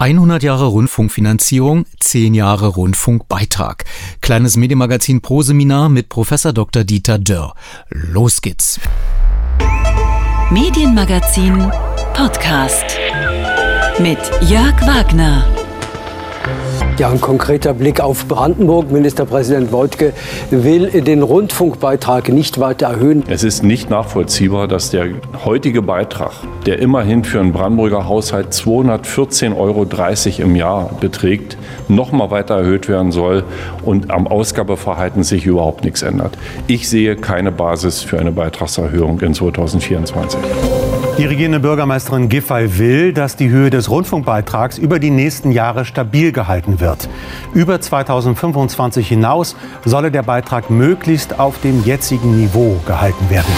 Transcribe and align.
100 0.00 0.42
Jahre 0.42 0.64
Rundfunkfinanzierung, 0.64 1.84
10 1.98 2.32
Jahre 2.32 2.68
Rundfunkbeitrag. 2.68 3.84
Kleines 4.22 4.56
Medienmagazin 4.56 5.20
Pro 5.20 5.42
Seminar 5.42 5.90
mit 5.90 6.08
Professor 6.08 6.54
Dr. 6.54 6.84
Dieter 6.84 7.18
Dörr. 7.18 7.54
Los 7.90 8.40
geht's. 8.40 8.80
Medienmagazin 10.50 11.70
Podcast 12.14 12.86
mit 13.98 14.18
Jörg 14.48 14.80
Wagner. 14.86 15.59
Ja, 17.00 17.08
ein 17.08 17.18
konkreter 17.18 17.72
Blick 17.72 18.00
auf 18.02 18.28
Brandenburg. 18.28 18.90
Ministerpräsident 18.90 19.72
Wojtke 19.72 20.12
will 20.50 20.88
den 21.00 21.22
Rundfunkbeitrag 21.22 22.28
nicht 22.28 22.60
weiter 22.60 22.88
erhöhen. 22.88 23.24
Es 23.26 23.42
ist 23.42 23.62
nicht 23.62 23.88
nachvollziehbar, 23.88 24.68
dass 24.68 24.90
der 24.90 25.06
heutige 25.46 25.80
Beitrag, 25.80 26.32
der 26.66 26.78
immerhin 26.78 27.24
für 27.24 27.40
einen 27.40 27.54
Brandenburger 27.54 28.06
Haushalt 28.06 28.48
214,30 28.52 29.56
Euro 29.56 30.44
im 30.44 30.56
Jahr 30.56 30.90
beträgt, 31.00 31.56
noch 31.88 32.12
mal 32.12 32.30
weiter 32.30 32.56
erhöht 32.56 32.86
werden 32.86 33.12
soll 33.12 33.44
und 33.82 34.10
am 34.10 34.26
Ausgabeverhalten 34.26 35.22
sich 35.22 35.46
überhaupt 35.46 35.84
nichts 35.84 36.02
ändert. 36.02 36.36
Ich 36.66 36.90
sehe 36.90 37.16
keine 37.16 37.50
Basis 37.50 38.02
für 38.02 38.18
eine 38.18 38.30
Beitragserhöhung 38.30 39.20
in 39.20 39.32
2024. 39.32 40.38
Die 41.20 41.26
regierende 41.26 41.60
Bürgermeisterin 41.60 42.30
Giffey 42.30 42.78
will, 42.78 43.12
dass 43.12 43.36
die 43.36 43.50
Höhe 43.50 43.68
des 43.68 43.90
Rundfunkbeitrags 43.90 44.78
über 44.78 44.98
die 44.98 45.10
nächsten 45.10 45.52
Jahre 45.52 45.84
stabil 45.84 46.32
gehalten 46.32 46.80
wird. 46.80 47.10
Über 47.52 47.78
2025 47.78 49.06
hinaus 49.06 49.54
solle 49.84 50.10
der 50.10 50.22
Beitrag 50.22 50.70
möglichst 50.70 51.38
auf 51.38 51.60
dem 51.60 51.84
jetzigen 51.84 52.40
Niveau 52.40 52.80
gehalten 52.86 53.28
werden. 53.28 53.52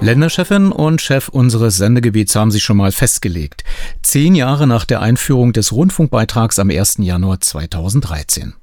Länderchefin 0.00 0.72
und 0.72 1.02
Chef 1.02 1.28
unseres 1.28 1.76
Sendegebiets 1.76 2.34
haben 2.34 2.52
sich 2.52 2.62
schon 2.62 2.78
mal 2.78 2.90
festgelegt. 2.90 3.64
Zehn 4.02 4.34
Jahre 4.34 4.66
nach 4.66 4.86
der 4.86 5.02
Einführung 5.02 5.52
des 5.52 5.72
Rundfunkbeitrags 5.72 6.58
am 6.58 6.70
1. 6.70 7.00
Januar 7.00 7.40
2013. 7.40 8.54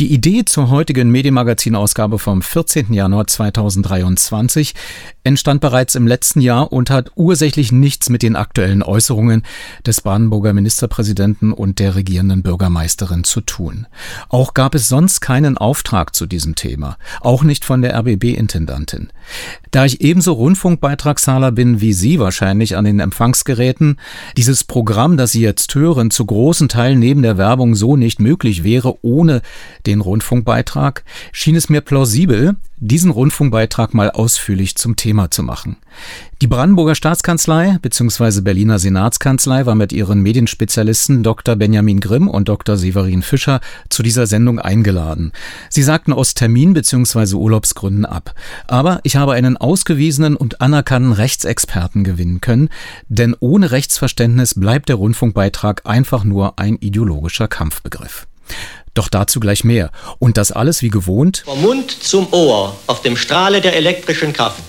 Die 0.00 0.12
Idee 0.12 0.44
zur 0.44 0.70
heutigen 0.70 1.10
Medienmagazinausgabe 1.10 2.18
vom 2.18 2.42
14. 2.42 2.92
Januar 2.92 3.26
2023 3.26 4.74
entstand 5.24 5.60
bereits 5.60 5.94
im 5.94 6.06
letzten 6.06 6.40
Jahr 6.40 6.72
und 6.72 6.90
hat 6.90 7.12
ursächlich 7.14 7.72
nichts 7.72 8.08
mit 8.08 8.22
den 8.22 8.34
aktuellen 8.34 8.82
Äußerungen 8.82 9.42
des 9.86 10.00
Brandenburger 10.00 10.52
Ministerpräsidenten 10.52 11.52
und 11.52 11.78
der 11.78 11.94
regierenden 11.94 12.42
Bürgermeisterin 12.42 13.22
zu 13.22 13.40
tun. 13.42 13.86
Auch 14.28 14.54
gab 14.54 14.74
es 14.74 14.88
sonst 14.88 15.20
keinen 15.20 15.56
Auftrag 15.58 16.14
zu 16.16 16.26
diesem 16.26 16.54
Thema, 16.54 16.96
auch 17.20 17.44
nicht 17.44 17.64
von 17.64 17.82
der 17.82 17.94
RBB-Intendantin. 17.96 19.10
Da 19.70 19.84
ich 19.84 20.00
ebenso 20.00 20.32
Rundfunkbeitragszahler 20.32 21.52
bin 21.52 21.80
wie 21.80 21.92
Sie 21.92 22.18
wahrscheinlich 22.18 22.76
an 22.76 22.84
den 22.84 22.98
Empfangsgeräten, 22.98 23.98
dieses 24.36 24.64
Programm, 24.64 25.16
das 25.16 25.32
Sie 25.32 25.42
jetzt 25.42 25.74
hören, 25.74 26.10
zu 26.10 26.26
großen 26.26 26.68
Teilen 26.68 26.98
neben 26.98 27.22
der 27.22 27.38
Werbung 27.38 27.74
so 27.74 27.96
nicht 27.96 28.20
möglich 28.20 28.64
wäre 28.64 28.96
ohne 29.02 29.41
den 29.86 30.00
Rundfunkbeitrag, 30.00 31.04
schien 31.32 31.56
es 31.56 31.68
mir 31.68 31.80
plausibel, 31.80 32.56
diesen 32.84 33.12
Rundfunkbeitrag 33.12 33.94
mal 33.94 34.10
ausführlich 34.10 34.74
zum 34.74 34.96
Thema 34.96 35.30
zu 35.30 35.44
machen. 35.44 35.76
Die 36.42 36.48
Brandenburger 36.48 36.96
Staatskanzlei 36.96 37.78
bzw. 37.80 38.40
Berliner 38.40 38.80
Senatskanzlei 38.80 39.66
war 39.66 39.76
mit 39.76 39.92
ihren 39.92 40.20
Medienspezialisten 40.20 41.22
Dr. 41.22 41.54
Benjamin 41.54 42.00
Grimm 42.00 42.26
und 42.26 42.48
Dr. 42.48 42.76
Severin 42.76 43.22
Fischer 43.22 43.60
zu 43.88 44.02
dieser 44.02 44.26
Sendung 44.26 44.58
eingeladen. 44.58 45.30
Sie 45.68 45.84
sagten 45.84 46.12
aus 46.12 46.34
Termin 46.34 46.74
bzw. 46.74 47.36
Urlaubsgründen 47.36 48.04
ab. 48.04 48.34
Aber 48.66 48.98
ich 49.04 49.14
habe 49.14 49.34
einen 49.34 49.56
ausgewiesenen 49.56 50.34
und 50.34 50.60
anerkannten 50.60 51.12
Rechtsexperten 51.12 52.02
gewinnen 52.02 52.40
können, 52.40 52.68
denn 53.08 53.36
ohne 53.38 53.70
Rechtsverständnis 53.70 54.54
bleibt 54.54 54.88
der 54.88 54.96
Rundfunkbeitrag 54.96 55.82
einfach 55.84 56.24
nur 56.24 56.58
ein 56.58 56.76
ideologischer 56.78 57.46
Kampfbegriff. 57.46 58.26
Doch 58.94 59.08
dazu 59.08 59.40
gleich 59.40 59.64
mehr. 59.64 59.90
Und 60.18 60.36
das 60.36 60.52
alles 60.52 60.82
wie 60.82 60.90
gewohnt. 60.90 61.42
Vom 61.46 61.62
Mund 61.62 61.90
zum 61.90 62.32
Ohr 62.32 62.76
auf 62.86 63.00
dem 63.02 63.16
Strahle 63.16 63.60
der 63.60 63.74
elektrischen 63.74 64.32
Kraft. 64.32 64.62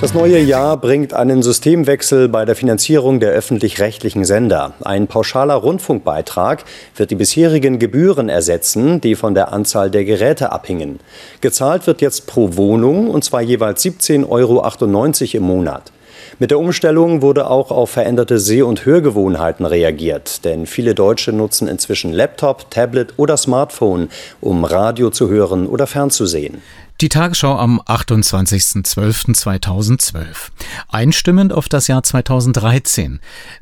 Das 0.00 0.14
neue 0.14 0.40
Jahr 0.40 0.78
bringt 0.78 1.12
einen 1.12 1.42
Systemwechsel 1.42 2.30
bei 2.30 2.46
der 2.46 2.56
Finanzierung 2.56 3.20
der 3.20 3.32
öffentlich-rechtlichen 3.32 4.24
Sender. 4.24 4.72
Ein 4.82 5.08
pauschaler 5.08 5.56
Rundfunkbeitrag 5.56 6.64
wird 6.96 7.10
die 7.10 7.16
bisherigen 7.16 7.78
Gebühren 7.78 8.30
ersetzen, 8.30 9.02
die 9.02 9.14
von 9.14 9.34
der 9.34 9.52
Anzahl 9.52 9.90
der 9.90 10.06
Geräte 10.06 10.52
abhingen. 10.52 11.00
Gezahlt 11.42 11.86
wird 11.86 12.00
jetzt 12.00 12.26
pro 12.26 12.56
Wohnung 12.56 13.10
und 13.10 13.24
zwar 13.24 13.42
jeweils 13.42 13.84
17,98 13.84 14.24
Euro 14.30 15.36
im 15.36 15.42
Monat. 15.42 15.92
Mit 16.40 16.50
der 16.50 16.58
Umstellung 16.58 17.20
wurde 17.20 17.50
auch 17.50 17.70
auf 17.70 17.90
veränderte 17.90 18.38
Seh- 18.38 18.62
und 18.62 18.86
Hörgewohnheiten 18.86 19.66
reagiert, 19.66 20.42
denn 20.46 20.64
viele 20.64 20.94
Deutsche 20.94 21.34
nutzen 21.34 21.68
inzwischen 21.68 22.14
Laptop, 22.14 22.70
Tablet 22.70 23.12
oder 23.18 23.36
Smartphone, 23.36 24.08
um 24.40 24.64
Radio 24.64 25.10
zu 25.10 25.28
hören 25.28 25.66
oder 25.66 25.86
fernzusehen. 25.86 26.62
Die 27.00 27.08
Tagesschau 27.08 27.56
am 27.56 27.80
28.12.2012. 27.80 30.50
Einstimmend 30.90 31.54
auf 31.54 31.70
das 31.70 31.86
Jahr 31.86 32.02
2013. 32.02 33.20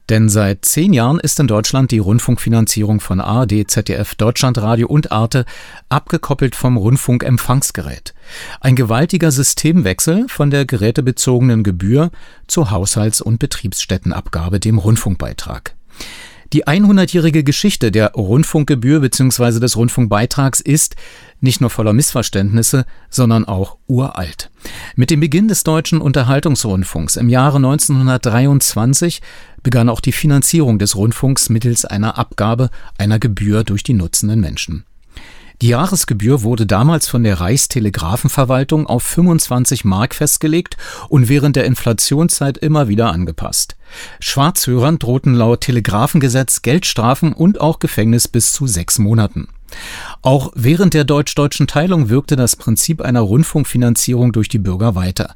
Denn 0.09 0.29
seit 0.29 0.65
zehn 0.65 0.93
Jahren 0.93 1.21
ist 1.21 1.39
in 1.39 1.47
Deutschland 1.47 1.93
die 1.93 2.01
Rundfunkfinanzierung 2.01 2.99
von 2.99 3.21
ARD, 3.21 3.71
ZDF, 3.71 4.17
Deutschlandradio 4.17 4.89
und 4.89 5.13
Arte 5.13 5.45
abgekoppelt 5.89 6.57
vom 6.57 6.77
Rundfunkempfangsgerät. 6.77 8.13
Ein 8.61 8.75
gewaltiger 8.75 9.31
Systemwechsel 9.31 10.29
von 10.29 10.51
der 10.51 10.67
gerätebezogenen 10.67 11.63
Gebühr 11.63 12.11
zur 12.49 12.73
Haushalts- 12.73 13.21
und 13.21 13.39
Betriebsstättenabgabe, 13.39 14.59
dem 14.59 14.79
Rundfunkbeitrag. 14.79 15.77
Die 16.55 16.67
100-jährige 16.67 17.45
Geschichte 17.45 17.93
der 17.93 18.13
Rundfunkgebühr 18.13 19.01
bzw. 19.01 19.61
des 19.61 19.77
Rundfunkbeitrags 19.77 20.61
ist 20.61 20.97
nicht 21.43 21.61
nur 21.61 21.69
voller 21.69 21.93
Missverständnisse, 21.93 22.87
sondern 23.11 23.45
auch 23.45 23.77
uralt. 23.87 24.51
Mit 24.97 25.11
dem 25.11 25.21
Beginn 25.21 25.49
des 25.49 25.63
deutschen 25.63 26.01
Unterhaltungsrundfunks 26.01 27.17
im 27.17 27.29
Jahre 27.29 27.59
1923 27.59 29.21
begann 29.63 29.91
auch 29.91 30.01
die 30.01 30.13
Finanzierung 30.13 30.79
des 30.79 30.97
Rundfunks 30.97 31.51
mittels 31.51 31.85
einer 31.85 32.17
Abgabe 32.17 32.71
einer 32.97 33.19
Gebühr 33.19 33.63
durch 33.63 33.83
die 33.83 33.95
nutzenden 33.95 34.41
Menschen. 34.41 34.85
Die 35.61 35.69
Jahresgebühr 35.69 36.43
wurde 36.43 36.67
damals 36.67 37.09
von 37.09 37.25
der 37.25 37.41
Reichstelegrafenverwaltung 37.41 38.87
auf 38.87 39.03
25 39.03 39.85
Mark 39.85 40.15
festgelegt 40.15 40.77
und 41.09 41.29
während 41.29 41.57
der 41.57 41.65
Inflationszeit 41.65 42.59
immer 42.59 42.87
wieder 42.87 43.11
angepasst. 43.11 43.77
Schwarzhörern 44.21 45.01
drohten 45.01 45.35
laut 45.35 45.63
Telegrafengesetz 45.63 46.63
Geldstrafen 46.63 47.33
und 47.33 47.61
auch 47.61 47.81
Gefängnis 47.81 48.29
bis 48.29 48.53
zu 48.53 48.69
sechs 48.69 49.01
Monaten. 49.01 49.49
Auch 50.23 50.51
während 50.55 50.95
der 50.95 51.05
deutsch-deutschen 51.05 51.67
Teilung 51.67 52.09
wirkte 52.09 52.37
das 52.37 52.57
Prinzip 52.57 53.01
einer 53.01 53.21
Rundfunkfinanzierung 53.21 54.33
durch 54.33 54.49
die 54.49 54.59
Bürger 54.59 54.95
weiter. 54.95 55.35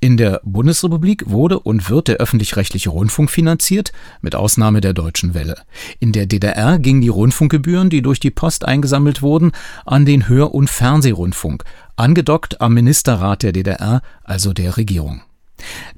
In 0.00 0.16
der 0.16 0.40
Bundesrepublik 0.44 1.24
wurde 1.28 1.60
und 1.60 1.88
wird 1.90 2.08
der 2.08 2.16
öffentlich-rechtliche 2.16 2.90
Rundfunk 2.90 3.30
finanziert, 3.30 3.92
mit 4.20 4.34
Ausnahme 4.34 4.80
der 4.80 4.94
Deutschen 4.94 5.34
Welle. 5.34 5.56
In 6.00 6.12
der 6.12 6.26
DDR 6.26 6.78
gingen 6.78 7.00
die 7.00 7.08
Rundfunkgebühren, 7.08 7.90
die 7.90 8.02
durch 8.02 8.20
die 8.20 8.30
Post 8.30 8.64
eingesammelt 8.64 9.22
wurden, 9.22 9.52
an 9.84 10.04
den 10.04 10.28
Hör- 10.28 10.54
und 10.54 10.68
Fernsehrundfunk, 10.68 11.64
angedockt 11.96 12.60
am 12.60 12.74
Ministerrat 12.74 13.42
der 13.42 13.52
DDR, 13.52 14.02
also 14.24 14.52
der 14.52 14.76
Regierung. 14.76 15.22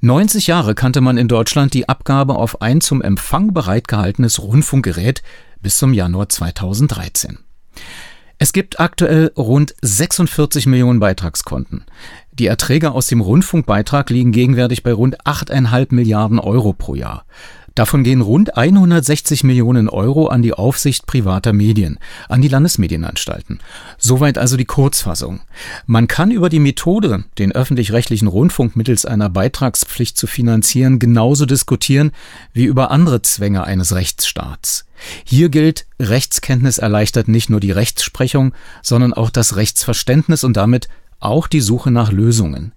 90 0.00 0.47
Jahre 0.47 0.75
kannte 0.75 1.00
man 1.00 1.19
in 1.19 1.28
Deutschland 1.28 1.75
die 1.75 1.89
Abgabe 1.89 2.37
auf 2.37 2.62
ein 2.62 2.81
zum 2.81 3.03
Empfang 3.03 3.53
bereitgehaltenes 3.53 4.41
Rundfunkgerät 4.41 5.22
bis 5.60 5.77
zum 5.77 5.93
Januar 5.93 6.28
2013. 6.28 7.39
Es 8.39 8.53
gibt 8.53 8.78
aktuell 8.78 9.33
rund 9.37 9.75
46 9.83 10.66
Millionen 10.66 11.00
Beitragskonten. 11.00 11.84
Die 12.33 12.47
Erträge 12.47 12.93
aus 12.93 13.09
dem 13.09 13.21
Rundfunkbeitrag 13.21 14.10
liegen 14.10 14.30
gegenwärtig 14.30 14.84
bei 14.84 14.92
rund 14.92 15.21
8,5 15.22 15.92
Milliarden 15.92 16.39
Euro 16.39 16.72
pro 16.72 16.95
Jahr. 16.95 17.25
Davon 17.74 18.03
gehen 18.03 18.20
rund 18.20 18.56
160 18.56 19.44
Millionen 19.44 19.88
Euro 19.88 20.26
an 20.26 20.42
die 20.42 20.53
Aufsicht 20.53 21.06
privater 21.06 21.53
Medien, 21.53 21.98
an 22.28 22.42
die 22.42 22.48
Landesmedienanstalten. 22.48 23.60
Soweit 23.98 24.38
also 24.38 24.56
die 24.56 24.65
Kurzfassung. 24.65 25.41
Man 25.86 26.09
kann 26.09 26.30
über 26.30 26.48
die 26.48 26.59
Methode, 26.59 27.24
den 27.38 27.53
öffentlich-rechtlichen 27.53 28.28
Rundfunk 28.28 28.76
mittels 28.76 29.04
einer 29.04 29.28
Beitragspflicht 29.28 30.16
zu 30.16 30.26
finanzieren, 30.26 30.98
genauso 30.98 31.47
diskutieren 31.47 32.12
wie 32.53 32.65
über 32.65 32.91
andere 32.91 33.22
Zwänge 33.22 33.65
eines 33.65 33.94
Rechtsstaats. 33.94 34.86
Hier 35.24 35.48
gilt, 35.48 35.86
Rechtskenntnis 36.00 36.78
erleichtert 36.78 37.28
nicht 37.28 37.50
nur 37.50 37.60
die 37.60 37.71
Rechtsprechung, 37.71 38.53
sondern 38.82 39.12
auch 39.12 39.30
das 39.30 39.56
Rechtsverständnis 39.56 40.44
und 40.44 40.56
damit 40.56 40.88
auch 41.21 41.47
die 41.47 41.60
Suche 41.60 41.91
nach 41.91 42.12
Lösungen. 42.12 42.72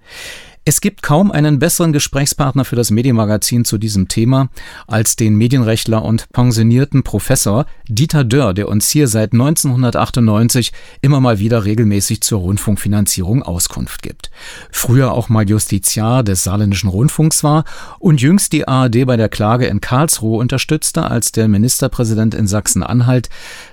Es 0.63 0.79
gibt 0.79 1.01
kaum 1.01 1.31
einen 1.31 1.57
besseren 1.57 1.91
Gesprächspartner 1.91 2.65
für 2.65 2.75
das 2.75 2.91
Medienmagazin 2.91 3.65
zu 3.65 3.79
diesem 3.79 4.07
Thema 4.09 4.49
als 4.85 5.15
den 5.15 5.35
Medienrechtler 5.35 6.05
und 6.05 6.29
pensionierten 6.33 7.01
Professor 7.01 7.65
Dieter 7.87 8.23
Dörr, 8.23 8.53
der 8.53 8.67
uns 8.67 8.87
hier 8.91 9.07
seit 9.07 9.33
1998 9.33 10.71
immer 11.01 11.19
mal 11.19 11.39
wieder 11.39 11.65
regelmäßig 11.65 12.21
zur 12.21 12.41
Rundfunkfinanzierung 12.41 13.41
Auskunft 13.41 14.03
gibt. 14.03 14.29
Früher 14.69 15.13
auch 15.13 15.29
mal 15.29 15.49
Justiziar 15.49 16.21
des 16.21 16.43
Saarländischen 16.43 16.89
Rundfunks 16.89 17.43
war 17.43 17.65
und 17.97 18.21
jüngst 18.21 18.53
die 18.53 18.67
ARD 18.67 19.07
bei 19.07 19.17
der 19.17 19.29
Klage 19.29 19.65
in 19.65 19.81
Karlsruhe 19.81 20.37
unterstützte, 20.37 21.05
als 21.05 21.31
der 21.31 21.47
Ministerpräsident 21.47 22.35
in 22.35 22.45
Sachsen-Anhalt 22.45 23.29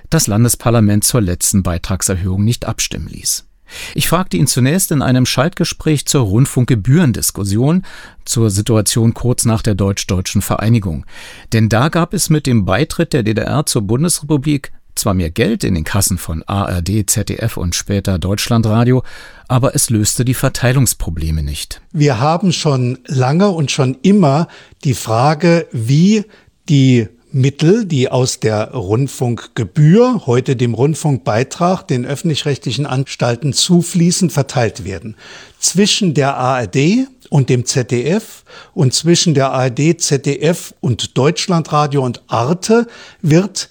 das 0.09 0.25
Landesparlament 0.25 1.03
zur 1.03 1.21
letzten 1.21 1.61
Beitragserhöhung 1.61 2.43
nicht 2.43 2.65
abstimmen 2.65 3.09
ließ. 3.09 3.48
Ich 3.95 4.07
fragte 4.07 4.37
ihn 4.37 4.47
zunächst 4.47 4.91
in 4.91 5.01
einem 5.01 5.25
Schaltgespräch 5.25 6.05
zur 6.05 6.23
Rundfunkgebührendiskussion 6.23 7.83
zur 8.25 8.49
Situation 8.49 9.13
kurz 9.13 9.45
nach 9.45 9.61
der 9.61 9.75
deutsch-deutschen 9.75 10.41
Vereinigung. 10.41 11.05
Denn 11.53 11.69
da 11.69 11.89
gab 11.89 12.13
es 12.13 12.29
mit 12.29 12.45
dem 12.47 12.65
Beitritt 12.65 13.13
der 13.13 13.23
DDR 13.23 13.65
zur 13.65 13.83
Bundesrepublik 13.83 14.71
zwar 14.95 15.13
mehr 15.13 15.31
Geld 15.31 15.63
in 15.63 15.75
den 15.75 15.83
Kassen 15.83 16.17
von 16.17 16.43
ARD, 16.43 17.09
ZDF 17.09 17.57
und 17.57 17.73
später 17.73 18.19
Deutschlandradio, 18.19 19.03
aber 19.47 19.73
es 19.73 19.89
löste 19.89 20.25
die 20.25 20.33
Verteilungsprobleme 20.33 21.41
nicht. 21.41 21.81
Wir 21.91 22.19
haben 22.19 22.51
schon 22.51 22.99
lange 23.07 23.49
und 23.49 23.71
schon 23.71 23.97
immer 24.01 24.47
die 24.83 24.93
Frage, 24.93 25.67
wie 25.71 26.25
die 26.67 27.07
Mittel, 27.31 27.85
die 27.85 28.09
aus 28.09 28.39
der 28.39 28.71
Rundfunkgebühr, 28.71 30.25
heute 30.25 30.55
dem 30.55 30.73
Rundfunkbeitrag, 30.73 31.87
den 31.87 32.05
öffentlich-rechtlichen 32.05 32.87
Anstalten 32.87 33.53
zufließen, 33.53 34.31
verteilt 34.31 34.83
werden. 34.83 35.15
Zwischen 35.59 36.15
der 36.15 36.37
ARD 36.37 37.07
und 37.29 37.49
dem 37.49 37.65
ZDF 37.65 38.43
und 38.73 38.95
zwischen 38.95 39.35
der 39.35 39.51
ARD, 39.51 40.01
ZDF 40.01 40.73
und 40.81 41.17
Deutschlandradio 41.17 42.03
und 42.03 42.23
Arte 42.27 42.87
wird 43.21 43.69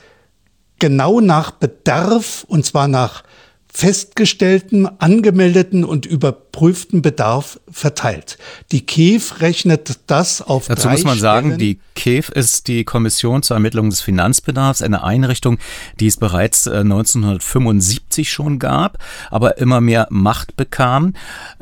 genau 0.78 1.20
nach 1.20 1.50
Bedarf, 1.50 2.44
und 2.48 2.64
zwar 2.64 2.86
nach 2.86 3.24
festgestellten, 3.72 4.88
angemeldeten 4.98 5.84
und 5.84 6.06
überprüften 6.06 7.02
Bedarf 7.02 7.60
verteilt. 7.70 8.38
Die 8.72 8.84
KEF 8.84 9.40
rechnet 9.40 10.00
das 10.06 10.42
auf 10.42 10.66
Dazu 10.66 10.88
drei 10.88 10.92
muss 10.92 11.04
man 11.04 11.18
sagen, 11.18 11.48
Stellen. 11.50 11.58
die 11.58 11.80
KEF 11.94 12.30
ist 12.30 12.66
die 12.66 12.84
Kommission 12.84 13.42
zur 13.42 13.56
Ermittlung 13.56 13.90
des 13.90 14.00
Finanzbedarfs, 14.00 14.82
eine 14.82 15.04
Einrichtung, 15.04 15.58
die 16.00 16.06
es 16.06 16.16
bereits 16.16 16.66
1975 16.66 18.26
äh, 18.26 18.30
schon 18.30 18.58
gab, 18.58 18.98
aber 19.30 19.58
immer 19.58 19.80
mehr 19.80 20.08
Macht 20.10 20.56
bekam. 20.56 21.12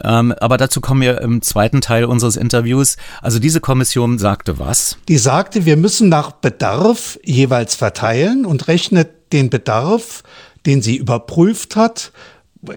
Ähm, 0.02 0.32
aber 0.32 0.56
dazu 0.56 0.80
kommen 0.80 1.00
wir 1.00 1.20
im 1.20 1.42
zweiten 1.42 1.80
Teil 1.80 2.04
unseres 2.04 2.36
Interviews. 2.36 2.96
Also 3.20 3.40
diese 3.40 3.60
Kommission 3.60 4.18
sagte 4.18 4.58
was? 4.58 4.96
Die 5.08 5.18
sagte, 5.18 5.66
wir 5.66 5.76
müssen 5.76 6.08
nach 6.08 6.30
Bedarf 6.30 7.18
jeweils 7.24 7.74
verteilen 7.74 8.46
und 8.46 8.68
rechnet 8.68 9.32
den 9.32 9.50
Bedarf 9.50 10.22
den 10.66 10.82
sie 10.82 10.96
überprüft 10.96 11.76
hat, 11.76 12.12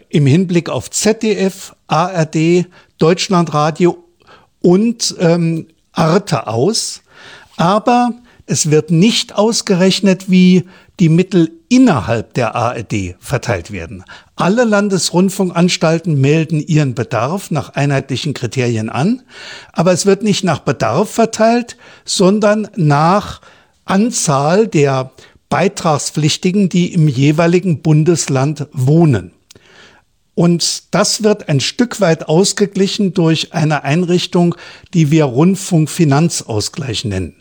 im 0.10 0.26
Hinblick 0.26 0.70
auf 0.70 0.92
ZDF, 0.92 1.76
ARD, 1.88 2.66
Deutschlandradio 2.98 4.04
und 4.62 5.16
ähm, 5.20 5.68
Arte 5.92 6.48
aus. 6.48 7.02
Aber 7.58 8.14
es 8.46 8.72
wird 8.72 8.92
nicht 8.92 9.36
ausgerechnet, 9.36 10.30
wie 10.30 10.66
die 11.00 11.10
Mittel 11.10 11.52
innerhalb 11.70 12.34
der 12.34 12.56
ARD 12.56 13.16
verteilt 13.20 13.72
werden. 13.72 14.04
Alle 14.36 14.64
Landesrundfunkanstalten 14.64 16.20
melden 16.20 16.60
ihren 16.60 16.96
Bedarf 16.96 17.52
nach 17.52 17.70
einheitlichen 17.70 18.34
Kriterien 18.34 18.90
an, 18.90 19.22
aber 19.72 19.92
es 19.92 20.06
wird 20.06 20.24
nicht 20.24 20.44
nach 20.44 20.60
Bedarf 20.60 21.10
verteilt, 21.10 21.78
sondern 22.06 22.68
nach 22.76 23.42
Anzahl 23.86 24.68
der 24.68 25.12
Beitragspflichtigen, 25.50 26.70
die 26.70 26.94
im 26.94 27.08
jeweiligen 27.08 27.82
Bundesland 27.82 28.68
wohnen. 28.72 29.32
Und 30.36 30.84
das 30.92 31.24
wird 31.24 31.50
ein 31.50 31.60
Stück 31.60 32.00
weit 32.00 32.30
ausgeglichen 32.30 33.14
durch 33.14 33.54
eine 33.54 33.84
Einrichtung, 33.84 34.56
die 34.94 35.12
wir 35.12 35.26
Rundfunkfinanzausgleich 35.26 37.04
nennen. 37.04 37.36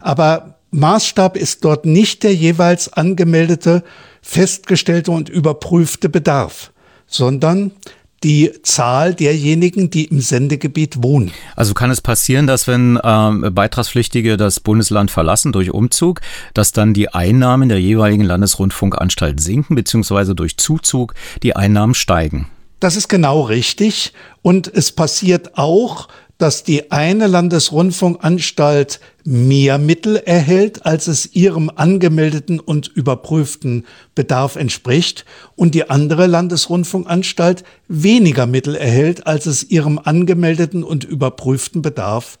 Aber 0.00 0.58
Maßstab 0.72 1.36
ist 1.36 1.64
dort 1.64 1.84
nicht 1.86 2.22
der 2.22 2.34
jeweils 2.34 2.92
angemeldete, 2.92 3.84
festgestellte 4.22 5.10
und 5.12 5.28
überprüfte 5.28 6.08
Bedarf, 6.08 6.72
sondern 7.06 7.72
die 8.22 8.52
Zahl 8.62 9.14
derjenigen, 9.14 9.90
die 9.90 10.04
im 10.04 10.20
Sendegebiet 10.20 11.02
wohnen. 11.02 11.32
Also 11.56 11.72
kann 11.72 11.90
es 11.90 12.00
passieren, 12.00 12.46
dass 12.46 12.66
wenn 12.68 12.98
ähm, 13.02 13.50
Beitragspflichtige 13.52 14.36
das 14.36 14.60
Bundesland 14.60 15.10
verlassen 15.10 15.52
durch 15.52 15.70
Umzug, 15.72 16.20
dass 16.52 16.72
dann 16.72 16.92
die 16.92 17.08
Einnahmen 17.08 17.68
der 17.68 17.80
jeweiligen 17.80 18.24
Landesrundfunkanstalt 18.24 19.40
sinken, 19.40 19.74
beziehungsweise 19.74 20.34
durch 20.34 20.58
Zuzug 20.58 21.14
die 21.42 21.56
Einnahmen 21.56 21.94
steigen? 21.94 22.48
Das 22.78 22.96
ist 22.96 23.08
genau 23.08 23.42
richtig. 23.42 24.12
Und 24.42 24.66
es 24.72 24.92
passiert 24.92 25.56
auch, 25.58 26.08
dass 26.40 26.64
die 26.64 26.90
eine 26.90 27.26
Landesrundfunkanstalt 27.26 29.00
mehr 29.24 29.76
Mittel 29.76 30.16
erhält, 30.16 30.86
als 30.86 31.06
es 31.06 31.34
ihrem 31.34 31.70
angemeldeten 31.74 32.58
und 32.58 32.88
überprüften 32.88 33.84
Bedarf 34.14 34.56
entspricht, 34.56 35.26
und 35.54 35.74
die 35.74 35.90
andere 35.90 36.26
Landesrundfunkanstalt 36.26 37.62
weniger 37.88 38.46
Mittel 38.46 38.74
erhält, 38.74 39.26
als 39.26 39.44
es 39.44 39.70
ihrem 39.70 39.98
angemeldeten 39.98 40.82
und 40.82 41.04
überprüften 41.04 41.82
Bedarf 41.82 42.38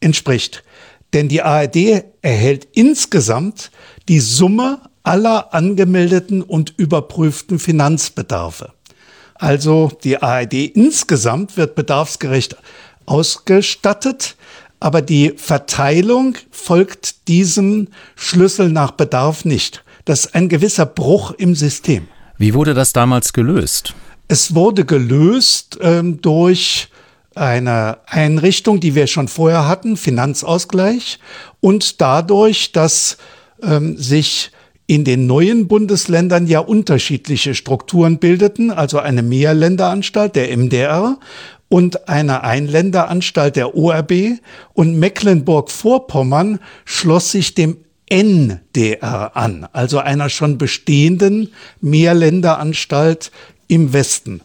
entspricht. 0.00 0.64
Denn 1.12 1.28
die 1.28 1.42
ARD 1.42 2.04
erhält 2.22 2.68
insgesamt 2.72 3.70
die 4.08 4.20
Summe 4.20 4.80
aller 5.02 5.52
angemeldeten 5.52 6.42
und 6.42 6.72
überprüften 6.78 7.58
Finanzbedarfe. 7.58 8.72
Also 9.34 9.92
die 10.02 10.22
ARD 10.22 10.54
insgesamt 10.54 11.56
wird 11.58 11.74
bedarfsgerecht 11.74 12.56
ausgestattet, 13.06 14.36
aber 14.80 15.02
die 15.02 15.32
Verteilung 15.36 16.36
folgt 16.50 17.28
diesem 17.28 17.88
Schlüssel 18.14 18.68
nach 18.68 18.90
Bedarf 18.90 19.44
nicht. 19.44 19.82
Das 20.04 20.26
ist 20.26 20.34
ein 20.34 20.48
gewisser 20.48 20.86
Bruch 20.86 21.32
im 21.32 21.54
System. 21.54 22.08
Wie 22.38 22.54
wurde 22.54 22.74
das 22.74 22.92
damals 22.92 23.32
gelöst? 23.32 23.94
Es 24.28 24.54
wurde 24.54 24.84
gelöst 24.84 25.78
ähm, 25.80 26.20
durch 26.20 26.88
eine 27.34 27.98
Einrichtung, 28.06 28.80
die 28.80 28.94
wir 28.94 29.06
schon 29.06 29.28
vorher 29.28 29.68
hatten, 29.68 29.96
Finanzausgleich, 29.96 31.18
und 31.60 32.00
dadurch, 32.00 32.72
dass 32.72 33.18
ähm, 33.62 33.96
sich 33.96 34.50
in 34.86 35.04
den 35.04 35.26
neuen 35.26 35.66
Bundesländern 35.66 36.46
ja 36.46 36.60
unterschiedliche 36.60 37.54
Strukturen 37.54 38.18
bildeten, 38.18 38.70
also 38.70 39.00
eine 39.00 39.22
Mehrländeranstalt, 39.22 40.36
der 40.36 40.56
MDR, 40.56 41.18
und 41.68 42.08
eine 42.08 42.44
Einländeranstalt 42.44 43.56
der 43.56 43.76
ORB 43.76 44.38
und 44.72 44.98
Mecklenburg-Vorpommern 44.98 46.60
schloss 46.84 47.32
sich 47.32 47.54
dem 47.54 47.78
NDR 48.08 49.36
an, 49.36 49.66
also 49.72 49.98
einer 49.98 50.28
schon 50.28 50.58
bestehenden 50.58 51.52
Mehrländeranstalt 51.80 53.32
im 53.66 53.92
Westen, 53.92 54.42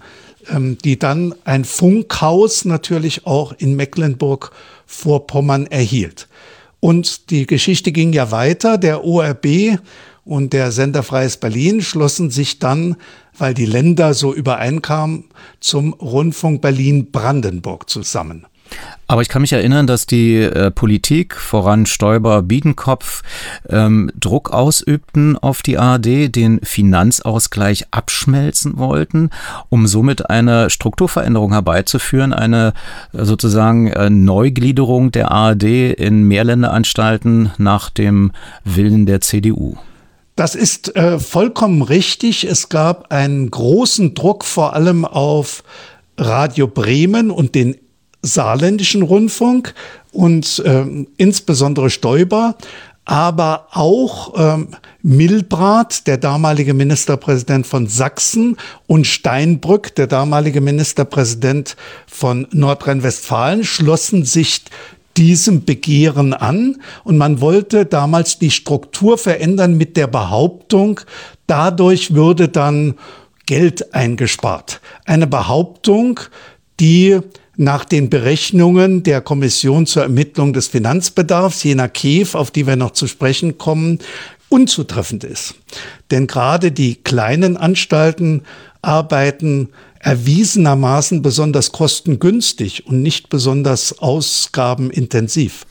ähm, 0.50 0.80
die 0.84 0.98
dann 0.98 1.36
ein 1.44 1.64
Funkhaus 1.64 2.66
natürlich 2.66 3.28
auch 3.28 3.54
in 3.58 3.76
Mecklenburg-Vorpommern 3.76 5.68
erhielt. 5.68 6.28
Und 6.80 7.30
die 7.30 7.46
Geschichte 7.46 7.92
ging 7.92 8.12
ja 8.12 8.32
weiter. 8.32 8.80
Der 8.80 9.06
ORB 9.06 9.78
und 10.24 10.54
der 10.54 10.72
Sender 10.72 11.04
Freies 11.04 11.38
Berlin 11.38 11.82
schlossen 11.82 12.30
sich 12.30 12.60
dann 12.60 12.96
weil 13.38 13.54
die 13.54 13.66
Länder 13.66 14.14
so 14.14 14.34
übereinkamen, 14.34 15.26
zum 15.60 15.94
Rundfunk 15.94 16.62
Berlin-Brandenburg 16.62 17.90
zusammen. 17.90 18.46
Aber 19.08 19.22
ich 19.22 19.28
kann 19.28 19.42
mich 19.42 19.52
erinnern, 19.52 19.86
dass 19.86 20.06
die 20.06 20.38
äh, 20.38 20.72
Politik, 20.72 21.36
voran 21.36 21.86
Stoiber, 21.86 22.42
Biedenkopf, 22.42 23.22
ähm, 23.68 24.10
Druck 24.18 24.52
ausübten 24.52 25.38
auf 25.38 25.62
die 25.62 25.78
ARD, 25.78 26.34
den 26.34 26.62
Finanzausgleich 26.64 27.88
abschmelzen 27.92 28.78
wollten, 28.78 29.30
um 29.68 29.88
somit 29.88 30.30
eine 30.30 30.70
Strukturveränderung 30.70 31.52
herbeizuführen, 31.52 32.32
eine 32.32 32.72
äh, 33.12 33.26
sozusagen 33.26 33.88
äh, 33.88 34.10
Neugliederung 34.10 35.12
der 35.12 35.32
ARD 35.32 35.64
in 35.64 36.24
Mehrländeranstalten 36.24 37.52
nach 37.58 37.90
dem 37.90 38.32
Willen 38.64 39.06
der 39.06 39.20
CDU. 39.20 39.78
Das 40.42 40.56
ist 40.56 40.96
äh, 40.96 41.20
vollkommen 41.20 41.84
richtig. 41.84 42.46
Es 42.46 42.68
gab 42.70 43.12
einen 43.12 43.52
großen 43.52 44.16
Druck 44.16 44.44
vor 44.44 44.74
allem 44.74 45.06
auf 45.06 45.64
Radio 46.18 46.66
Bremen 46.66 47.30
und 47.30 47.54
den 47.54 47.76
saarländischen 48.24 49.04
Rundfunk 49.04 49.76
und 50.12 50.58
äh, 50.66 51.06
insbesondere 51.18 51.92
Stoiber. 51.92 52.56
aber 53.06 53.68
auch 53.72 54.34
ähm, 54.36 54.70
Milbrat, 55.04 56.08
der 56.08 56.18
damalige 56.18 56.74
Ministerpräsident 56.74 57.68
von 57.68 57.86
Sachsen, 57.86 58.58
und 58.88 59.06
Steinbrück, 59.06 59.94
der 59.94 60.08
damalige 60.08 60.62
Ministerpräsident 60.62 61.76
von 62.08 62.48
Nordrhein-Westfalen, 62.52 63.64
schlossen 63.64 64.26
sich 64.26 64.64
diesem 65.18 65.66
Begehren 65.66 66.34
an 66.34 66.82
und 67.04 67.18
man 67.18 67.42
wollte 67.42 67.86
damals 67.86 68.40
die 68.40 68.52
Struktur 68.52 69.18
verändern 69.18 69.78
mit 69.78 69.98
der 69.98 70.08
Behauptung, 70.08 71.02
dadurch 71.48 72.14
würde 72.14 72.48
dann 72.48 72.96
Geld 73.46 73.94
eingespart. 73.94 74.82
Eine 75.06 75.28
Behauptung, 75.28 76.20
die 76.80 77.20
nach 77.58 77.86
den 77.86 78.10
Berechnungen 78.10 79.04
der 79.04 79.22
Kommission 79.22 79.86
zur 79.86 80.04
Ermittlung 80.04 80.54
des 80.54 80.68
Finanzbedarfs, 80.68 81.64
jener 81.64 81.90
KEF, 81.90 82.36
auf 82.36 82.52
die 82.52 82.66
wir 82.66 82.76
noch 82.76 82.92
zu 82.92 83.08
sprechen 83.08 83.58
kommen, 83.58 84.00
unzutreffend 84.50 85.24
ist. 85.24 85.56
Denn 86.12 86.28
gerade 86.28 86.72
die 86.72 86.96
kleinen 86.96 87.58
Anstalten 87.58 88.44
arbeiten 88.82 89.70
erwiesenermaßen 90.02 91.22
besonders 91.22 91.72
kostengünstig 91.72 92.88
und 92.88 93.02
nicht 93.02 93.30
besonders 93.30 94.00
ausgabenintensiv. 94.00 95.66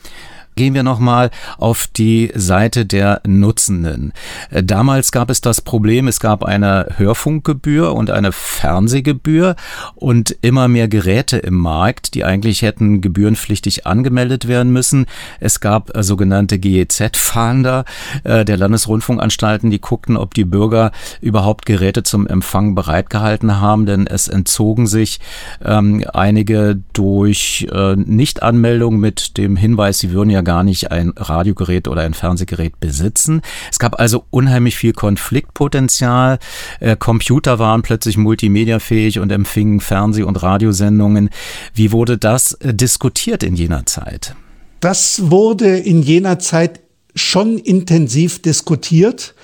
Gehen 0.57 0.75
wir 0.75 0.83
nochmal 0.83 1.31
auf 1.59 1.87
die 1.87 2.33
Seite 2.35 2.85
der 2.85 3.23
Nutzenden. 3.27 4.13
Äh, 4.51 4.63
damals 4.63 5.13
gab 5.13 5.31
es 5.31 5.41
das 5.41 5.61
Problem, 5.61 6.09
es 6.09 6.21
gab 6.21 6.45
eine 6.45 6.89
Hörfunkgebühr 6.97 7.95
und 7.95 8.11
eine 8.11 8.33
Fernsehgebühr 8.33 9.57
und 9.95 10.37
immer 10.43 10.69
mehr 10.69 10.89
Geräte 10.89 11.39
im 11.39 11.55
Markt, 11.55 12.15
die 12.15 12.25
eigentlich 12.25 12.63
hätten 12.63 13.01
gebührenpflichtig 13.01 13.87
angemeldet 13.87 14.49
werden 14.49 14.73
müssen. 14.73 15.07
Es 15.39 15.61
gab 15.61 15.97
äh, 15.97 16.03
sogenannte 16.03 16.59
GEZ-Fahnder 16.59 17.85
äh, 18.25 18.45
der 18.45 18.57
Landesrundfunkanstalten, 18.57 19.71
die 19.71 19.81
guckten, 19.81 20.17
ob 20.17 20.35
die 20.35 20.45
Bürger 20.45 20.93
überhaupt 21.21 21.65
Geräte 21.65 22.03
zum 22.03 22.27
Empfang 22.27 22.75
bereitgehalten 22.75 23.61
haben, 23.61 23.87
denn 23.87 24.07
es 24.07 24.29
entzogen 24.29 24.87
sich 24.87 25.21
ähm, 25.65 26.05
einige 26.13 26.81
durch 26.93 27.67
äh, 27.73 27.97
Nichtanmeldung 27.97 28.99
mit 28.99 29.37
dem 29.39 29.57
Hinweis, 29.57 29.99
sie 29.99 30.13
würden 30.13 30.31
ja 30.31 30.40
gar 30.43 30.63
nicht 30.63 30.91
ein 30.91 31.13
Radiogerät 31.17 31.89
oder 31.89 32.03
ein 32.03 32.15
Fernsehgerät 32.15 32.79
besitzen. 32.81 33.43
Es 33.71 33.79
gab 33.79 33.99
also 33.99 34.25
unheimlich 34.31 34.77
viel 34.77 34.93
Konfliktpotenzial. 34.93 36.39
Äh, 36.81 36.97
Computer 36.97 37.59
waren 37.59 37.83
plötzlich 37.83 38.17
multimediafähig 38.17 39.19
und 39.19 39.31
empfingen 39.31 39.81
Fernseh- 39.81 40.25
und 40.25 40.43
Radiosendungen. 40.43 41.31
Wie 41.75 41.93
wurde 41.93 42.19
das 42.19 42.53
äh, 42.55 42.75
diskutiert 42.75 43.43
in 43.43 43.57
jener 43.57 43.87
Zeit? 43.87 44.35
Das 44.81 45.31
wurde 45.31 45.77
in 45.77 46.03
jener 46.03 46.39
Zeit 46.39 46.81
schon 47.15 47.59
intensiv 47.59 48.41
diskutiert. 48.41 49.35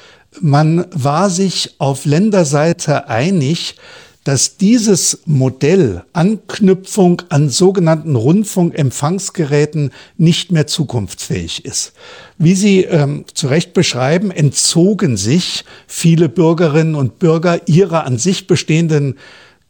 Man 0.41 0.87
war 0.93 1.31
sich 1.31 1.77
auf 1.79 2.05
Länderseite 2.05 3.09
einig, 3.09 3.77
dass 4.27 4.57
dieses 4.57 5.21
Modell 5.25 6.03
Anknüpfung 6.13 7.23
an 7.29 7.49
sogenannten 7.49 8.17
Rundfunkempfangsgeräten 8.17 9.93
nicht 10.17 10.51
mehr 10.51 10.67
zukunftsfähig 10.67 11.65
ist. 11.65 11.93
Wie 12.37 12.57
Sie 12.57 12.83
ähm, 12.83 13.25
zu 13.33 13.47
Recht 13.47 13.73
beschreiben, 13.73 14.33
entzogen 14.33 15.17
sich 15.17 15.65
viele 15.87 16.29
Bürgerinnen 16.29 16.97
und 16.97 17.21
Bürger 17.21 17.69
ihrer 17.69 18.05
an 18.05 18.19
sich 18.19 18.49
bestehenden 18.49 19.17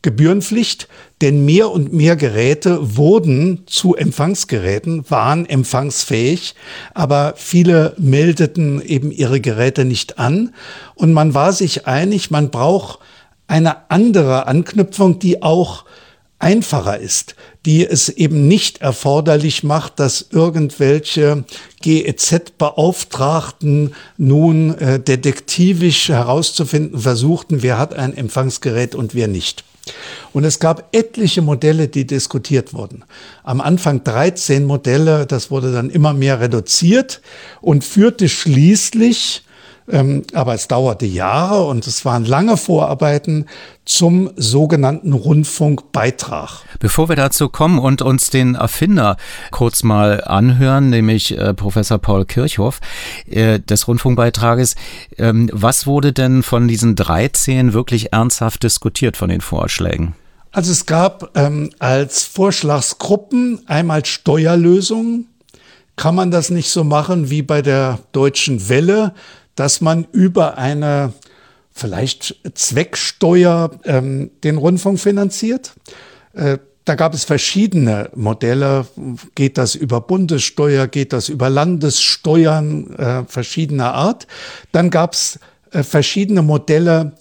Gebührenpflicht, 0.00 0.88
denn 1.20 1.44
mehr 1.44 1.70
und 1.70 1.92
mehr 1.92 2.16
Geräte 2.16 2.96
wurden 2.96 3.64
zu 3.66 3.94
Empfangsgeräten, 3.94 5.04
waren 5.10 5.44
empfangsfähig, 5.44 6.54
aber 6.94 7.34
viele 7.36 7.94
meldeten 7.98 8.80
eben 8.80 9.10
ihre 9.10 9.42
Geräte 9.42 9.84
nicht 9.84 10.18
an 10.18 10.54
und 10.94 11.12
man 11.12 11.34
war 11.34 11.52
sich 11.52 11.86
einig, 11.86 12.30
man 12.30 12.48
braucht 12.48 13.00
eine 13.46 13.90
andere 13.90 14.46
Anknüpfung, 14.46 15.18
die 15.18 15.42
auch 15.42 15.84
einfacher 16.38 16.98
ist, 16.98 17.34
die 17.64 17.86
es 17.86 18.10
eben 18.10 18.46
nicht 18.46 18.82
erforderlich 18.82 19.64
macht, 19.64 19.98
dass 19.98 20.26
irgendwelche 20.30 21.44
GEZ-Beauftragten 21.80 23.94
nun 24.18 24.76
äh, 24.78 25.00
detektivisch 25.00 26.10
herauszufinden 26.10 27.00
versuchten, 27.00 27.62
wer 27.62 27.78
hat 27.78 27.94
ein 27.94 28.14
Empfangsgerät 28.16 28.94
und 28.94 29.14
wer 29.14 29.28
nicht. 29.28 29.64
Und 30.32 30.44
es 30.44 30.58
gab 30.58 30.94
etliche 30.94 31.42
Modelle, 31.42 31.88
die 31.88 32.06
diskutiert 32.06 32.74
wurden. 32.74 33.04
Am 33.44 33.60
Anfang 33.60 34.04
13 34.04 34.64
Modelle, 34.64 35.26
das 35.26 35.50
wurde 35.50 35.72
dann 35.72 35.90
immer 35.90 36.12
mehr 36.12 36.40
reduziert 36.40 37.20
und 37.60 37.84
führte 37.84 38.28
schließlich 38.28 39.42
ähm, 39.88 40.22
aber 40.32 40.54
es 40.54 40.68
dauerte 40.68 41.06
Jahre 41.06 41.64
und 41.66 41.86
es 41.86 42.04
waren 42.04 42.24
lange 42.24 42.56
Vorarbeiten 42.56 43.46
zum 43.84 44.30
sogenannten 44.36 45.12
Rundfunkbeitrag. 45.12 46.62
Bevor 46.80 47.08
wir 47.08 47.16
dazu 47.16 47.48
kommen 47.48 47.78
und 47.78 48.02
uns 48.02 48.30
den 48.30 48.56
Erfinder 48.56 49.16
kurz 49.52 49.82
mal 49.82 50.24
anhören, 50.24 50.90
nämlich 50.90 51.38
äh, 51.38 51.54
Professor 51.54 51.98
Paul 51.98 52.24
Kirchhoff 52.24 52.80
äh, 53.30 53.60
des 53.60 53.86
Rundfunkbeitrages, 53.86 54.74
ähm, 55.18 55.48
was 55.52 55.86
wurde 55.86 56.12
denn 56.12 56.42
von 56.42 56.66
diesen 56.66 56.96
13 56.96 57.72
wirklich 57.72 58.12
ernsthaft 58.12 58.64
diskutiert 58.64 59.16
von 59.16 59.28
den 59.28 59.40
Vorschlägen? 59.40 60.14
Also 60.56 60.72
es 60.72 60.86
gab 60.86 61.36
ähm, 61.36 61.70
als 61.78 62.24
Vorschlagsgruppen 62.24 63.60
einmal 63.66 64.04
Steuerlösungen. 64.06 65.26
Kann 65.96 66.14
man 66.14 66.30
das 66.30 66.50
nicht 66.50 66.70
so 66.70 66.82
machen 66.82 67.30
wie 67.30 67.42
bei 67.42 67.62
der 67.62 67.98
deutschen 68.12 68.68
Welle, 68.68 69.12
dass 69.56 69.80
man 69.80 70.06
über 70.12 70.58
eine 70.58 71.12
vielleicht 71.72 72.36
Zwecksteuer 72.54 73.70
ähm, 73.84 74.30
den 74.44 74.56
Rundfunk 74.56 74.98
finanziert. 74.98 75.74
Äh, 76.32 76.58
da 76.86 76.94
gab 76.94 77.14
es 77.14 77.24
verschiedene 77.24 78.10
Modelle. 78.14 78.86
Geht 79.34 79.58
das 79.58 79.74
über 79.74 80.00
Bundessteuer, 80.00 80.86
geht 80.86 81.12
das 81.12 81.28
über 81.28 81.50
Landessteuern 81.50 82.94
äh, 82.94 83.24
verschiedener 83.26 83.92
Art. 83.92 84.28
Dann 84.72 84.90
gab 84.90 85.14
es 85.14 85.40
äh, 85.72 85.82
verschiedene 85.82 86.42
Modelle 86.42 87.12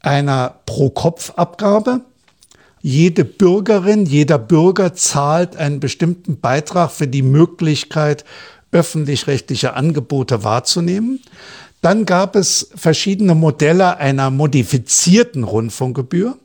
einer 0.00 0.56
Pro-Kopf-Abgabe. 0.66 2.02
Jede 2.82 3.24
Bürgerin, 3.24 4.06
jeder 4.06 4.38
Bürger 4.38 4.94
zahlt 4.94 5.56
einen 5.56 5.80
bestimmten 5.80 6.40
Beitrag 6.40 6.90
für 6.90 7.08
die 7.08 7.22
Möglichkeit, 7.22 8.24
öffentlich-rechtliche 8.72 9.74
Angebote 9.74 10.44
wahrzunehmen. 10.44 11.20
Dann 11.80 12.04
gab 12.04 12.36
es 12.36 12.70
verschiedene 12.74 13.34
Modelle 13.34 13.96
einer 13.96 14.30
modifizierten 14.30 15.44
Rundfunkgebühr. 15.44 16.36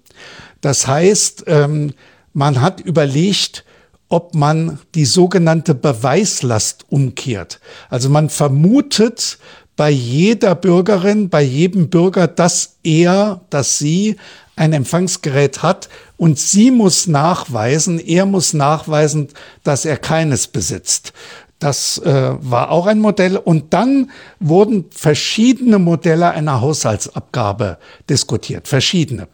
Das 0.62 0.88
heißt, 0.88 1.44
ähm, 1.48 1.94
man 2.34 2.62
hat 2.62 2.80
überlegt, 2.80 3.66
ob 4.08 4.36
man 4.36 4.80
die 4.94 5.06
sogenannte 5.06 5.76
Beweislast 5.76 6.86
umkehrt. 6.90 7.60
Also 7.90 8.10
man 8.10 8.30
vermutet 8.30 9.40
bei 9.76 9.90
jeder 9.90 10.56
Bürgerin, 10.56 11.30
bei 11.30 11.42
jedem 11.42 11.90
Bürger, 11.90 12.28
dass 12.28 12.78
er, 12.84 13.42
dass 13.50 13.78
sie 13.78 14.16
ein 14.56 14.72
Empfangsgerät 14.72 15.64
hat 15.64 15.90
und 16.18 16.40
sie 16.40 16.72
muss 16.72 17.08
nachweisen, 17.08 18.00
er 18.00 18.26
muss 18.26 18.54
nachweisen, 18.54 19.30
dass 19.64 19.84
er 19.84 19.98
keines 19.98 20.48
besitzt. 20.48 21.12
Das 21.60 21.98
äh, 22.00 22.32
war 22.40 22.72
auch 22.72 22.86
ein 22.86 23.00
Modell. 23.00 23.38
Und 23.38 23.74
dann 23.74 24.12
wurden 24.40 24.86
verschiedene 24.92 25.80
Modelle 25.80 26.32
einer 26.32 26.62
Haushaltsabgabe 26.62 27.78
diskutiert. 28.10 28.68
Verschiedene. 28.68 29.28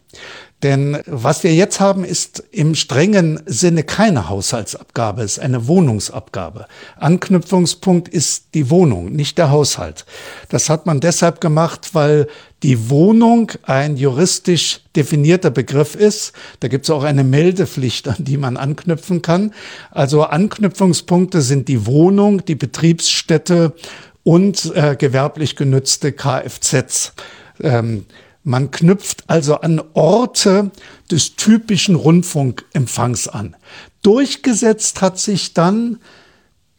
Denn 0.62 0.98
was 1.06 1.42
wir 1.42 1.52
jetzt 1.52 1.80
haben, 1.80 2.04
ist 2.04 2.44
im 2.52 2.76
strengen 2.76 3.40
Sinne 3.46 3.82
keine 3.82 4.28
Haushaltsabgabe, 4.28 5.22
es 5.22 5.38
ist 5.38 5.38
eine 5.40 5.66
Wohnungsabgabe. 5.66 6.66
Anknüpfungspunkt 6.96 8.08
ist 8.08 8.54
die 8.54 8.70
Wohnung, 8.70 9.10
nicht 9.10 9.38
der 9.38 9.50
Haushalt. 9.50 10.06
Das 10.50 10.70
hat 10.70 10.86
man 10.86 11.00
deshalb 11.00 11.40
gemacht, 11.40 11.90
weil 11.94 12.28
die 12.62 12.90
Wohnung 12.90 13.52
ein 13.62 13.96
juristisch 13.96 14.80
definierter 14.94 15.50
Begriff 15.50 15.94
ist. 15.94 16.32
Da 16.60 16.68
gibt 16.68 16.84
es 16.84 16.90
auch 16.90 17.02
eine 17.02 17.24
Meldepflicht, 17.24 18.06
an 18.08 18.16
die 18.18 18.36
man 18.36 18.56
anknüpfen 18.56 19.22
kann. 19.22 19.52
Also 19.90 20.24
Anknüpfungspunkte 20.24 21.42
sind 21.42 21.68
die 21.68 21.86
Wohnung, 21.86 22.44
die 22.44 22.54
Betriebsstätte 22.54 23.74
und 24.22 24.72
äh, 24.76 24.96
gewerblich 24.96 25.56
genützte 25.56 26.12
Kfz. 26.12 27.12
Ähm, 27.60 28.06
man 28.44 28.70
knüpft 28.70 29.24
also 29.28 29.56
an 29.56 29.80
Orte 29.94 30.70
des 31.10 31.36
typischen 31.36 31.94
Rundfunkempfangs 31.94 33.28
an. 33.28 33.56
Durchgesetzt 34.02 35.00
hat 35.00 35.18
sich 35.18 35.54
dann 35.54 35.98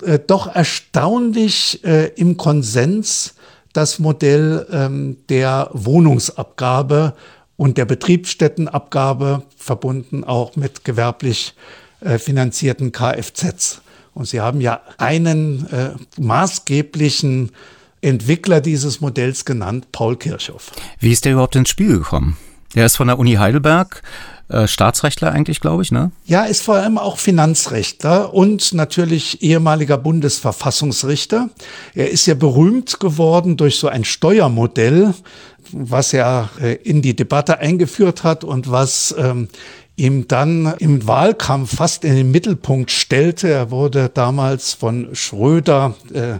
äh, 0.04 0.20
doch 0.20 0.54
erstaunlich 0.54 1.84
äh, 1.84 2.08
im 2.16 2.38
Konsens 2.38 3.36
das 3.74 4.00
Modell 4.00 4.68
ähm, 4.72 5.18
der 5.30 5.70
Wohnungsabgabe 5.74 7.16
und 7.58 7.78
der 7.78 7.86
Betriebsstättenabgabe, 7.86 9.44
verbunden 9.58 10.24
auch 10.24 10.56
mit 10.56 10.84
gewerblich 10.84 11.56
äh, 12.02 12.18
finanzierten 12.18 12.92
Kfz. 12.92 13.82
Und 14.14 14.28
Sie 14.28 14.42
haben 14.42 14.62
ja 14.62 14.82
einen 14.98 15.68
äh, 15.72 15.92
maßgeblichen 16.20 17.52
Entwickler 18.02 18.62
dieses 18.62 19.02
Modells 19.02 19.46
genannt, 19.46 19.88
Paul 19.92 20.18
Kirchhoff. 20.18 20.72
Wie 21.00 21.12
ist 21.12 21.26
der 21.26 21.34
überhaupt 21.34 21.56
ins 21.56 21.70
Spiel 21.70 22.00
gekommen? 22.00 22.38
Der 22.76 22.86
ist 22.86 22.96
von 22.96 23.08
der 23.08 23.20
Uni 23.20 23.34
Heidelberg, 23.34 24.02
äh, 24.50 24.68
Staatsrechtler 24.68 25.32
eigentlich, 25.32 25.62
glaube 25.62 25.84
ich, 25.84 25.92
ne? 25.92 26.12
Ja, 26.26 26.44
ist 26.44 26.64
vor 26.64 26.76
allem 26.76 26.98
auch 26.98 27.18
Finanzrechtler 27.18 28.34
und 28.34 28.74
natürlich 28.74 29.42
ehemaliger 29.42 29.98
Bundesverfassungsrichter. 29.98 31.50
Er 31.94 32.10
ist 32.10 32.26
ja 32.26 32.34
berühmt 32.34 33.00
geworden 33.00 33.58
durch 33.58 33.78
so 33.78 33.88
ein 33.88 34.04
Steuermodell, 34.04 35.14
was 35.72 36.14
er 36.14 36.50
äh, 36.62 36.76
in 36.76 37.02
die 37.02 37.16
Debatte 37.16 37.60
eingeführt 37.60 38.24
hat 38.24 38.44
und 38.44 38.70
was 38.70 39.16
ähm, 39.18 39.48
ihm 39.96 40.28
dann 40.28 40.74
im 40.80 41.08
Wahlkampf 41.08 41.76
fast 41.76 42.04
in 42.04 42.16
den 42.16 42.32
Mittelpunkt 42.32 42.90
stellte. 42.90 43.50
Er 43.50 43.72
wurde 43.72 44.10
damals 44.10 44.74
von 44.74 45.10
Schröder 45.14 45.96
äh, 46.14 46.40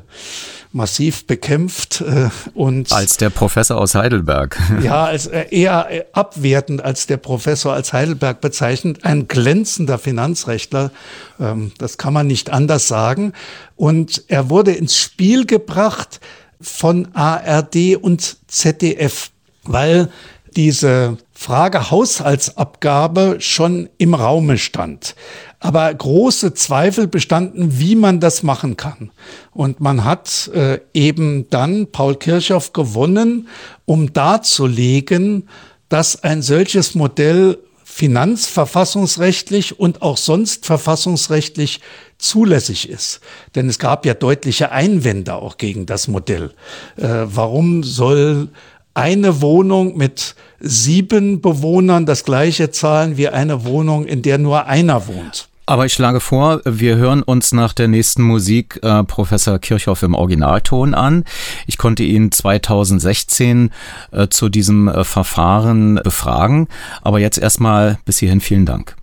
massiv 0.72 1.28
bekämpft 1.28 2.02
äh, 2.02 2.30
und 2.56 2.92
als 2.92 3.18
der 3.18 3.30
Professor 3.30 3.80
aus 3.80 3.94
Heidelberg. 3.94 4.60
ja, 4.82 5.06
als 5.06 5.28
äh, 5.28 5.46
eher 5.52 5.88
äh, 5.92 6.04
abwertend 6.14 6.84
als 6.84 7.06
der 7.06 7.18
Professor 7.18 7.74
als 7.74 7.94
Heidelberg 7.94 8.42
bezeichnet, 8.42 9.06
ein 9.06 9.28
glänzender 9.28 10.00
Finanzrechtler, 10.00 10.92
ähm, 11.40 11.72
das 11.78 12.00
kann 12.00 12.14
man 12.14 12.26
nicht 12.26 12.50
anders 12.50 12.88
sagen. 12.88 13.34
Und 13.76 14.24
er 14.30 14.50
wurde 14.50 14.72
ins 14.72 14.98
Spiel 14.98 15.46
gebracht 15.46 16.20
von 16.60 17.10
ARD 17.14 17.98
und 18.02 18.38
ZDF, 18.48 19.30
weil 19.64 20.10
diese 20.56 21.18
Frage 21.44 21.92
Haushaltsabgabe 21.92 23.36
schon 23.40 23.90
im 23.98 24.14
Raume 24.14 24.58
stand. 24.58 25.14
Aber 25.60 25.94
große 25.94 26.54
Zweifel 26.54 27.06
bestanden, 27.06 27.80
wie 27.80 27.98
man 27.98 28.22
das 28.22 28.44
machen 28.44 28.78
kann. 28.78 29.12
Und 29.52 29.82
man 29.82 30.06
hat 30.06 30.50
äh, 30.54 30.80
eben 30.94 31.50
dann 31.50 31.88
Paul 31.92 32.16
Kirchhoff 32.16 32.72
gewonnen, 32.72 33.50
um 33.84 34.14
darzulegen, 34.14 35.50
dass 35.90 36.24
ein 36.24 36.42
solches 36.42 36.96
Modell 36.96 37.58
finanzverfassungsrechtlich 37.84 39.78
und 39.78 40.02
auch 40.02 40.16
sonst 40.16 40.66
verfassungsrechtlich 40.66 41.82
zulässig 42.18 42.88
ist. 42.88 43.20
Denn 43.56 43.68
es 43.68 43.80
gab 43.80 44.06
ja 44.06 44.14
deutliche 44.14 44.72
Einwände 44.72 45.36
auch 45.36 45.58
gegen 45.58 45.86
das 45.86 46.08
Modell. 46.08 46.54
Äh, 46.96 47.26
warum 47.26 47.84
soll 47.84 48.48
eine 48.94 49.42
Wohnung 49.42 49.98
mit 49.98 50.36
sieben 50.60 51.42
Bewohnern 51.42 52.06
das 52.06 52.24
gleiche 52.24 52.72
zahlen 52.72 53.18
wie 53.18 53.28
eine 53.28 53.66
Wohnung, 53.66 54.06
in 54.06 54.22
der 54.22 54.38
nur 54.38 54.66
einer 54.66 55.08
wohnt. 55.08 55.50
Aber 55.66 55.86
ich 55.86 55.94
schlage 55.94 56.20
vor, 56.20 56.62
wir 56.66 56.98
hören 56.98 57.24
uns 57.24 57.54
nach 57.54 57.72
der 57.72 57.88
nächsten 57.88 58.22
Musik 58.22 58.80
äh, 58.84 59.04
Professor 59.04 59.60
Kirchhoff 59.60 60.04
im 60.04 60.14
Originalton 60.14 60.94
an. 60.94 61.24
Ich 61.68 61.78
konnte 61.78 62.04
ihn 62.04 62.32
2016 62.32 63.72
äh, 64.12 64.28
zu 64.28 64.50
diesem 64.50 64.90
äh, 64.90 65.06
Verfahren 65.06 65.96
befragen. 66.04 66.68
Aber 67.02 67.20
jetzt 67.20 67.38
erstmal 67.38 67.98
bis 68.04 68.18
hierhin 68.18 68.42
vielen 68.42 68.66
Dank. 68.66 68.98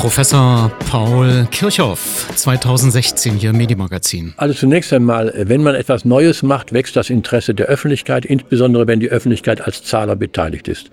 Professor 0.00 0.72
Paul 0.90 1.46
Kirchhoff, 1.50 2.26
2016 2.34 3.34
hier 3.34 3.50
im 3.50 3.58
Medimagazin. 3.58 4.32
Also 4.38 4.54
zunächst 4.54 4.94
einmal, 4.94 5.30
wenn 5.36 5.62
man 5.62 5.74
etwas 5.74 6.06
Neues 6.06 6.42
macht, 6.42 6.72
wächst 6.72 6.96
das 6.96 7.10
Interesse 7.10 7.54
der 7.54 7.66
Öffentlichkeit, 7.66 8.24
insbesondere 8.24 8.86
wenn 8.86 8.98
die 8.98 9.10
Öffentlichkeit 9.10 9.60
als 9.60 9.84
Zahler 9.84 10.16
beteiligt 10.16 10.68
ist. 10.68 10.90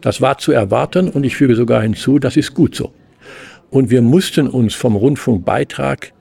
Das 0.00 0.22
war 0.22 0.38
zu 0.38 0.52
erwarten 0.52 1.10
und 1.10 1.24
ich 1.24 1.36
füge 1.36 1.56
sogar 1.56 1.82
hinzu, 1.82 2.18
das 2.18 2.38
ist 2.38 2.54
gut 2.54 2.74
so. 2.74 2.94
Und 3.68 3.90
wir 3.90 4.00
mussten 4.00 4.48
uns 4.48 4.74
vom 4.74 4.96
Rundfunkbeitrag 4.96 6.14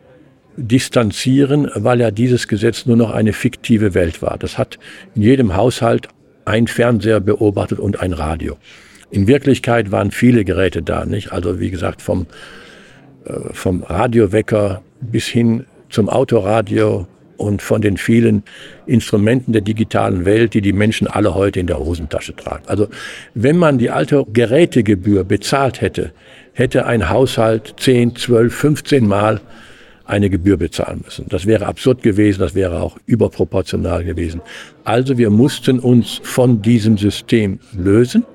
distanzieren, 0.57 1.71
weil 1.75 2.01
ja 2.01 2.11
dieses 2.11 2.49
Gesetz 2.49 2.85
nur 2.85 2.97
noch 2.97 3.11
eine 3.11 3.31
fiktive 3.31 3.93
Welt 3.93 4.21
war. 4.21 4.37
Das 4.37 4.57
hat 4.57 4.77
in 5.15 5.21
jedem 5.21 5.55
Haushalt 5.55 6.09
ein 6.43 6.67
Fernseher 6.67 7.21
beobachtet 7.21 7.79
und 7.79 8.01
ein 8.01 8.11
Radio. 8.11 8.57
In 9.09 9.27
Wirklichkeit 9.27 9.91
waren 9.91 10.11
viele 10.11 10.43
Geräte 10.43 10.81
da, 10.81 11.05
nicht? 11.05 11.31
Also 11.31 11.59
wie 11.59 11.69
gesagt, 11.69 12.01
vom, 12.01 12.27
äh, 13.25 13.33
vom 13.53 13.83
Radiowecker 13.83 14.81
bis 14.99 15.27
hin 15.27 15.65
zum 15.89 16.09
Autoradio 16.09 17.07
und 17.37 17.61
von 17.61 17.81
den 17.81 17.97
vielen 17.97 18.43
Instrumenten 18.85 19.53
der 19.53 19.61
digitalen 19.61 20.25
Welt, 20.25 20.53
die 20.53 20.61
die 20.61 20.73
Menschen 20.73 21.07
alle 21.07 21.35
heute 21.35 21.59
in 21.59 21.67
der 21.67 21.79
Hosentasche 21.79 22.35
tragen. 22.35 22.63
Also 22.67 22.87
wenn 23.33 23.57
man 23.57 23.77
die 23.77 23.91
alte 23.91 24.25
Gerätegebühr 24.33 25.23
bezahlt 25.23 25.81
hätte, 25.81 26.11
hätte 26.53 26.85
ein 26.85 27.09
Haushalt 27.09 27.75
10, 27.77 28.15
12, 28.15 28.53
15 28.53 29.07
Mal 29.07 29.39
eine 30.05 30.29
Gebühr 30.29 30.57
bezahlen 30.57 31.01
müssen. 31.03 31.25
Das 31.29 31.45
wäre 31.45 31.67
absurd 31.67 32.01
gewesen, 32.01 32.39
das 32.39 32.55
wäre 32.55 32.81
auch 32.81 32.97
überproportional 33.05 34.03
gewesen. 34.03 34.41
Also 34.83 35.17
wir 35.17 35.29
mussten 35.29 35.79
uns 35.79 36.19
von 36.23 36.61
diesem 36.61 36.97
System 36.97 37.59
lösen 37.73 38.25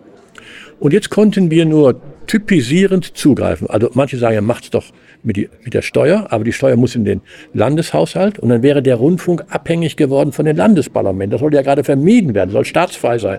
und 0.82 0.92
jetzt 0.92 1.10
konnten 1.10 1.48
wir 1.52 1.64
nur 1.64 2.00
typisierend 2.26 3.16
zugreifen. 3.16 3.70
Also 3.70 3.90
manche 3.94 4.18
sagen, 4.18 4.34
ja, 4.34 4.40
macht's 4.40 4.70
doch 4.70 4.86
mit, 5.22 5.36
die, 5.36 5.48
mit 5.62 5.74
der 5.74 5.82
Steuer, 5.82 6.26
aber 6.30 6.42
die 6.42 6.52
Steuer 6.52 6.74
muss 6.74 6.96
in 6.96 7.04
den 7.04 7.20
Landeshaushalt 7.54 8.40
und 8.40 8.48
dann 8.48 8.64
wäre 8.64 8.82
der 8.82 8.96
Rundfunk 8.96 9.44
abhängig 9.48 9.96
geworden 9.96 10.32
von 10.32 10.44
den 10.44 10.56
Landesparlamenten. 10.56 11.30
Das 11.30 11.40
soll 11.40 11.54
ja 11.54 11.62
gerade 11.62 11.84
vermieden 11.84 12.34
werden, 12.34 12.50
soll 12.50 12.64
staatsfrei 12.64 13.18
sein. 13.18 13.38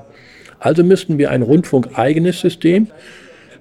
Also 0.60 0.86
müssten 0.86 1.17
wir 1.17 1.32
ein 1.32 1.41
Rundfunk-eigenes 1.41 2.39
System 2.39 2.88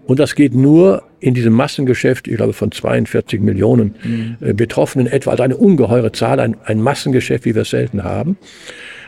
und 0.06 0.20
das 0.20 0.36
geht 0.36 0.54
nur 0.54 1.02
in 1.18 1.34
diesem 1.34 1.52
Massengeschäft, 1.52 2.28
ich 2.28 2.36
glaube 2.36 2.52
von 2.52 2.70
42 2.70 3.40
Millionen 3.40 3.96
mhm. 4.04 4.36
äh, 4.40 4.52
Betroffenen 4.52 5.08
etwa, 5.08 5.32
also 5.32 5.42
eine 5.42 5.56
ungeheure 5.56 6.12
Zahl, 6.12 6.38
ein, 6.38 6.56
ein 6.66 6.80
Massengeschäft, 6.80 7.44
wie 7.46 7.56
wir 7.56 7.62
es 7.62 7.70
selten 7.70 8.04
haben. 8.04 8.38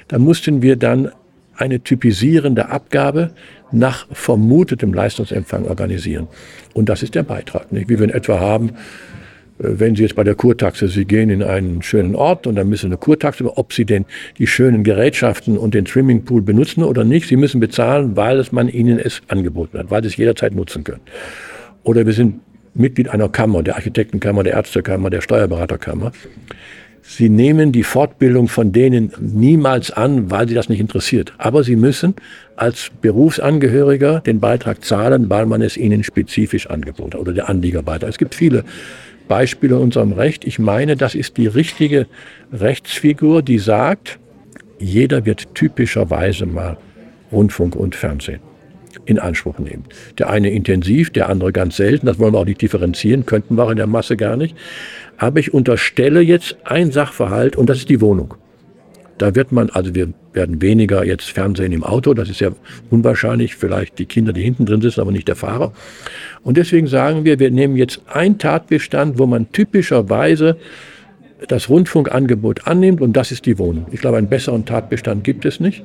Da 0.08 0.18
mussten 0.18 0.62
wir 0.62 0.74
dann 0.74 1.12
eine 1.56 1.80
typisierende 1.80 2.68
Abgabe 2.68 3.30
nach 3.72 4.06
vermutetem 4.12 4.92
Leistungsempfang 4.92 5.66
organisieren. 5.66 6.28
Und 6.72 6.88
das 6.88 7.02
ist 7.02 7.14
der 7.14 7.22
Beitrag. 7.22 7.72
Nicht? 7.72 7.88
Wie 7.88 7.98
wir 7.98 8.04
in 8.04 8.10
etwa 8.10 8.38
haben, 8.38 8.70
äh, 8.70 8.72
wenn 9.58 9.96
Sie 9.96 10.02
jetzt 10.02 10.14
bei 10.14 10.24
der 10.24 10.34
Kurtaxe, 10.34 10.88
Sie 10.88 11.04
gehen 11.04 11.30
in 11.30 11.42
einen 11.42 11.82
schönen 11.82 12.14
Ort 12.14 12.46
und 12.46 12.54
dann 12.54 12.68
müssen 12.68 12.82
Sie 12.82 12.86
eine 12.88 12.96
Kurtaxe, 12.96 13.56
ob 13.56 13.72
Sie 13.72 13.84
denn 13.84 14.04
die 14.38 14.46
schönen 14.46 14.84
Gerätschaften 14.84 15.58
und 15.58 15.74
den 15.74 15.86
Swimmingpool 15.86 16.42
benutzen 16.42 16.84
oder 16.84 17.04
nicht, 17.04 17.28
Sie 17.28 17.36
müssen 17.36 17.60
bezahlen, 17.60 18.16
weil 18.16 18.38
es 18.38 18.52
man 18.52 18.68
Ihnen 18.68 18.98
es 18.98 19.22
angeboten 19.28 19.78
hat, 19.78 19.90
weil 19.90 20.02
Sie 20.02 20.08
es 20.08 20.16
jederzeit 20.16 20.54
nutzen 20.54 20.84
können. 20.84 21.02
Oder 21.82 22.06
wir 22.06 22.12
sind 22.12 22.40
Mitglied 22.74 23.08
einer 23.08 23.28
Kammer, 23.28 23.62
der 23.62 23.76
Architektenkammer, 23.76 24.42
der 24.42 24.54
Ärztekammer, 24.54 25.10
der 25.10 25.20
Steuerberaterkammer. 25.20 26.12
Sie 27.06 27.28
nehmen 27.28 27.70
die 27.70 27.82
Fortbildung 27.82 28.48
von 28.48 28.72
denen 28.72 29.12
niemals 29.20 29.90
an, 29.90 30.30
weil 30.30 30.48
sie 30.48 30.54
das 30.54 30.70
nicht 30.70 30.80
interessiert. 30.80 31.34
Aber 31.36 31.62
Sie 31.62 31.76
müssen 31.76 32.14
als 32.56 32.90
Berufsangehöriger 33.02 34.20
den 34.20 34.40
Beitrag 34.40 34.82
zahlen, 34.82 35.28
weil 35.28 35.44
man 35.44 35.60
es 35.60 35.76
Ihnen 35.76 36.02
spezifisch 36.02 36.66
angeboten 36.68 37.12
hat 37.12 37.20
oder 37.20 37.34
der 37.34 37.48
Anliegerbeitrag. 37.50 38.08
Es 38.08 38.18
gibt 38.18 38.34
viele 38.34 38.64
Beispiele 39.28 39.76
in 39.76 39.82
unserem 39.82 40.12
Recht. 40.12 40.46
Ich 40.46 40.58
meine, 40.58 40.96
das 40.96 41.14
ist 41.14 41.36
die 41.36 41.46
richtige 41.46 42.06
Rechtsfigur, 42.52 43.42
die 43.42 43.58
sagt, 43.58 44.18
jeder 44.78 45.26
wird 45.26 45.54
typischerweise 45.54 46.46
mal 46.46 46.78
Rundfunk 47.30 47.76
und 47.76 47.94
Fernsehen 47.94 48.40
in 49.06 49.18
Anspruch 49.18 49.58
nehmen. 49.58 49.84
Der 50.18 50.30
eine 50.30 50.50
intensiv, 50.50 51.10
der 51.10 51.28
andere 51.28 51.52
ganz 51.52 51.76
selten. 51.76 52.06
Das 52.06 52.18
wollen 52.18 52.34
wir 52.34 52.38
auch 52.38 52.46
nicht 52.46 52.62
differenzieren, 52.62 53.26
könnten 53.26 53.56
wir 53.56 53.64
auch 53.64 53.70
in 53.70 53.76
der 53.76 53.86
Masse 53.86 54.16
gar 54.16 54.36
nicht. 54.36 54.56
Aber 55.16 55.38
ich 55.38 55.54
unterstelle 55.54 56.20
jetzt 56.20 56.56
ein 56.64 56.90
Sachverhalt 56.92 57.56
und 57.56 57.68
das 57.68 57.78
ist 57.78 57.88
die 57.88 58.00
Wohnung. 58.00 58.34
Da 59.18 59.34
wird 59.36 59.52
man, 59.52 59.70
also 59.70 59.94
wir 59.94 60.12
werden 60.32 60.60
weniger 60.60 61.04
jetzt 61.04 61.30
Fernsehen 61.30 61.70
im 61.70 61.84
Auto, 61.84 62.14
das 62.14 62.28
ist 62.28 62.40
ja 62.40 62.50
unwahrscheinlich, 62.90 63.54
vielleicht 63.54 64.00
die 64.00 64.06
Kinder, 64.06 64.32
die 64.32 64.42
hinten 64.42 64.66
drin 64.66 64.80
sitzen, 64.80 65.00
aber 65.00 65.12
nicht 65.12 65.28
der 65.28 65.36
Fahrer. 65.36 65.72
Und 66.42 66.56
deswegen 66.56 66.88
sagen 66.88 67.24
wir, 67.24 67.38
wir 67.38 67.52
nehmen 67.52 67.76
jetzt 67.76 68.00
einen 68.08 68.38
Tatbestand, 68.38 69.18
wo 69.18 69.26
man 69.26 69.52
typischerweise 69.52 70.56
das 71.46 71.68
Rundfunkangebot 71.68 72.66
annimmt 72.66 73.00
und 73.00 73.12
das 73.12 73.30
ist 73.30 73.46
die 73.46 73.58
Wohnung. 73.58 73.86
Ich 73.92 74.00
glaube, 74.00 74.16
einen 74.16 74.28
besseren 74.28 74.64
Tatbestand 74.64 75.22
gibt 75.22 75.44
es 75.44 75.60
nicht. 75.60 75.84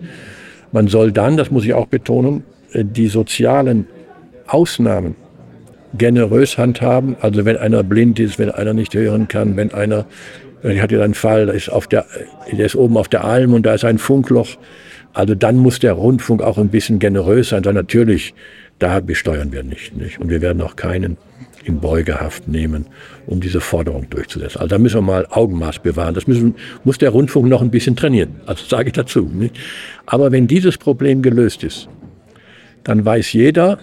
Man 0.71 0.87
soll 0.87 1.11
dann, 1.11 1.37
das 1.37 1.51
muss 1.51 1.65
ich 1.65 1.73
auch 1.73 1.87
betonen, 1.87 2.43
die 2.73 3.07
sozialen 3.07 3.87
Ausnahmen 4.47 5.15
generös 5.97 6.57
handhaben. 6.57 7.15
Also 7.21 7.45
wenn 7.45 7.57
einer 7.57 7.83
blind 7.83 8.19
ist, 8.19 8.39
wenn 8.39 8.51
einer 8.51 8.73
nicht 8.73 8.93
hören 8.93 9.27
kann, 9.27 9.55
wenn 9.57 9.73
einer, 9.73 10.05
ich 10.63 10.81
hatte 10.81 11.01
einen 11.03 11.13
Fall, 11.13 11.47
der 11.47 11.55
ist, 11.55 11.69
auf 11.69 11.87
der, 11.87 12.05
der 12.51 12.65
ist 12.65 12.75
oben 12.75 12.97
auf 12.97 13.07
der 13.07 13.23
Alm 13.23 13.53
und 13.53 13.65
da 13.65 13.73
ist 13.73 13.85
ein 13.85 13.97
Funkloch. 13.97 14.49
Also 15.13 15.35
dann 15.35 15.57
muss 15.57 15.79
der 15.79 15.93
Rundfunk 15.93 16.41
auch 16.41 16.57
ein 16.57 16.69
bisschen 16.69 16.99
generös 16.99 17.49
sein. 17.49 17.63
Dann 17.63 17.75
natürlich, 17.75 18.33
da 18.77 18.99
besteuern 18.99 19.51
wir 19.51 19.63
nicht, 19.63 19.95
nicht. 19.97 20.19
Und 20.19 20.29
wir 20.29 20.41
werden 20.41 20.61
auch 20.61 20.75
keinen 20.75 21.17
in 21.63 21.79
Beugehaft 21.79 22.47
nehmen, 22.47 22.85
um 23.27 23.41
diese 23.41 23.59
Forderung 23.59 24.09
durchzusetzen. 24.09 24.59
Also 24.59 24.69
da 24.69 24.77
müssen 24.77 24.97
wir 24.97 25.01
mal 25.01 25.27
Augenmaß 25.29 25.79
bewahren. 25.79 26.13
Das 26.13 26.25
müssen, 26.25 26.55
muss 26.83 26.97
der 26.97 27.09
Rundfunk 27.09 27.47
noch 27.47 27.61
ein 27.61 27.69
bisschen 27.69 27.95
trainieren. 27.95 28.35
Also 28.45 28.65
sage 28.65 28.87
ich 28.87 28.93
dazu. 28.93 29.21
Nicht? 29.21 29.57
Aber 30.05 30.31
wenn 30.31 30.47
dieses 30.47 30.77
Problem 30.77 31.21
gelöst 31.21 31.63
ist, 31.63 31.89
dann 32.83 33.05
weiß 33.05 33.33
jeder, 33.33 33.79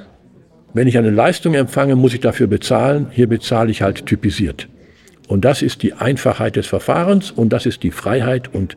wenn 0.75 0.89
ich 0.89 0.99
eine 0.99 1.11
Leistung 1.11 1.55
empfange, 1.55 1.97
muss 1.97 2.15
ich 2.15 2.21
dafür 2.21 2.47
bezahlen. 2.47 3.07
Hier 3.11 3.29
bezahle 3.29 3.71
ich 3.71 3.83
halt 3.83 4.07
typisiert. 4.07 4.69
Und 5.27 5.45
das 5.45 5.63
ist 5.63 5.83
die 5.83 5.95
Einfachheit 5.95 6.57
des 6.57 6.67
Verfahrens 6.67 7.31
und 7.31 7.51
das 7.53 7.67
ist 7.67 7.83
die 7.83 7.91
Freiheit 7.91 8.53
und 8.53 8.77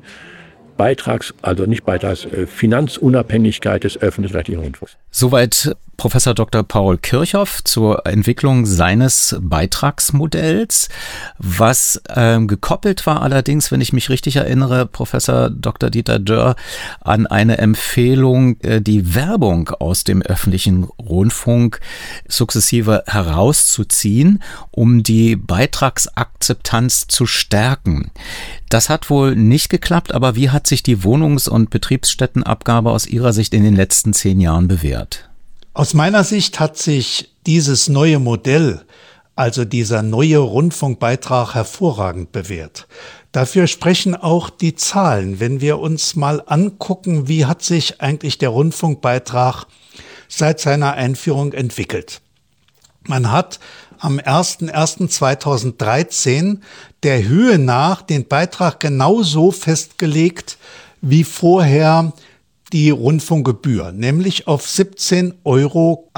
Beitrags, 0.77 1.33
also 1.41 1.65
nicht 1.65 1.83
Beitrags, 1.83 2.25
äh, 2.25 2.47
Finanzunabhängigkeit 2.47 3.83
des 3.83 4.01
öffentlich-rechtlichen 4.01 4.61
Rundfunks. 4.61 4.95
Soweit 5.11 5.75
Professor 5.99 6.33
Dr. 6.33 6.63
Paul 6.63 6.97
Kirchhoff 6.97 7.61
zur 7.65 8.05
Entwicklung 8.07 8.65
seines 8.65 9.35
Beitragsmodells. 9.41 10.87
Was 11.37 12.01
ähm, 12.15 12.47
gekoppelt 12.47 13.05
war 13.05 13.21
allerdings, 13.21 13.69
wenn 13.69 13.81
ich 13.81 13.91
mich 13.91 14.09
richtig 14.09 14.37
erinnere, 14.37 14.85
Professor 14.85 15.49
Dr. 15.49 15.89
Dieter 15.89 16.19
Dörr, 16.19 16.55
an 17.01 17.27
eine 17.27 17.57
Empfehlung, 17.57 18.61
äh, 18.61 18.81
die 18.81 19.13
Werbung 19.13 19.71
aus 19.71 20.05
dem 20.05 20.21
öffentlichen 20.21 20.85
Rundfunk 20.85 21.81
sukzessive 22.29 23.03
herauszuziehen, 23.05 24.41
um 24.71 25.03
die 25.03 25.35
Beitragsakzeptanz 25.35 27.07
zu 27.07 27.25
stärken. 27.25 28.11
Das 28.69 28.87
hat 28.87 29.09
wohl 29.09 29.35
nicht 29.35 29.69
geklappt, 29.69 30.13
aber 30.13 30.37
wie 30.37 30.49
hat 30.49 30.65
sich 30.65 30.81
die 30.81 31.03
Wohnungs- 31.03 31.49
und 31.49 31.69
Betriebsstättenabgabe 31.71 32.89
aus 32.89 33.05
Ihrer 33.05 33.33
Sicht 33.33 33.53
in 33.53 33.65
den 33.65 33.75
letzten 33.75 34.13
zehn 34.13 34.39
Jahren 34.39 34.69
bewährt? 34.69 35.28
Aus 35.73 35.93
meiner 35.93 36.23
Sicht 36.23 36.59
hat 36.59 36.77
sich 36.77 37.35
dieses 37.45 37.89
neue 37.89 38.17
Modell, 38.19 38.81
also 39.35 39.65
dieser 39.65 40.01
neue 40.01 40.39
Rundfunkbeitrag, 40.39 41.53
hervorragend 41.53 42.31
bewährt. 42.31 42.87
Dafür 43.31 43.67
sprechen 43.67 44.15
auch 44.15 44.49
die 44.49 44.73
Zahlen. 44.75 45.39
Wenn 45.39 45.61
wir 45.61 45.77
uns 45.79 46.15
mal 46.15 46.41
angucken, 46.45 47.27
wie 47.27 47.45
hat 47.45 47.61
sich 47.61 48.01
eigentlich 48.01 48.39
der 48.39 48.49
Rundfunkbeitrag 48.49 49.65
seit 50.27 50.59
seiner 50.59 50.93
Einführung 50.93 51.53
entwickelt. 51.53 52.21
Man 53.03 53.31
hat 53.31 53.59
am 53.99 54.17
01.01.2013 54.19 56.57
der 57.03 57.27
Höhe 57.27 57.59
nach 57.59 58.01
den 58.01 58.27
Beitrag 58.27 58.79
genauso 58.79 59.51
festgelegt 59.51 60.57
wie 61.01 61.23
vorher 61.23 62.13
die 62.69 62.89
Rundfunkgebühr, 62.89 63.91
nämlich 63.91 64.47
auf 64.47 64.65
17,98 64.65 65.33
Euro. 65.43 66.09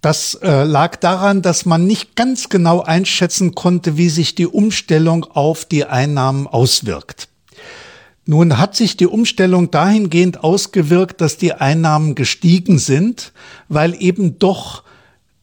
Das 0.00 0.34
äh, 0.42 0.64
lag 0.64 0.96
daran, 0.96 1.42
dass 1.42 1.66
man 1.66 1.86
nicht 1.86 2.16
ganz 2.16 2.48
genau 2.48 2.80
einschätzen 2.80 3.54
konnte, 3.54 3.96
wie 3.98 4.08
sich 4.08 4.34
die 4.34 4.46
Umstellung 4.46 5.24
auf 5.24 5.66
die 5.66 5.84
Einnahmen 5.84 6.46
auswirkt. 6.46 7.28
Nun 8.24 8.58
hat 8.58 8.76
sich 8.76 8.96
die 8.96 9.06
Umstellung 9.06 9.70
dahingehend 9.70 10.42
ausgewirkt, 10.42 11.20
dass 11.20 11.36
die 11.36 11.52
Einnahmen 11.52 12.14
gestiegen 12.14 12.78
sind, 12.78 13.32
weil 13.68 14.00
eben 14.00 14.38
doch 14.38 14.84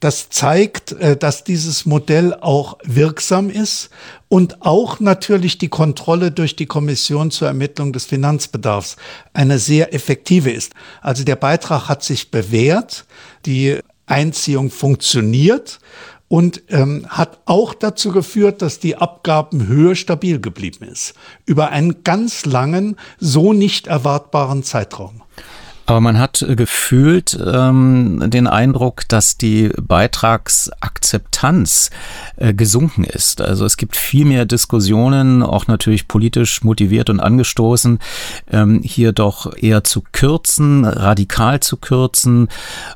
Das 0.05 0.29
zeigt, 0.29 0.93
äh, 0.93 1.17
dass 1.17 1.45
dieses 1.45 1.87
Modell 1.87 2.35
auch 2.35 2.77
wirksam 2.85 3.49
ist 3.49 3.89
und 4.29 4.61
auch 4.61 5.01
natürlich 5.01 5.57
die 5.57 5.71
Kontrolle 5.71 6.31
durch 6.31 6.57
die 6.57 6.67
Kommission 6.67 7.31
zur 7.31 7.49
Ermittlung 7.49 7.95
des 7.95 8.05
Finanzbedarfs 8.05 8.97
eine 9.33 9.59
sehr 9.59 9.95
effektive 9.95 10.51
ist. 10.51 10.75
Also 11.01 11.25
der 11.25 11.37
Beitrag 11.37 11.89
hat 11.89 12.05
sich 12.05 12.31
bewährt, 12.31 13.07
die 13.47 13.79
Einziehung 14.05 14.71
funktioniert 14.71 15.79
und 16.29 16.65
ähm, 16.69 17.07
hat 17.09 17.39
auch 17.47 17.73
dazu 17.73 18.13
geführt, 18.13 18.61
dass 18.61 18.81
die 18.81 18.97
Abgabenhöhe 18.97 19.97
stabil 19.97 20.39
geblieben 20.39 20.85
ist. 20.85 21.15
Über 21.47 21.71
einen 21.71 22.05
ganz 22.05 22.45
langen, 22.45 22.97
so 23.21 23.55
nicht 23.55 23.87
erwartbaren 23.87 24.65
Zeitraum. 24.65 25.23
Aber 25.87 26.01
man 26.01 26.19
hat 26.19 26.43
äh, 26.43 26.57
gefühlt 26.57 27.39
ähm, 27.45 28.23
den 28.27 28.47
Eindruck, 28.47 29.07
dass 29.09 29.37
die 29.37 29.69
Beitragsakzeptanz 29.81 31.91
äh, 32.37 32.55
gesunken 32.55 33.05
ist. 33.05 33.43
Also 33.43 33.67
es 33.67 33.77
gibt 33.77 33.97
viel 33.97 34.25
mehr 34.25 34.47
Diskussionen, 34.47 35.43
auch 35.43 35.67
natürlich 35.67 36.07
politisch 36.09 36.63
motiviert 36.63 37.11
und 37.11 37.21
angestoßen, 37.21 37.99
ähm, 38.51 38.81
hier 38.83 39.13
doch 39.13 39.55
eher 39.57 39.85
zu 39.85 40.03
kürzen, 40.13 40.87
radikal 40.87 41.61
zu 41.61 41.77
kürzen 41.77 42.49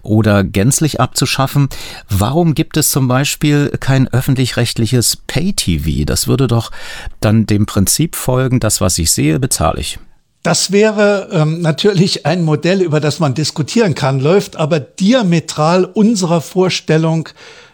oder 0.03 0.42
gänzlich 0.42 0.98
abzuschaffen. 1.01 1.68
Warum 2.09 2.55
gibt 2.55 2.79
es 2.79 2.90
zum 2.90 3.07
Beispiel 3.07 3.68
kein 3.81 4.09
öffentlich-rechtliches 4.09 5.18
Pay-TV? 5.27 6.07
Das 6.07 6.27
würde 6.27 6.46
doch 6.46 6.70
dann 7.20 7.44
dem 7.44 7.66
Prinzip 7.66 8.16
folgen, 8.16 8.61
das, 8.61 8.81
was 8.81 8.96
ich 8.98 9.11
sehe, 9.11 9.38
bezahle 9.38 9.81
ich. 9.81 9.98
Das 10.42 10.70
wäre 10.70 11.29
ähm, 11.33 11.61
natürlich 11.61 12.24
ein 12.24 12.42
Modell, 12.42 12.81
über 12.81 13.01
das 13.01 13.18
man 13.18 13.35
diskutieren 13.35 13.94
kann, 13.94 14.20
läuft 14.20 14.57
aber 14.57 14.81
diametral 14.81 15.85
unserer 15.85 16.40
Vorstellung 16.40 17.29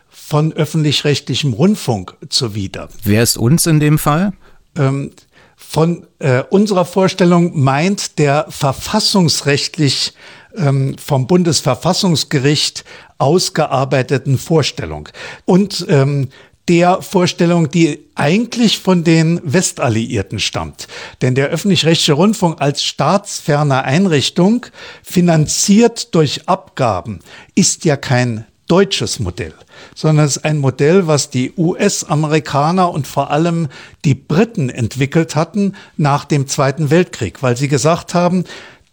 von 0.09 0.53
öffentlich-rechtlichem 0.53 1.53
Rundfunk 1.53 2.17
zuwider. 2.31 2.89
Wer 3.03 3.23
ist 3.23 3.37
uns 3.37 3.67
in 3.67 3.81
dem 3.81 3.99
Fall? 3.99 4.33
Ähm, 4.77 5.11
von 5.57 6.07
äh, 6.19 6.43
unserer 6.51 6.85
Vorstellung 6.85 7.61
meint 7.61 8.19
der 8.19 8.47
verfassungsrechtlich 8.49 10.15
ähm, 10.57 10.97
vom 10.99 11.27
Bundesverfassungsgericht 11.27 12.85
ausgearbeiteten 13.19 14.39
Vorstellung. 14.39 15.09
Und 15.45 15.85
ähm, 15.89 16.29
der 16.69 17.03
Vorstellung, 17.03 17.71
die 17.71 18.01
eigentlich 18.15 18.79
von 18.79 19.05
den 19.05 19.41
Westalliierten 19.45 20.39
stammt. 20.39 20.89
Denn 21.21 21.35
der 21.35 21.49
öffentlich-rechtliche 21.49 22.15
Rundfunk 22.15 22.61
als 22.61 22.83
staatsferne 22.83 23.85
Einrichtung, 23.85 24.67
finanziert 25.03 26.15
durch 26.15 26.49
Abgaben, 26.49 27.21
ist 27.55 27.85
ja 27.85 27.97
kein 27.97 28.47
deutsches 28.67 29.21
Modell, 29.21 29.53
sondern 29.95 30.25
es 30.25 30.39
ist 30.39 30.45
ein 30.45 30.59
Modell, 30.59 31.07
was 31.07 31.29
die 31.29 31.53
US-Amerikaner 31.57 32.91
und 32.91 33.07
vor 33.07 33.31
allem 33.31 33.69
die 34.05 34.15
Briten 34.15 34.71
entwickelt 34.71 35.37
hatten 35.37 35.75
nach 35.99 36.25
dem 36.25 36.47
Zweiten 36.49 36.91
Weltkrieg, 36.91 37.43
weil 37.43 37.57
sie 37.57 37.69
gesagt 37.69 38.15
haben, 38.15 38.45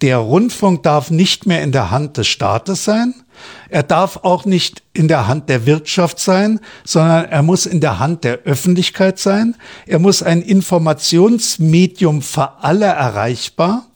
der 0.02 0.18
Rundfunk 0.18 0.84
darf 0.84 1.12
nicht 1.12 1.46
mehr 1.46 1.62
in 1.62 1.72
der 1.72 1.92
Hand 1.92 2.18
des 2.18 2.28
Staates 2.28 2.84
sein, 2.84 3.14
er 3.72 3.84
darf 3.84 4.18
auch 4.24 4.44
nicht 4.44 4.84
in 4.92 5.08
der 5.08 5.30
Hand 5.30 5.48
der 5.48 5.66
Wirtschaft 5.66 6.20
sein, 6.20 6.60
sondern 6.84 7.24
er 7.24 7.42
muss 7.42 7.66
in 7.66 7.80
der 7.80 8.00
Hand 8.00 8.26
der 8.26 8.40
Öffentlichkeit 8.40 9.18
sein. 9.18 9.56
Er 9.88 10.00
muss 10.00 10.22
ein 10.22 10.42
Informationsmedium 10.42 12.22
für 12.22 12.62
alle 12.64 12.88
erreichbar, 12.88 13.88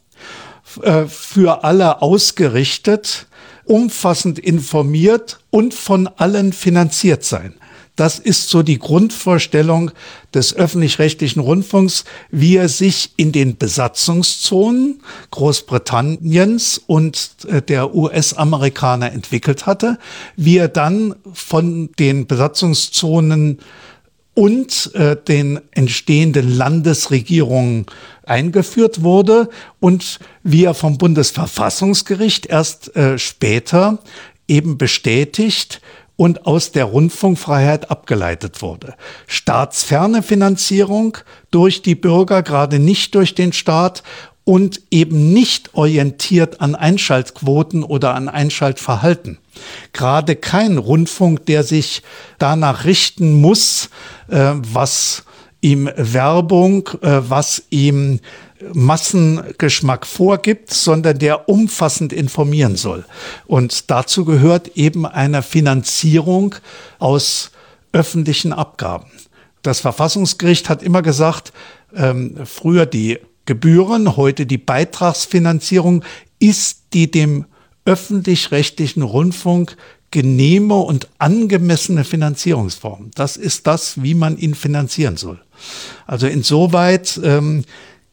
äh, 0.81 1.07
für 1.07 1.65
alle 1.65 2.01
ausgerichtet, 2.01 3.27
umfassend 3.65 4.39
informiert 4.39 5.41
und 5.49 5.73
von 5.73 6.07
allen 6.07 6.53
finanziert 6.53 7.25
sein. 7.25 7.55
Das 7.95 8.19
ist 8.19 8.49
so 8.49 8.61
die 8.61 8.77
Grundvorstellung 8.77 9.91
des 10.33 10.53
öffentlich-rechtlichen 10.53 11.39
Rundfunks, 11.39 12.03
wie 12.29 12.57
er 12.57 12.67
sich 12.67 13.11
in 13.15 13.31
den 13.31 13.57
Besatzungszonen 13.57 15.01
Großbritanniens 15.31 16.81
und 16.87 17.37
äh, 17.47 17.61
der 17.61 17.95
US-Amerikaner 17.95 19.13
entwickelt 19.13 19.65
hatte, 19.65 19.97
wie 20.35 20.57
er 20.57 20.67
dann 20.67 21.15
von 21.33 21.89
den 21.97 22.27
Besatzungszonen 22.27 23.59
und 24.33 24.93
äh, 24.93 25.15
den 25.15 25.61
entstehenden 25.71 26.53
Landesregierungen 26.53 27.85
eingeführt 28.25 29.01
wurde 29.01 29.49
und 29.79 30.19
wie 30.43 30.65
er 30.65 30.73
vom 30.73 30.97
Bundesverfassungsgericht 30.97 32.47
erst 32.47 32.93
äh, 32.97 33.17
später 33.17 33.99
eben 34.47 34.77
bestätigt 34.77 35.81
und 36.17 36.45
aus 36.45 36.71
der 36.71 36.85
Rundfunkfreiheit 36.85 37.91
abgeleitet 37.91 38.61
wurde. 38.61 38.95
Staatsferne 39.27 40.23
Finanzierung 40.23 41.17
durch 41.51 41.81
die 41.81 41.95
Bürger, 41.95 42.43
gerade 42.43 42.79
nicht 42.79 43.15
durch 43.15 43.35
den 43.35 43.53
Staat 43.53 44.03
und 44.45 44.81
eben 44.91 45.33
nicht 45.33 45.73
orientiert 45.73 46.61
an 46.61 46.75
Einschaltquoten 46.75 47.83
oder 47.83 48.13
an 48.13 48.29
Einschaltverhalten. 48.29 49.39
Gerade 49.91 50.35
kein 50.35 50.77
Rundfunk, 50.77 51.45
der 51.47 51.63
sich 51.63 52.03
danach 52.37 52.85
richten 52.85 53.33
muss, 53.41 53.89
äh, 54.29 54.51
was 54.55 55.23
ihm 55.61 55.89
Werbung, 55.95 56.87
äh, 57.01 57.21
was 57.27 57.63
ihm 57.71 58.19
Massengeschmack 58.73 60.05
vorgibt, 60.05 60.73
sondern 60.73 61.19
der 61.19 61.49
umfassend 61.49 62.13
informieren 62.13 62.75
soll. 62.75 63.05
Und 63.47 63.91
dazu 63.91 64.25
gehört 64.25 64.69
eben 64.75 65.05
eine 65.05 65.41
Finanzierung 65.41 66.55
aus 66.99 67.51
öffentlichen 67.91 68.53
Abgaben. 68.53 69.07
Das 69.61 69.79
Verfassungsgericht 69.79 70.69
hat 70.69 70.83
immer 70.83 71.01
gesagt, 71.01 71.51
ähm, 71.95 72.35
früher 72.45 72.85
die 72.85 73.19
Gebühren, 73.45 74.15
heute 74.17 74.45
die 74.45 74.57
Beitragsfinanzierung 74.57 76.03
ist 76.39 76.83
die 76.93 77.09
dem 77.09 77.45
öffentlich-rechtlichen 77.85 79.03
Rundfunk 79.03 79.77
genehme 80.11 80.75
und 80.75 81.09
angemessene 81.19 82.03
Finanzierungsform. 82.03 83.11
Das 83.15 83.37
ist 83.37 83.67
das, 83.67 84.01
wie 84.01 84.13
man 84.13 84.37
ihn 84.37 84.55
finanzieren 84.55 85.17
soll. 85.17 85.39
Also 86.07 86.27
insoweit 86.27 87.19
ähm, 87.23 87.65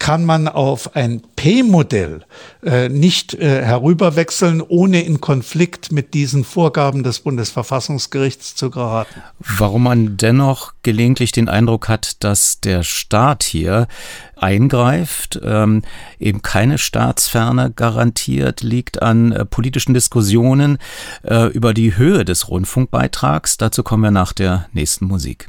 kann 0.02 0.24
man 0.24 0.48
auf 0.48 0.96
ein 0.96 1.22
P-Modell 1.36 2.24
äh, 2.64 2.88
nicht 2.88 3.34
äh, 3.34 3.62
herüberwechseln, 3.62 4.60
ohne 4.60 5.04
in 5.04 5.20
Konflikt 5.20 5.92
mit 5.92 6.12
diesen 6.12 6.42
Vorgaben 6.42 7.04
des 7.04 7.20
Bundesverfassungsgerichts 7.20 8.56
zu 8.56 8.70
geraten. 8.70 9.22
Warum 9.38 9.84
man 9.84 10.16
dennoch 10.16 10.72
gelegentlich 10.82 11.30
den 11.30 11.48
Eindruck 11.48 11.88
hat, 11.88 12.24
dass 12.24 12.58
der 12.58 12.82
Staat 12.82 13.44
hier 13.44 13.86
eingreift, 14.34 15.40
ähm, 15.40 15.82
eben 16.18 16.42
keine 16.42 16.78
Staatsferne 16.78 17.70
garantiert, 17.70 18.60
liegt 18.60 19.02
an 19.02 19.30
äh, 19.30 19.44
politischen 19.44 19.94
Diskussionen 19.94 20.78
äh, 21.22 21.46
über 21.52 21.74
die 21.74 21.96
Höhe 21.96 22.24
des 22.24 22.48
Rundfunkbeitrags. 22.48 23.56
Dazu 23.56 23.84
kommen 23.84 24.02
wir 24.02 24.10
nach 24.10 24.32
der 24.32 24.66
nächsten 24.72 25.04
Musik. 25.04 25.48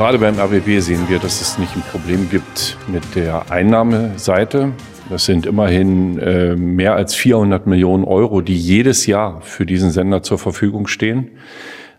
Gerade 0.00 0.18
beim 0.18 0.40
RBB 0.40 0.80
sehen 0.80 1.10
wir, 1.10 1.18
dass 1.18 1.42
es 1.42 1.58
nicht 1.58 1.76
ein 1.76 1.82
Problem 1.82 2.30
gibt 2.30 2.78
mit 2.88 3.02
der 3.14 3.52
Einnahmeseite. 3.52 4.72
Das 5.10 5.26
sind 5.26 5.44
immerhin 5.44 6.18
äh, 6.18 6.56
mehr 6.56 6.94
als 6.94 7.14
400 7.14 7.66
Millionen 7.66 8.04
Euro, 8.04 8.40
die 8.40 8.56
jedes 8.56 9.04
Jahr 9.04 9.42
für 9.42 9.66
diesen 9.66 9.90
Sender 9.90 10.22
zur 10.22 10.38
Verfügung 10.38 10.86
stehen, 10.86 11.32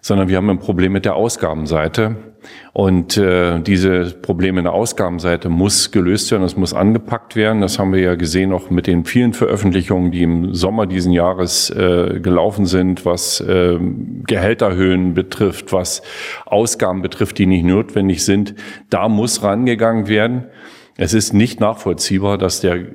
sondern 0.02 0.30
wir 0.30 0.38
haben 0.38 0.50
ein 0.50 0.58
Problem 0.58 0.94
mit 0.94 1.06
der 1.06 1.14
Ausgabenseite. 1.14 2.16
Und 2.73 3.17
äh, 3.17 3.60
diese 3.60 4.06
Probleme 4.06 4.60
in 4.60 4.63
der 4.65 4.73
Ausgabenseite 4.73 5.49
muss 5.49 5.91
gelöst 5.91 6.32
werden, 6.32 6.43
das 6.43 6.56
muss 6.56 6.73
angepackt 6.73 7.36
werden. 7.36 7.62
Das 7.62 7.77
haben 7.77 7.93
wir 7.93 7.99
ja 7.99 8.15
gesehen 8.15 8.54
auch 8.54 8.69
mit 8.69 8.88
den 8.88 9.06
vielen 9.06 9.34
Veröffentlichungen, 9.34 10.12
die 10.12 10.23
im 10.23 10.54
Sommer 10.54 10.88
diesen 10.88 11.12
Jahres 11.12 11.69
äh, 11.69 12.19
gelaufen 12.21 12.65
sind, 12.65 13.06
was 13.06 13.41
äh, 13.41 13.77
Gehälterhöhen 14.25 15.13
betrifft, 15.13 15.73
was 15.73 16.01
Ausgaben 16.45 17.01
betrifft, 17.01 17.38
die 17.38 17.45
nicht 17.45 17.65
notwendig 17.65 18.23
sind. 18.23 18.56
Da 18.89 19.10
muss 19.10 19.43
rangegangen 19.43 20.08
werden. 20.08 20.45
Es 20.97 21.13
ist 21.13 21.34
nicht 21.34 21.60
nachvollziehbar, 21.60 22.38
dass 22.38 22.62
der 22.62 22.86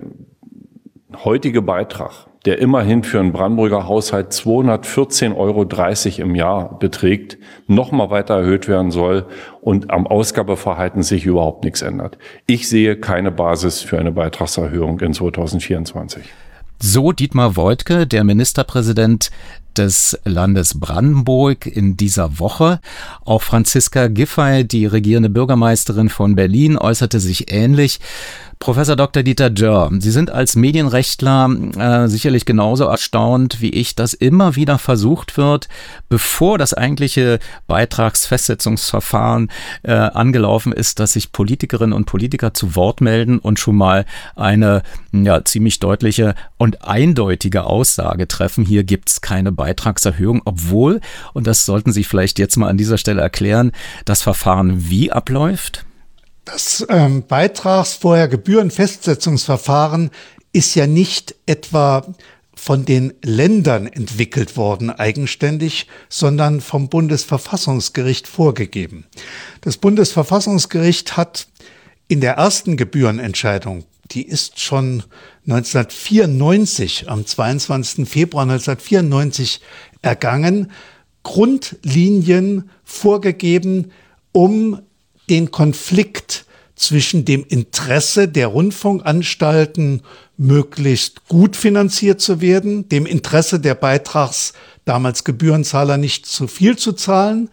heutige 1.24 1.62
Beitrag 1.62 2.26
der 2.46 2.60
immerhin 2.60 3.02
für 3.02 3.18
einen 3.18 3.32
Brandenburger 3.32 3.88
Haushalt 3.88 4.32
214,30 4.32 5.36
Euro 5.36 6.22
im 6.22 6.34
Jahr 6.36 6.78
beträgt, 6.78 7.38
nochmal 7.66 8.10
weiter 8.10 8.36
erhöht 8.36 8.68
werden 8.68 8.92
soll 8.92 9.26
und 9.60 9.90
am 9.90 10.06
Ausgabeverhalten 10.06 11.02
sich 11.02 11.26
überhaupt 11.26 11.64
nichts 11.64 11.82
ändert. 11.82 12.18
Ich 12.46 12.68
sehe 12.68 12.96
keine 12.96 13.32
Basis 13.32 13.82
für 13.82 13.98
eine 13.98 14.12
Beitragserhöhung 14.12 15.00
in 15.00 15.12
2024. 15.12 16.24
So 16.78 17.12
Dietmar 17.12 17.56
Woidke, 17.56 18.06
der 18.06 18.22
Ministerpräsident 18.22 19.30
des 19.78 20.18
Landes 20.24 20.78
Brandenburg 20.78 21.66
in 21.66 21.96
dieser 21.96 22.38
Woche. 22.38 22.80
Auch 23.24 23.42
Franziska 23.42 24.08
Giffey, 24.08 24.66
die 24.66 24.86
regierende 24.86 25.30
Bürgermeisterin 25.30 26.08
von 26.08 26.34
Berlin, 26.34 26.76
äußerte 26.78 27.20
sich 27.20 27.52
ähnlich. 27.52 28.00
Professor 28.58 28.96
Dr. 28.96 29.22
Dieter 29.22 29.50
Dörr, 29.50 29.90
Sie 29.98 30.10
sind 30.10 30.30
als 30.30 30.56
Medienrechtler 30.56 31.50
äh, 31.76 32.08
sicherlich 32.08 32.46
genauso 32.46 32.84
erstaunt 32.84 33.60
wie 33.60 33.70
ich, 33.70 33.94
dass 33.94 34.14
immer 34.14 34.56
wieder 34.56 34.78
versucht 34.78 35.36
wird, 35.36 35.68
bevor 36.08 36.56
das 36.56 36.72
eigentliche 36.72 37.38
Beitragsfestsetzungsverfahren 37.66 39.50
äh, 39.82 39.92
angelaufen 39.92 40.72
ist, 40.72 41.00
dass 41.00 41.12
sich 41.12 41.32
Politikerinnen 41.32 41.92
und 41.92 42.06
Politiker 42.06 42.54
zu 42.54 42.74
Wort 42.74 43.02
melden 43.02 43.38
und 43.38 43.58
schon 43.58 43.76
mal 43.76 44.06
eine 44.36 44.82
ja, 45.12 45.44
ziemlich 45.44 45.78
deutliche 45.78 46.34
und 46.56 46.82
eindeutige 46.82 47.64
Aussage 47.64 48.26
treffen. 48.26 48.64
Hier 48.64 48.84
gibt's 48.84 49.20
keine 49.20 49.52
Beitragserhöhung, 49.66 50.42
obwohl, 50.44 51.00
und 51.34 51.48
das 51.48 51.64
sollten 51.64 51.92
Sie 51.92 52.04
vielleicht 52.04 52.38
jetzt 52.38 52.56
mal 52.56 52.68
an 52.68 52.76
dieser 52.76 52.98
Stelle 52.98 53.20
erklären, 53.20 53.72
das 54.04 54.22
Verfahren 54.22 54.88
wie 54.88 55.10
abläuft? 55.10 55.84
Das 56.44 56.86
ähm, 56.88 57.24
Beitragsvorher 57.26 58.28
Gebührenfestsetzungsverfahren 58.28 60.10
ist 60.52 60.76
ja 60.76 60.86
nicht 60.86 61.34
etwa 61.46 62.06
von 62.54 62.84
den 62.84 63.12
Ländern 63.24 63.88
entwickelt 63.88 64.56
worden 64.56 64.90
eigenständig, 64.90 65.88
sondern 66.08 66.60
vom 66.60 66.88
Bundesverfassungsgericht 66.88 68.28
vorgegeben. 68.28 69.04
Das 69.62 69.76
Bundesverfassungsgericht 69.78 71.16
hat 71.16 71.48
in 72.06 72.20
der 72.20 72.34
ersten 72.34 72.76
Gebührenentscheidung, 72.76 73.84
die 74.10 74.26
ist 74.26 74.60
schon 74.60 75.02
1994, 75.46 77.08
am 77.08 77.26
22. 77.26 78.08
Februar 78.08 78.42
1994 78.42 79.60
ergangen, 80.02 80.70
Grundlinien 81.22 82.70
vorgegeben, 82.84 83.90
um 84.32 84.80
den 85.28 85.50
Konflikt 85.50 86.44
zwischen 86.76 87.24
dem 87.24 87.44
Interesse 87.48 88.28
der 88.28 88.48
Rundfunkanstalten, 88.48 90.02
möglichst 90.36 91.26
gut 91.28 91.56
finanziert 91.56 92.20
zu 92.20 92.40
werden, 92.40 92.88
dem 92.88 93.06
Interesse 93.06 93.58
der 93.58 93.74
Beitrags 93.74 94.52
damals 94.84 95.24
Gebührenzahler 95.24 95.96
nicht 95.96 96.26
zu 96.26 96.46
viel 96.46 96.76
zu 96.76 96.92
zahlen 96.92 97.48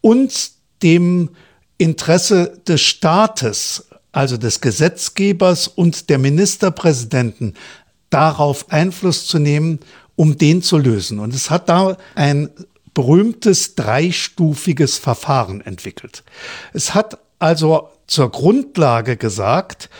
und 0.00 0.50
dem 0.82 1.30
Interesse 1.78 2.60
des 2.66 2.80
Staates, 2.80 3.88
also 4.14 4.36
des 4.36 4.60
Gesetzgebers 4.60 5.68
und 5.68 6.08
der 6.08 6.18
Ministerpräsidenten, 6.18 7.54
darauf 8.10 8.70
Einfluss 8.70 9.26
zu 9.26 9.38
nehmen, 9.38 9.80
um 10.16 10.38
den 10.38 10.62
zu 10.62 10.78
lösen. 10.78 11.18
Und 11.18 11.34
es 11.34 11.50
hat 11.50 11.68
da 11.68 11.96
ein 12.14 12.48
berühmtes 12.94 13.74
dreistufiges 13.74 14.98
Verfahren 14.98 15.60
entwickelt. 15.60 16.22
Es 16.72 16.94
hat 16.94 17.18
also 17.40 17.88
zur 18.06 18.30
Grundlage 18.30 19.16
gesagt, 19.16 19.90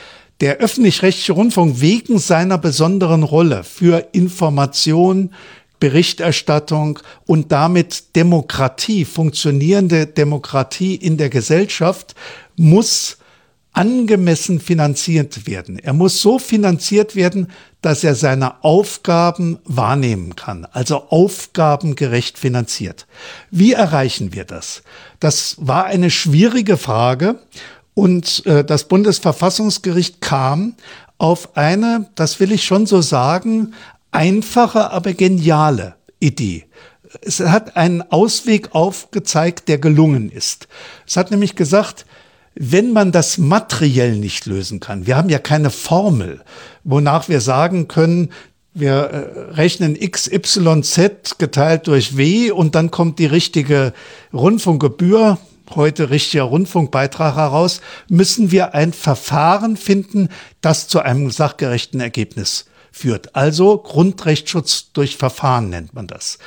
der 0.40 0.58
öffentlich-rechtliche 0.58 1.32
Rundfunk 1.32 1.80
wegen 1.80 2.18
seiner 2.18 2.58
besonderen 2.58 3.24
Rolle 3.24 3.64
für 3.64 4.08
Information, 4.12 5.34
Berichterstattung 5.80 7.00
und 7.26 7.50
damit 7.50 8.16
Demokratie, 8.16 9.04
funktionierende 9.04 10.06
Demokratie 10.06 10.94
in 10.94 11.16
der 11.16 11.30
Gesellschaft 11.30 12.14
muss 12.56 13.18
angemessen 13.74 14.60
finanziert 14.60 15.46
werden. 15.46 15.78
Er 15.78 15.92
muss 15.92 16.22
so 16.22 16.38
finanziert 16.38 17.16
werden, 17.16 17.48
dass 17.82 18.02
er 18.02 18.14
seine 18.14 18.64
Aufgaben 18.64 19.58
wahrnehmen 19.64 20.36
kann, 20.36 20.66
also 20.72 21.08
aufgabengerecht 21.10 22.38
finanziert. 22.38 23.06
Wie 23.50 23.72
erreichen 23.72 24.32
wir 24.32 24.44
das? 24.44 24.82
Das 25.20 25.56
war 25.58 25.84
eine 25.84 26.10
schwierige 26.10 26.76
Frage 26.76 27.40
und 27.92 28.46
äh, 28.46 28.64
das 28.64 28.84
Bundesverfassungsgericht 28.84 30.20
kam 30.20 30.76
auf 31.18 31.56
eine, 31.56 32.08
das 32.14 32.40
will 32.40 32.52
ich 32.52 32.64
schon 32.64 32.86
so 32.86 33.02
sagen, 33.02 33.74
einfache, 34.12 34.92
aber 34.92 35.12
geniale 35.12 35.96
Idee. 36.20 36.66
Es 37.22 37.40
hat 37.40 37.76
einen 37.76 38.02
Ausweg 38.02 38.74
aufgezeigt, 38.74 39.68
der 39.68 39.78
gelungen 39.78 40.30
ist. 40.30 40.68
Es 41.06 41.16
hat 41.16 41.30
nämlich 41.30 41.54
gesagt, 41.54 42.06
wenn 42.54 42.92
man 42.92 43.12
das 43.12 43.38
materiell 43.38 44.16
nicht 44.16 44.46
lösen 44.46 44.80
kann, 44.80 45.06
wir 45.06 45.16
haben 45.16 45.28
ja 45.28 45.38
keine 45.38 45.70
Formel, 45.70 46.42
wonach 46.84 47.28
wir 47.28 47.40
sagen 47.40 47.88
können, 47.88 48.30
wir 48.74 48.92
äh, 48.92 49.40
rechnen 49.52 49.96
x, 50.00 50.28
y, 50.30 50.82
z 50.82 51.38
geteilt 51.38 51.86
durch 51.86 52.16
w 52.16 52.50
und 52.50 52.74
dann 52.74 52.90
kommt 52.90 53.18
die 53.18 53.26
richtige 53.26 53.92
Rundfunkgebühr, 54.32 55.38
heute 55.74 56.10
richtiger 56.10 56.44
Rundfunkbeitrag 56.44 57.36
heraus, 57.36 57.80
müssen 58.08 58.50
wir 58.50 58.74
ein 58.74 58.92
Verfahren 58.92 59.76
finden, 59.76 60.28
das 60.60 60.88
zu 60.88 61.00
einem 61.00 61.30
sachgerechten 61.30 62.00
Ergebnis 62.00 62.66
führt. 62.92 63.34
Also 63.34 63.78
Grundrechtsschutz 63.78 64.92
durch 64.92 65.16
Verfahren 65.16 65.70
nennt 65.70 65.94
man 65.94 66.06
das. 66.06 66.38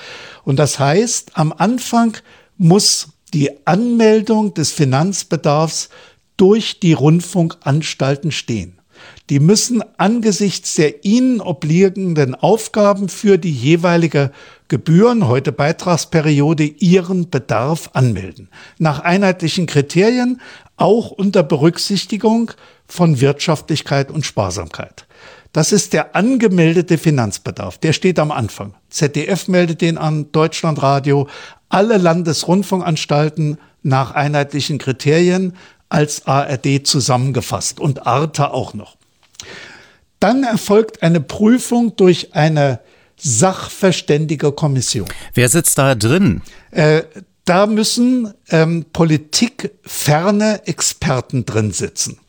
Und 0.43 0.58
das 0.58 0.80
heißt, 0.80 1.32
am 1.34 1.54
Anfang 1.54 2.17
muss 2.58 3.10
die 3.33 3.65
Anmeldung 3.65 4.53
des 4.53 4.71
Finanzbedarfs 4.71 5.89
durch 6.37 6.79
die 6.79 6.93
Rundfunkanstalten 6.93 8.31
stehen. 8.31 8.77
Die 9.29 9.39
müssen 9.39 9.83
angesichts 9.97 10.75
der 10.75 11.03
ihnen 11.03 11.41
obliegenden 11.41 12.33
Aufgaben 12.35 13.09
für 13.09 13.37
die 13.37 13.51
jeweilige 13.51 14.31
Gebühren, 14.69 15.27
heute 15.27 15.51
Beitragsperiode, 15.51 16.63
ihren 16.63 17.29
Bedarf 17.29 17.89
anmelden. 17.93 18.49
Nach 18.79 18.99
einheitlichen 18.99 19.65
Kriterien, 19.65 20.41
auch 20.77 21.11
unter 21.11 21.43
Berücksichtigung 21.43 22.51
von 22.87 23.19
Wirtschaftlichkeit 23.19 24.11
und 24.11 24.25
Sparsamkeit. 24.25 25.05
Das 25.53 25.71
ist 25.71 25.93
der 25.93 26.15
angemeldete 26.15 26.97
Finanzbedarf. 26.97 27.77
Der 27.79 27.93
steht 27.93 28.19
am 28.19 28.31
Anfang. 28.31 28.75
ZDF 28.89 29.47
meldet 29.47 29.81
den 29.81 29.97
an, 29.97 30.31
Deutschlandradio, 30.31 31.27
alle 31.69 31.97
Landesrundfunkanstalten 31.97 33.58
nach 33.84 34.12
einheitlichen 34.12 34.77
Kriterien 34.77 35.56
als 35.89 36.27
ARD 36.27 36.86
zusammengefasst 36.86 37.80
und 37.80 38.06
Arte 38.06 38.51
auch 38.51 38.73
noch. 38.73 38.97
Dann 40.19 40.43
erfolgt 40.43 41.03
eine 41.03 41.21
Prüfung 41.21 41.95
durch 41.95 42.34
eine 42.34 42.80
sachverständige 43.17 44.51
Kommission. 44.51 45.08
Wer 45.34 45.49
sitzt 45.49 45.77
da 45.77 45.95
drin? 45.95 46.41
Äh, 46.71 47.03
da 47.45 47.65
müssen 47.65 48.34
ähm, 48.49 48.86
politikferne 48.91 50.67
Experten 50.67 51.45
drin 51.45 51.71
sitzen. 51.71 52.19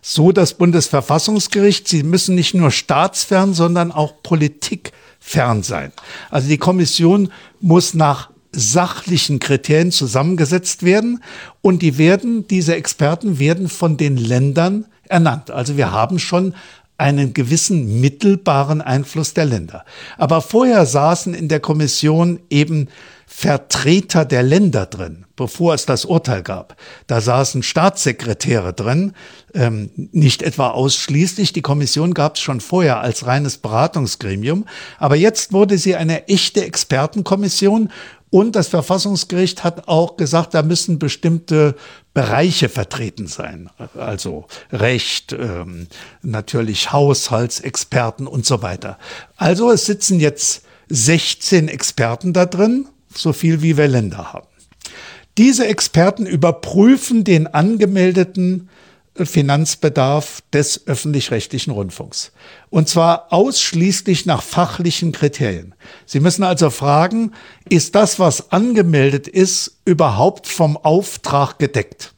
So 0.00 0.32
das 0.32 0.54
Bundesverfassungsgericht, 0.54 1.88
sie 1.88 2.02
müssen 2.02 2.34
nicht 2.34 2.54
nur 2.54 2.70
staatsfern, 2.70 3.54
sondern 3.54 3.92
auch 3.92 4.22
politikfern 4.22 5.62
sein. 5.62 5.92
Also 6.30 6.48
die 6.48 6.58
Kommission 6.58 7.30
muss 7.60 7.94
nach 7.94 8.30
sachlichen 8.54 9.40
Kriterien 9.40 9.92
zusammengesetzt 9.92 10.82
werden 10.82 11.22
und 11.62 11.82
die 11.82 11.98
werden, 11.98 12.46
diese 12.48 12.74
Experten 12.74 13.38
werden 13.38 13.68
von 13.68 13.96
den 13.96 14.16
Ländern 14.16 14.86
ernannt. 15.08 15.50
Also 15.50 15.76
wir 15.76 15.92
haben 15.92 16.18
schon 16.18 16.54
einen 16.96 17.34
gewissen 17.34 18.00
mittelbaren 18.00 18.80
Einfluss 18.80 19.34
der 19.34 19.46
Länder. 19.46 19.84
Aber 20.16 20.40
vorher 20.40 20.86
saßen 20.86 21.34
in 21.34 21.48
der 21.48 21.60
Kommission 21.60 22.40
eben 22.50 22.88
Vertreter 23.26 24.24
der 24.24 24.44
Länder 24.44 24.86
drin, 24.86 25.24
bevor 25.34 25.74
es 25.74 25.86
das 25.86 26.04
Urteil 26.04 26.44
gab. 26.44 26.76
Da 27.08 27.20
saßen 27.20 27.64
Staatssekretäre 27.64 28.72
drin, 28.74 29.12
ähm, 29.54 29.90
nicht 29.96 30.42
etwa 30.42 30.68
ausschließlich. 30.70 31.52
Die 31.52 31.60
Kommission 31.60 32.14
gab 32.14 32.36
es 32.36 32.42
schon 32.42 32.60
vorher 32.60 33.00
als 33.00 33.26
reines 33.26 33.58
Beratungsgremium. 33.58 34.66
Aber 34.98 35.16
jetzt 35.16 35.52
wurde 35.52 35.78
sie 35.78 35.96
eine 35.96 36.28
echte 36.28 36.64
Expertenkommission 36.64 37.90
und 38.34 38.56
das 38.56 38.66
Verfassungsgericht 38.66 39.62
hat 39.62 39.86
auch 39.86 40.16
gesagt, 40.16 40.54
da 40.54 40.64
müssen 40.64 40.98
bestimmte 40.98 41.76
Bereiche 42.14 42.68
vertreten 42.68 43.28
sein. 43.28 43.70
Also 43.96 44.46
Recht, 44.72 45.32
ähm, 45.32 45.86
natürlich 46.20 46.90
Haushaltsexperten 46.90 48.26
und 48.26 48.44
so 48.44 48.60
weiter. 48.60 48.98
Also 49.36 49.70
es 49.70 49.86
sitzen 49.86 50.18
jetzt 50.18 50.64
16 50.88 51.68
Experten 51.68 52.32
da 52.32 52.44
drin, 52.44 52.88
so 53.14 53.32
viel 53.32 53.62
wie 53.62 53.76
wir 53.76 53.86
Länder 53.86 54.32
haben. 54.32 54.48
Diese 55.38 55.68
Experten 55.68 56.26
überprüfen 56.26 57.22
den 57.22 57.46
angemeldeten 57.46 58.68
Finanzbedarf 59.16 60.42
des 60.52 60.86
öffentlich-rechtlichen 60.86 61.70
Rundfunks. 61.70 62.32
Und 62.70 62.88
zwar 62.88 63.32
ausschließlich 63.32 64.26
nach 64.26 64.42
fachlichen 64.42 65.12
Kriterien. 65.12 65.74
Sie 66.04 66.20
müssen 66.20 66.42
also 66.42 66.70
fragen, 66.70 67.32
ist 67.68 67.94
das, 67.94 68.18
was 68.18 68.50
angemeldet 68.50 69.28
ist, 69.28 69.78
überhaupt 69.84 70.48
vom 70.48 70.76
Auftrag 70.76 71.58
gedeckt? 71.58 72.14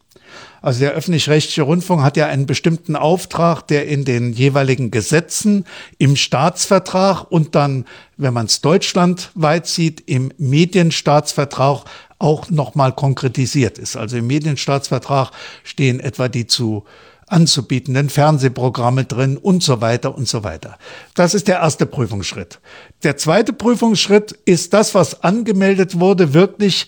Also 0.62 0.80
der 0.80 0.94
öffentlich-rechtliche 0.94 1.62
Rundfunk 1.62 2.02
hat 2.02 2.16
ja 2.16 2.26
einen 2.26 2.46
bestimmten 2.46 2.96
Auftrag, 2.96 3.62
der 3.68 3.86
in 3.86 4.04
den 4.04 4.32
jeweiligen 4.32 4.90
Gesetzen, 4.90 5.64
im 5.98 6.16
Staatsvertrag 6.16 7.30
und 7.30 7.54
dann, 7.54 7.84
wenn 8.16 8.34
man 8.34 8.46
es 8.46 8.62
deutschlandweit 8.62 9.68
sieht, 9.68 10.02
im 10.08 10.32
Medienstaatsvertrag 10.38 11.84
auch 12.18 12.50
nochmal 12.50 12.94
konkretisiert 12.94 13.78
ist. 13.78 13.96
Also 13.96 14.16
im 14.16 14.26
Medienstaatsvertrag 14.26 15.30
stehen 15.64 16.00
etwa 16.00 16.28
die 16.28 16.46
zu 16.46 16.84
anzubietenden 17.26 18.08
Fernsehprogramme 18.08 19.04
drin 19.04 19.36
und 19.36 19.62
so 19.62 19.80
weiter 19.80 20.16
und 20.16 20.28
so 20.28 20.44
weiter. 20.44 20.78
Das 21.14 21.34
ist 21.34 21.48
der 21.48 21.56
erste 21.56 21.84
Prüfungsschritt. 21.84 22.60
Der 23.02 23.16
zweite 23.16 23.52
Prüfungsschritt 23.52 24.32
ist 24.44 24.72
das, 24.72 24.94
was 24.94 25.24
angemeldet 25.24 25.98
wurde, 25.98 26.34
wirklich 26.34 26.86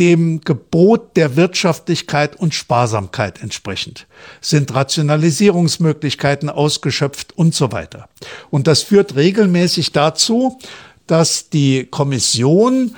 dem 0.00 0.40
Gebot 0.40 1.16
der 1.16 1.36
Wirtschaftlichkeit 1.36 2.36
und 2.36 2.54
Sparsamkeit 2.54 3.42
entsprechend. 3.42 4.06
Sind 4.40 4.74
Rationalisierungsmöglichkeiten 4.74 6.50
ausgeschöpft 6.50 7.36
und 7.36 7.54
so 7.54 7.70
weiter. 7.70 8.08
Und 8.50 8.66
das 8.66 8.82
führt 8.82 9.14
regelmäßig 9.14 9.92
dazu, 9.92 10.58
dass 11.06 11.50
die 11.50 11.86
Kommission 11.86 12.96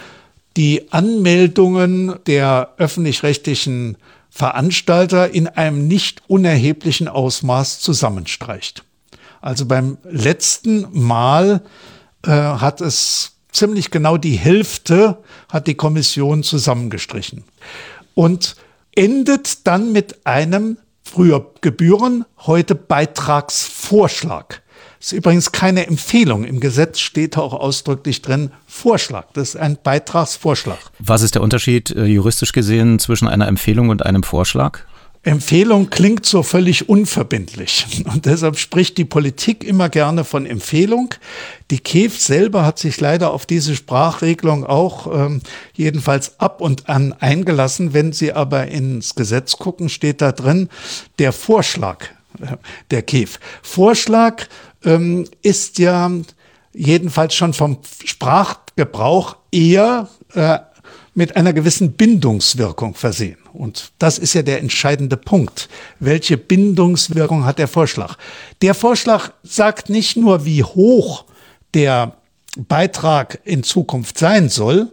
die 0.57 0.90
Anmeldungen 0.90 2.14
der 2.27 2.75
öffentlich-rechtlichen 2.79 3.97
Veranstalter 4.31 5.31
in 5.31 5.49
einem 5.49 5.87
nicht 5.87 6.23
unerheblichen 6.27 7.09
Ausmaß 7.09 7.81
zusammenstreicht. 7.81 8.85
Also 9.40 9.66
beim 9.66 9.99
letzten 10.05 10.87
Mal 10.92 11.62
äh, 12.25 12.31
hat 12.31 12.81
es 12.81 13.37
ziemlich 13.53 13.90
genau 13.90 14.16
die 14.16 14.37
Hälfte 14.37 15.19
hat 15.51 15.66
die 15.66 15.75
Kommission 15.75 16.42
zusammengestrichen 16.42 17.45
und 18.14 18.57
endet 18.95 19.66
dann 19.66 19.92
mit 19.92 20.27
einem 20.27 20.79
früher 21.03 21.53
Gebühren, 21.61 22.25
heute 22.47 22.75
Beitragsvorschlag. 22.75 24.62
Das 24.98 25.12
ist 25.12 25.18
übrigens 25.18 25.52
keine 25.52 25.87
Empfehlung. 25.87 26.44
Im 26.44 26.61
Gesetz 26.61 27.00
steht 27.00 27.37
auch 27.37 27.52
ausdrücklich 27.52 28.22
drin 28.22 28.50
Vorschlag. 28.66 29.26
Das 29.35 29.50
ist 29.50 29.56
ein 29.56 29.78
Beitragsvorschlag. 29.82 30.78
Was 30.98 31.22
ist 31.22 31.35
der 31.35 31.42
Unterschied 31.42 31.90
äh, 31.90 32.04
juristisch 32.04 32.52
gesehen 32.52 32.98
zwischen 32.98 33.28
einer 33.28 33.48
Empfehlung 33.48 33.88
und 33.90 34.04
einem 34.04 34.22
Vorschlag? 34.22 34.80
Empfehlung 35.26 35.90
klingt 35.90 36.24
so 36.24 36.44
völlig 36.44 36.88
unverbindlich. 36.88 38.04
Und 38.04 38.26
deshalb 38.26 38.59
spricht 38.59 38.96
die 38.96 39.04
Politik 39.04 39.64
immer 39.64 39.88
gerne 39.88 40.22
von 40.22 40.46
Empfehlung. 40.46 41.14
Die 41.72 41.80
KEF 41.80 42.16
selber 42.16 42.64
hat 42.64 42.78
sich 42.78 43.00
leider 43.00 43.32
auf 43.32 43.44
diese 43.44 43.74
Sprachregelung 43.74 44.64
auch 44.64 45.12
ähm, 45.12 45.40
jedenfalls 45.74 46.38
ab 46.38 46.61
und 46.61 46.88
an 46.88 47.12
eingelassen. 47.12 47.92
Wenn 47.92 48.12
Sie 48.12 48.32
aber 48.32 48.68
ins 48.68 49.16
Gesetz 49.16 49.56
gucken, 49.56 49.88
steht 49.88 50.20
da 50.20 50.30
drin 50.30 50.68
der 51.18 51.32
Vorschlag 51.32 52.04
äh, 52.40 52.56
der 52.92 53.02
KEF. 53.02 53.40
Vorschlag 53.62 54.46
ähm, 54.87 55.27
ist 55.42 55.79
ja 55.79 56.11
jedenfalls 56.72 57.35
schon 57.35 57.53
vom 57.53 57.79
Sprachgebrauch 58.05 59.37
eher 59.51 60.09
äh, 60.35 60.61
mit 61.14 61.37
einer 61.37 61.53
gewissen 61.53 61.92
Bindungswirkung 61.92 62.94
versehen. 62.94 63.37
Und 63.53 63.92
das 63.99 64.18
ist 64.18 64.33
ja 64.35 64.42
der 64.42 64.61
entscheidende 64.61 65.16
Punkt. 65.16 65.68
Welche 65.99 66.37
Bindungswirkung 66.37 67.46
hat 67.46 67.59
der 67.59 67.68
Vorschlag? 67.68 68.16
Der 68.61 68.75
Vorschlag 68.75 69.31
sagt 69.42 69.88
nicht 69.88 70.16
nur, 70.16 70.44
wie 70.44 70.62
hoch 70.62 71.25
der 71.72 72.18
Beitrag 72.57 73.40
in 73.44 73.62
Zukunft 73.62 74.18
sein 74.18 74.51
soll, 74.51 74.92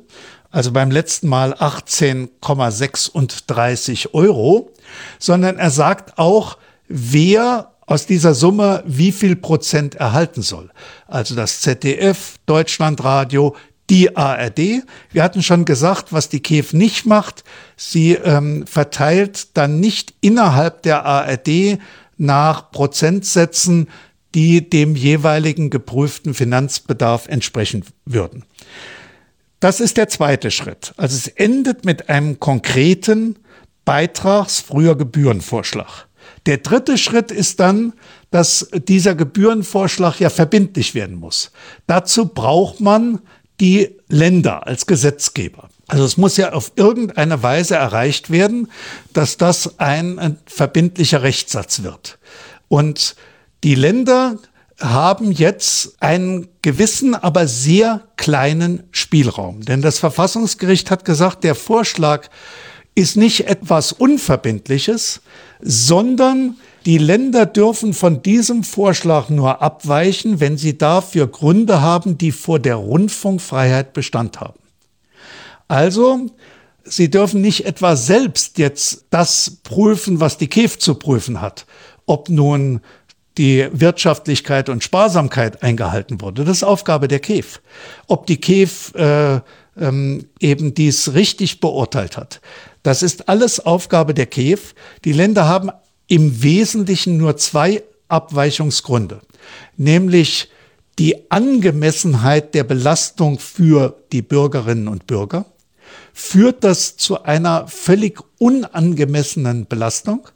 also 0.49 0.71
beim 0.71 0.91
letzten 0.91 1.27
Mal 1.27 1.55
18,36 1.55 4.13
Euro, 4.13 4.71
sondern 5.19 5.57
er 5.57 5.71
sagt 5.71 6.17
auch, 6.17 6.57
wer 6.87 7.72
aus 7.85 8.05
dieser 8.05 8.33
Summe 8.33 8.83
wie 8.85 9.11
viel 9.11 9.35
Prozent 9.35 9.95
erhalten 9.95 10.41
soll. 10.41 10.71
Also 11.07 11.35
das 11.35 11.61
ZDF, 11.61 12.35
Deutschlandradio, 12.45 13.55
die 13.89 14.15
ARD. 14.15 14.83
Wir 15.11 15.23
hatten 15.23 15.43
schon 15.43 15.65
gesagt, 15.65 16.13
was 16.13 16.29
die 16.29 16.39
KEF 16.39 16.73
nicht 16.73 17.05
macht. 17.05 17.43
Sie 17.75 18.13
ähm, 18.13 18.65
verteilt 18.65 19.57
dann 19.57 19.79
nicht 19.79 20.13
innerhalb 20.21 20.83
der 20.83 21.05
ARD 21.05 21.79
nach 22.17 22.71
Prozentsätzen, 22.71 23.89
die 24.35 24.69
dem 24.69 24.95
jeweiligen 24.95 25.69
geprüften 25.69 26.33
Finanzbedarf 26.33 27.27
entsprechen 27.27 27.85
würden. 28.05 28.45
Das 29.59 29.79
ist 29.79 29.97
der 29.97 30.09
zweite 30.09 30.51
Schritt. 30.51 30.93
Also 30.97 31.15
es 31.15 31.27
endet 31.27 31.85
mit 31.85 32.09
einem 32.09 32.39
konkreten 32.39 33.37
Beitrags-, 33.85 34.59
früher 34.59 34.97
Gebührenvorschlag. 34.97 36.07
Der 36.45 36.57
dritte 36.57 36.97
Schritt 36.97 37.31
ist 37.31 37.59
dann, 37.59 37.93
dass 38.31 38.69
dieser 38.87 39.15
Gebührenvorschlag 39.15 40.19
ja 40.19 40.29
verbindlich 40.29 40.93
werden 40.95 41.15
muss. 41.15 41.51
Dazu 41.87 42.25
braucht 42.25 42.79
man 42.81 43.19
die 43.59 43.95
Länder 44.09 44.67
als 44.67 44.85
Gesetzgeber. 44.85 45.69
Also 45.87 46.05
es 46.05 46.17
muss 46.17 46.37
ja 46.37 46.53
auf 46.53 46.73
irgendeine 46.75 47.43
Weise 47.43 47.75
erreicht 47.75 48.29
werden, 48.29 48.69
dass 49.13 49.37
das 49.37 49.79
ein, 49.79 50.37
verbindlicher 50.45 51.23
Rechtssatz 51.23 51.83
wird. 51.83 52.17
Und 52.67 53.15
die 53.63 53.75
Länder 53.75 54.37
haben 54.79 55.31
jetzt 55.31 55.95
einen 56.01 56.47
gewissen, 56.61 57.15
aber 57.15 57.47
sehr 57.47 58.01
kleinen 58.17 58.83
Spielraum. 58.91 59.61
Denn 59.61 59.81
das 59.81 59.99
Verfassungsgericht 59.99 60.89
hat 60.91 61.05
gesagt, 61.05 61.43
der 61.43 61.55
Vorschlag 61.55 62.27
ist 62.95 63.15
nicht 63.15 63.47
etwas 63.47 63.91
Unverbindliches, 63.91 65.21
sondern 65.63 66.57
die 66.85 66.97
Länder 66.97 67.45
dürfen 67.45 67.93
von 67.93 68.21
diesem 68.21 68.63
Vorschlag 68.63 69.29
nur 69.29 69.61
abweichen, 69.61 70.39
wenn 70.39 70.57
sie 70.57 70.77
dafür 70.77 71.27
Gründe 71.27 71.81
haben, 71.81 72.17
die 72.17 72.31
vor 72.31 72.59
der 72.59 72.75
Rundfunkfreiheit 72.75 73.93
Bestand 73.93 74.41
haben. 74.41 74.59
Also, 75.69 76.27
sie 76.83 77.09
dürfen 77.09 77.41
nicht 77.41 77.65
etwa 77.65 77.95
selbst 77.95 78.57
jetzt 78.57 79.05
das 79.09 79.59
prüfen, 79.63 80.19
was 80.19 80.37
die 80.37 80.47
KEF 80.47 80.77
zu 80.77 80.95
prüfen 80.95 81.39
hat. 81.39 81.65
Ob 82.05 82.29
nun 82.29 82.81
die 83.37 83.67
Wirtschaftlichkeit 83.71 84.67
und 84.69 84.83
Sparsamkeit 84.83 85.63
eingehalten 85.63 86.21
wurde. 86.21 86.43
Das 86.43 86.57
ist 86.57 86.63
Aufgabe 86.63 87.07
der 87.07 87.19
KEF. 87.19 87.61
Ob 88.07 88.27
die 88.27 88.37
KEF 88.37 88.93
äh, 88.95 89.39
ähm, 89.79 90.27
eben 90.39 90.73
dies 90.73 91.13
richtig 91.13 91.59
beurteilt 91.59 92.17
hat. 92.17 92.41
Das 92.83 93.01
ist 93.01 93.29
alles 93.29 93.61
Aufgabe 93.61 94.13
der 94.13 94.25
KEF. 94.25 94.75
Die 95.05 95.13
Länder 95.13 95.47
haben 95.47 95.71
im 96.07 96.43
Wesentlichen 96.43 97.17
nur 97.17 97.37
zwei 97.37 97.83
Abweichungsgründe, 98.09 99.21
nämlich 99.77 100.49
die 100.99 101.31
Angemessenheit 101.31 102.53
der 102.53 102.63
Belastung 102.63 103.39
für 103.39 103.95
die 104.11 104.21
Bürgerinnen 104.21 104.87
und 104.87 105.07
Bürger. 105.07 105.45
Führt 106.13 106.63
das 106.63 106.97
zu 106.97 107.23
einer 107.23 107.67
völlig 107.67 108.19
unangemessenen 108.37 109.65
Belastung? 109.65 110.27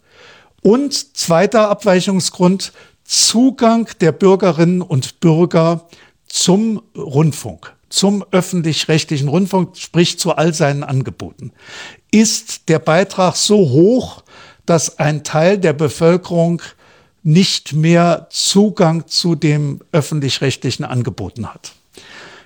Und 0.64 1.16
zweiter 1.16 1.70
Abweichungsgrund, 1.70 2.74
Zugang 3.04 3.88
der 4.02 4.12
Bürgerinnen 4.12 4.82
und 4.82 5.20
Bürger 5.20 5.88
zum 6.28 6.82
Rundfunk, 6.96 7.74
zum 7.90 8.26
öffentlich-rechtlichen 8.32 9.28
Rundfunk, 9.28 9.78
sprich 9.78 10.20
zu 10.20 10.34
all 10.34 10.54
seinen 10.54 10.84
Angeboten. 10.84 11.52
Ist 12.12 12.70
der 12.70 12.80
Beitrag 12.80 13.36
so 13.36 13.58
hoch, 13.58 14.24
dass 14.66 15.00
ein 15.00 15.24
Teil 15.24 15.58
der 15.58 15.74
Bevölkerung 15.74 16.62
nicht 17.24 17.74
mehr 17.74 18.28
Zugang 18.30 19.08
zu 19.08 19.36
dem 19.36 19.82
öffentlich-rechtlichen 19.92 20.86
Angeboten 20.86 21.54
hat. 21.54 21.74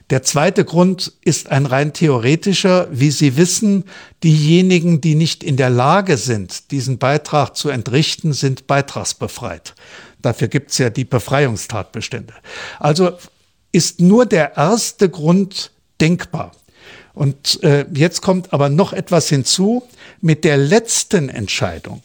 Der 0.09 0.23
zweite 0.23 0.65
Grund 0.65 1.13
ist 1.23 1.51
ein 1.51 1.65
rein 1.65 1.93
theoretischer. 1.93 2.87
Wie 2.91 3.11
Sie 3.11 3.37
wissen, 3.37 3.85
diejenigen, 4.23 4.99
die 4.99 5.15
nicht 5.15 5.41
in 5.41 5.55
der 5.55 5.69
Lage 5.69 6.17
sind, 6.17 6.71
diesen 6.71 6.97
Beitrag 6.97 7.55
zu 7.55 7.69
entrichten, 7.69 8.33
sind 8.33 8.67
beitragsbefreit. 8.67 9.73
Dafür 10.21 10.49
gibt 10.49 10.71
es 10.71 10.79
ja 10.79 10.89
die 10.89 11.05
Befreiungstatbestände. 11.05 12.33
Also 12.77 13.13
ist 13.71 14.01
nur 14.01 14.25
der 14.25 14.57
erste 14.57 15.09
Grund 15.09 15.71
denkbar. 15.99 16.51
Und 17.13 17.61
äh, 17.63 17.85
jetzt 17.93 18.21
kommt 18.21 18.53
aber 18.53 18.69
noch 18.69 18.93
etwas 18.93 19.29
hinzu. 19.29 19.83
Mit 20.21 20.43
der 20.43 20.57
letzten 20.57 21.29
Entscheidung, 21.29 22.01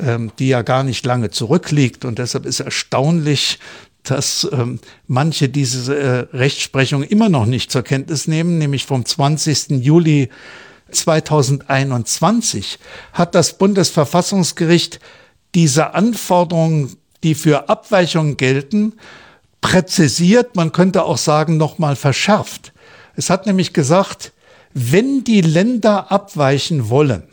ähm, 0.00 0.32
die 0.38 0.48
ja 0.48 0.62
gar 0.62 0.84
nicht 0.84 1.04
lange 1.04 1.30
zurückliegt 1.30 2.04
und 2.04 2.18
deshalb 2.18 2.46
ist 2.46 2.60
erstaunlich, 2.60 3.58
dass 4.04 4.48
ähm, 4.52 4.78
manche 5.06 5.48
diese 5.48 5.96
äh, 5.96 6.36
Rechtsprechung 6.36 7.02
immer 7.02 7.28
noch 7.28 7.46
nicht 7.46 7.70
zur 7.72 7.82
Kenntnis 7.82 8.28
nehmen, 8.28 8.58
nämlich 8.58 8.86
vom 8.86 9.04
20. 9.04 9.82
Juli 9.84 10.30
2021 10.92 12.78
hat 13.12 13.34
das 13.34 13.58
Bundesverfassungsgericht 13.58 15.00
diese 15.54 15.94
Anforderungen, 15.94 16.96
die 17.24 17.34
für 17.34 17.68
Abweichungen 17.68 18.36
gelten, 18.36 18.94
präzisiert, 19.66 20.54
man 20.54 20.70
könnte 20.70 21.02
auch 21.02 21.18
sagen, 21.18 21.56
nochmal 21.56 21.96
verschärft. 21.96 22.72
Es 23.16 23.30
hat 23.30 23.46
nämlich 23.46 23.72
gesagt, 23.72 24.32
wenn 24.74 25.24
die 25.24 25.40
Länder 25.40 26.12
abweichen 26.12 26.88
wollen, 26.88 27.24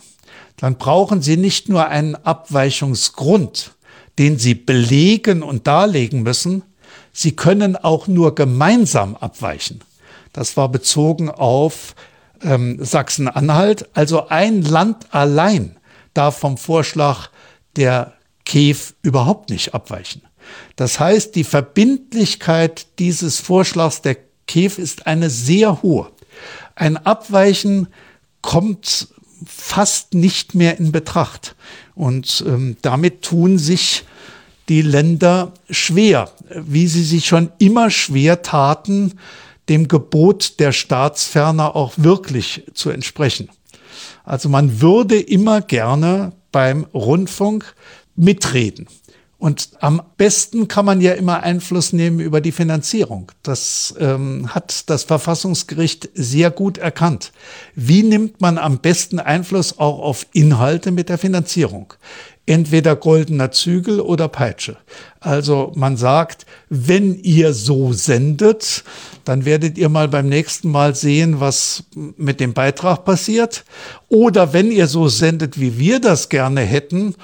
dann 0.58 0.80
brauchen 0.80 1.22
sie 1.22 1.38
nicht 1.38 1.70
nur 1.70 1.90
einen 1.90 2.16
Abweichungsgrund, 2.16 3.76
den 4.18 4.40
sie 4.40 4.56
belegen 4.56 5.44
und 5.44 5.68
darlegen 5.68 6.24
müssen, 6.24 6.64
sie 7.12 7.36
können 7.36 7.76
auch 7.76 8.08
nur 8.08 8.34
gemeinsam 8.34 9.16
abweichen. 9.16 9.82
Das 10.32 10.58
war 10.58 10.70
bezogen 10.70 11.30
auf 11.30 11.94
ähm, 12.42 12.84
Sachsen-Anhalt. 12.84 13.90
Also 13.94 14.30
ein 14.30 14.64
Land 14.64 15.14
allein 15.14 15.78
darf 16.16 16.40
vom 16.40 16.58
Vorschlag 16.58 17.30
der 17.76 18.14
KEF 18.44 18.96
überhaupt 19.04 19.52
nicht 19.52 19.76
abweichen. 19.76 20.24
Das 20.76 21.00
heißt, 21.00 21.36
die 21.36 21.44
Verbindlichkeit 21.44 22.88
dieses 23.00 23.40
Vorschlags 23.40 24.02
der 24.02 24.18
KEF 24.48 24.80
ist 24.80 25.08
eine 25.08 25.30
sehr 25.30 25.82
hohe. 25.82 26.12
Ein 26.76 26.98
Abweichen 26.98 27.88
kommt 28.42 29.08
fast 29.46 30.14
nicht 30.14 30.56
mehr 30.56 30.80
in 30.80 30.92
Betracht. 30.92 31.56
Und 31.96 32.44
ähm, 32.48 32.78
damit 32.82 33.22
tun 33.22 33.58
sich 33.58 34.04
die 34.70 34.82
Länder 34.82 35.54
schwer, 35.70 36.32
wie 36.50 36.88
sie 36.88 37.04
sich 37.04 37.26
schon 37.26 37.52
immer 37.60 37.90
schwer 37.90 38.42
taten, 38.42 39.14
dem 39.70 39.88
Gebot 39.88 40.60
der 40.60 40.72
Staatsferner 40.72 41.76
auch 41.76 41.94
wirklich 41.98 42.64
zu 42.74 42.90
entsprechen. 42.90 43.50
Also 44.24 44.50
man 44.50 44.82
würde 44.82 45.20
immer 45.20 45.62
gerne 45.62 46.34
beim 46.52 46.86
Rundfunk 46.94 47.76
mitreden. 48.16 48.88
Und 49.44 49.72
am 49.82 50.02
besten 50.16 50.70
kann 50.70 50.86
man 50.86 51.02
ja 51.02 51.12
immer 51.12 51.44
Einfluss 51.44 51.92
nehmen 51.92 52.22
über 52.22 52.40
die 52.40 52.54
Finanzierung. 52.54 53.30
Das 53.44 53.94
ähm, 54.00 54.56
hat 54.56 54.90
das 54.90 55.04
Verfassungsgericht 55.04 56.08
sehr 56.14 56.50
gut 56.50 56.78
erkannt. 56.78 57.34
Wie 57.76 58.04
nimmt 58.04 58.40
man 58.40 58.58
am 58.58 58.78
besten 58.78 59.20
Einfluss 59.20 59.80
auch 59.80 60.00
auf 60.00 60.28
Inhalte 60.32 60.92
mit 60.92 61.10
der 61.10 61.18
Finanzierung? 61.18 61.94
Entweder 62.46 62.96
goldener 62.96 63.52
Zügel 63.52 64.00
oder 64.00 64.30
Peitsche. 64.30 64.78
Also 65.20 65.74
man 65.76 65.98
sagt, 65.98 66.46
wenn 66.70 67.14
ihr 67.16 67.54
so 67.54 67.92
sendet, 67.92 68.86
dann 69.26 69.44
werdet 69.44 69.78
ihr 69.78 69.90
mal 69.90 70.08
beim 70.08 70.30
nächsten 70.30 70.72
Mal 70.72 70.96
sehen, 70.96 71.42
was 71.42 71.84
mit 71.96 72.40
dem 72.40 72.54
Beitrag 72.54 73.04
passiert. 73.04 73.66
Oder 74.08 74.54
wenn 74.54 74.72
ihr 74.72 74.88
so 74.88 75.10
sendet, 75.10 75.60
wie 75.60 75.78
wir 75.78 76.00
das 76.00 76.30
gerne 76.30 76.62
hätten, 76.62 77.16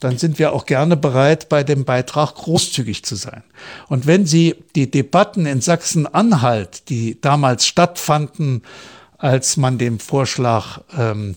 dann 0.00 0.18
sind 0.18 0.38
wir 0.38 0.52
auch 0.52 0.66
gerne 0.66 0.96
bereit, 0.96 1.48
bei 1.48 1.62
dem 1.62 1.84
Beitrag 1.84 2.34
großzügig 2.34 3.04
zu 3.04 3.16
sein. 3.16 3.42
Und 3.88 4.06
wenn 4.06 4.26
Sie 4.26 4.56
die 4.74 4.90
Debatten 4.90 5.46
in 5.46 5.60
Sachsen-Anhalt, 5.60 6.88
die 6.88 7.20
damals 7.20 7.66
stattfanden, 7.66 8.62
als 9.18 9.58
man 9.58 9.76
dem 9.76 10.00
Vorschlag 10.00 10.80
ähm, 10.96 11.36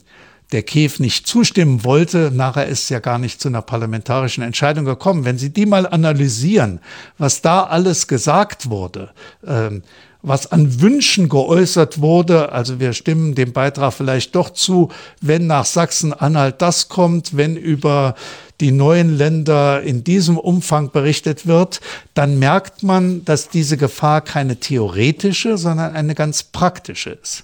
der 0.54 0.64
KEF 0.64 1.00
nicht 1.00 1.28
zustimmen 1.28 1.84
wollte, 1.84 2.32
nachher 2.34 2.68
ist 2.68 2.90
ja 2.90 3.00
gar 3.00 3.18
nicht 3.18 3.42
zu 3.42 3.50
einer 3.50 3.62
parlamentarischen 3.62 4.44
Entscheidung 4.44 4.86
gekommen. 4.86 5.26
Wenn 5.26 5.38
Sie 5.38 5.50
die 5.50 5.66
mal 5.66 5.86
analysieren, 5.86 6.80
was 7.18 7.42
da 7.42 7.64
alles 7.64 8.08
gesagt 8.08 8.70
wurde, 8.70 9.12
ähm, 9.46 9.84
was 10.24 10.52
an 10.52 10.82
Wünschen 10.82 11.30
geäußert 11.30 12.02
wurde. 12.02 12.52
Also 12.52 12.80
wir 12.80 12.94
stimmen 12.94 13.36
dem 13.36 13.52
Beitrag 13.54 13.94
vielleicht 13.94 14.34
doch 14.36 14.50
zu, 14.50 14.90
wenn 15.22 15.46
nach 15.46 15.66
Sachsen-Anhalt 15.66 16.62
das 16.62 16.88
kommt, 16.90 17.38
wenn 17.38 17.58
über 17.58 18.16
die 18.62 18.72
neuen 18.72 19.18
Länder 19.18 19.82
in 19.82 20.04
diesem 20.06 20.38
Umfang 20.38 20.92
berichtet 20.92 21.46
wird, 21.46 21.82
dann 22.14 22.40
merkt 22.40 22.82
man, 22.82 23.26
dass 23.26 23.50
diese 23.50 23.76
Gefahr 23.76 24.22
keine 24.22 24.56
theoretische, 24.56 25.58
sondern 25.58 25.94
eine 25.94 26.16
ganz 26.16 26.44
praktische 26.44 27.12
ist. 27.12 27.44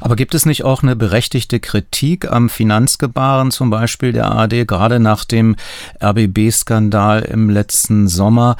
Aber 0.00 0.16
gibt 0.16 0.34
es 0.34 0.46
nicht 0.46 0.64
auch 0.64 0.82
eine 0.82 0.96
berechtigte 0.96 1.60
Kritik 1.60 2.30
am 2.30 2.48
Finanzgebaren 2.48 3.50
zum 3.50 3.70
Beispiel 3.70 4.12
der 4.12 4.26
ARD, 4.26 4.66
gerade 4.66 5.00
nach 5.00 5.24
dem 5.24 5.56
RBB-Skandal 6.02 7.22
im 7.22 7.50
letzten 7.50 8.08
Sommer, 8.08 8.56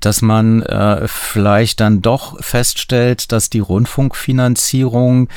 dass 0.00 0.22
man 0.22 0.62
äh, 0.62 1.06
vielleicht 1.06 1.80
dann 1.80 2.02
doch 2.02 2.42
feststellt, 2.42 3.32
dass 3.32 3.50
die 3.50 3.60
Rundfunkfinanzierung 3.60 5.28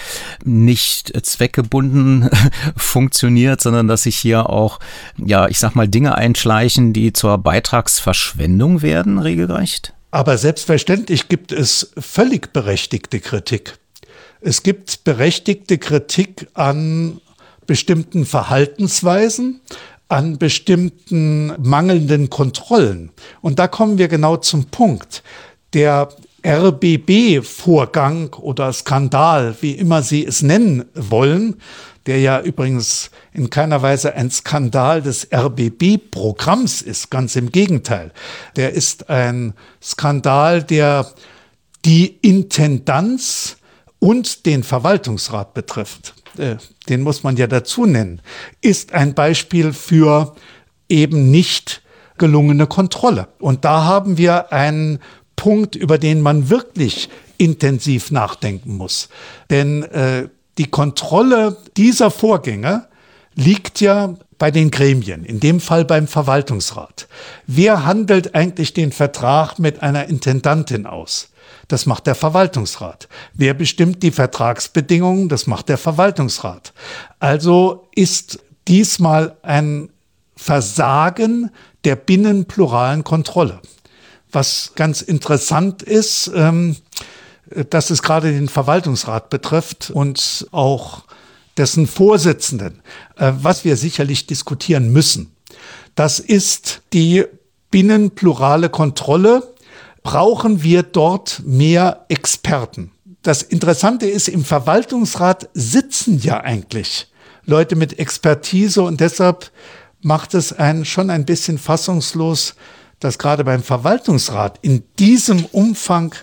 nicht 0.43 1.13
zweckgebunden 1.25 2.29
funktioniert, 2.75 3.61
sondern 3.61 3.87
dass 3.87 4.03
sich 4.03 4.17
hier 4.17 4.49
auch, 4.49 4.79
ja, 5.17 5.47
ich 5.47 5.59
sag 5.59 5.75
mal, 5.75 5.87
Dinge 5.87 6.15
einschleichen, 6.15 6.93
die 6.93 7.13
zur 7.13 7.37
Beitragsverschwendung 7.37 8.81
werden, 8.81 9.19
regelrecht? 9.19 9.93
Aber 10.11 10.37
selbstverständlich 10.37 11.27
gibt 11.27 11.51
es 11.51 11.91
völlig 11.97 12.53
berechtigte 12.53 13.19
Kritik. 13.19 13.79
Es 14.45 14.61
gibt 14.61 15.05
berechtigte 15.05 15.77
Kritik 15.77 16.47
an 16.53 17.21
bestimmten 17.65 18.25
Verhaltensweisen, 18.25 19.61
an 20.09 20.37
bestimmten 20.37 21.53
mangelnden 21.63 22.29
Kontrollen. 22.29 23.11
Und 23.39 23.57
da 23.57 23.69
kommen 23.69 23.97
wir 23.97 24.09
genau 24.09 24.35
zum 24.35 24.65
Punkt. 24.65 25.23
Der 25.71 26.09
RBB-Vorgang 26.45 28.33
oder 28.33 28.73
Skandal, 28.73 29.55
wie 29.61 29.71
immer 29.71 30.03
Sie 30.03 30.25
es 30.25 30.41
nennen 30.41 30.83
wollen, 30.93 31.55
der 32.05 32.19
ja 32.19 32.41
übrigens 32.41 33.11
in 33.31 33.49
keiner 33.49 33.81
Weise 33.81 34.13
ein 34.13 34.29
Skandal 34.29 35.01
des 35.01 35.29
RBB-Programms 35.33 36.81
ist, 36.81 37.09
ganz 37.09 37.37
im 37.37 37.49
Gegenteil. 37.49 38.11
Der 38.57 38.73
ist 38.73 39.09
ein 39.09 39.53
Skandal, 39.81 40.63
der 40.63 41.09
die 41.85 42.17
Intendanz 42.21 43.55
und 44.03 44.45
den 44.45 44.63
Verwaltungsrat 44.63 45.53
betrifft. 45.53 46.13
Äh, 46.37 46.57
den 46.89 47.03
muss 47.03 47.23
man 47.23 47.37
ja 47.37 47.47
dazu 47.47 47.85
nennen, 47.85 48.21
ist 48.59 48.91
ein 48.91 49.13
Beispiel 49.13 49.71
für 49.71 50.35
eben 50.89 51.31
nicht 51.31 51.81
gelungene 52.17 52.67
Kontrolle. 52.67 53.29
Und 53.39 53.63
da 53.63 53.85
haben 53.85 54.17
wir 54.17 54.51
einen 54.51 54.99
Punkt, 55.37 55.77
über 55.77 55.97
den 55.97 56.19
man 56.19 56.49
wirklich 56.49 57.07
intensiv 57.37 58.11
nachdenken 58.11 58.75
muss. 58.75 59.07
Denn 59.49 59.83
äh, 59.83 60.27
die 60.57 60.69
Kontrolle 60.69 61.55
dieser 61.77 62.11
Vorgänge 62.11 62.87
liegt 63.35 63.79
ja 63.79 64.15
bei 64.37 64.51
den 64.51 64.69
Gremien, 64.69 65.23
in 65.23 65.39
dem 65.39 65.61
Fall 65.61 65.85
beim 65.85 66.07
Verwaltungsrat. 66.07 67.07
Wer 67.47 67.85
handelt 67.85 68.35
eigentlich 68.35 68.73
den 68.73 68.91
Vertrag 68.91 69.59
mit 69.59 69.81
einer 69.81 70.09
Intendantin 70.09 70.87
aus? 70.87 71.29
Das 71.67 71.85
macht 71.85 72.07
der 72.07 72.15
Verwaltungsrat. 72.15 73.07
Wer 73.33 73.53
bestimmt 73.53 74.03
die 74.03 74.11
Vertragsbedingungen? 74.11 75.29
Das 75.29 75.47
macht 75.47 75.69
der 75.69 75.77
Verwaltungsrat. 75.77 76.73
Also 77.19 77.87
ist 77.95 78.39
diesmal 78.67 79.37
ein 79.41 79.89
Versagen 80.35 81.51
der 81.83 81.95
binnenpluralen 81.95 83.03
Kontrolle. 83.03 83.61
Was 84.31 84.71
ganz 84.75 85.01
interessant 85.01 85.83
ist, 85.83 86.31
ähm, 86.33 86.75
dass 87.69 87.89
es 87.89 88.01
gerade 88.01 88.31
den 88.31 88.49
Verwaltungsrat 88.49 89.29
betrifft 89.29 89.91
und 89.91 90.47
auch 90.51 91.03
dessen 91.57 91.87
Vorsitzenden, 91.87 92.81
äh, 93.17 93.31
was 93.41 93.63
wir 93.63 93.77
sicherlich 93.77 94.25
diskutieren 94.25 94.91
müssen. 94.91 95.35
Das 95.95 96.19
ist 96.19 96.81
die 96.93 97.25
binnenplurale 97.69 98.69
Kontrolle. 98.69 99.52
Brauchen 100.03 100.61
wir 100.63 100.83
dort 100.83 101.41
mehr 101.45 102.05
Experten? 102.09 102.91
Das 103.21 103.41
Interessante 103.41 104.05
ist, 104.05 104.27
im 104.27 104.43
Verwaltungsrat 104.43 105.49
sitzen 105.53 106.19
ja 106.19 106.41
eigentlich 106.41 107.07
Leute 107.45 107.77
mit 107.77 107.99
Expertise 107.99 108.83
und 108.83 108.99
deshalb 108.99 109.51
macht 110.01 110.33
es 110.33 110.51
einen 110.51 110.83
schon 110.83 111.09
ein 111.09 111.25
bisschen 111.25 111.57
fassungslos, 111.57 112.55
dass 112.99 113.17
gerade 113.17 113.45
beim 113.45 113.63
Verwaltungsrat 113.63 114.59
in 114.61 114.83
diesem 114.99 115.45
Umfang 115.45 116.13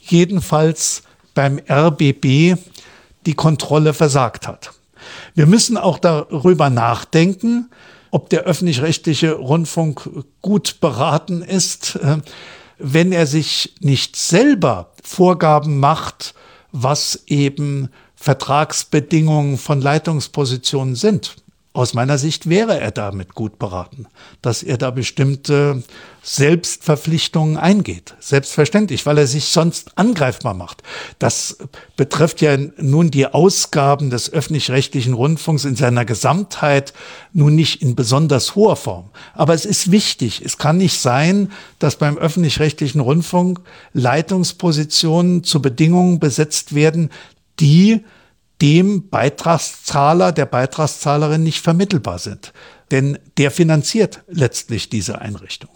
jedenfalls 0.00 1.02
beim 1.34 1.60
RBB 1.66 2.56
die 3.26 3.34
Kontrolle 3.34 3.94
versagt 3.94 4.46
hat. 4.46 4.72
Wir 5.34 5.46
müssen 5.46 5.78
auch 5.78 5.98
darüber 5.98 6.68
nachdenken, 6.68 7.70
ob 8.10 8.28
der 8.28 8.42
öffentlich-rechtliche 8.42 9.32
Rundfunk 9.32 10.08
gut 10.42 10.80
beraten 10.80 11.42
ist, 11.42 11.96
äh, 11.96 12.18
wenn 12.80 13.12
er 13.12 13.26
sich 13.26 13.74
nicht 13.80 14.16
selber 14.16 14.92
Vorgaben 15.02 15.78
macht, 15.78 16.34
was 16.72 17.24
eben 17.26 17.88
Vertragsbedingungen 18.14 19.58
von 19.58 19.80
Leitungspositionen 19.80 20.94
sind. 20.94 21.36
Aus 21.72 21.94
meiner 21.94 22.18
Sicht 22.18 22.48
wäre 22.48 22.80
er 22.80 22.90
damit 22.90 23.36
gut 23.36 23.60
beraten, 23.60 24.08
dass 24.42 24.64
er 24.64 24.76
da 24.76 24.90
bestimmte 24.90 25.84
Selbstverpflichtungen 26.20 27.56
eingeht. 27.56 28.16
Selbstverständlich, 28.18 29.06
weil 29.06 29.18
er 29.18 29.28
sich 29.28 29.44
sonst 29.44 29.96
angreifbar 29.96 30.54
macht. 30.54 30.82
Das 31.20 31.58
betrifft 31.96 32.40
ja 32.40 32.56
nun 32.56 33.12
die 33.12 33.28
Ausgaben 33.28 34.10
des 34.10 34.32
öffentlich-rechtlichen 34.32 35.14
Rundfunks 35.14 35.64
in 35.64 35.76
seiner 35.76 36.04
Gesamtheit, 36.04 36.92
nun 37.32 37.54
nicht 37.54 37.82
in 37.82 37.94
besonders 37.94 38.56
hoher 38.56 38.74
Form. 38.74 39.10
Aber 39.34 39.54
es 39.54 39.64
ist 39.64 39.92
wichtig. 39.92 40.42
Es 40.44 40.58
kann 40.58 40.76
nicht 40.76 40.98
sein, 40.98 41.52
dass 41.78 41.94
beim 41.94 42.18
öffentlich-rechtlichen 42.18 43.00
Rundfunk 43.00 43.60
Leitungspositionen 43.92 45.44
zu 45.44 45.62
Bedingungen 45.62 46.18
besetzt 46.18 46.74
werden, 46.74 47.10
die 47.60 48.04
dem 48.60 49.08
Beitragszahler, 49.08 50.32
der 50.32 50.46
Beitragszahlerin 50.46 51.42
nicht 51.42 51.62
vermittelbar 51.62 52.18
sind. 52.18 52.52
Denn 52.90 53.18
der 53.38 53.50
finanziert 53.50 54.22
letztlich 54.28 54.88
diese 54.88 55.20
Einrichtung. 55.20 55.70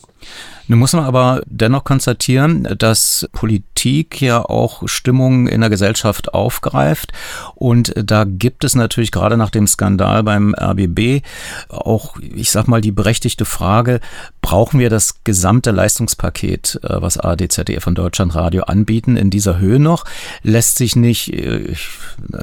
Nun 0.66 0.78
muss 0.78 0.94
man 0.94 1.04
aber 1.04 1.42
dennoch 1.46 1.84
konstatieren, 1.84 2.66
dass 2.78 3.28
Politik 3.32 4.22
ja 4.22 4.42
auch 4.42 4.88
Stimmungen 4.88 5.46
in 5.46 5.60
der 5.60 5.68
Gesellschaft 5.68 6.32
aufgreift. 6.32 7.12
Und 7.54 7.92
da 7.96 8.24
gibt 8.24 8.64
es 8.64 8.74
natürlich 8.74 9.10
gerade 9.10 9.36
nach 9.36 9.50
dem 9.50 9.66
Skandal 9.66 10.22
beim 10.22 10.54
RBB 10.54 11.22
auch, 11.68 12.16
ich 12.18 12.50
sag 12.50 12.66
mal, 12.66 12.80
die 12.80 12.92
berechtigte 12.92 13.44
Frage, 13.44 14.00
brauchen 14.40 14.80
wir 14.80 14.88
das 14.88 15.22
gesamte 15.24 15.70
Leistungspaket, 15.70 16.80
äh, 16.82 17.02
was 17.02 17.18
ARD, 17.18 17.52
ZDF 17.52 17.86
und 17.86 17.98
Deutschlandradio 17.98 18.64
anbieten, 18.64 19.16
in 19.16 19.28
dieser 19.28 19.58
Höhe 19.58 19.78
noch? 19.78 20.04
Lässt 20.42 20.76
sich 20.76 20.96
nicht, 20.96 21.32
äh, 21.32 21.58
ich 21.58 21.88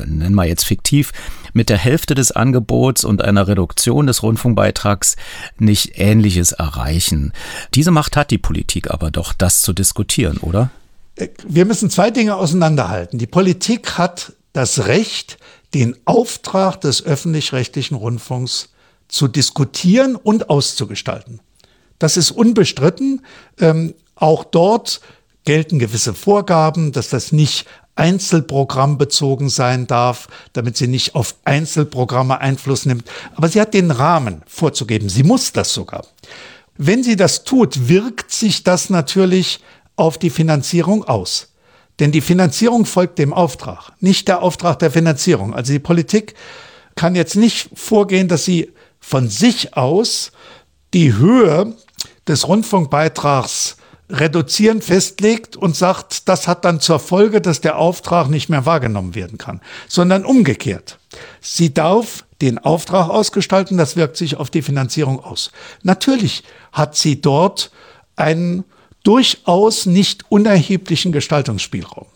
nenne 0.06 0.36
mal 0.36 0.48
jetzt 0.48 0.66
fiktiv, 0.66 1.12
mit 1.54 1.70
der 1.70 1.78
Hälfte 1.78 2.16
des 2.16 2.32
Angebots 2.32 3.04
und 3.04 3.24
einer 3.24 3.48
Reduktion 3.48 4.08
des 4.08 4.24
Rundfunkbeitrags 4.24 5.16
nicht 5.58 5.94
Ähnliches 5.96 6.52
erreichen? 6.52 7.34
Diese 7.74 7.92
Macht 7.92 8.11
hat 8.16 8.32
die 8.32 8.38
Politik 8.38 8.92
aber 8.92 9.12
doch, 9.12 9.34
das 9.34 9.62
zu 9.62 9.74
diskutieren, 9.74 10.38
oder? 10.38 10.72
Wir 11.48 11.66
müssen 11.66 11.90
zwei 11.90 12.12
Dinge 12.12 12.36
auseinanderhalten. 12.36 13.20
Die 13.20 13.28
Politik 13.28 13.98
hat 13.98 14.34
das 14.54 14.88
Recht, 14.88 15.38
den 15.74 15.96
Auftrag 16.06 16.82
des 16.82 17.06
öffentlich-rechtlichen 17.06 17.96
Rundfunks 17.96 18.70
zu 19.08 19.28
diskutieren 19.28 20.16
und 20.16 20.50
auszugestalten. 20.50 21.40
Das 22.00 22.18
ist 22.18 22.32
unbestritten. 22.32 23.22
Ähm, 23.60 23.94
auch 24.16 24.44
dort 24.44 25.02
gelten 25.44 25.80
gewisse 25.80 26.14
Vorgaben, 26.14 26.92
dass 26.92 27.10
das 27.10 27.32
nicht 27.32 27.66
einzelprogrammbezogen 27.96 29.50
sein 29.50 29.86
darf, 29.86 30.28
damit 30.54 30.78
sie 30.78 30.88
nicht 30.88 31.14
auf 31.14 31.36
Einzelprogramme 31.44 32.40
Einfluss 32.40 32.86
nimmt. 32.86 33.08
Aber 33.36 33.50
sie 33.50 33.60
hat 33.60 33.74
den 33.74 33.92
Rahmen 33.92 34.42
vorzugeben. 34.48 35.10
Sie 35.10 35.24
muss 35.24 35.52
das 35.52 35.74
sogar. 35.74 36.06
Wenn 36.78 37.04
sie 37.04 37.16
das 37.16 37.44
tut, 37.44 37.90
wirkt 37.90 38.32
sich 38.32 38.64
das 38.64 38.90
natürlich 38.90 39.60
auf 39.96 40.18
die 40.18 40.30
Finanzierung 40.30 41.04
aus. 41.04 41.54
Denn 42.00 42.12
die 42.12 42.22
Finanzierung 42.22 42.86
folgt 42.86 43.20
dem 43.20 43.34
Auftrag, 43.34 43.92
nicht 44.00 44.28
der 44.28 44.42
Auftrag 44.42 44.80
der 44.80 44.92
Finanzierung. 44.92 45.54
Also 45.54 45.74
die 45.74 45.80
Politik 45.80 46.34
kann 46.96 47.16
jetzt 47.16 47.36
nicht 47.36 47.70
vorgehen, 47.76 48.28
dass 48.28 48.46
sie 48.46 48.72
von 49.00 49.30
sich 49.30 49.76
aus 49.78 50.32
die 50.94 51.14
Höhe 51.14 51.76
des 52.28 52.48
Rundfunkbeitrags 52.48 53.78
reduzieren 54.10 54.82
festlegt 54.82 55.56
und 55.56 55.76
sagt, 55.76 56.28
das 56.28 56.48
hat 56.48 56.66
dann 56.66 56.80
zur 56.80 57.00
Folge, 57.00 57.42
dass 57.42 57.62
der 57.62 57.78
Auftrag 57.78 58.30
nicht 58.30 58.50
mehr 58.50 58.66
wahrgenommen 58.66 59.16
werden 59.16 59.38
kann, 59.38 59.62
sondern 59.88 60.26
umgekehrt. 60.26 61.00
Sie 61.40 61.74
darf 61.74 62.26
den 62.42 62.58
Auftrag 62.58 63.10
ausgestalten, 63.10 63.78
das 63.78 63.96
wirkt 63.96 64.18
sich 64.18 64.38
auf 64.38 64.50
die 64.50 64.62
Finanzierung 64.62 65.24
aus. 65.24 65.52
Natürlich 65.84 66.44
hat 66.72 66.96
sie 66.96 67.22
dort 67.22 67.72
einen 68.16 68.64
durchaus 69.04 69.86
nicht 69.86 70.26
unerheblichen 70.30 71.12
Gestaltungsspielraum. 71.12 72.08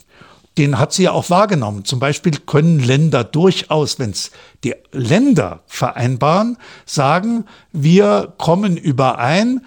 Den 0.57 0.79
hat 0.79 0.93
sie 0.93 1.03
ja 1.03 1.11
auch 1.11 1.29
wahrgenommen. 1.29 1.83
Zum 1.83 1.99
Beispiel 1.99 2.33
können 2.45 2.79
Länder 2.79 3.23
durchaus, 3.23 3.99
wenn 3.99 4.11
es 4.11 4.31
die 4.63 4.73
Länder 4.91 5.63
vereinbaren, 5.67 6.57
sagen, 6.85 7.45
wir 7.73 8.33
kommen 8.37 8.77
überein, 8.77 9.65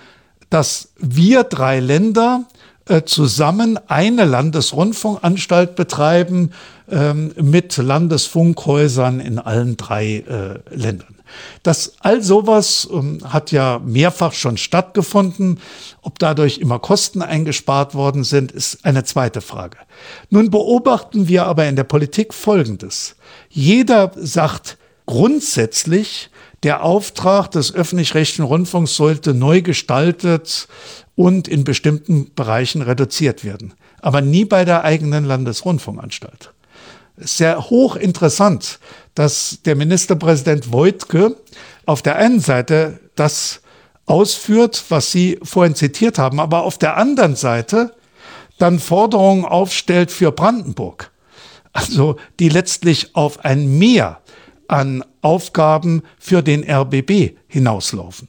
dass 0.48 0.92
wir 0.96 1.44
drei 1.44 1.80
Länder 1.80 2.46
äh, 2.88 3.04
zusammen 3.04 3.78
eine 3.88 4.24
Landesrundfunkanstalt 4.24 5.76
betreiben 5.76 6.52
ähm, 6.90 7.32
mit 7.40 7.76
Landesfunkhäusern 7.76 9.20
in 9.20 9.38
allen 9.38 9.76
drei 9.76 10.24
äh, 10.26 10.74
Ländern. 10.74 11.16
Das 11.62 11.94
all 12.00 12.22
sowas 12.22 12.88
ähm, 12.90 13.20
hat 13.24 13.52
ja 13.52 13.80
mehrfach 13.84 14.32
schon 14.32 14.56
stattgefunden. 14.56 15.60
Ob 16.02 16.18
dadurch 16.18 16.58
immer 16.58 16.78
Kosten 16.78 17.22
eingespart 17.22 17.94
worden 17.94 18.24
sind, 18.24 18.52
ist 18.52 18.84
eine 18.84 19.04
zweite 19.04 19.40
Frage. 19.40 19.76
Nun 20.30 20.50
beobachten 20.50 21.28
wir 21.28 21.46
aber 21.46 21.66
in 21.66 21.76
der 21.76 21.84
Politik 21.84 22.32
Folgendes. 22.32 23.16
Jeder 23.50 24.12
sagt 24.16 24.78
grundsätzlich, 25.06 26.30
der 26.62 26.82
Auftrag 26.82 27.50
des 27.50 27.72
öffentlich-rechtlichen 27.72 28.44
Rundfunks 28.44 28.96
sollte 28.96 29.32
neu 29.34 29.62
gestaltet 29.62 30.68
und 31.18 31.48
in 31.48 31.64
bestimmten 31.64 32.32
Bereichen 32.36 32.80
reduziert 32.80 33.42
werden. 33.42 33.74
Aber 34.00 34.20
nie 34.20 34.44
bei 34.44 34.64
der 34.64 34.84
eigenen 34.84 35.24
Landesrundfunkanstalt. 35.24 36.54
Sehr 37.16 37.70
hochinteressant, 37.70 38.78
dass 39.16 39.58
der 39.64 39.74
Ministerpräsident 39.74 40.72
Wojtke 40.72 41.34
auf 41.86 42.02
der 42.02 42.14
einen 42.14 42.38
Seite 42.38 43.00
das 43.16 43.62
ausführt, 44.06 44.84
was 44.90 45.10
Sie 45.10 45.40
vorhin 45.42 45.74
zitiert 45.74 46.20
haben, 46.20 46.38
aber 46.38 46.62
auf 46.62 46.78
der 46.78 46.96
anderen 46.96 47.34
Seite 47.34 47.96
dann 48.58 48.78
Forderungen 48.78 49.44
aufstellt 49.44 50.12
für 50.12 50.30
Brandenburg, 50.30 51.10
also 51.72 52.14
die 52.38 52.48
letztlich 52.48 53.16
auf 53.16 53.44
ein 53.44 53.76
Mehr 53.76 54.20
an 54.68 55.04
Aufgaben 55.20 56.02
für 56.16 56.42
den 56.42 56.62
RBB 56.62 57.36
hinauslaufen. 57.48 58.28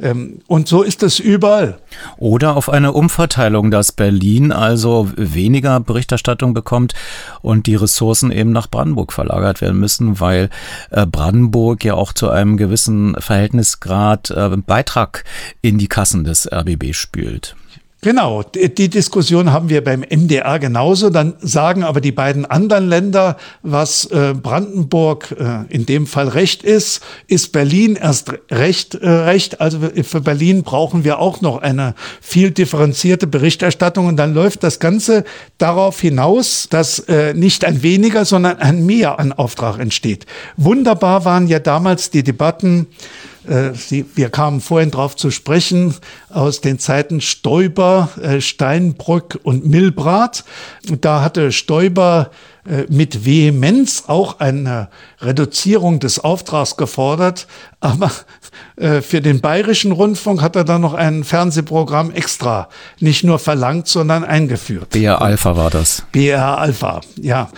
Ähm, 0.00 0.40
und 0.46 0.68
so 0.68 0.82
ist 0.82 1.02
es 1.02 1.18
überall. 1.18 1.78
Oder 2.16 2.56
auf 2.56 2.68
eine 2.68 2.92
Umverteilung, 2.92 3.70
dass 3.70 3.92
Berlin 3.92 4.52
also 4.52 5.10
weniger 5.16 5.80
Berichterstattung 5.80 6.54
bekommt 6.54 6.94
und 7.42 7.66
die 7.66 7.74
Ressourcen 7.74 8.30
eben 8.30 8.52
nach 8.52 8.68
Brandenburg 8.68 9.12
verlagert 9.12 9.60
werden 9.60 9.78
müssen, 9.78 10.20
weil 10.20 10.50
äh, 10.90 11.06
Brandenburg 11.06 11.84
ja 11.84 11.94
auch 11.94 12.12
zu 12.12 12.30
einem 12.30 12.56
gewissen 12.56 13.16
Verhältnisgrad 13.18 14.30
äh, 14.30 14.48
Beitrag 14.56 15.24
in 15.62 15.78
die 15.78 15.88
Kassen 15.88 16.24
des 16.24 16.50
RBB 16.50 16.94
spült. 16.94 17.56
Genau, 18.00 18.44
die 18.44 18.88
Diskussion 18.88 19.50
haben 19.50 19.70
wir 19.70 19.82
beim 19.82 20.04
MDR 20.08 20.60
genauso. 20.60 21.10
Dann 21.10 21.34
sagen 21.40 21.82
aber 21.82 22.00
die 22.00 22.12
beiden 22.12 22.46
anderen 22.46 22.88
Länder, 22.88 23.36
was 23.62 24.04
äh, 24.04 24.34
Brandenburg 24.40 25.34
äh, 25.36 25.64
in 25.68 25.84
dem 25.84 26.06
Fall 26.06 26.28
recht 26.28 26.62
ist, 26.62 27.02
ist 27.26 27.50
Berlin 27.50 27.96
erst 27.96 28.32
recht 28.52 28.94
äh, 28.94 29.08
recht. 29.08 29.60
Also 29.60 29.80
für 30.04 30.20
Berlin 30.20 30.62
brauchen 30.62 31.02
wir 31.02 31.18
auch 31.18 31.40
noch 31.40 31.60
eine 31.60 31.96
viel 32.20 32.52
differenzierte 32.52 33.26
Berichterstattung. 33.26 34.06
Und 34.06 34.16
dann 34.16 34.32
läuft 34.32 34.62
das 34.62 34.78
Ganze 34.78 35.24
darauf 35.58 36.00
hinaus, 36.00 36.68
dass 36.70 37.04
nicht 37.34 37.64
ein 37.64 37.82
weniger, 37.82 38.24
sondern 38.24 38.58
ein 38.58 38.86
mehr 38.86 39.18
an 39.18 39.32
Auftrag 39.32 39.80
entsteht. 39.80 40.26
Wunderbar 40.56 41.24
waren 41.24 41.48
ja 41.48 41.58
damals 41.58 42.10
die 42.10 42.22
Debatten 42.22 42.86
Sie, 43.72 44.04
wir 44.14 44.28
kamen 44.30 44.60
vorhin 44.60 44.90
darauf 44.90 45.16
zu 45.16 45.30
sprechen, 45.30 45.94
aus 46.28 46.60
den 46.60 46.78
Zeiten 46.78 47.20
Stoiber, 47.20 48.10
äh, 48.20 48.40
Steinbrück 48.40 49.38
und 49.42 49.66
Milbrat. 49.66 50.44
Da 51.00 51.22
hatte 51.22 51.52
Stoiber 51.52 52.30
äh, 52.66 52.84
mit 52.88 53.24
Vehemenz 53.24 54.04
auch 54.06 54.40
eine 54.40 54.88
Reduzierung 55.20 56.00
des 56.00 56.18
Auftrags 56.18 56.76
gefordert, 56.76 57.46
aber 57.80 58.10
für 58.76 59.20
den 59.20 59.40
bayerischen 59.40 59.92
Rundfunk 59.92 60.40
hat 60.40 60.56
er 60.56 60.64
dann 60.64 60.80
noch 60.80 60.94
ein 60.94 61.22
Fernsehprogramm 61.22 62.12
extra 62.12 62.68
nicht 62.98 63.24
nur 63.24 63.38
verlangt, 63.38 63.88
sondern 63.88 64.24
eingeführt. 64.24 64.90
BR 64.90 65.20
Alpha 65.20 65.56
war 65.56 65.70
das. 65.70 66.04
BR 66.12 66.58
Alpha, 66.58 67.00
ja. 67.20 67.50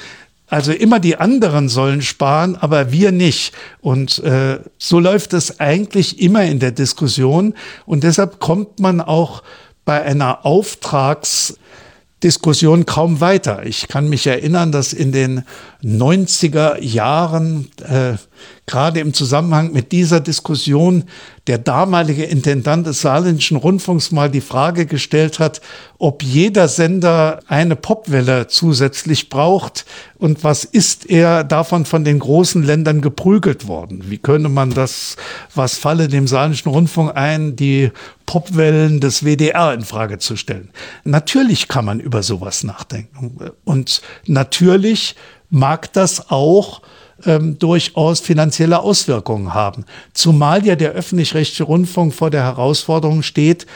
Also 0.50 0.72
immer 0.72 0.98
die 0.98 1.16
anderen 1.16 1.68
sollen 1.68 2.02
sparen, 2.02 2.56
aber 2.56 2.90
wir 2.90 3.12
nicht. 3.12 3.54
Und 3.80 4.18
äh, 4.24 4.58
so 4.78 4.98
läuft 4.98 5.32
es 5.32 5.60
eigentlich 5.60 6.20
immer 6.20 6.42
in 6.44 6.58
der 6.58 6.72
Diskussion. 6.72 7.54
Und 7.86 8.02
deshalb 8.02 8.40
kommt 8.40 8.80
man 8.80 9.00
auch 9.00 9.44
bei 9.84 10.02
einer 10.02 10.44
Auftragsdiskussion 10.44 12.84
kaum 12.84 13.20
weiter. 13.20 13.64
Ich 13.64 13.86
kann 13.86 14.08
mich 14.08 14.26
erinnern, 14.26 14.72
dass 14.72 14.92
in 14.92 15.12
den 15.12 15.44
90er 15.84 16.82
Jahren 16.82 17.70
äh, 17.88 18.14
gerade 18.66 19.00
im 19.00 19.12
Zusammenhang 19.14 19.72
mit 19.72 19.92
dieser 19.92 20.20
Diskussion 20.20 21.04
der 21.46 21.58
damalige 21.58 22.24
Intendant 22.24 22.86
des 22.86 23.00
Saarländischen 23.00 23.56
Rundfunks 23.56 24.12
mal 24.12 24.30
die 24.30 24.40
Frage 24.40 24.86
gestellt 24.86 25.38
hat, 25.38 25.60
ob 25.98 26.22
jeder 26.22 26.68
Sender 26.68 27.40
eine 27.48 27.76
Popwelle 27.76 28.46
zusätzlich 28.46 29.28
braucht 29.28 29.84
und 30.18 30.44
was 30.44 30.64
ist 30.64 31.08
er 31.08 31.44
davon 31.44 31.86
von 31.86 32.04
den 32.04 32.18
großen 32.18 32.62
Ländern 32.62 33.00
geprügelt 33.00 33.66
worden? 33.66 34.04
Wie 34.08 34.18
könnte 34.18 34.48
man 34.48 34.70
das, 34.70 35.16
was 35.54 35.76
falle 35.76 36.08
dem 36.08 36.26
Saarländischen 36.26 36.70
Rundfunk 36.70 37.16
ein, 37.16 37.56
die 37.56 37.90
Popwellen 38.26 39.00
des 39.00 39.24
WDR 39.24 39.74
in 39.74 39.82
Frage 39.82 40.18
zu 40.18 40.36
stellen? 40.36 40.70
Natürlich 41.04 41.68
kann 41.68 41.84
man 41.84 42.00
über 42.00 42.22
sowas 42.22 42.62
nachdenken 42.62 43.50
und 43.64 44.02
natürlich 44.26 45.16
mag 45.48 45.92
das 45.92 46.30
auch 46.30 46.82
ähm, 47.26 47.58
durchaus 47.58 48.20
finanzielle 48.20 48.80
Auswirkungen 48.80 49.54
haben. 49.54 49.84
Zumal 50.12 50.64
ja 50.66 50.76
der 50.76 50.92
öffentlich-rechtliche 50.92 51.64
Rundfunk 51.64 52.14
vor 52.14 52.30
der 52.30 52.42
Herausforderung 52.42 53.22
steht, 53.22 53.66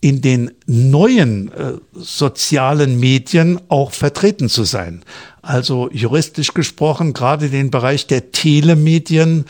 in 0.00 0.22
den 0.22 0.52
neuen 0.66 1.52
äh, 1.52 1.74
sozialen 1.94 2.98
Medien 2.98 3.60
auch 3.68 3.92
vertreten 3.92 4.48
zu 4.48 4.64
sein. 4.64 5.02
Also 5.42 5.90
juristisch 5.92 6.54
gesprochen, 6.54 7.12
gerade 7.12 7.50
den 7.50 7.70
Bereich 7.70 8.06
der 8.06 8.32
Telemedien 8.32 9.44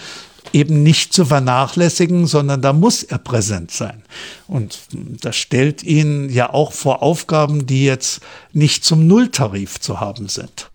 eben 0.53 0.83
nicht 0.83 1.13
zu 1.13 1.25
vernachlässigen, 1.25 2.27
sondern 2.27 2.63
da 2.63 2.73
muss 2.73 3.03
er 3.03 3.19
präsent 3.19 3.71
sein. 3.71 4.03
Und 4.49 4.81
das 4.93 5.37
stellt 5.37 5.83
ihn 5.83 6.29
ja 6.29 6.53
auch 6.53 6.73
vor 6.73 7.03
Aufgaben, 7.03 7.67
die 7.67 7.85
jetzt 7.85 8.21
nicht 8.53 8.85
zum 8.85 9.07
Nulltarif 9.07 9.81
zu 9.81 10.01
haben 10.01 10.29
sind. 10.29 10.70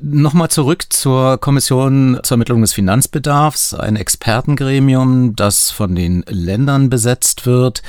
Nochmal 0.00 0.48
zurück 0.48 0.84
zur 0.90 1.38
Kommission 1.38 2.20
zur 2.22 2.36
Ermittlung 2.36 2.60
des 2.60 2.72
Finanzbedarfs, 2.72 3.74
ein 3.74 3.96
Expertengremium, 3.96 5.34
das 5.34 5.72
von 5.72 5.96
den 5.96 6.24
Ländern 6.28 6.88
besetzt 6.88 7.46
wird. 7.46 7.82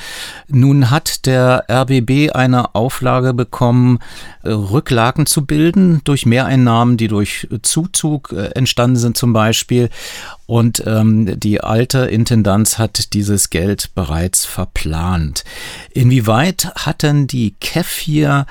Nun 0.48 0.90
hat 0.90 1.24
der 1.26 1.66
RBB 1.70 2.32
eine 2.34 2.74
Auflage 2.74 3.32
bekommen, 3.32 4.00
Rücklagen 4.44 5.26
zu 5.26 5.46
bilden 5.46 6.00
durch 6.02 6.26
Mehreinnahmen, 6.26 6.96
die 6.96 7.06
durch 7.06 7.46
Zuzug 7.62 8.32
äh, 8.32 8.46
entstanden 8.56 8.96
sind 8.96 9.16
zum 9.16 9.32
Beispiel. 9.32 9.88
Und 10.46 10.82
ähm, 10.84 11.38
die 11.38 11.60
alte 11.60 12.06
Intendanz 12.06 12.76
hat 12.76 13.12
dieses 13.12 13.50
Geld 13.50 13.94
bereits 13.94 14.46
verplant. 14.46 15.44
Inwieweit 15.92 16.72
hat 16.74 17.04
denn 17.04 17.28
die 17.28 17.54
KEF 17.60 17.98
hier 17.98 18.46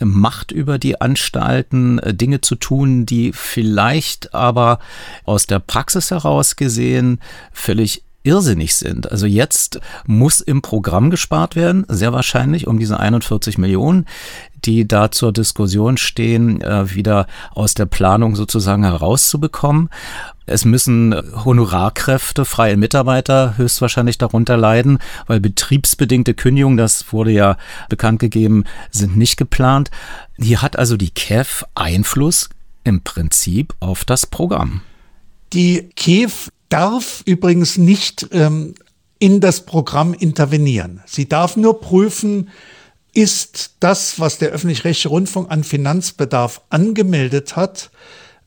Macht 0.00 0.52
über 0.52 0.78
die 0.78 1.00
Anstalten, 1.00 1.98
äh, 1.98 2.14
Dinge 2.14 2.40
zu 2.40 2.54
tun, 2.54 3.06
die 3.06 3.32
vielleicht 3.32 4.34
aber 4.34 4.78
aus 5.24 5.46
der 5.46 5.58
Praxis 5.58 6.10
heraus 6.10 6.56
gesehen 6.56 7.20
völlig 7.52 8.02
irrsinnig 8.22 8.76
sind. 8.76 9.10
Also 9.10 9.26
jetzt 9.26 9.80
muss 10.06 10.40
im 10.40 10.60
Programm 10.60 11.10
gespart 11.10 11.56
werden, 11.56 11.86
sehr 11.88 12.12
wahrscheinlich 12.12 12.66
um 12.66 12.78
diese 12.78 13.00
41 13.00 13.56
Millionen, 13.56 14.06
die 14.64 14.86
da 14.86 15.10
zur 15.10 15.32
Diskussion 15.32 15.96
stehen, 15.96 16.60
äh, 16.60 16.94
wieder 16.94 17.26
aus 17.52 17.74
der 17.74 17.86
Planung 17.86 18.36
sozusagen 18.36 18.84
herauszubekommen. 18.84 19.90
Es 20.46 20.64
müssen 20.64 21.14
Honorarkräfte, 21.44 22.44
freie 22.44 22.76
Mitarbeiter 22.76 23.56
höchstwahrscheinlich 23.56 24.18
darunter 24.18 24.56
leiden, 24.56 24.98
weil 25.26 25.40
betriebsbedingte 25.40 26.34
Kündigungen, 26.34 26.76
das 26.76 27.12
wurde 27.12 27.30
ja 27.30 27.56
bekannt 27.88 28.18
gegeben, 28.18 28.64
sind 28.90 29.16
nicht 29.16 29.36
geplant. 29.36 29.90
Hier 30.38 30.60
hat 30.62 30.76
also 30.76 30.96
die 30.96 31.10
KEF 31.10 31.64
Einfluss 31.74 32.48
im 32.82 33.02
Prinzip 33.02 33.74
auf 33.80 34.04
das 34.04 34.26
Programm. 34.26 34.82
Die 35.52 35.90
KEF 35.94 36.50
darf 36.68 37.22
übrigens 37.26 37.78
nicht 37.78 38.28
ähm, 38.32 38.74
in 39.18 39.40
das 39.40 39.66
Programm 39.66 40.14
intervenieren. 40.14 41.00
Sie 41.06 41.28
darf 41.28 41.56
nur 41.56 41.80
prüfen, 41.80 42.48
ist 43.12 43.72
das, 43.80 44.20
was 44.20 44.38
der 44.38 44.50
öffentlich-rechtliche 44.50 45.08
Rundfunk 45.08 45.50
an 45.50 45.64
Finanzbedarf 45.64 46.62
angemeldet 46.70 47.56
hat, 47.56 47.90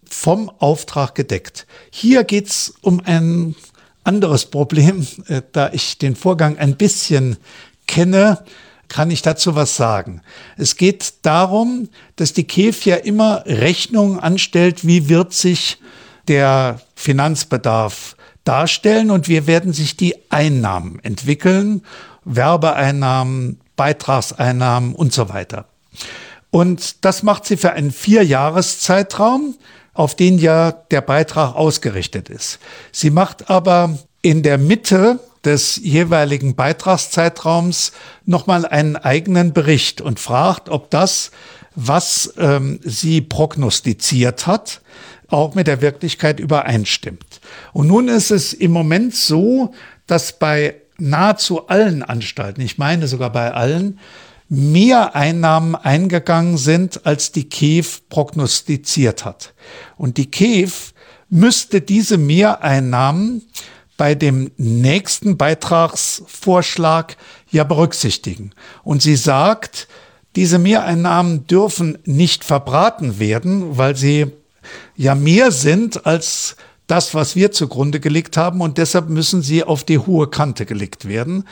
vom 0.10 0.50
Auftrag 0.60 1.16
gedeckt. 1.16 1.66
Hier 1.90 2.24
geht 2.24 2.48
es 2.48 2.74
um 2.82 3.02
ein 3.04 3.56
anderes 4.04 4.46
Problem. 4.46 5.08
Äh, 5.28 5.42
da 5.52 5.72
ich 5.74 5.98
den 5.98 6.16
Vorgang 6.16 6.58
ein 6.58 6.78
bisschen 6.78 7.38
kenne, 7.88 8.44
kann 8.88 9.10
ich 9.10 9.22
dazu 9.22 9.56
was 9.56 9.76
sagen. 9.76 10.22
Es 10.56 10.76
geht 10.76 11.14
darum, 11.24 11.90
dass 12.16 12.34
die 12.34 12.44
KEF 12.44 12.86
ja 12.86 12.98
immer 12.98 13.44
Rechnungen 13.46 14.20
anstellt, 14.20 14.86
wie 14.86 15.10
wird 15.10 15.34
sich 15.34 15.80
der 16.28 16.80
Finanzbedarf 16.96 18.16
darstellen 18.44 19.10
und 19.10 19.28
wie 19.28 19.48
werden 19.48 19.74
sich 19.74 19.98
die 19.98 20.16
Einnahmen 20.30 21.00
entwickeln, 21.02 21.82
Werbeeinnahmen, 22.26 23.60
Beitragseinnahmen 23.76 24.96
und 24.96 25.14
so 25.14 25.30
weiter. 25.30 25.66
Und 26.52 27.04
das 27.04 27.24
macht 27.24 27.46
sie 27.46 27.58
für 27.58 27.74
einen 27.74 27.92
Vierjahreszeitraum 27.92 29.56
auf 29.94 30.16
den 30.16 30.40
ja 30.40 30.72
der 30.72 31.02
Beitrag 31.02 31.56
ausgerichtet 31.56 32.30
ist. 32.30 32.60
Sie 32.92 33.10
macht 33.10 33.50
aber 33.50 33.98
in 34.22 34.44
der 34.44 34.58
Mitte 34.58 35.20
des 35.44 35.78
jeweiligen 35.78 36.56
Beitragszeitraums 36.56 37.92
nochmal 38.26 38.66
einen 38.66 38.96
eigenen 38.96 39.54
Bericht 39.54 40.02
und 40.02 40.20
fragt, 40.20 40.70
ob 40.70 40.90
das, 40.90 41.32
was 41.76 42.34
ähm, 42.38 42.80
sie 42.84 43.22
prognostiziert 43.22 44.48
hat, 44.48 44.82
auch 45.28 45.56
mit 45.56 45.68
der 45.68 45.82
Wirklichkeit 45.82 46.40
übereinstimmt. 46.40 47.42
Und 47.74 47.88
nun 47.88 48.08
ist 48.08 48.32
es 48.32 48.54
im 48.54 48.72
Moment 48.72 49.16
so, 49.16 49.74
dass 50.08 50.38
bei 50.40 50.76
nahezu 51.04 51.68
allen 51.68 52.04
Anstalten, 52.04 52.62
ich 52.62 52.78
meine 52.78 53.08
sogar 53.08 53.32
bei 53.32 53.54
allen, 53.54 54.00
mehr 54.50 55.16
Einnahmen 55.16 55.76
eingegangen 55.76 56.58
sind, 56.58 57.06
als 57.06 57.32
die 57.32 57.50
KEF 57.50 58.08
prognostiziert 58.10 59.26
hat. 59.26 59.54
Und 59.98 60.18
die 60.18 60.30
KEF 60.30 60.94
müsste 61.30 61.82
diese 61.82 62.18
Mehreinnahmen 62.18 63.44
bei 63.98 64.16
dem 64.16 64.52
nächsten 64.58 65.38
Beitragsvorschlag 65.38 67.18
ja 67.52 67.64
berücksichtigen. 67.64 68.52
Und 68.84 69.02
sie 69.02 69.16
sagt, 69.16 69.88
Diese 70.36 70.58
Mehreinnahmen 70.58 71.46
dürfen 71.46 72.00
nicht 72.06 72.44
verbraten 72.44 73.20
werden, 73.20 73.78
weil 73.78 73.96
sie 73.96 74.32
ja 74.96 75.14
mehr 75.14 75.52
sind 75.52 76.06
als 76.06 76.56
das, 76.88 77.14
was 77.14 77.36
wir 77.36 77.52
zugrunde 77.52 78.00
gelegt 78.00 78.38
haben. 78.38 78.62
Und 78.62 78.78
deshalb 78.78 79.10
müssen 79.10 79.42
sie 79.42 79.64
auf 79.64 79.84
die 79.84 80.00
hohe 80.00 80.28
Kante 80.28 80.66
gelegt 80.66 81.08
werden, 81.08 81.48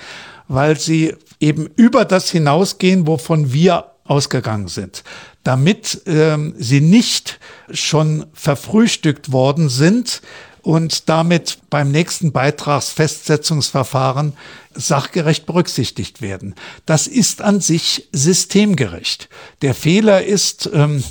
weil 0.47 0.79
sie 0.79 1.15
eben 1.39 1.67
über 1.75 2.05
das 2.05 2.29
hinausgehen, 2.29 3.07
wovon 3.07 3.53
wir 3.53 3.86
ausgegangen 4.03 4.67
sind, 4.67 5.03
damit 5.43 6.01
ähm, 6.05 6.53
sie 6.57 6.82
nicht 6.82 7.39
schon 7.71 8.25
verfrühstückt 8.34 9.32
worden 9.32 9.69
sind 9.69 10.21
und 10.61 11.09
damit 11.09 11.59
beim 11.69 11.91
nächsten 11.91 12.32
Beitragsfestsetzungsverfahren 12.32 14.34
sachgerecht 14.73 15.45
berücksichtigt 15.45 16.21
werden. 16.21 16.55
Das 16.86 17.07
ist 17.07 17.41
an 17.41 17.61
sich 17.61 18.07
systemgerecht. 18.11 19.29
Der 19.61 19.73
Fehler 19.73 20.23
ist, 20.23 20.69
ähm, 20.73 21.03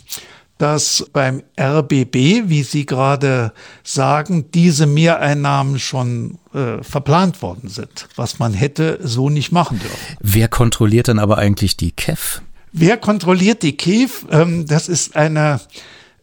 dass 0.60 1.06
beim 1.14 1.42
RBB, 1.58 2.50
wie 2.50 2.62
Sie 2.64 2.84
gerade 2.84 3.52
sagen, 3.82 4.50
diese 4.52 4.86
Mehreinnahmen 4.86 5.78
schon 5.78 6.38
äh, 6.52 6.82
verplant 6.82 7.40
worden 7.40 7.70
sind, 7.70 8.08
was 8.14 8.38
man 8.38 8.52
hätte 8.52 8.98
so 9.02 9.30
nicht 9.30 9.52
machen 9.52 9.78
dürfen. 9.78 10.16
Wer 10.20 10.48
kontrolliert 10.48 11.08
dann 11.08 11.18
aber 11.18 11.38
eigentlich 11.38 11.78
die 11.78 11.92
KEF? 11.92 12.42
Wer 12.72 12.98
kontrolliert 12.98 13.62
die 13.62 13.74
KEF? 13.74 14.26
Ähm, 14.30 14.66
das 14.66 14.90
ist 14.90 15.16
eine 15.16 15.60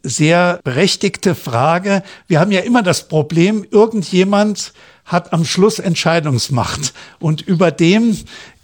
sehr 0.03 0.59
berechtigte 0.63 1.33
Frage. 1.33 2.03
Wir 2.27 2.39
haben 2.39 2.51
ja 2.51 2.61
immer 2.61 2.83
das 2.83 3.07
Problem, 3.07 3.65
irgendjemand 3.71 4.71
hat 5.03 5.33
am 5.33 5.45
Schluss 5.45 5.79
Entscheidungsmacht 5.79 6.93
und 7.19 7.41
über 7.41 7.71
dem 7.71 8.15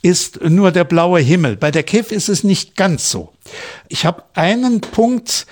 ist 0.03 0.43
nur 0.43 0.71
der 0.71 0.83
blaue 0.83 1.19
Himmel. 1.19 1.57
Bei 1.57 1.71
der 1.71 1.81
KIF 1.81 2.11
ist 2.11 2.29
es 2.29 2.43
nicht 2.43 2.75
ganz 2.75 3.09
so. 3.09 3.33
Ich 3.87 4.05
habe 4.05 4.23
einen 4.35 4.81
Punkt 4.81 5.47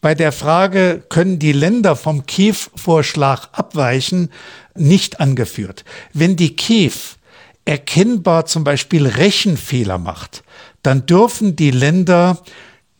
bei 0.00 0.14
der 0.14 0.32
Frage, 0.32 1.02
können 1.08 1.38
die 1.38 1.52
Länder 1.52 1.96
vom 1.96 2.24
KIF-Vorschlag 2.24 3.48
abweichen, 3.52 4.30
nicht 4.74 5.20
angeführt. 5.20 5.84
Wenn 6.14 6.36
die 6.36 6.54
KIF 6.54 7.18
erkennbar 7.64 8.46
zum 8.46 8.62
Beispiel 8.62 9.06
Rechenfehler 9.06 9.98
macht, 9.98 10.44
dann 10.82 11.04
dürfen 11.06 11.56
die 11.56 11.72
Länder 11.72 12.38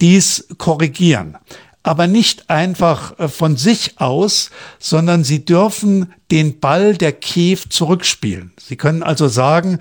dies 0.00 0.48
korrigieren 0.58 1.38
aber 1.86 2.08
nicht 2.08 2.50
einfach 2.50 3.16
äh, 3.20 3.28
von 3.28 3.56
sich 3.56 4.00
aus, 4.00 4.50
sondern 4.80 5.22
sie 5.22 5.44
dürfen 5.44 6.12
den 6.32 6.58
Ball 6.58 6.96
der 6.96 7.12
Kiew 7.12 7.60
zurückspielen. 7.68 8.52
Sie 8.60 8.74
können 8.74 9.04
also 9.04 9.28
sagen, 9.28 9.78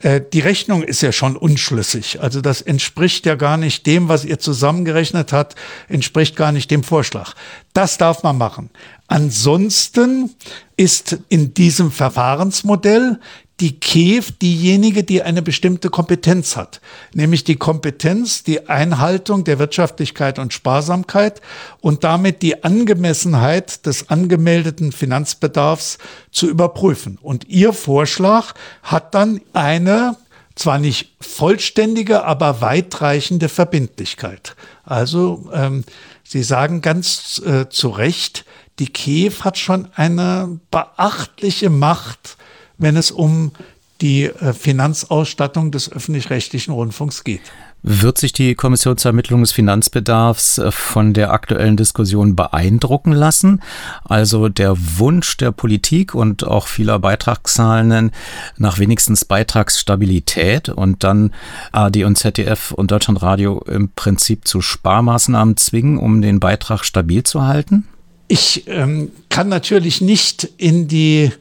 äh, 0.00 0.20
die 0.32 0.40
Rechnung 0.40 0.82
ist 0.82 1.02
ja 1.02 1.12
schon 1.12 1.36
unschlüssig. 1.36 2.20
Also 2.20 2.40
das 2.40 2.62
entspricht 2.62 3.26
ja 3.26 3.34
gar 3.34 3.56
nicht 3.56 3.86
dem, 3.86 4.08
was 4.08 4.24
ihr 4.24 4.38
zusammengerechnet 4.38 5.32
hat, 5.32 5.54
entspricht 5.88 6.36
gar 6.36 6.52
nicht 6.52 6.70
dem 6.70 6.84
Vorschlag. 6.84 7.34
Das 7.72 7.98
darf 7.98 8.22
man 8.22 8.38
machen. 8.38 8.70
Ansonsten 9.08 10.34
ist 10.76 11.18
in 11.28 11.54
diesem 11.54 11.90
Verfahrensmodell 11.90 13.18
die 13.60 13.80
KEF 13.80 14.30
diejenige, 14.38 15.02
die 15.02 15.22
eine 15.22 15.42
bestimmte 15.42 15.90
Kompetenz 15.90 16.56
hat, 16.56 16.80
nämlich 17.12 17.42
die 17.42 17.56
Kompetenz, 17.56 18.44
die 18.44 18.68
Einhaltung 18.68 19.42
der 19.42 19.58
Wirtschaftlichkeit 19.58 20.38
und 20.38 20.52
Sparsamkeit 20.52 21.40
und 21.80 22.04
damit 22.04 22.42
die 22.42 22.62
Angemessenheit 22.62 23.84
des 23.84 24.10
angemeldeten 24.10 24.92
Finanzbedarfs 24.92 25.98
zu 26.30 26.48
überprüfen. 26.48 27.18
Und 27.20 27.48
Ihr 27.48 27.72
Vorschlag 27.72 28.54
hat 28.84 29.14
dann 29.14 29.40
eine 29.52 30.16
zwar 30.54 30.78
nicht 30.78 31.14
vollständige, 31.20 32.24
aber 32.24 32.60
weitreichende 32.60 33.48
Verbindlichkeit. 33.48 34.56
Also 34.84 35.50
ähm, 35.52 35.84
Sie 36.24 36.42
sagen 36.42 36.80
ganz 36.80 37.40
äh, 37.44 37.68
zu 37.68 37.88
Recht, 37.88 38.44
die 38.78 38.88
KEF 38.88 39.44
hat 39.44 39.58
schon 39.58 39.88
eine 39.94 40.60
beachtliche 40.70 41.70
Macht, 41.70 42.37
wenn 42.78 42.96
es 42.96 43.10
um 43.10 43.52
die 44.00 44.24
äh, 44.24 44.52
Finanzausstattung 44.52 45.72
des 45.72 45.90
öffentlich-rechtlichen 45.90 46.72
Rundfunks 46.72 47.24
geht. 47.24 47.40
Wird 47.82 48.18
sich 48.18 48.32
die 48.32 48.56
Kommission 48.56 48.96
zur 48.96 49.10
Ermittlung 49.10 49.40
des 49.40 49.52
Finanzbedarfs 49.52 50.58
äh, 50.58 50.70
von 50.70 51.14
der 51.14 51.32
aktuellen 51.32 51.76
Diskussion 51.76 52.36
beeindrucken 52.36 53.12
lassen? 53.12 53.60
Also 54.04 54.48
der 54.48 54.76
Wunsch 54.98 55.36
der 55.36 55.52
Politik 55.52 56.14
und 56.14 56.44
auch 56.44 56.66
vieler 56.66 56.98
Beitragszahlenden 56.98 58.12
nach 58.56 58.78
wenigstens 58.78 59.24
Beitragsstabilität 59.24 60.68
und 60.68 61.02
dann 61.04 61.32
AD 61.72 62.04
und 62.04 62.16
ZDF 62.16 62.72
und 62.72 62.90
Deutschlandradio 62.90 63.60
im 63.68 63.90
Prinzip 63.90 64.46
zu 64.46 64.60
Sparmaßnahmen 64.60 65.56
zwingen, 65.56 65.98
um 65.98 66.22
den 66.22 66.40
Beitrag 66.40 66.84
stabil 66.84 67.22
zu 67.24 67.46
halten? 67.46 67.86
Ich 68.28 68.64
ähm, 68.66 69.10
kann 69.28 69.48
natürlich 69.48 70.00
nicht 70.00 70.44
in 70.58 70.86
die 70.86 71.32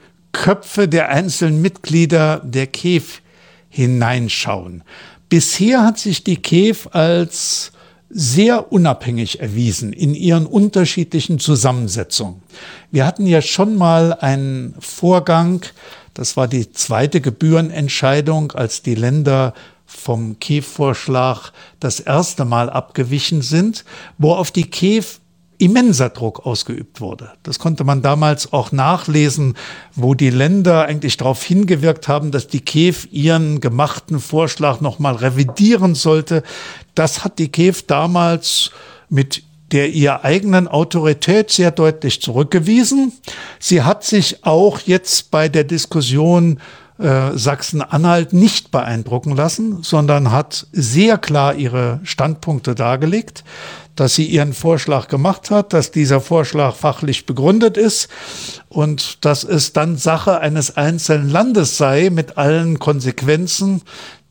Köpfe 0.43 0.87
der 0.87 1.09
einzelnen 1.09 1.61
Mitglieder 1.63 2.41
der 2.43 2.67
KEF 2.67 3.21
hineinschauen. 3.69 4.83
Bisher 5.29 5.83
hat 5.83 5.97
sich 5.97 6.23
die 6.23 6.37
KEF 6.37 6.89
als 6.91 7.71
sehr 8.09 8.71
unabhängig 8.71 9.39
erwiesen 9.39 9.91
in 9.93 10.13
ihren 10.13 10.45
unterschiedlichen 10.45 11.39
Zusammensetzungen. 11.39 12.41
Wir 12.91 13.05
hatten 13.05 13.25
ja 13.25 13.41
schon 13.41 13.75
mal 13.75 14.13
einen 14.13 14.75
Vorgang, 14.79 15.65
das 16.13 16.37
war 16.37 16.47
die 16.47 16.71
zweite 16.71 17.19
Gebührenentscheidung, 17.19 18.51
als 18.51 18.83
die 18.83 18.95
Länder 18.95 19.55
vom 19.87 20.39
KEF-Vorschlag 20.39 21.51
das 21.79 21.99
erste 21.99 22.45
Mal 22.45 22.69
abgewichen 22.69 23.41
sind, 23.41 23.85
wo 24.19 24.33
auf 24.33 24.51
die 24.51 24.69
KEF 24.69 25.19
immenser 25.57 26.09
Druck 26.09 26.45
ausgeübt 26.45 27.01
wurde. 27.01 27.31
Das 27.43 27.59
konnte 27.59 27.83
man 27.83 28.01
damals 28.01 28.53
auch 28.53 28.71
nachlesen, 28.71 29.55
wo 29.95 30.13
die 30.13 30.29
Länder 30.29 30.85
eigentlich 30.85 31.17
darauf 31.17 31.43
hingewirkt 31.43 32.07
haben, 32.07 32.31
dass 32.31 32.47
die 32.47 32.59
KEF 32.59 33.07
ihren 33.11 33.59
gemachten 33.59 34.19
Vorschlag 34.19 34.81
nochmal 34.81 35.15
revidieren 35.15 35.95
sollte. 35.95 36.43
Das 36.95 37.23
hat 37.23 37.39
die 37.39 37.49
KEF 37.49 37.83
damals 37.83 38.71
mit 39.09 39.43
der 39.71 39.89
ihr 39.89 40.23
eigenen 40.23 40.67
Autorität 40.67 41.51
sehr 41.51 41.71
deutlich 41.71 42.21
zurückgewiesen. 42.21 43.11
Sie 43.59 43.83
hat 43.83 44.03
sich 44.03 44.45
auch 44.45 44.79
jetzt 44.79 45.29
bei 45.31 45.49
der 45.49 45.65
Diskussion 45.65 46.59
äh, 46.99 47.37
Sachsen-Anhalt 47.37 48.31
nicht 48.31 48.71
beeindrucken 48.71 49.35
lassen, 49.35 49.83
sondern 49.83 50.31
hat 50.31 50.67
sehr 50.71 51.17
klar 51.17 51.55
ihre 51.55 51.99
Standpunkte 52.03 52.75
dargelegt 52.75 53.43
dass 53.99 54.15
sie 54.15 54.25
ihren 54.25 54.53
Vorschlag 54.53 55.07
gemacht 55.07 55.51
hat, 55.51 55.73
dass 55.73 55.91
dieser 55.91 56.21
Vorschlag 56.21 56.75
fachlich 56.75 57.25
begründet 57.25 57.77
ist 57.77 58.09
und 58.69 59.25
dass 59.25 59.43
es 59.43 59.73
dann 59.73 59.97
Sache 59.97 60.39
eines 60.39 60.77
einzelnen 60.77 61.29
Landes 61.29 61.77
sei 61.77 62.09
mit 62.09 62.37
allen 62.37 62.79
Konsequenzen, 62.79 63.81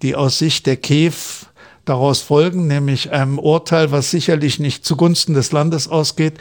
die 0.02 0.14
aus 0.14 0.38
Sicht 0.38 0.66
der 0.66 0.76
KEF 0.76 1.46
daraus 1.84 2.20
folgen, 2.20 2.66
nämlich 2.66 3.12
einem 3.12 3.38
Urteil, 3.38 3.90
was 3.90 4.10
sicherlich 4.10 4.58
nicht 4.58 4.84
zugunsten 4.84 5.34
des 5.34 5.52
Landes 5.52 5.88
ausgeht, 5.88 6.34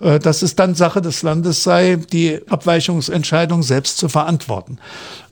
äh, 0.00 0.18
dass 0.18 0.42
es 0.42 0.56
dann 0.56 0.74
Sache 0.74 1.00
des 1.00 1.22
Landes 1.22 1.62
sei, 1.62 1.96
die 1.96 2.40
Abweichungsentscheidung 2.48 3.62
selbst 3.62 3.98
zu 3.98 4.08
verantworten. 4.08 4.78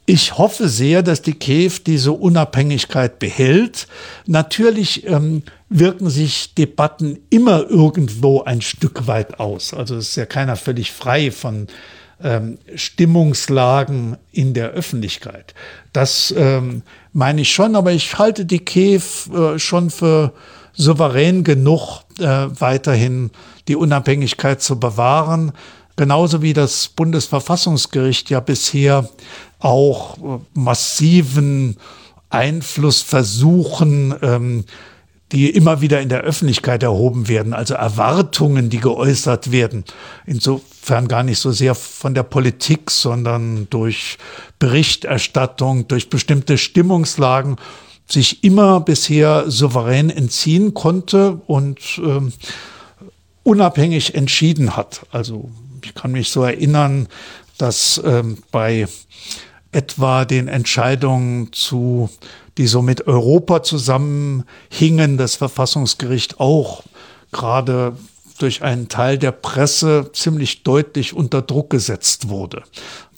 Ich 0.08 0.38
hoffe 0.38 0.68
sehr, 0.68 1.02
dass 1.02 1.20
die 1.20 1.34
KEF 1.34 1.82
diese 1.82 2.12
Unabhängigkeit 2.12 3.18
behält. 3.18 3.88
Natürlich 4.26 5.04
ähm, 5.04 5.42
wirken 5.68 6.10
sich 6.10 6.54
Debatten 6.54 7.18
immer 7.30 7.68
irgendwo 7.68 8.42
ein 8.42 8.60
Stück 8.60 9.06
weit 9.06 9.40
aus. 9.40 9.74
Also 9.74 9.96
ist 9.96 10.16
ja 10.16 10.26
keiner 10.26 10.56
völlig 10.56 10.92
frei 10.92 11.30
von 11.30 11.66
ähm, 12.22 12.58
Stimmungslagen 12.74 14.16
in 14.32 14.54
der 14.54 14.70
Öffentlichkeit. 14.70 15.54
Das 15.92 16.32
ähm, 16.36 16.82
meine 17.12 17.42
ich 17.42 17.52
schon, 17.52 17.76
aber 17.76 17.92
ich 17.92 18.16
halte 18.18 18.46
die 18.46 18.60
KEF 18.60 19.28
äh, 19.32 19.58
schon 19.58 19.90
für 19.90 20.32
souverän 20.72 21.42
genug, 21.44 22.02
äh, 22.18 22.24
weiterhin 22.24 23.30
die 23.68 23.76
Unabhängigkeit 23.76 24.62
zu 24.62 24.78
bewahren. 24.78 25.52
Genauso 25.96 26.42
wie 26.42 26.52
das 26.52 26.88
Bundesverfassungsgericht 26.88 28.30
ja 28.30 28.40
bisher 28.40 29.08
auch 29.58 30.18
äh, 30.18 30.38
massiven 30.54 31.76
Einflussversuchen, 32.28 34.14
ähm, 34.22 34.64
die 35.32 35.50
immer 35.50 35.80
wieder 35.80 36.00
in 36.00 36.08
der 36.08 36.20
Öffentlichkeit 36.20 36.82
erhoben 36.82 37.28
werden, 37.28 37.52
also 37.52 37.74
Erwartungen, 37.74 38.70
die 38.70 38.78
geäußert 38.78 39.50
werden. 39.50 39.84
Insofern 40.24 41.08
gar 41.08 41.24
nicht 41.24 41.40
so 41.40 41.50
sehr 41.50 41.74
von 41.74 42.14
der 42.14 42.22
Politik, 42.22 42.90
sondern 42.90 43.68
durch 43.70 44.18
Berichterstattung, 44.58 45.88
durch 45.88 46.10
bestimmte 46.10 46.58
Stimmungslagen 46.58 47.56
sich 48.08 48.44
immer 48.44 48.80
bisher 48.80 49.50
souverän 49.50 50.10
entziehen 50.10 50.74
konnte 50.74 51.40
und 51.46 51.80
ähm, 51.98 52.32
unabhängig 53.42 54.14
entschieden 54.14 54.76
hat. 54.76 55.06
Also 55.10 55.50
ich 55.84 55.94
kann 55.94 56.12
mich 56.12 56.30
so 56.30 56.44
erinnern, 56.44 57.08
dass 57.58 58.00
ähm, 58.04 58.38
bei 58.52 58.86
etwa 59.72 60.24
den 60.24 60.48
Entscheidungen 60.48 61.52
zu, 61.52 62.08
die 62.58 62.66
so 62.66 62.82
mit 62.82 63.06
Europa 63.06 63.62
zusammenhingen, 63.62 65.18
das 65.18 65.36
Verfassungsgericht 65.36 66.40
auch 66.40 66.82
gerade 67.32 67.96
durch 68.38 68.62
einen 68.62 68.88
Teil 68.88 69.18
der 69.18 69.32
Presse 69.32 70.10
ziemlich 70.12 70.62
deutlich 70.62 71.14
unter 71.14 71.42
Druck 71.42 71.70
gesetzt 71.70 72.28
wurde. 72.28 72.62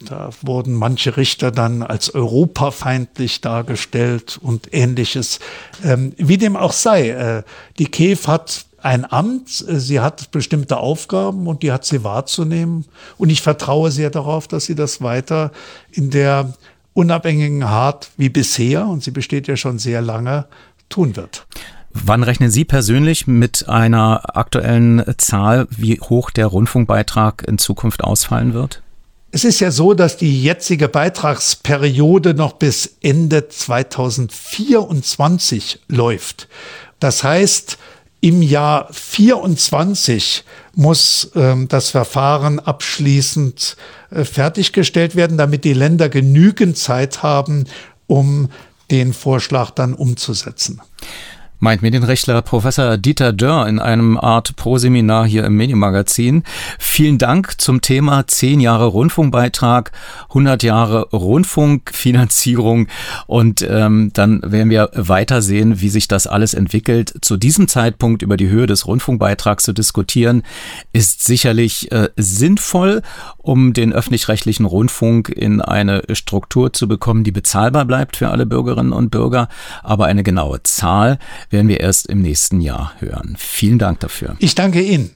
Da 0.01 0.31
wurden 0.43 0.75
manche 0.75 1.17
Richter 1.17 1.51
dann 1.51 1.83
als 1.83 2.15
europafeindlich 2.15 3.41
dargestellt 3.41 4.39
und 4.41 4.73
ähnliches. 4.73 5.41
Ähm, 5.85 6.13
wie 6.17 6.39
dem 6.39 6.57
auch 6.57 6.73
sei, 6.73 7.11
äh, 7.11 7.43
die 7.79 7.87
KEF 7.87 8.29
hat 8.29 8.65
ein 8.81 9.11
Amt, 9.11 9.49
sie 9.49 9.99
hat 9.99 10.31
bestimmte 10.31 10.77
Aufgaben 10.77 11.49
und 11.49 11.65
die 11.65 11.73
hat 11.73 11.85
sie 11.85 12.05
wahrzunehmen. 12.05 12.85
Und 13.17 13.31
ich 13.31 13.43
vertraue 13.43 13.91
sehr 13.91 14.11
darauf, 14.11 14.47
dass 14.47 14.67
sie 14.67 14.77
das 14.77 15.03
weiter 15.03 15.51
in 15.91 16.11
der 16.11 16.53
unabhängigen 16.99 17.63
Art 17.63 18.11
wie 18.17 18.29
bisher, 18.29 18.89
und 18.89 19.05
sie 19.05 19.13
besteht 19.13 19.47
ja 19.47 19.57
schon 19.57 19.79
sehr 19.79 20.03
lange, 20.03 20.47
tun 20.89 21.15
wird. 21.15 21.47
Wann 21.91 22.25
rechnen 22.25 22.51
Sie 22.51 22.65
persönlich 22.65 23.29
mit 23.29 23.69
einer 23.69 24.37
aktuellen 24.37 25.05
Zahl, 25.17 25.69
wie 25.71 26.01
hoch 26.01 26.31
der 26.31 26.49
Rundfunkbeitrag 26.49 27.45
in 27.47 27.59
Zukunft 27.59 28.03
ausfallen 28.03 28.53
wird? 28.53 28.83
Es 29.31 29.45
ist 29.45 29.61
ja 29.61 29.71
so, 29.71 29.95
dass 29.95 30.17
die 30.17 30.43
jetzige 30.43 30.89
Beitragsperiode 30.89 32.35
noch 32.35 32.55
bis 32.55 32.97
Ende 33.01 33.49
2024 33.49 35.83
läuft. 35.87 36.49
Das 36.99 37.23
heißt, 37.23 37.79
im 38.21 38.43
Jahr 38.43 38.89
24 38.91 40.43
muss 40.75 41.31
ähm, 41.37 41.69
das 41.69 41.91
Verfahren 41.91 42.59
abschließend 42.59 43.77
fertiggestellt 44.11 45.17
werden, 45.17 45.39
damit 45.39 45.65
die 45.65 45.73
Länder 45.73 46.09
genügend 46.09 46.77
Zeit 46.77 47.23
haben, 47.23 47.65
um 48.07 48.49
den 48.91 49.13
Vorschlag 49.13 49.71
dann 49.71 49.95
umzusetzen 49.95 50.81
meint 51.61 51.83
Medienrechtler 51.83 52.41
Professor 52.43 52.97
Dieter 52.97 53.33
Dörr 53.33 53.67
in 53.67 53.79
einem 53.79 54.17
Art 54.17 54.55
Pro-Seminar 54.57 55.27
hier 55.27 55.45
im 55.45 55.57
Medienmagazin. 55.57 56.45
Vielen 56.79 57.19
Dank 57.19 57.61
zum 57.61 57.81
Thema 57.81 58.27
10 58.27 58.61
Jahre 58.61 58.87
Rundfunkbeitrag, 58.87 59.93
100 60.29 60.63
Jahre 60.63 61.09
Rundfunkfinanzierung 61.11 62.87
und 63.27 63.67
ähm, 63.69 64.11
dann 64.15 64.41
werden 64.45 64.71
wir 64.71 64.91
weiter 64.95 65.43
sehen, 65.43 65.81
wie 65.81 65.89
sich 65.89 66.07
das 66.07 66.27
alles 66.27 66.55
entwickelt. 66.55 67.15
Zu 67.23 67.37
diesem 67.37 67.67
Zeitpunkt 67.67 68.23
über 68.23 68.37
die 68.37 68.49
Höhe 68.49 68.67
des 68.67 68.87
Rundfunkbeitrags 68.87 69.65
zu 69.65 69.73
diskutieren, 69.73 70.43
ist 70.93 71.25
sicherlich 71.25 71.91
äh, 71.91 72.09
sinnvoll, 72.17 73.03
um 73.49 73.73
den 73.73 73.95
öffentlich-rechtlichen 73.95 74.67
Rundfunk 74.67 75.31
in 75.31 75.63
eine 75.63 76.03
Struktur 76.13 76.75
zu 76.75 76.87
bekommen, 76.87 77.25
die 77.25 77.33
bezahlbar 77.33 77.87
bleibt 77.87 78.19
für 78.19 78.29
alle 78.29 78.45
Bürgerinnen 78.45 78.93
und 78.93 79.09
Bürger, 79.09 79.49
aber 79.83 80.05
eine 80.05 80.23
genaue 80.23 80.63
Zahl 80.65 81.19
werden 81.49 81.69
wir 81.69 81.81
erst 81.81 82.09
im 82.09 82.21
nächsten 82.21 82.61
Jahr 82.61 82.93
hören. 82.99 83.37
Vielen 83.39 83.79
Dank 83.79 84.01
dafür. 84.01 84.37
Ich 84.39 84.55
danke 84.55 84.83
Ihnen. 84.83 85.13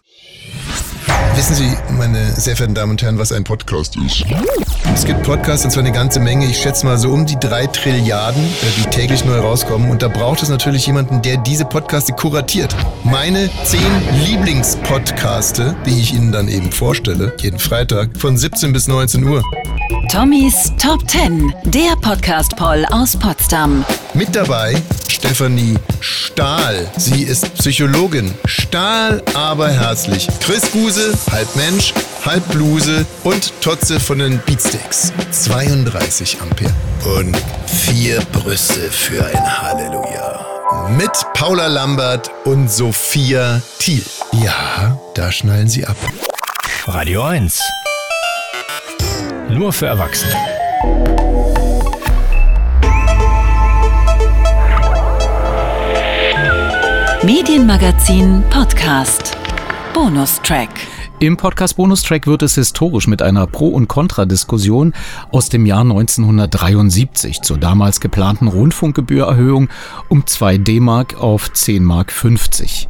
Wissen 1.34 1.54
Sie, 1.54 1.76
meine 1.90 2.32
sehr 2.32 2.56
verehrten 2.56 2.74
Damen 2.74 2.92
und 2.92 3.02
Herren, 3.02 3.18
was 3.18 3.32
ein 3.32 3.44
Podcast 3.44 3.96
ist? 3.96 4.24
Es 4.94 5.04
gibt 5.04 5.22
Podcasts, 5.22 5.64
und 5.64 5.70
zwar 5.70 5.82
eine 5.82 5.92
ganze 5.92 6.20
Menge. 6.20 6.46
Ich 6.46 6.58
schätze 6.58 6.84
mal 6.84 6.98
so 6.98 7.10
um 7.10 7.24
die 7.24 7.38
drei 7.40 7.66
Trilliarden, 7.66 8.42
äh, 8.42 8.66
die 8.76 8.90
täglich 8.90 9.24
neu 9.24 9.38
rauskommen. 9.38 9.90
Und 9.90 10.02
da 10.02 10.08
braucht 10.08 10.42
es 10.42 10.48
natürlich 10.48 10.86
jemanden, 10.86 11.22
der 11.22 11.38
diese 11.38 11.64
Podcaste 11.64 12.12
kuratiert. 12.12 12.76
Meine 13.02 13.48
zehn 13.64 13.80
Lieblingspodcaste, 14.24 15.74
die 15.86 16.00
ich 16.00 16.12
Ihnen 16.12 16.32
dann 16.32 16.48
eben 16.48 16.70
vorstelle, 16.70 17.32
jeden 17.40 17.58
Freitag 17.58 18.10
von 18.18 18.36
17 18.36 18.72
bis 18.72 18.86
19 18.86 19.24
Uhr. 19.24 19.42
Tommys 20.10 20.72
Top 20.80 21.08
10, 21.08 21.54
der 21.64 21.96
Podcast-Poll 22.02 22.84
aus 22.90 23.16
Potsdam. 23.16 23.84
Mit 24.14 24.36
dabei 24.36 24.76
Stefanie 25.08 25.76
Stahl. 26.00 26.90
Sie 26.96 27.22
ist 27.22 27.54
Psychologin. 27.54 28.34
Stahl, 28.44 29.22
aber 29.34 29.68
herzlich. 29.70 30.26
Chris 30.40 30.72
Guse, 30.72 31.11
halb 31.30 31.54
Mensch, 31.56 31.94
halb 32.24 32.46
Bluse 32.48 33.06
und 33.24 33.52
Totze 33.60 34.00
von 34.00 34.18
den 34.18 34.38
Beatsteaks. 34.38 35.12
32 35.30 36.40
Ampere. 36.40 36.72
Und 37.16 37.36
vier 37.66 38.20
Brüste 38.32 38.90
für 38.90 39.24
ein 39.24 39.62
Halleluja. 39.62 40.46
Mit 40.96 41.10
Paula 41.34 41.66
Lambert 41.66 42.30
und 42.44 42.70
Sophia 42.70 43.60
Thiel. 43.78 44.04
Ja, 44.32 44.98
da 45.14 45.30
schnallen 45.32 45.68
sie 45.68 45.84
ab. 45.84 45.96
Radio 46.86 47.22
1. 47.22 47.60
Nur 49.50 49.72
für 49.72 49.86
Erwachsene. 49.86 50.34
Medienmagazin 57.24 58.42
Podcast. 58.50 59.36
Bonustrack. 59.94 60.70
Im 61.22 61.36
Podcast 61.36 61.76
Bonustrack 61.76 62.26
wird 62.26 62.42
es 62.42 62.56
historisch 62.56 63.06
mit 63.06 63.22
einer 63.22 63.46
Pro- 63.46 63.68
und 63.68 63.86
Kontradiskussion 63.86 64.92
aus 65.30 65.48
dem 65.48 65.66
Jahr 65.66 65.82
1973 65.82 67.42
zur 67.42 67.58
damals 67.58 68.00
geplanten 68.00 68.48
Rundfunkgebührerhöhung 68.48 69.68
um 70.08 70.26
2 70.26 70.58
D-Mark 70.58 71.14
auf 71.14 71.52
10 71.52 71.84
Mark 71.84 72.10
50. 72.10 72.88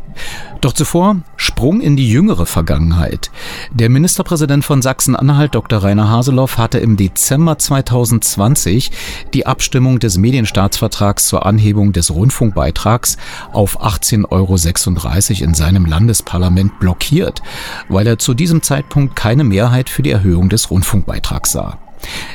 Doch 0.60 0.72
zuvor 0.72 1.16
Sprung 1.36 1.80
in 1.80 1.96
die 1.96 2.08
jüngere 2.08 2.46
Vergangenheit. 2.46 3.30
Der 3.72 3.88
Ministerpräsident 3.88 4.64
von 4.64 4.80
Sachsen-Anhalt, 4.80 5.54
Dr. 5.54 5.82
Rainer 5.82 6.08
Haseloff, 6.08 6.56
hatte 6.56 6.78
im 6.78 6.96
Dezember 6.96 7.58
2020 7.58 8.90
die 9.34 9.46
Abstimmung 9.46 9.98
des 9.98 10.18
Medienstaatsvertrags 10.18 11.26
zur 11.26 11.44
Anhebung 11.46 11.92
des 11.92 12.12
Rundfunkbeitrags 12.12 13.16
auf 13.52 13.82
18,36 13.82 14.30
Euro 14.30 15.44
in 15.44 15.54
seinem 15.54 15.84
Landesparlament 15.84 16.78
blockiert, 16.78 17.42
weil 17.88 18.06
er 18.06 18.18
zu 18.18 18.34
diesem 18.34 18.62
Zeitpunkt 18.62 19.16
keine 19.16 19.44
Mehrheit 19.44 19.88
für 19.88 20.02
die 20.02 20.10
Erhöhung 20.10 20.48
des 20.48 20.70
Rundfunkbeitrags 20.70 21.52
sah. 21.52 21.78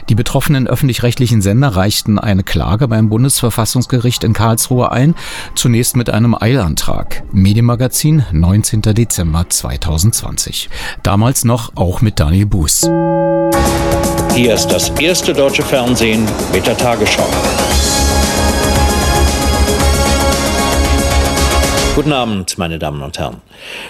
Die 0.09 0.15
betroffenen 0.15 0.67
öffentlich-rechtlichen 0.67 1.41
Sender 1.41 1.69
reichten 1.69 2.19
eine 2.19 2.43
Klage 2.43 2.87
beim 2.87 3.09
Bundesverfassungsgericht 3.09 4.23
in 4.23 4.33
Karlsruhe 4.33 4.91
ein, 4.91 5.15
zunächst 5.55 5.95
mit 5.95 6.09
einem 6.09 6.35
Eilantrag. 6.39 7.23
Medienmagazin, 7.31 8.25
19. 8.31 8.81
Dezember 8.81 9.49
2020. 9.49 10.69
Damals 11.03 11.43
noch 11.43 11.71
auch 11.75 12.01
mit 12.01 12.19
Daniel 12.19 12.45
Buß. 12.45 12.89
Hier 14.33 14.53
ist 14.53 14.67
das 14.67 14.89
erste 14.99 15.33
deutsche 15.33 15.63
Fernsehen 15.63 16.25
mit 16.53 16.67
der 16.67 16.77
Tagesschau. 16.77 17.27
Guten 21.97 22.13
Abend, 22.13 22.59
meine 22.59 22.77
Damen 22.77 23.01
und 23.01 23.17
Herren. 23.17 23.41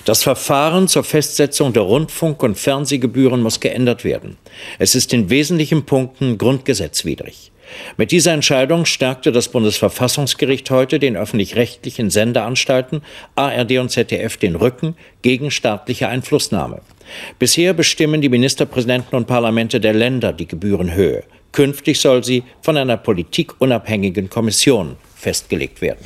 Das 0.05 0.24
Verfahren 0.24 0.88
zur 0.88 1.03
Festsetzung 1.03 1.74
der 1.74 1.84
Rundfunk- 1.84 2.41
und 2.41 2.58
Fernsehgebühren 2.58 3.41
muss 3.41 3.60
geändert 3.60 4.05
werden. 4.05 4.38
Es 4.80 4.95
ist 4.95 5.12
in 5.12 5.30
wesentlichen 5.30 5.86
Punkten 5.86 6.38
grundgesetzwidrig. 6.38 7.51
Mit 7.97 8.12
dieser 8.14 8.32
Entscheidung 8.32 8.86
stärkte 8.86 9.34
das 9.34 9.49
Bundesverfassungsgericht 9.49 10.72
heute 10.72 10.99
den 10.99 11.18
öffentlich-rechtlichen 11.18 12.10
Sendeanstalten 12.10 13.01
ARD 13.36 13.80
und 13.80 13.91
ZDF 13.91 14.38
den 14.38 14.55
Rücken 14.55 14.95
gegen 15.22 15.51
staatliche 15.51 16.08
Einflussnahme. 16.08 16.80
Bisher 17.39 17.74
bestimmen 17.74 18.22
die 18.22 18.30
Ministerpräsidenten 18.30 19.18
und 19.18 19.28
Parlamente 19.28 19.82
der 19.82 19.93
Länder 19.93 20.32
die 20.32 20.47
Gebührenhöhe. 20.47 21.26
Künftig 21.51 21.99
soll 21.99 22.24
sie 22.24 22.43
von 22.62 22.78
einer 22.78 22.95
politikunabhängigen 22.95 24.30
Kommission 24.30 24.95
festgelegt 25.16 25.82
werden. 25.82 25.99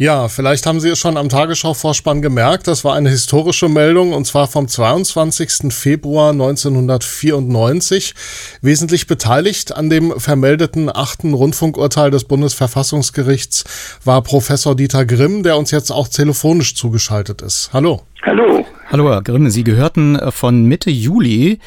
Ja, 0.00 0.28
vielleicht 0.28 0.64
haben 0.64 0.80
Sie 0.80 0.88
es 0.88 0.98
schon 0.98 1.18
am 1.18 1.28
Tagesschau-Vorspann 1.28 2.22
gemerkt. 2.22 2.66
Das 2.68 2.84
war 2.84 2.94
eine 2.94 3.10
historische 3.10 3.68
Meldung 3.68 4.14
und 4.14 4.26
zwar 4.26 4.46
vom 4.46 4.66
22. 4.66 5.74
Februar 5.74 6.30
1994. 6.30 8.14
Wesentlich 8.62 9.06
beteiligt 9.06 9.76
an 9.76 9.90
dem 9.90 10.18
vermeldeten 10.18 10.88
achten 10.88 11.34
Rundfunkurteil 11.34 12.10
des 12.10 12.24
Bundesverfassungsgerichts 12.24 13.64
war 14.02 14.22
Professor 14.22 14.74
Dieter 14.74 15.04
Grimm, 15.04 15.42
der 15.42 15.58
uns 15.58 15.70
jetzt 15.70 15.90
auch 15.90 16.08
telefonisch 16.08 16.74
zugeschaltet 16.76 17.42
ist. 17.42 17.68
Hallo. 17.74 18.00
Hallo. 18.22 18.64
Hallo, 18.90 19.10
Herr 19.10 19.20
Grimm. 19.20 19.50
Sie 19.50 19.64
gehörten 19.64 20.18
von 20.30 20.64
Mitte 20.64 20.88
Juli 20.88 21.58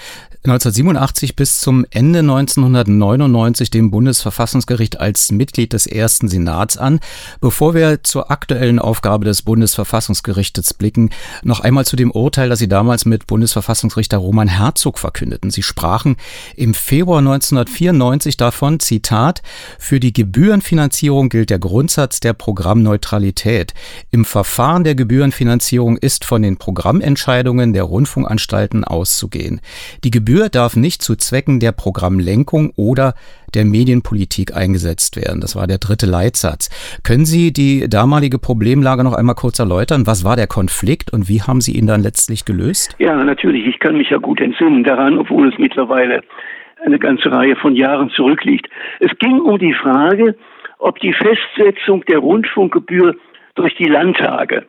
1987 0.46 1.38
bis 1.38 1.62
zum 1.62 1.86
Ende 1.90 2.20
1999 2.20 3.72
dem 3.72 3.92
Bundesverfassungsgericht 3.92 5.00
als 5.00 5.32
Mitglied 5.32 5.72
des 5.72 5.88
ersten 5.88 6.28
Senats 6.28 6.76
an. 6.76 7.00
Bevor 7.40 7.74
wir 7.74 8.04
zur 8.04 8.30
aktuellen 8.30 8.78
Aufgabe 8.78 9.24
des 9.24 9.44
Bundesverfassungsgerichtes 9.44 10.74
blicken, 10.74 11.12
noch 11.44 11.62
einmal 11.62 11.86
zu 11.86 11.96
dem 11.96 12.12
Urteil, 12.12 12.50
das 12.50 12.60
Sie 12.60 12.68
damals 12.68 13.06
mit 13.06 13.26
Bundesverfassungsrichter 13.26 14.18
Roman 14.18 14.50
Herzog 14.50 15.00
verkündeten. 15.00 15.50
Sie 15.50 15.64
sprachen 15.64 16.18
im 16.58 16.74
Februar 16.74 17.20
1994 17.20 18.36
davon, 18.36 18.82
Zitat, 18.82 19.44
für 19.80 20.02
die 20.02 20.12
Gebührenfinanzierung 20.12 21.30
gilt 21.30 21.52
der 21.52 21.60
Grundsatz 21.60 22.20
der 22.20 22.34
Programmneutralität. 22.34 23.74
Im 24.12 24.26
Verfahren 24.26 24.84
der 24.84 24.96
Gebührenfinanzierung 24.96 25.96
ist 25.96 26.26
von 26.26 26.42
den 26.42 26.58
Programmentscheidungen 26.58 27.72
der 27.72 27.84
Rundfunkanstalten 27.84 28.84
auszugehen. 28.84 29.62
Die 30.04 30.12
Gebühren 30.12 30.33
Gebühr 30.34 30.50
darf 30.50 30.76
nicht 30.76 31.04
zu 31.04 31.16
Zwecken 31.16 31.60
der 31.60 31.72
Programmlenkung 31.74 32.72
oder 32.76 33.14
der 33.54 33.66
Medienpolitik 33.66 34.58
eingesetzt 34.58 35.16
werden. 35.16 35.42
Das 35.42 35.56
war 35.56 35.68
der 35.68 35.78
dritte 35.78 36.08
Leitsatz. 36.08 36.72
Können 37.04 37.26
Sie 37.26 37.54
die 37.54 37.88
damalige 37.88 38.40
Problemlage 38.40 39.04
noch 39.04 39.14
einmal 39.14 39.36
kurz 39.36 39.60
erläutern? 39.60 40.08
Was 40.08 40.26
war 40.26 40.36
der 40.36 40.48
Konflikt 40.48 41.14
und 41.14 41.30
wie 41.30 41.44
haben 41.44 41.62
Sie 41.62 41.78
ihn 41.78 41.86
dann 41.86 42.02
letztlich 42.02 42.46
gelöst? 42.46 42.96
Ja, 42.98 43.14
natürlich. 43.24 43.68
Ich 43.68 43.78
kann 43.78 43.96
mich 43.96 44.10
ja 44.10 44.18
gut 44.18 44.42
entsinnen 44.42 44.84
daran, 44.84 45.20
obwohl 45.20 45.50
es 45.50 45.60
mittlerweile 45.60 46.22
eine 46.84 46.98
ganze 46.98 47.32
Reihe 47.32 47.56
von 47.56 47.76
Jahren 47.76 48.10
zurückliegt. 48.10 48.68
Es 49.02 49.12
ging 49.20 49.40
um 49.40 49.60
die 49.60 49.76
Frage, 49.76 50.36
ob 50.80 50.98
die 50.98 51.14
Festsetzung 51.14 52.06
der 52.06 52.18
Rundfunkgebühr 52.18 53.16
durch 53.54 53.76
die 53.76 53.86
Landtage 53.86 54.66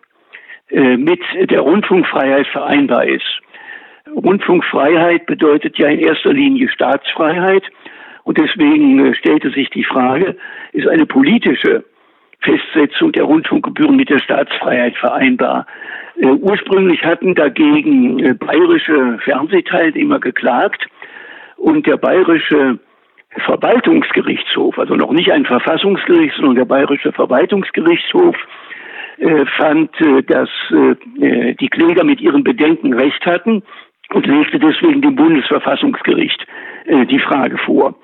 äh, 0.69 0.99
mit 0.99 1.21
der 1.49 1.61
Rundfunkfreiheit 1.61 2.49
vereinbar 2.49 3.07
ist. 3.07 3.41
Rundfunkfreiheit 4.17 5.27
bedeutet 5.27 5.79
ja 5.79 5.89
in 5.89 6.01
erster 6.01 6.33
Linie 6.33 6.69
Staatsfreiheit 6.69 7.65
und 8.25 8.39
deswegen 8.39 9.07
äh, 9.07 9.15
stellte 9.15 9.51
sich 9.51 9.71
die 9.71 9.85
Frage, 9.85 10.37
ist 10.73 10.89
eine 10.89 11.07
politische 11.07 11.85
Festsetzung 12.41 13.13
der 13.13 13.25
Rundfunkgebühren 13.25 13.97
mit 13.97 14.11
der 14.11 14.19
Staatsfreiheit 14.19 14.97
vereinbar? 14.97 15.67
Äh, 16.17 16.27
ursprünglich 16.27 17.03
hatten 17.05 17.35
dagegen 17.35 18.19
äh, 18.19 18.35
bayerische 18.35 19.19
Fernsehteilnehmer 19.23 20.21
geklagt 20.21 20.87
und 21.57 21.87
der 21.87 21.97
bayerische 21.97 22.79
Verwaltungsgerichtshof, 23.45 24.79
also 24.79 24.95
noch 24.95 25.11
nicht 25.11 25.33
ein 25.33 25.45
Verfassungsgericht, 25.45 26.37
sondern 26.37 26.55
der 26.55 26.65
bayerische 26.67 27.13
Verwaltungsgerichtshof, 27.13 28.37
äh, 29.19 29.45
fand, 29.57 29.91
dass 30.27 30.49
die 30.71 31.69
Kläger 31.69 32.05
mit 32.05 32.21
ihren 32.21 32.43
Bedenken 32.43 32.95
recht 32.95 33.25
hatten 33.27 33.63
und 34.13 34.27
legte 34.27 34.59
deswegen 34.59 35.03
dem 35.03 35.17
Bundesverfassungsgericht 35.17 36.47
äh, 36.87 37.07
die 37.07 37.19
Frage 37.19 37.59
vor. 37.59 37.95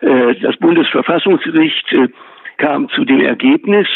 Äh, 0.00 0.34
das 0.40 0.56
Bundesverfassungsgericht 0.56 1.92
äh, 1.92 2.08
kam 2.56 2.88
zu 2.90 3.04
dem 3.04 3.20
Ergebnis, 3.20 3.86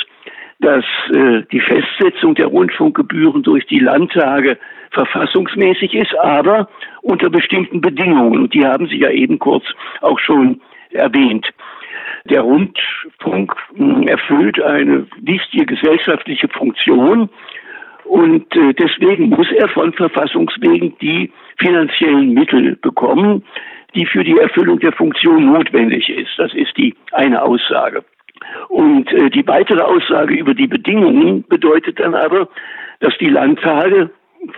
dass 0.60 0.84
äh, 1.12 1.42
die 1.52 1.60
Festsetzung 1.60 2.34
der 2.34 2.46
Rundfunkgebühren 2.46 3.42
durch 3.42 3.66
die 3.66 3.78
Landtage 3.78 4.58
verfassungsmäßig 4.90 5.94
ist, 5.94 6.14
aber 6.18 6.68
unter 7.02 7.30
bestimmten 7.30 7.80
Bedingungen. 7.80 8.42
Und 8.42 8.54
die 8.54 8.66
haben 8.66 8.88
Sie 8.88 8.98
ja 8.98 9.10
eben 9.10 9.38
kurz 9.38 9.64
auch 10.00 10.18
schon 10.18 10.60
erwähnt. 10.90 11.46
Der 12.24 12.42
Rundfunk 12.42 13.54
erfüllt 14.06 14.60
eine 14.60 15.06
wichtige 15.20 15.66
gesellschaftliche 15.66 16.48
Funktion 16.48 17.30
und 18.08 18.56
äh, 18.56 18.72
deswegen 18.72 19.28
muss 19.28 19.52
er 19.52 19.68
von 19.68 19.92
Verfassungswegen 19.92 20.96
die 21.00 21.30
finanziellen 21.58 22.32
Mittel 22.32 22.76
bekommen, 22.76 23.44
die 23.94 24.06
für 24.06 24.24
die 24.24 24.38
Erfüllung 24.38 24.80
der 24.80 24.92
Funktion 24.92 25.52
notwendig 25.52 26.08
ist. 26.08 26.30
Das 26.38 26.54
ist 26.54 26.74
die 26.78 26.94
eine 27.12 27.42
Aussage. 27.42 28.02
Und 28.68 29.12
äh, 29.12 29.28
die 29.28 29.46
weitere 29.46 29.82
Aussage 29.82 30.34
über 30.34 30.54
die 30.54 30.66
Bedingungen 30.66 31.44
bedeutet 31.48 32.00
dann 32.00 32.14
aber, 32.14 32.48
dass 33.00 33.12
die 33.18 33.28
Landtage, 33.28 34.10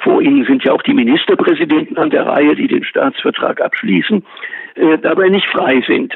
vor 0.03 0.22
ihnen 0.22 0.44
sind 0.44 0.62
ja 0.62 0.72
auch 0.72 0.82
die 0.82 0.94
Ministerpräsidenten 0.94 1.98
an 1.98 2.11
der 2.11 2.26
Reihe, 2.26 2.55
die 2.55 2.68
den 2.68 2.84
Staatsvertrag 2.84 3.61
abschließen, 3.61 4.22
äh, 4.76 4.98
dabei 4.98 5.28
nicht 5.28 5.48
frei 5.48 5.82
sind. 5.86 6.14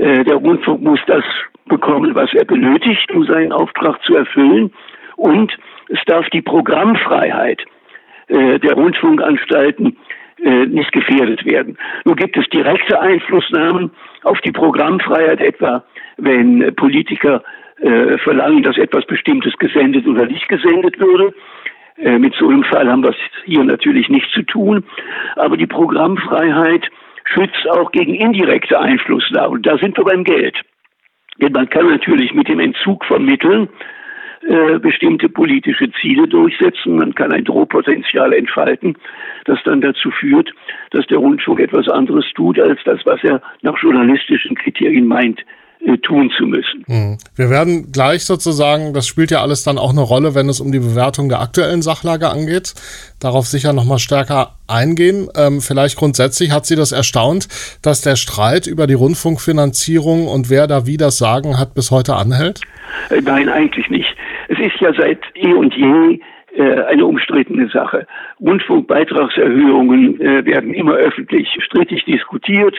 Der 0.00 0.36
Rundfunk 0.36 0.80
muss 0.80 1.00
das 1.08 1.24
bekommen, 1.66 2.14
was 2.14 2.32
er 2.32 2.44
benötigt, 2.44 3.10
um 3.10 3.24
seinen 3.24 3.50
Auftrag 3.50 4.00
zu 4.04 4.14
erfüllen. 4.14 4.70
Und 5.16 5.58
es 5.88 6.00
darf 6.06 6.28
die 6.30 6.42
Programmfreiheit 6.42 7.64
äh, 8.28 8.58
der 8.58 8.72
Rundfunkanstalten 8.74 9.96
äh, 10.42 10.66
nicht 10.66 10.92
gefährdet 10.92 11.44
werden. 11.44 11.76
Nun 12.04 12.16
gibt 12.16 12.36
es 12.36 12.48
direkte 12.50 13.00
Einflussnahmen 13.00 13.90
auf 14.22 14.40
die 14.42 14.52
Programmfreiheit, 14.52 15.40
etwa 15.40 15.84
wenn 16.16 16.74
Politiker 16.76 17.42
äh, 17.80 18.18
verlangen, 18.18 18.62
dass 18.62 18.76
etwas 18.76 19.06
Bestimmtes 19.06 19.54
gesendet 19.58 20.06
oder 20.06 20.26
nicht 20.26 20.48
gesendet 20.48 20.98
würde. 21.00 21.34
Äh, 21.96 22.18
mit 22.18 22.34
so 22.34 22.48
einem 22.48 22.64
Fall 22.64 22.88
haben 22.88 23.02
wir 23.02 23.10
es 23.10 23.16
hier 23.44 23.64
natürlich 23.64 24.08
nicht 24.08 24.30
zu 24.32 24.42
tun. 24.42 24.84
Aber 25.36 25.56
die 25.56 25.66
Programmfreiheit 25.66 26.88
schützt 27.24 27.68
auch 27.70 27.90
gegen 27.92 28.14
indirekte 28.14 28.78
Einflussnahmen. 28.78 29.62
Da 29.62 29.78
sind 29.78 29.96
wir 29.96 30.04
beim 30.04 30.24
Geld. 30.24 30.56
Denn 31.40 31.52
man 31.52 31.68
kann 31.68 31.88
natürlich 31.88 32.34
mit 32.34 32.48
dem 32.48 32.60
Entzug 32.60 33.04
von 33.04 33.24
Mitteln 33.24 33.68
äh, 34.48 34.78
bestimmte 34.78 35.28
politische 35.28 35.90
Ziele 36.00 36.26
durchsetzen. 36.26 36.96
Man 36.96 37.14
kann 37.14 37.32
ein 37.32 37.44
Drohpotenzial 37.44 38.32
entfalten, 38.32 38.96
das 39.44 39.58
dann 39.64 39.82
dazu 39.82 40.10
führt, 40.10 40.50
dass 40.90 41.06
der 41.08 41.18
Rundfunk 41.18 41.60
etwas 41.60 41.86
anderes 41.86 42.24
tut, 42.34 42.58
als 42.58 42.80
das, 42.84 43.04
was 43.04 43.22
er 43.24 43.42
nach 43.60 43.76
journalistischen 43.82 44.56
Kriterien 44.56 45.06
meint, 45.06 45.44
äh, 45.80 45.98
tun 45.98 46.30
zu 46.36 46.46
müssen. 46.46 46.82
Hm. 46.86 47.18
Wir 47.36 47.50
werden 47.50 47.92
gleich 47.92 48.24
sozusagen, 48.24 48.94
das 48.94 49.06
spielt 49.06 49.30
ja 49.30 49.42
alles 49.42 49.64
dann 49.64 49.76
auch 49.76 49.90
eine 49.90 50.00
Rolle, 50.00 50.34
wenn 50.34 50.48
es 50.48 50.60
um 50.60 50.72
die 50.72 50.80
Bewertung 50.80 51.28
der 51.28 51.40
aktuellen 51.40 51.82
Sachlage 51.82 52.30
angeht, 52.30 52.74
darauf 53.20 53.46
sicher 53.46 53.72
nochmal 53.72 53.98
stärker 53.98 54.54
eingehen. 54.66 55.28
Ähm, 55.36 55.60
vielleicht 55.60 55.96
grundsätzlich 55.96 56.52
hat 56.52 56.66
Sie 56.66 56.74
das 56.74 56.92
erstaunt, 56.92 57.48
dass 57.82 58.00
der 58.00 58.16
Streit 58.16 58.66
über 58.66 58.86
die 58.86 58.94
Rundfunkfinanzierung 58.94 60.26
und 60.26 60.50
wer 60.50 60.66
da 60.66 60.86
wie 60.86 60.96
das 60.96 61.18
Sagen 61.18 61.58
hat, 61.58 61.74
bis 61.74 61.90
heute 61.90 62.16
anhält? 62.16 62.62
Äh, 63.10 63.20
nein, 63.20 63.48
eigentlich 63.48 63.88
nicht. 63.88 64.16
Es 64.48 64.58
ist 64.58 64.80
ja 64.80 64.92
seit 64.94 65.20
eh 65.34 65.52
und 65.52 65.74
je 65.74 66.18
äh, 66.56 66.82
eine 66.84 67.04
umstrittene 67.06 67.68
Sache. 67.68 68.06
Rundfunkbeitragserhöhungen 68.40 70.20
äh, 70.20 70.44
werden 70.44 70.74
immer 70.74 70.94
öffentlich 70.94 71.48
strittig 71.62 72.04
diskutiert. 72.04 72.74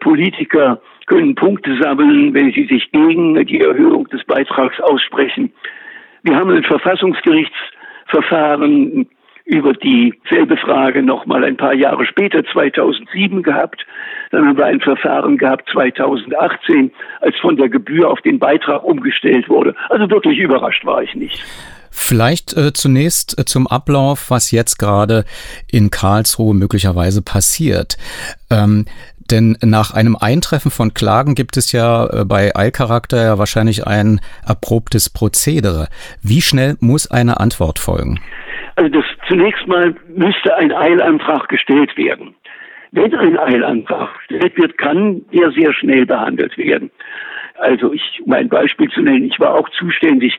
Politiker 0.00 0.82
können 1.06 1.34
Punkte 1.34 1.78
sammeln, 1.80 2.34
wenn 2.34 2.52
sie 2.52 2.66
sich 2.66 2.90
gegen 2.90 3.42
die 3.46 3.60
Erhöhung 3.60 4.06
des 4.08 4.22
Beitrags 4.24 4.78
aussprechen. 4.80 5.52
Wir 6.24 6.36
haben 6.36 6.50
ein 6.50 6.64
Verfassungsgerichtsverfahren 6.64 9.08
über 9.44 9.72
dieselbe 9.74 10.56
Frage 10.56 11.02
noch 11.02 11.26
mal 11.26 11.44
ein 11.44 11.56
paar 11.56 11.74
Jahre 11.74 12.04
später, 12.04 12.44
2007 12.44 13.44
gehabt. 13.44 13.86
Dann 14.30 14.46
haben 14.46 14.56
wir 14.56 14.66
ein 14.66 14.80
Verfahren 14.80 15.38
gehabt 15.38 15.68
2018, 15.72 16.90
als 17.20 17.36
von 17.40 17.56
der 17.56 17.68
Gebühr 17.68 18.10
auf 18.10 18.20
den 18.22 18.38
Beitrag 18.38 18.84
umgestellt 18.84 19.48
wurde. 19.48 19.74
Also 19.88 20.10
wirklich 20.10 20.38
überrascht 20.38 20.84
war 20.84 21.02
ich 21.02 21.14
nicht. 21.14 21.42
Vielleicht 21.90 22.54
äh, 22.56 22.74
zunächst 22.74 23.38
äh, 23.38 23.46
zum 23.46 23.66
Ablauf, 23.66 24.30
was 24.30 24.50
jetzt 24.50 24.76
gerade 24.78 25.24
in 25.70 25.90
Karlsruhe 25.90 26.54
möglicherweise 26.54 27.22
passiert. 27.22 27.96
Ähm, 28.50 28.84
denn 29.30 29.56
nach 29.62 29.92
einem 29.92 30.14
Eintreffen 30.14 30.70
von 30.70 30.94
Klagen 30.94 31.34
gibt 31.34 31.56
es 31.56 31.72
ja 31.72 32.06
äh, 32.06 32.24
bei 32.24 32.54
Eilcharakter 32.54 33.22
ja 33.22 33.38
wahrscheinlich 33.38 33.86
ein 33.86 34.20
erprobtes 34.46 35.10
Prozedere. 35.10 35.88
Wie 36.22 36.42
schnell 36.42 36.76
muss 36.80 37.10
eine 37.10 37.40
Antwort 37.40 37.78
folgen? 37.78 38.20
Also 38.76 38.90
das 38.90 39.04
zunächst 39.26 39.66
mal 39.66 39.94
müsste 40.14 40.54
ein 40.54 40.72
Eilantrag 40.72 41.48
gestellt 41.48 41.96
werden. 41.96 42.34
Wenn 42.92 43.14
ein 43.14 43.38
Eilantrag 43.38 44.10
gestellt 44.18 44.56
wird, 44.56 44.78
kann 44.78 45.24
der 45.32 45.50
sehr 45.52 45.72
schnell 45.72 46.06
behandelt 46.06 46.56
werden. 46.56 46.90
Also 47.58 47.92
ich, 47.92 48.20
um 48.24 48.32
ein 48.32 48.48
Beispiel 48.48 48.88
zu 48.90 49.00
nennen, 49.00 49.24
ich 49.24 49.40
war 49.40 49.54
auch 49.54 49.68
zuständig 49.70 50.38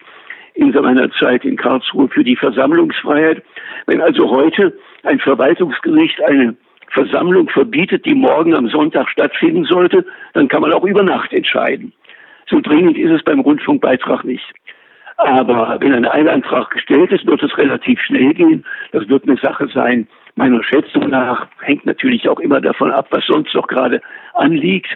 in 0.53 0.71
meiner 0.71 1.11
Zeit 1.11 1.45
in 1.45 1.55
Karlsruhe 1.55 2.07
für 2.09 2.23
die 2.23 2.35
Versammlungsfreiheit. 2.35 3.43
Wenn 3.85 4.01
also 4.01 4.29
heute 4.29 4.77
ein 5.03 5.19
Verwaltungsgericht 5.19 6.21
eine 6.23 6.55
Versammlung 6.89 7.49
verbietet, 7.49 8.05
die 8.05 8.15
morgen 8.15 8.55
am 8.55 8.67
Sonntag 8.69 9.09
stattfinden 9.09 9.65
sollte, 9.65 10.05
dann 10.33 10.47
kann 10.47 10.61
man 10.61 10.73
auch 10.73 10.83
über 10.83 11.03
Nacht 11.03 11.33
entscheiden. 11.33 11.93
So 12.49 12.61
dringend 12.61 12.97
ist 12.97 13.11
es 13.11 13.23
beim 13.23 13.41
Rundfunkbeitrag 13.41 14.23
nicht. 14.23 14.53
Aber 15.17 15.77
wenn 15.79 15.93
ein 15.93 16.05
Eilantrag 16.05 16.69
gestellt 16.71 17.11
ist, 17.11 17.25
wird 17.25 17.43
es 17.43 17.57
relativ 17.57 17.99
schnell 18.01 18.33
gehen. 18.33 18.65
Das 18.91 19.07
wird 19.09 19.23
eine 19.27 19.37
Sache 19.37 19.67
sein, 19.73 20.07
meiner 20.37 20.63
Schätzung 20.63 21.09
nach, 21.09 21.47
hängt 21.61 21.85
natürlich 21.85 22.29
auch 22.29 22.39
immer 22.39 22.61
davon 22.61 22.91
ab, 22.91 23.07
was 23.11 23.25
sonst 23.25 23.53
noch 23.53 23.67
gerade 23.67 24.01
anliegt, 24.33 24.89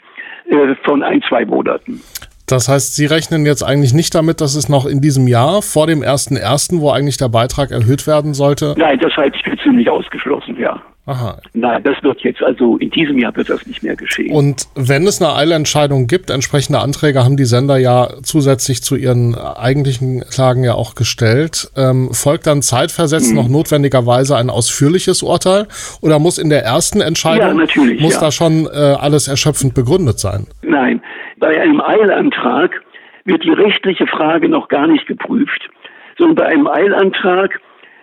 äh, 0.49 0.75
von 0.83 1.03
ein, 1.03 1.21
zwei 1.27 1.45
Monaten. 1.45 2.01
Das 2.47 2.67
heißt, 2.67 2.95
Sie 2.95 3.05
rechnen 3.05 3.45
jetzt 3.45 3.63
eigentlich 3.63 3.93
nicht 3.93 4.13
damit, 4.13 4.41
dass 4.41 4.55
es 4.55 4.67
noch 4.67 4.85
in 4.85 4.99
diesem 4.99 5.27
Jahr 5.27 5.61
vor 5.61 5.87
dem 5.87 6.01
1.1., 6.01 6.81
wo 6.81 6.91
eigentlich 6.91 7.17
der 7.17 7.29
Beitrag 7.29 7.71
erhöht 7.71 8.07
werden 8.07 8.33
sollte? 8.33 8.75
Nein, 8.77 8.99
das 8.99 9.15
halte 9.15 9.37
ich 9.37 9.43
für 9.43 9.57
ziemlich 9.57 9.89
ausgeschlossen, 9.89 10.57
ja. 10.59 10.81
Aha. 11.07 11.37
Nein, 11.53 11.81
das 11.83 12.01
wird 12.03 12.21
jetzt 12.21 12.43
also 12.43 12.77
in 12.77 12.91
diesem 12.91 13.17
Jahr 13.17 13.35
wird 13.35 13.49
das 13.49 13.65
nicht 13.65 13.81
mehr 13.81 13.95
geschehen. 13.95 14.33
Und 14.33 14.67
wenn 14.75 15.07
es 15.07 15.19
eine 15.19 15.33
Eilentscheidung 15.33 16.05
gibt, 16.05 16.29
entsprechende 16.29 16.79
Anträge 16.79 17.23
haben 17.23 17.37
die 17.37 17.45
Sender 17.45 17.77
ja 17.77 18.09
zusätzlich 18.21 18.83
zu 18.83 18.95
ihren 18.95 19.35
eigentlichen 19.35 20.21
Klagen 20.31 20.63
ja 20.63 20.75
auch 20.75 20.93
gestellt. 20.93 21.71
Ähm, 21.75 22.09
folgt 22.11 22.45
dann 22.45 22.61
zeitversetzt 22.61 23.29
hm. 23.29 23.35
noch 23.35 23.49
notwendigerweise 23.49 24.37
ein 24.37 24.51
ausführliches 24.51 25.23
Urteil 25.23 25.67
oder 26.01 26.19
muss 26.19 26.37
in 26.37 26.49
der 26.49 26.63
ersten 26.63 27.01
Entscheidung 27.01 27.47
ja, 27.47 27.53
natürlich, 27.55 27.99
muss 27.99 28.15
ja. 28.15 28.21
da 28.21 28.31
schon 28.31 28.67
äh, 28.67 28.77
alles 28.77 29.27
erschöpfend 29.27 29.73
begründet 29.73 30.19
sein? 30.19 30.45
Nein, 30.61 31.01
bei 31.39 31.59
einem 31.59 31.81
Eilantrag 31.81 32.79
wird 33.25 33.43
die 33.43 33.51
rechtliche 33.51 34.05
Frage 34.05 34.49
noch 34.49 34.67
gar 34.67 34.85
nicht 34.85 35.07
geprüft, 35.07 35.69
sondern 36.17 36.35
bei 36.35 36.45
einem 36.45 36.67
Eilantrag 36.67 37.59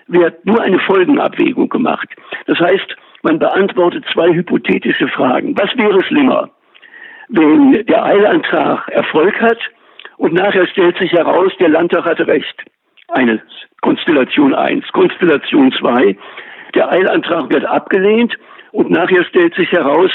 wird 0.08 0.44
nur 0.44 0.60
eine 0.60 0.78
Folgenabwägung 0.80 1.68
gemacht. 1.68 2.08
Das 2.46 2.58
heißt, 2.58 2.96
Man 3.22 3.38
beantwortet 3.38 4.04
zwei 4.12 4.28
hypothetische 4.32 5.08
Fragen. 5.08 5.56
Was 5.58 5.76
wäre 5.76 6.02
schlimmer, 6.04 6.50
wenn 7.28 7.84
der 7.86 8.04
Eilantrag 8.04 8.88
Erfolg 8.90 9.40
hat 9.40 9.58
und 10.18 10.34
nachher 10.34 10.66
stellt 10.68 10.96
sich 10.98 11.12
heraus, 11.12 11.52
der 11.58 11.68
Landtag 11.68 12.04
hatte 12.04 12.26
recht? 12.26 12.64
Eine 13.08 13.42
Konstellation 13.80 14.54
1. 14.54 14.86
Konstellation 14.92 15.72
2. 15.72 16.16
Der 16.74 16.92
Eilantrag 16.92 17.52
wird 17.52 17.64
abgelehnt 17.64 18.38
und 18.72 18.90
nachher 18.90 19.24
stellt 19.24 19.54
sich 19.54 19.72
heraus, 19.72 20.10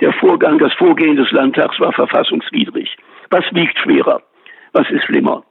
der 0.00 0.12
Vorgang, 0.12 0.58
das 0.58 0.72
Vorgehen 0.74 1.16
des 1.16 1.30
Landtags 1.32 1.80
war 1.80 1.92
verfassungswidrig. 1.92 2.96
Was 3.30 3.44
wiegt 3.52 3.78
schwerer? 3.78 4.22
Was 4.72 4.88
ist 4.90 5.04
schlimmer? 5.04 5.42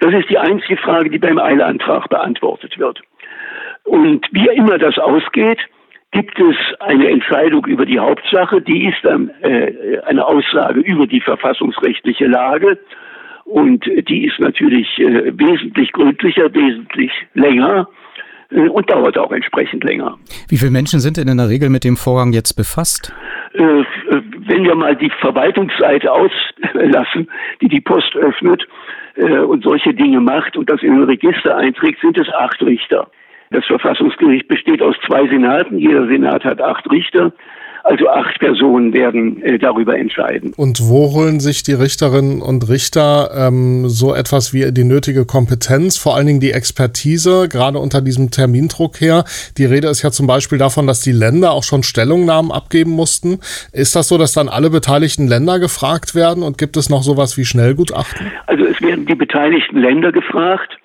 Das 0.00 0.12
ist 0.12 0.28
die 0.28 0.38
einzige 0.38 0.76
Frage, 0.76 1.08
die 1.08 1.18
beim 1.18 1.38
Eilantrag 1.38 2.08
beantwortet 2.08 2.76
wird. 2.76 3.00
Und 3.84 4.26
wie 4.32 4.48
immer 4.56 4.78
das 4.78 4.98
ausgeht, 4.98 5.58
gibt 6.10 6.38
es 6.38 6.56
eine 6.80 7.10
Entscheidung 7.10 7.66
über 7.66 7.84
die 7.84 7.98
Hauptsache, 7.98 8.62
die 8.62 8.86
ist 8.86 8.98
dann 9.02 9.30
äh, 9.42 9.98
eine 10.06 10.24
Aussage 10.24 10.80
über 10.80 11.06
die 11.06 11.20
verfassungsrechtliche 11.20 12.26
Lage 12.26 12.78
und 13.44 13.84
die 14.08 14.26
ist 14.26 14.38
natürlich 14.38 14.86
äh, 14.98 15.36
wesentlich 15.36 15.92
gründlicher, 15.92 16.54
wesentlich 16.54 17.10
länger 17.34 17.88
äh, 18.50 18.68
und 18.68 18.88
dauert 18.90 19.18
auch 19.18 19.32
entsprechend 19.32 19.84
länger. 19.84 20.16
Wie 20.48 20.56
viele 20.56 20.70
Menschen 20.70 21.00
sind 21.00 21.16
denn 21.16 21.28
in 21.28 21.36
der 21.36 21.48
Regel 21.48 21.68
mit 21.68 21.84
dem 21.84 21.96
Vorgang 21.96 22.32
jetzt 22.32 22.54
befasst? 22.54 23.12
Äh, 23.54 23.84
wenn 24.46 24.64
wir 24.64 24.74
mal 24.76 24.96
die 24.96 25.10
Verwaltungsseite 25.20 26.10
auslassen, 26.10 27.28
die 27.60 27.68
die 27.68 27.80
Post 27.80 28.14
öffnet 28.16 28.66
äh, 29.16 29.38
und 29.38 29.64
solche 29.64 29.92
Dinge 29.92 30.20
macht 30.20 30.56
und 30.56 30.70
das 30.70 30.82
in 30.82 30.92
ein 30.92 31.04
Register 31.04 31.56
einträgt, 31.56 32.00
sind 32.00 32.18
es 32.18 32.28
acht 32.32 32.62
Richter. 32.62 33.10
Das 33.50 33.64
Verfassungsgericht 33.66 34.48
besteht 34.48 34.82
aus 34.82 34.96
zwei 35.06 35.26
Senaten. 35.28 35.78
Jeder 35.78 36.06
Senat 36.06 36.44
hat 36.44 36.60
acht 36.60 36.90
Richter. 36.90 37.32
Also 37.84 38.08
acht 38.08 38.38
Personen 38.38 38.94
werden 38.94 39.42
äh, 39.42 39.58
darüber 39.58 39.98
entscheiden. 39.98 40.54
Und 40.56 40.80
wo 40.88 41.12
holen 41.12 41.38
sich 41.38 41.62
die 41.64 41.74
Richterinnen 41.74 42.40
und 42.40 42.66
Richter 42.70 43.28
ähm, 43.36 43.90
so 43.90 44.14
etwas 44.14 44.54
wie 44.54 44.72
die 44.72 44.84
nötige 44.84 45.26
Kompetenz, 45.26 45.98
vor 45.98 46.16
allen 46.16 46.26
Dingen 46.26 46.40
die 46.40 46.52
Expertise, 46.52 47.46
gerade 47.46 47.78
unter 47.78 48.00
diesem 48.00 48.30
Termindruck 48.30 49.02
her? 49.02 49.24
Die 49.58 49.66
Rede 49.66 49.88
ist 49.88 50.02
ja 50.02 50.10
zum 50.10 50.26
Beispiel 50.26 50.56
davon, 50.56 50.86
dass 50.86 51.02
die 51.02 51.12
Länder 51.12 51.52
auch 51.52 51.62
schon 51.62 51.82
Stellungnahmen 51.82 52.52
abgeben 52.52 52.92
mussten. 52.92 53.40
Ist 53.74 53.94
das 53.94 54.08
so, 54.08 54.16
dass 54.16 54.32
dann 54.32 54.48
alle 54.48 54.70
beteiligten 54.70 55.28
Länder 55.28 55.58
gefragt 55.58 56.14
werden 56.14 56.42
und 56.42 56.56
gibt 56.56 56.78
es 56.78 56.88
noch 56.88 57.02
sowas 57.02 57.36
wie 57.36 57.44
Schnellgutachten? 57.44 58.32
Also 58.46 58.64
es 58.64 58.80
werden 58.80 59.04
die 59.04 59.14
beteiligten 59.14 59.76
Länder 59.76 60.10
gefragt. 60.10 60.78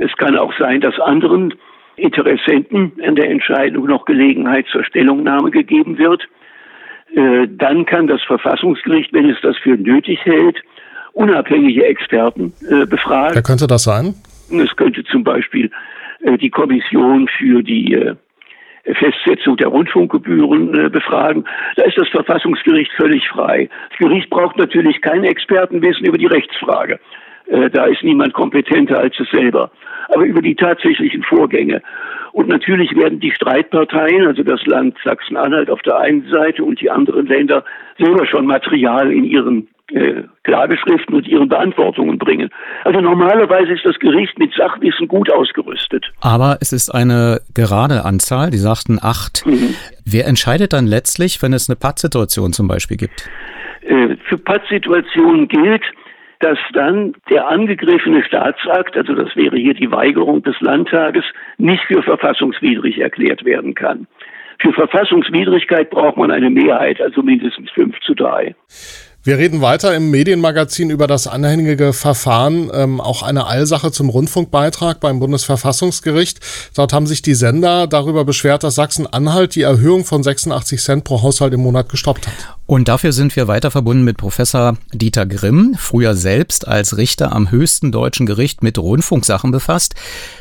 Es 0.00 0.10
kann 0.16 0.36
auch 0.36 0.52
sein, 0.58 0.80
dass 0.80 0.98
anderen 0.98 1.54
Interessenten 1.96 2.92
in 2.98 3.14
der 3.14 3.30
Entscheidung 3.30 3.86
noch 3.86 4.04
Gelegenheit 4.04 4.66
zur 4.70 4.84
Stellungnahme 4.84 5.50
gegeben 5.50 5.98
wird. 5.98 6.26
Äh, 7.14 7.46
dann 7.48 7.86
kann 7.86 8.06
das 8.06 8.22
Verfassungsgericht, 8.22 9.12
wenn 9.12 9.30
es 9.30 9.40
das 9.42 9.56
für 9.58 9.76
nötig 9.76 10.18
hält, 10.24 10.62
unabhängige 11.12 11.84
Experten 11.84 12.52
äh, 12.68 12.86
befragen. 12.86 13.34
Wer 13.34 13.42
könnte 13.42 13.66
das 13.66 13.84
sein? 13.84 14.14
Es 14.50 14.74
könnte 14.76 15.04
zum 15.04 15.22
Beispiel 15.22 15.70
äh, 16.22 16.36
die 16.36 16.50
Kommission 16.50 17.28
für 17.28 17.62
die 17.62 17.96
Festsetzung 18.98 19.56
der 19.56 19.68
Rundfunkgebühren 19.68 20.92
befragen. 20.92 21.46
Da 21.76 21.84
ist 21.84 21.96
das 21.96 22.06
Verfassungsgericht 22.08 22.92
völlig 22.92 23.26
frei. 23.28 23.70
Das 23.88 23.98
Gericht 23.98 24.28
braucht 24.28 24.58
natürlich 24.58 25.00
kein 25.00 25.24
Expertenwissen 25.24 26.04
über 26.04 26.18
die 26.18 26.26
Rechtsfrage. 26.26 27.00
Da 27.46 27.84
ist 27.84 28.02
niemand 28.02 28.32
kompetenter 28.32 28.98
als 28.98 29.18
es 29.20 29.28
selber 29.30 29.70
aber 30.08 30.24
über 30.24 30.42
die 30.42 30.54
tatsächlichen 30.54 31.22
Vorgänge. 31.22 31.82
Und 32.32 32.48
natürlich 32.48 32.94
werden 32.96 33.20
die 33.20 33.30
Streitparteien, 33.30 34.26
also 34.26 34.42
das 34.42 34.64
Land 34.66 34.96
Sachsen-Anhalt 35.04 35.70
auf 35.70 35.82
der 35.82 35.98
einen 35.98 36.28
Seite 36.30 36.64
und 36.64 36.80
die 36.80 36.90
anderen 36.90 37.26
Länder, 37.26 37.64
selber 37.98 38.26
schon 38.26 38.46
Material 38.46 39.12
in 39.12 39.24
ihren 39.24 39.68
äh, 39.92 40.22
Klageschriften 40.42 41.14
und 41.14 41.28
ihren 41.28 41.48
Beantwortungen 41.48 42.18
bringen. 42.18 42.50
Also 42.84 43.00
normalerweise 43.00 43.72
ist 43.72 43.84
das 43.84 43.96
Gericht 44.00 44.36
mit 44.38 44.52
Sachwissen 44.54 45.06
gut 45.06 45.30
ausgerüstet. 45.30 46.06
Aber 46.22 46.58
es 46.60 46.72
ist 46.72 46.90
eine 46.90 47.40
gerade 47.54 48.04
Anzahl, 48.04 48.50
die 48.50 48.58
sagten 48.58 48.98
acht. 49.00 49.46
Mhm. 49.46 49.74
Wer 50.04 50.26
entscheidet 50.26 50.72
dann 50.72 50.86
letztlich, 50.86 51.40
wenn 51.40 51.52
es 51.52 51.68
eine 51.68 51.76
Pattsituation 51.76 52.52
zum 52.52 52.66
Beispiel 52.66 52.96
gibt? 52.96 53.28
Äh, 53.82 54.16
für 54.28 54.38
Pattsituationen 54.38 55.46
gilt, 55.46 55.82
dass 56.40 56.58
dann 56.72 57.14
der 57.30 57.48
angegriffene 57.48 58.24
Staatsakt, 58.24 58.96
also 58.96 59.14
das 59.14 59.34
wäre 59.36 59.56
hier 59.56 59.74
die 59.74 59.90
Weigerung 59.90 60.42
des 60.42 60.60
Landtages, 60.60 61.24
nicht 61.58 61.82
für 61.84 62.02
verfassungswidrig 62.02 62.98
erklärt 62.98 63.44
werden 63.44 63.74
kann. 63.74 64.06
Für 64.60 64.72
Verfassungswidrigkeit 64.72 65.90
braucht 65.90 66.16
man 66.16 66.30
eine 66.30 66.50
Mehrheit, 66.50 67.00
also 67.00 67.22
mindestens 67.22 67.70
fünf 67.70 67.98
zu 68.00 68.14
drei. 68.14 68.54
Wir 69.26 69.38
reden 69.38 69.62
weiter 69.62 69.94
im 69.94 70.10
Medienmagazin 70.10 70.90
über 70.90 71.06
das 71.06 71.26
anhängige 71.26 71.94
Verfahren, 71.94 72.70
ähm, 72.74 73.00
auch 73.00 73.22
eine 73.22 73.46
Eilsache 73.46 73.90
zum 73.90 74.10
Rundfunkbeitrag 74.10 75.00
beim 75.00 75.18
Bundesverfassungsgericht. 75.18 76.40
Dort 76.76 76.92
haben 76.92 77.06
sich 77.06 77.22
die 77.22 77.32
Sender 77.32 77.86
darüber 77.86 78.26
beschwert, 78.26 78.64
dass 78.64 78.74
Sachsen-Anhalt 78.74 79.54
die 79.54 79.62
Erhöhung 79.62 80.04
von 80.04 80.22
86 80.22 80.78
Cent 80.78 81.04
pro 81.04 81.22
Haushalt 81.22 81.54
im 81.54 81.60
Monat 81.60 81.88
gestoppt 81.88 82.26
hat. 82.26 82.34
Und 82.66 82.88
dafür 82.88 83.12
sind 83.12 83.36
wir 83.36 83.46
weiter 83.46 83.70
verbunden 83.70 84.04
mit 84.04 84.16
Professor 84.16 84.78
Dieter 84.92 85.26
Grimm, 85.26 85.74
früher 85.76 86.14
selbst 86.14 86.66
als 86.66 86.96
Richter 86.96 87.32
am 87.32 87.50
höchsten 87.50 87.92
deutschen 87.92 88.24
Gericht 88.24 88.62
mit 88.62 88.78
Rundfunksachen 88.78 89.50
befasst. 89.50 89.94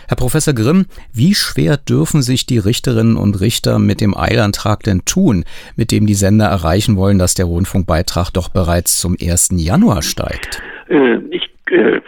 Herr 0.08 0.16
Professor 0.16 0.54
Grimm, 0.54 0.86
wie 1.14 1.36
schwer 1.36 1.76
dürfen 1.76 2.22
sich 2.22 2.46
die 2.46 2.60
Richterinnen 2.60 3.18
und 3.18 3.42
Richter 3.42 3.78
mit 3.78 4.00
dem 4.00 4.16
Eilantrag 4.16 4.84
denn 4.84 5.04
tun, 5.04 5.44
mit 5.76 5.92
dem 5.92 6.06
die 6.06 6.14
Sender 6.14 6.46
erreichen 6.46 6.96
wollen, 6.96 7.20
dass 7.20 7.34
der 7.34 7.46
Rundfunkbeitrag 7.46 8.30
doch 8.32 8.48
bereits 8.48 9.00
zum 9.00 9.18
1. 9.22 9.50
Januar 9.58 10.02
steigt? 10.02 10.62
Äh, 10.88 11.18
ich 11.30 11.50
äh, 11.72 12.00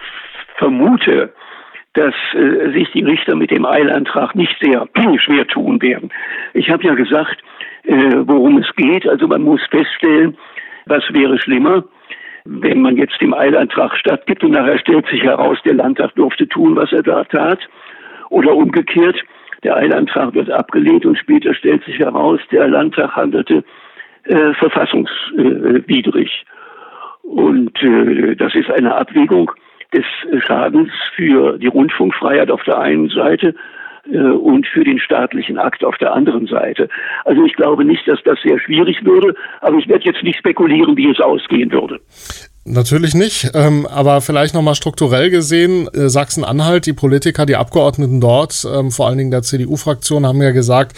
vermute, 0.57 1.33
dass 1.95 2.13
äh, 2.33 2.71
sich 2.71 2.91
die 2.91 3.03
Richter 3.03 3.35
mit 3.35 3.51
dem 3.51 3.65
Eilantrag 3.65 4.35
nicht 4.35 4.55
sehr 4.61 4.87
schwer 5.17 5.47
tun 5.47 5.81
werden. 5.81 6.11
Ich 6.53 6.69
habe 6.69 6.83
ja 6.83 6.93
gesagt, 6.93 7.41
äh, 7.83 8.13
worum 8.25 8.57
es 8.57 8.67
geht. 8.75 9.07
Also 9.07 9.27
man 9.27 9.41
muss 9.41 9.61
feststellen, 9.69 10.37
was 10.85 11.03
wäre 11.13 11.39
schlimmer, 11.39 11.83
wenn 12.43 12.81
man 12.81 12.97
jetzt 12.97 13.19
dem 13.21 13.33
Eilantrag 13.33 13.95
stattgibt 13.97 14.43
und 14.43 14.51
nachher 14.51 14.77
stellt 14.77 15.07
sich 15.07 15.23
heraus, 15.23 15.57
der 15.65 15.73
Landtag 15.75 16.13
durfte 16.15 16.47
tun, 16.47 16.75
was 16.75 16.91
er 16.91 17.01
da 17.01 17.23
tat. 17.23 17.59
Oder 18.29 18.53
umgekehrt, 18.53 19.17
der 19.63 19.77
Eilantrag 19.77 20.33
wird 20.35 20.51
abgelehnt 20.51 21.05
und 21.05 21.17
später 21.17 21.53
stellt 21.53 21.83
sich 21.85 21.97
heraus, 21.99 22.39
der 22.51 22.67
Landtag 22.67 23.15
handelte 23.15 23.63
äh, 24.25 24.53
verfassungswidrig. 24.53 26.45
Und 27.23 27.81
äh, 27.81 28.35
das 28.35 28.53
ist 28.53 28.69
eine 28.69 28.95
Abwägung 28.95 29.51
des 29.93 30.05
Schadens 30.45 30.91
für 31.15 31.57
die 31.57 31.67
Rundfunkfreiheit 31.67 32.51
auf 32.51 32.63
der 32.63 32.79
einen 32.79 33.09
Seite 33.09 33.55
äh, 34.11 34.17
und 34.17 34.67
für 34.67 34.83
den 34.83 34.99
staatlichen 34.99 35.57
Akt 35.57 35.83
auf 35.83 35.97
der 35.97 36.13
anderen 36.13 36.47
Seite. 36.47 36.89
Also 37.23 37.43
ich 37.45 37.53
glaube 37.53 37.85
nicht, 37.85 38.07
dass 38.07 38.21
das 38.23 38.39
sehr 38.43 38.59
schwierig 38.59 39.03
würde, 39.05 39.35
aber 39.61 39.77
ich 39.77 39.87
werde 39.87 40.05
jetzt 40.05 40.23
nicht 40.23 40.39
spekulieren, 40.39 40.97
wie 40.97 41.09
es 41.09 41.19
ausgehen 41.19 41.71
würde. 41.71 41.99
Natürlich 42.67 43.13
nicht, 43.13 43.51
ähm, 43.53 43.85
aber 43.85 44.21
vielleicht 44.21 44.55
nochmal 44.55 44.73
strukturell 44.73 45.29
gesehen, 45.29 45.87
äh, 45.93 46.09
Sachsen-Anhalt, 46.09 46.87
die 46.87 46.93
Politiker, 46.93 47.45
die 47.45 47.57
Abgeordneten 47.57 48.19
dort, 48.19 48.65
ähm, 48.67 48.89
vor 48.89 49.05
allen 49.05 49.19
Dingen 49.19 49.29
der 49.29 49.43
CDU-Fraktion, 49.43 50.25
haben 50.25 50.41
ja 50.41 50.49
gesagt, 50.49 50.97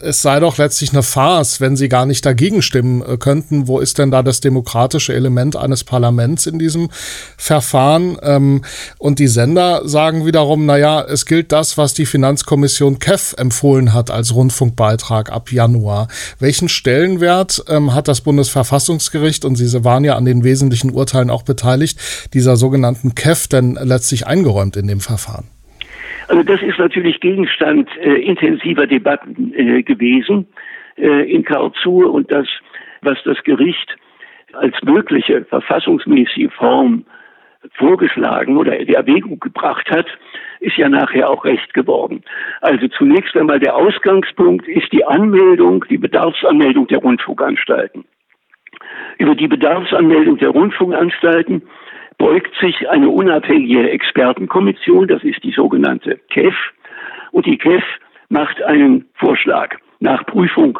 es 0.00 0.22
sei 0.22 0.38
doch 0.38 0.58
letztlich 0.58 0.92
eine 0.92 1.02
Farce, 1.02 1.60
wenn 1.60 1.76
sie 1.76 1.88
gar 1.88 2.06
nicht 2.06 2.24
dagegen 2.24 2.62
stimmen 2.62 3.02
äh, 3.02 3.16
könnten. 3.16 3.66
Wo 3.66 3.80
ist 3.80 3.98
denn 3.98 4.12
da 4.12 4.22
das 4.22 4.38
demokratische 4.38 5.12
Element 5.12 5.56
eines 5.56 5.82
Parlaments 5.82 6.46
in 6.46 6.60
diesem 6.60 6.88
Verfahren? 7.36 8.16
Ähm, 8.22 8.62
und 8.98 9.18
die 9.18 9.26
Sender 9.26 9.88
sagen 9.88 10.24
wiederum, 10.24 10.66
naja, 10.66 11.02
es 11.02 11.26
gilt 11.26 11.50
das, 11.50 11.76
was 11.76 11.94
die 11.94 12.06
Finanzkommission 12.06 13.00
KEF 13.00 13.34
empfohlen 13.36 13.92
hat 13.92 14.12
als 14.12 14.36
Rundfunkbeitrag 14.36 15.32
ab 15.32 15.50
Januar. 15.50 16.06
Welchen 16.38 16.68
Stellenwert 16.68 17.64
ähm, 17.66 17.92
hat 17.92 18.06
das 18.06 18.20
Bundesverfassungsgericht, 18.20 19.44
und 19.44 19.56
Sie 19.56 19.82
waren 19.82 20.04
ja 20.04 20.14
an 20.14 20.24
den 20.24 20.44
wesentlichen 20.44 20.92
Urteilen 20.92 21.07
Urteilen 21.08 21.30
auch 21.30 21.42
beteiligt, 21.42 21.98
dieser 22.34 22.56
sogenannten 22.56 23.14
KEF 23.14 23.48
denn 23.48 23.78
letztlich 23.82 24.26
eingeräumt 24.26 24.76
in 24.76 24.88
dem 24.88 25.00
Verfahren? 25.00 25.48
Also 26.28 26.42
das 26.42 26.60
ist 26.60 26.78
natürlich 26.78 27.20
Gegenstand 27.20 27.88
äh, 28.02 28.20
intensiver 28.20 28.86
Debatten 28.86 29.54
äh, 29.54 29.82
gewesen 29.82 30.46
äh, 30.98 31.32
in 31.32 31.44
Karlsruhe 31.44 32.08
und 32.08 32.30
das, 32.30 32.46
was 33.00 33.16
das 33.24 33.42
Gericht 33.44 33.96
als 34.52 34.74
mögliche 34.82 35.46
verfassungsmäßige 35.46 36.52
Form 36.52 37.06
vorgeschlagen 37.72 38.58
oder 38.58 38.76
die 38.76 38.94
Erwägung 38.94 39.40
gebracht 39.40 39.90
hat, 39.90 40.06
ist 40.60 40.76
ja 40.76 40.90
nachher 40.90 41.30
auch 41.30 41.44
recht 41.46 41.72
geworden. 41.72 42.22
Also 42.60 42.88
zunächst 42.88 43.34
einmal 43.34 43.60
der 43.60 43.74
Ausgangspunkt 43.74 44.68
ist 44.68 44.92
die 44.92 45.04
Anmeldung, 45.04 45.84
die 45.88 45.98
Bedarfsanmeldung 45.98 46.86
der 46.88 46.98
Rundfunkanstalten. 46.98 48.04
Über 49.18 49.34
die 49.34 49.48
Bedarfsanmeldung 49.48 50.38
der 50.38 50.50
Rundfunkanstalten 50.50 51.62
beugt 52.18 52.54
sich 52.60 52.88
eine 52.88 53.08
unabhängige 53.08 53.90
Expertenkommission, 53.90 55.08
das 55.08 55.22
ist 55.22 55.42
die 55.42 55.52
sogenannte 55.52 56.20
KEF, 56.30 56.54
und 57.32 57.46
die 57.46 57.58
KEF 57.58 57.84
macht 58.28 58.62
einen 58.62 59.06
Vorschlag. 59.14 59.76
nach 60.00 60.24
Prüfung 60.26 60.78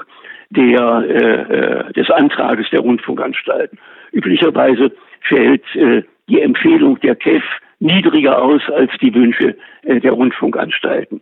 der, 0.50 1.88
äh, 1.88 1.92
des 1.92 2.08
Antrages 2.08 2.70
der 2.70 2.78
Rundfunkanstalten. 2.78 3.78
Üblicherweise 4.12 4.92
fällt 5.22 5.64
äh, 5.74 6.04
die 6.28 6.40
Empfehlung 6.40 7.00
der 7.00 7.16
KEF 7.16 7.42
niedriger 7.80 8.40
aus 8.40 8.62
als 8.70 8.92
die 9.00 9.12
Wünsche 9.12 9.56
äh, 9.82 9.98
der 9.98 10.12
Rundfunkanstalten. 10.12 11.20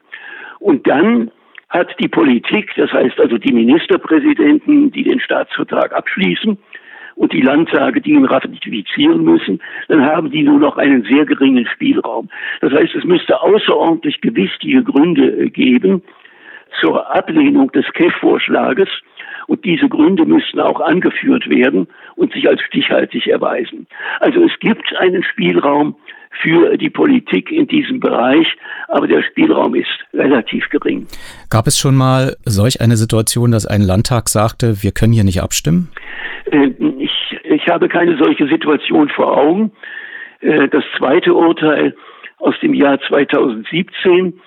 Und 0.58 0.86
dann 0.86 1.30
hat 1.70 1.88
die 1.98 2.08
Politik, 2.08 2.72
das 2.76 2.92
heißt 2.92 3.18
also 3.18 3.38
die 3.38 3.52
Ministerpräsidenten, 3.52 4.92
die 4.92 5.04
den 5.04 5.20
Staatsvertrag 5.20 5.94
abschließen, 5.94 6.58
und 7.16 7.32
die 7.32 7.40
Landtage, 7.40 8.00
die 8.00 8.12
ihn 8.12 8.24
ratifizieren 8.24 9.24
müssen, 9.24 9.60
dann 9.88 10.04
haben 10.04 10.30
die 10.30 10.42
nur 10.42 10.60
noch 10.60 10.76
einen 10.76 11.02
sehr 11.04 11.24
geringen 11.24 11.66
Spielraum. 11.66 12.28
Das 12.60 12.72
heißt, 12.72 12.94
es 12.94 13.04
müsste 13.04 13.40
außerordentlich 13.40 14.20
gewichtige 14.20 14.84
Gründe 14.84 15.26
äh, 15.26 15.50
geben 15.50 16.02
zur 16.80 17.14
Ablehnung 17.14 17.72
des 17.72 17.86
KEF-Vorschlages 17.94 18.88
und 19.46 19.64
diese 19.64 19.88
Gründe 19.88 20.26
müssten 20.26 20.60
auch 20.60 20.80
angeführt 20.80 21.48
werden 21.48 21.88
und 22.16 22.32
sich 22.32 22.48
als 22.48 22.60
stichhaltig 22.62 23.26
erweisen. 23.28 23.86
Also 24.20 24.44
es 24.44 24.52
gibt 24.60 24.94
einen 24.96 25.22
Spielraum, 25.22 25.96
für 26.42 26.76
die 26.76 26.90
Politik 26.90 27.50
in 27.50 27.66
diesem 27.66 28.00
Bereich, 28.00 28.46
aber 28.88 29.06
der 29.06 29.22
Spielraum 29.22 29.74
ist 29.74 29.86
relativ 30.12 30.68
gering. 30.70 31.06
Gab 31.50 31.66
es 31.66 31.78
schon 31.78 31.96
mal 31.96 32.36
solch 32.44 32.80
eine 32.80 32.96
Situation, 32.96 33.52
dass 33.52 33.66
ein 33.66 33.82
Landtag 33.82 34.28
sagte, 34.28 34.82
wir 34.82 34.92
können 34.92 35.12
hier 35.12 35.24
nicht 35.24 35.42
abstimmen? 35.42 35.88
Äh, 36.50 36.70
ich, 36.98 37.38
ich 37.44 37.68
habe 37.68 37.88
keine 37.88 38.16
solche 38.16 38.46
Situation 38.48 39.08
vor 39.08 39.36
Augen. 39.36 39.72
Äh, 40.40 40.68
das 40.68 40.84
zweite 40.96 41.34
Urteil 41.34 41.94
aus 42.38 42.54
dem 42.60 42.74
Jahr 42.74 43.00
2017 43.00 44.40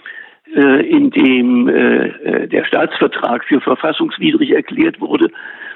äh, 0.55 0.89
in 0.89 1.11
dem 1.11 1.65
der 1.67 2.65
Staatsvertrag 2.65 3.43
für 3.45 3.61
verfassungswidrig 3.61 4.51
erklärt 4.51 4.99
wurde, 4.99 5.29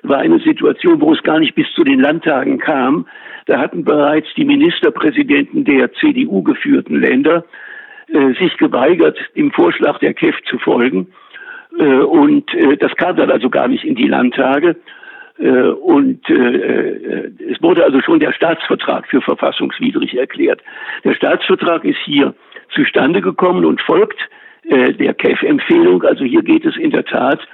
war 0.04 0.18
eine 0.18 0.40
Situation, 0.40 1.00
wo 1.02 1.14
es 1.14 1.24
gar 1.24 1.40
nicht 1.40 1.56
bis 1.56 1.68
zu 1.74 1.84
den 1.84 2.00
Landtagen 2.00 2.60
kam. 2.60 3.08
Da 3.45 3.60
hatten 3.60 3.84
bereits 3.84 4.28
die 4.36 4.45
Ministerpräsidenten 4.45 5.66
der 5.66 5.94
CDU 5.94 6.44
geführten 6.44 7.00
Länder 7.00 7.45
äh, 8.08 8.34
sich 8.34 8.56
geweigert, 8.58 9.18
dem 9.36 9.52
Vorschlag 9.52 10.00
der 10.00 10.14
KEF 10.14 10.36
zu 10.45 10.60
folgen. 10.60 11.08
Äh, 11.80 12.00
und 12.00 12.54
äh, 12.54 12.78
das 12.78 12.95
kam 12.95 13.16
dann 13.16 13.32
also 13.32 13.50
gar 13.50 13.68
nicht 13.68 13.84
in 13.86 13.95
die 13.95 14.08
Landtage. 14.08 14.76
Äh, 15.39 15.49
und 15.49 16.30
äh, 16.30 16.34
äh, 16.34 17.31
es 17.51 17.61
wurde 17.61 17.84
also 17.84 18.01
schon 18.01 18.19
der 18.19 18.34
Staatsvertrag 18.34 19.07
für 19.07 19.22
verfassungswidrig 19.22 20.15
erklärt. 20.18 20.61
Der 21.03 21.15
Staatsvertrag 21.15 21.84
ist 21.85 21.97
hier 22.05 22.34
zustande 22.73 23.22
gekommen 23.22 23.65
und 23.65 23.81
folgt 23.81 24.19
der 24.65 25.14
KEF-Empfehlung. 25.14 26.03
Also 26.03 26.23
hier 26.23 26.41
geht 26.41 26.65
es 26.65 26.77
in 26.77 26.89
der 26.89 27.03
Tat 27.03 27.45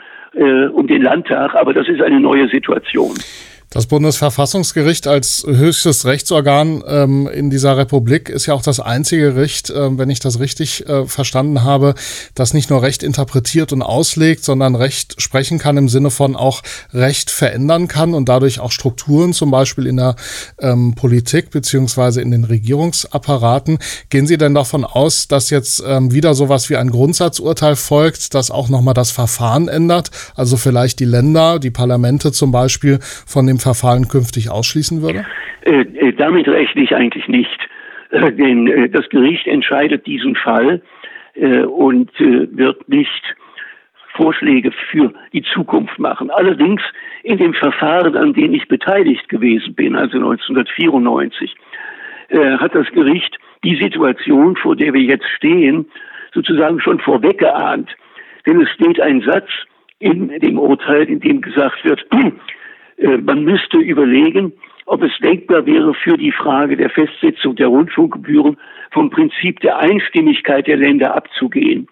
um 0.71 0.85
den 0.85 1.01
Landtag, 1.01 1.55
aber 1.55 1.73
das 1.73 1.87
ist 1.87 2.03
eine 2.03 2.19
neue 2.19 2.47
Situation. 2.49 3.15
Das 3.69 3.85
Bundesverfassungsgericht 3.85 5.05
als 5.05 5.45
höchstes 5.45 6.05
Rechtsorgan 6.05 6.83
ähm, 6.87 7.27
in 7.27 7.51
dieser 7.51 7.77
Republik 7.77 8.27
ist 8.27 8.47
ja 8.47 8.55
auch 8.55 8.63
das 8.63 8.79
einzige 8.79 9.33
Gericht, 9.33 9.69
äh, 9.69 9.95
wenn 9.95 10.09
ich 10.09 10.19
das 10.19 10.39
richtig 10.39 10.87
äh, 10.89 11.05
verstanden 11.05 11.63
habe, 11.63 11.93
das 12.33 12.55
nicht 12.55 12.71
nur 12.71 12.81
Recht 12.81 13.03
interpretiert 13.03 13.71
und 13.71 13.83
auslegt, 13.83 14.43
sondern 14.43 14.73
Recht 14.73 15.21
sprechen 15.21 15.59
kann 15.59 15.77
im 15.77 15.87
Sinne 15.87 16.09
von 16.09 16.35
auch 16.35 16.63
Recht 16.93 17.29
verändern 17.29 17.87
kann 17.87 18.15
und 18.15 18.27
dadurch 18.27 18.59
auch 18.59 18.71
Strukturen 18.71 19.33
zum 19.33 19.51
Beispiel 19.51 19.85
in 19.85 19.97
der 19.97 20.15
ähm, 20.59 20.95
Politik 20.95 21.51
beziehungsweise 21.51 22.21
in 22.21 22.31
den 22.31 22.45
Regierungsapparaten. 22.45 23.77
Gehen 24.09 24.25
Sie 24.25 24.39
denn 24.39 24.55
davon 24.55 24.83
aus, 24.83 25.27
dass 25.27 25.51
jetzt 25.51 25.83
ähm, 25.85 26.11
wieder 26.11 26.33
sowas 26.33 26.71
wie 26.71 26.75
ein 26.75 26.89
Grundsatzurteil 26.89 27.75
folgt, 27.75 28.33
das 28.33 28.49
auch 28.49 28.67
nochmal 28.67 28.95
das 28.95 29.11
Verfahren 29.11 29.67
ändert? 29.67 30.09
Also 30.33 30.57
vielleicht 30.57 30.99
die 30.99 31.05
Länder, 31.05 31.59
die 31.59 31.69
Parlamente 31.69 32.31
zum 32.31 32.51
Beispiel 32.51 32.99
von 33.27 33.45
dem 33.45 33.58
Verfahren 33.59 34.07
künftig 34.07 34.49
ausschließen 34.49 35.01
würde? 35.01 35.25
Äh, 35.61 35.81
äh, 35.81 36.13
damit 36.13 36.47
rechne 36.47 36.83
ich 36.83 36.95
eigentlich 36.95 37.27
nicht. 37.27 37.69
Äh, 38.11 38.31
denn 38.31 38.91
das 38.91 39.07
Gericht 39.09 39.47
entscheidet 39.47 40.05
diesen 40.07 40.35
Fall 40.35 40.81
und 41.35 42.11
wird 42.19 42.89
nicht 42.89 43.35
Vorschläge 44.15 44.71
für 44.91 45.13
die 45.31 45.43
Zukunft 45.43 45.97
machen. 45.99 46.29
Allerdings 46.31 46.81
in 47.23 47.37
dem 47.37 47.53
Verfahren, 47.53 48.17
an 48.17 48.33
dem 48.33 48.53
ich 48.53 48.67
beteiligt 48.67 49.29
gewesen 49.29 49.73
bin, 49.73 49.95
also 49.95 50.17
1994, 50.17 51.55
hat 52.59 52.75
das 52.75 52.87
Gericht 52.91 53.37
die 53.63 53.79
Situation, 53.81 54.57
vor 54.57 54.75
der 54.75 54.93
wir 54.93 55.01
jetzt 55.01 55.27
stehen, 55.37 55.85
sozusagen 56.33 56.81
schon 56.81 56.99
vorweggeahnt. 56.99 57.89
Denn 58.45 58.59
es 58.61 58.69
steht 58.71 58.99
ein 58.99 59.21
Satz 59.21 59.47
in 59.99 60.29
dem 60.39 60.57
Urteil, 60.57 61.03
in 61.03 61.19
dem 61.19 61.41
gesagt 61.41 61.83
wird, 61.85 62.05
man 63.01 63.43
müsste 63.43 63.77
überlegen, 63.77 64.53
ob 64.85 65.03
es 65.03 65.11
denkbar 65.21 65.65
wäre, 65.65 65.93
für 65.93 66.17
die 66.17 66.31
Frage 66.31 66.75
der 66.75 66.89
Festsetzung 66.89 67.55
der 67.55 67.67
Rundfunkgebühren 67.67 68.57
vom 68.91 69.09
Prinzip 69.09 69.59
der 69.59 69.77
Einstimmigkeit 69.77 70.67
der 70.67 70.77
Länder 70.77 71.15
abzugehen. 71.15 71.87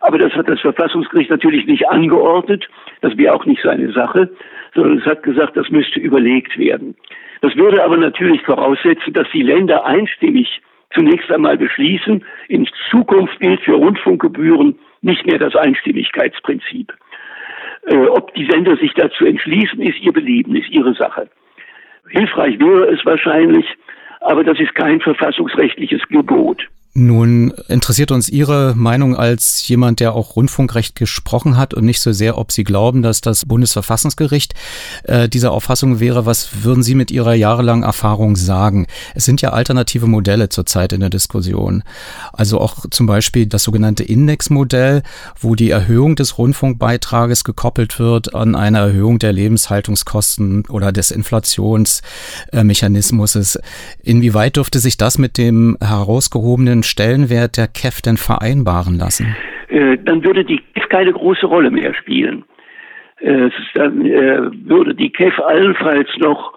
Aber 0.00 0.18
das 0.18 0.32
hat 0.34 0.48
das 0.48 0.60
Verfassungsgericht 0.60 1.30
natürlich 1.30 1.66
nicht 1.66 1.88
angeordnet. 1.88 2.68
Das 3.00 3.16
wäre 3.16 3.34
auch 3.34 3.44
nicht 3.46 3.62
seine 3.62 3.92
Sache, 3.92 4.30
sondern 4.74 4.98
es 4.98 5.06
hat 5.06 5.24
gesagt, 5.24 5.56
das 5.56 5.70
müsste 5.70 5.98
überlegt 5.98 6.56
werden. 6.56 6.94
Das 7.40 7.56
würde 7.56 7.82
aber 7.82 7.96
natürlich 7.96 8.42
voraussetzen, 8.42 9.12
dass 9.12 9.26
die 9.32 9.42
Länder 9.42 9.84
einstimmig 9.84 10.62
zunächst 10.94 11.30
einmal 11.30 11.58
beschließen, 11.58 12.24
in 12.48 12.68
Zukunft 12.90 13.38
gilt 13.40 13.60
für 13.60 13.74
Rundfunkgebühren 13.74 14.78
nicht 15.02 15.26
mehr 15.26 15.38
das 15.38 15.56
Einstimmigkeitsprinzip. 15.56 16.92
Äh, 17.86 18.08
ob 18.08 18.34
die 18.34 18.46
Sender 18.50 18.76
sich 18.76 18.92
dazu 18.94 19.24
entschließen, 19.24 19.80
ist 19.80 20.00
ihr 20.00 20.12
Belieben, 20.12 20.56
ist 20.56 20.70
ihre 20.70 20.94
Sache. 20.94 21.28
Hilfreich 22.10 22.58
wäre 22.58 22.88
es 22.88 23.04
wahrscheinlich, 23.04 23.66
aber 24.20 24.44
das 24.44 24.58
ist 24.58 24.74
kein 24.74 25.00
verfassungsrechtliches 25.00 26.02
Gebot. 26.08 26.66
Nun 26.98 27.50
interessiert 27.68 28.10
uns 28.10 28.30
Ihre 28.30 28.74
Meinung 28.74 29.14
als 29.14 29.68
jemand, 29.68 30.00
der 30.00 30.14
auch 30.14 30.34
Rundfunkrecht 30.34 30.96
gesprochen 30.96 31.58
hat 31.58 31.74
und 31.74 31.84
nicht 31.84 32.00
so 32.00 32.12
sehr, 32.12 32.38
ob 32.38 32.52
Sie 32.52 32.64
glauben, 32.64 33.02
dass 33.02 33.20
das 33.20 33.44
Bundesverfassungsgericht 33.44 34.54
äh, 35.02 35.28
dieser 35.28 35.52
Auffassung 35.52 36.00
wäre. 36.00 36.24
Was 36.24 36.64
würden 36.64 36.82
Sie 36.82 36.94
mit 36.94 37.10
Ihrer 37.10 37.34
jahrelangen 37.34 37.84
Erfahrung 37.84 38.34
sagen? 38.34 38.86
Es 39.14 39.26
sind 39.26 39.42
ja 39.42 39.50
alternative 39.50 40.06
Modelle 40.06 40.48
zurzeit 40.48 40.94
in 40.94 41.00
der 41.00 41.10
Diskussion. 41.10 41.82
Also 42.32 42.62
auch 42.62 42.86
zum 42.90 43.04
Beispiel 43.04 43.44
das 43.44 43.64
sogenannte 43.64 44.02
Indexmodell, 44.02 45.02
wo 45.38 45.54
die 45.54 45.68
Erhöhung 45.68 46.16
des 46.16 46.38
Rundfunkbeitrages 46.38 47.44
gekoppelt 47.44 47.98
wird 47.98 48.34
an 48.34 48.54
eine 48.54 48.78
Erhöhung 48.78 49.18
der 49.18 49.34
Lebenshaltungskosten 49.34 50.64
oder 50.64 50.92
des 50.92 51.10
Inflationsmechanismus. 51.10 53.58
Inwieweit 54.02 54.56
dürfte 54.56 54.78
sich 54.78 54.96
das 54.96 55.18
mit 55.18 55.36
dem 55.36 55.76
herausgehobenen 55.82 56.85
Stellenwert 56.86 57.56
der 57.56 57.68
KEF 57.68 58.00
denn 58.00 58.16
vereinbaren 58.16 58.96
lassen? 58.98 59.36
Äh, 59.68 59.98
dann 60.04 60.24
würde 60.24 60.44
die 60.44 60.62
KEF 60.74 60.88
keine 60.88 61.12
große 61.12 61.46
Rolle 61.46 61.70
mehr 61.70 61.94
spielen. 61.94 62.44
Äh, 63.20 63.50
dann 63.74 64.06
äh, 64.06 64.40
würde 64.68 64.94
die 64.94 65.10
KEF 65.10 65.38
allenfalls 65.40 66.08
noch 66.18 66.54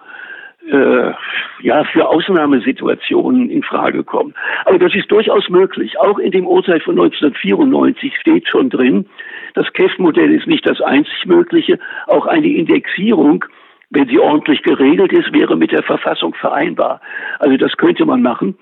ja, 1.61 1.83
für 1.85 2.07
Ausnahmesituationen 2.07 3.49
in 3.49 3.63
Frage 3.63 4.03
kommen. 4.03 4.35
Aber 4.65 4.77
das 4.77 4.93
ist 4.93 5.09
durchaus 5.09 5.49
möglich. 5.49 5.97
Auch 5.97 6.19
in 6.19 6.29
dem 6.29 6.45
Urteil 6.45 6.79
von 6.81 6.93
1994 6.93 8.15
steht 8.15 8.47
schon 8.47 8.69
drin, 8.69 9.07
das 9.55 9.71
KEF-Modell 9.73 10.31
ist 10.31 10.47
nicht 10.47 10.69
das 10.69 10.79
einzig 10.81 11.25
Mögliche. 11.25 11.79
Auch 12.07 12.25
eine 12.25 12.47
Indexierung, 12.47 13.45
wenn 13.89 14.07
sie 14.07 14.19
ordentlich 14.19 14.61
geregelt 14.63 15.11
ist, 15.11 15.33
wäre 15.33 15.57
mit 15.57 15.71
der 15.71 15.83
Verfassung 15.83 16.33
vereinbar. 16.35 17.01
Also 17.39 17.57
das 17.57 17.75
könnte 17.77 18.05
man 18.05 18.21
machen. 18.21 18.55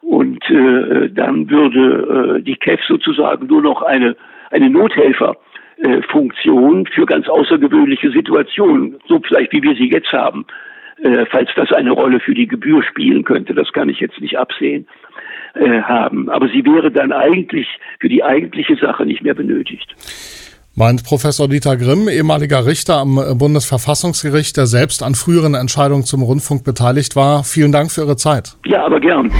Und 0.00 0.42
äh, 0.50 1.10
dann 1.10 1.50
würde 1.50 2.38
äh, 2.38 2.42
die 2.42 2.56
KEF 2.56 2.80
sozusagen 2.86 3.46
nur 3.46 3.62
noch 3.62 3.82
eine, 3.82 4.16
eine 4.50 4.70
Nothelferfunktion 4.70 6.86
äh, 6.86 6.90
für 6.90 7.06
ganz 7.06 7.28
außergewöhnliche 7.28 8.10
Situationen, 8.10 8.98
so 9.06 9.20
vielleicht 9.20 9.52
wie 9.52 9.62
wir 9.62 9.74
sie 9.74 9.90
jetzt 9.90 10.12
haben, 10.12 10.46
äh, 11.02 11.26
falls 11.26 11.50
das 11.56 11.72
eine 11.72 11.90
Rolle 11.90 12.20
für 12.20 12.34
die 12.34 12.46
Gebühr 12.46 12.82
spielen 12.82 13.24
könnte, 13.24 13.54
das 13.54 13.72
kann 13.72 13.88
ich 13.88 14.00
jetzt 14.00 14.20
nicht 14.20 14.38
absehen, 14.38 14.86
äh, 15.54 15.80
haben. 15.82 16.28
Aber 16.28 16.48
sie 16.48 16.64
wäre 16.64 16.90
dann 16.90 17.12
eigentlich 17.12 17.68
für 18.00 18.08
die 18.08 18.24
eigentliche 18.24 18.76
Sache 18.76 19.06
nicht 19.06 19.22
mehr 19.22 19.34
benötigt. 19.34 19.94
Meint 20.78 21.02
Professor 21.02 21.48
Dieter 21.48 21.76
Grimm, 21.76 22.08
ehemaliger 22.08 22.64
Richter 22.64 22.98
am 22.98 23.16
Bundesverfassungsgericht, 23.36 24.56
der 24.56 24.68
selbst 24.68 25.02
an 25.02 25.16
früheren 25.16 25.54
Entscheidungen 25.54 26.04
zum 26.04 26.22
Rundfunk 26.22 26.62
beteiligt 26.62 27.16
war. 27.16 27.42
Vielen 27.42 27.72
Dank 27.72 27.90
für 27.90 28.02
Ihre 28.02 28.16
Zeit. 28.16 28.56
Ja, 28.64 28.86
aber 28.86 29.00
gern. 29.00 29.32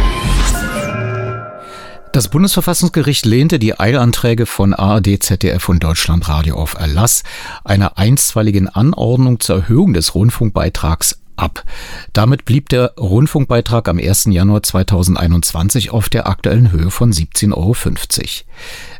Das 2.12 2.27
Bundesverfassungsgericht 2.27 3.24
lehnte 3.24 3.60
die 3.60 3.78
Eilanträge 3.78 4.47
von 4.47 4.74
ARD, 4.74 5.23
ZDF 5.23 5.69
und 5.69 5.85
Deutschlandradio 5.85 6.56
auf 6.56 6.74
Erlass 6.74 7.23
einer 7.62 7.98
einstweiligen 7.98 8.69
Anordnung 8.69 9.39
zur 9.39 9.59
Erhöhung 9.59 9.93
des 9.93 10.16
Rundfunkbeitrags 10.16 11.20
ab. 11.39 11.65
Damit 12.12 12.44
blieb 12.44 12.69
der 12.69 12.94
Rundfunkbeitrag 12.98 13.89
am 13.89 13.98
1. 13.98 14.27
Januar 14.31 14.62
2021 14.62 15.90
auf 15.90 16.09
der 16.09 16.27
aktuellen 16.27 16.73
Höhe 16.73 16.90
von 16.90 17.12
17,50 17.12 17.55
Euro. 17.55 17.74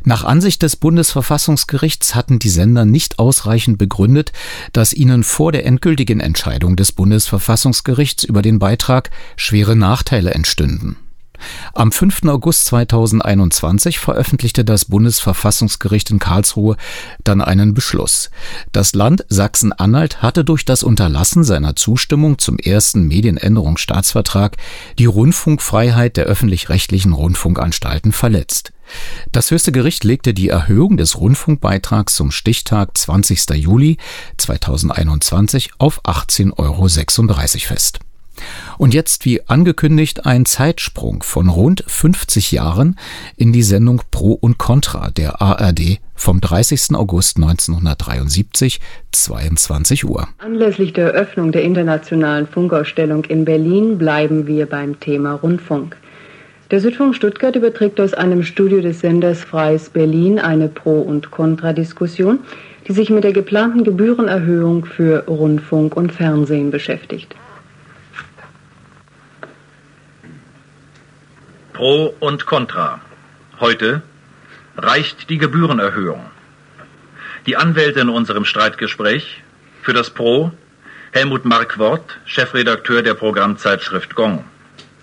Nach 0.03 0.23
Ansicht 0.23 0.61
des 0.61 0.75
Bundesverfassungsgerichts 0.75 2.15
hatten 2.15 2.39
die 2.39 2.49
Sender 2.49 2.85
nicht 2.85 3.19
ausreichend 3.19 3.77
begründet, 3.77 4.31
dass 4.73 4.93
ihnen 4.93 5.23
vor 5.23 5.51
der 5.51 5.65
endgültigen 5.65 6.19
Entscheidung 6.19 6.75
des 6.75 6.91
Bundesverfassungsgerichts 6.91 8.23
über 8.23 8.41
den 8.41 8.59
Beitrag 8.59 9.09
schwere 9.35 9.75
Nachteile 9.75 10.31
entstünden. 10.31 10.97
Am 11.73 11.91
5. 11.91 12.25
August 12.25 12.65
2021 12.65 13.99
veröffentlichte 13.99 14.65
das 14.65 14.85
Bundesverfassungsgericht 14.85 16.11
in 16.11 16.19
Karlsruhe 16.19 16.77
dann 17.23 17.41
einen 17.41 17.73
Beschluss. 17.73 18.29
Das 18.71 18.93
Land 18.93 19.25
Sachsen-Anhalt 19.29 20.21
hatte 20.21 20.43
durch 20.43 20.65
das 20.65 20.83
Unterlassen 20.83 21.43
seiner 21.43 21.75
Zustimmung 21.75 22.37
zum 22.37 22.57
ersten 22.57 23.07
Medienänderungsstaatsvertrag 23.07 24.57
die 24.97 25.05
Rundfunkfreiheit 25.05 26.17
der 26.17 26.25
öffentlich-rechtlichen 26.25 27.13
Rundfunkanstalten 27.13 28.11
verletzt. 28.11 28.71
Das 29.31 29.51
höchste 29.51 29.71
Gericht 29.71 30.03
legte 30.03 30.33
die 30.33 30.49
Erhöhung 30.49 30.97
des 30.97 31.19
Rundfunkbeitrags 31.19 32.15
zum 32.15 32.31
Stichtag 32.31 32.97
20. 32.97 33.51
Juli 33.51 33.97
2021 34.37 35.71
auf 35.77 36.03
18,36 36.03 36.57
Euro 36.57 36.87
fest. 36.87 37.99
Und 38.77 38.93
jetzt, 38.93 39.25
wie 39.25 39.47
angekündigt, 39.47 40.25
ein 40.25 40.45
Zeitsprung 40.45 41.23
von 41.23 41.49
rund 41.49 41.83
50 41.87 42.51
Jahren 42.51 42.97
in 43.35 43.53
die 43.53 43.63
Sendung 43.63 44.01
Pro 44.11 44.33
und 44.33 44.57
Contra 44.57 45.09
der 45.11 45.41
ARD 45.41 45.99
vom 46.15 46.41
30. 46.41 46.95
August 46.95 47.37
1973, 47.37 48.79
22 49.11 50.05
Uhr. 50.05 50.27
Anlässlich 50.37 50.93
der 50.93 51.13
Eröffnung 51.13 51.51
der 51.51 51.63
internationalen 51.63 52.47
Funkausstellung 52.47 53.23
in 53.25 53.45
Berlin 53.45 53.97
bleiben 53.97 54.45
wir 54.45 54.65
beim 54.65 54.99
Thema 54.99 55.33
Rundfunk. 55.33 55.95
Der 56.71 56.81
Südfunk 56.81 57.15
Stuttgart 57.15 57.55
überträgt 57.55 57.99
aus 57.99 58.13
einem 58.13 58.43
Studio 58.43 58.79
des 58.81 58.99
Senders 58.99 59.43
Freies 59.43 59.89
Berlin 59.89 60.37
eine 60.37 60.67
Pro- 60.67 61.01
und 61.01 61.31
Kontradiskussion, 61.31 62.39
die 62.87 62.93
sich 62.93 63.09
mit 63.09 63.23
der 63.23 63.33
geplanten 63.33 63.83
Gebührenerhöhung 63.83 64.85
für 64.85 65.25
Rundfunk 65.25 65.97
und 65.97 66.11
Fernsehen 66.11 66.69
beschäftigt. 66.69 67.35
Pro 71.79 72.13
und 72.19 72.45
Contra. 72.45 72.99
Heute 73.61 74.01
reicht 74.75 75.29
die 75.29 75.37
Gebührenerhöhung. 75.37 76.25
Die 77.45 77.55
Anwälte 77.55 78.01
in 78.01 78.09
unserem 78.09 78.43
Streitgespräch 78.43 79.41
für 79.81 79.93
das 79.93 80.09
Pro 80.09 80.51
Helmut 81.13 81.45
Markwort, 81.45 82.17
Chefredakteur 82.25 83.01
der 83.01 83.13
Programmzeitschrift 83.13 84.13
Gong. 84.13 84.43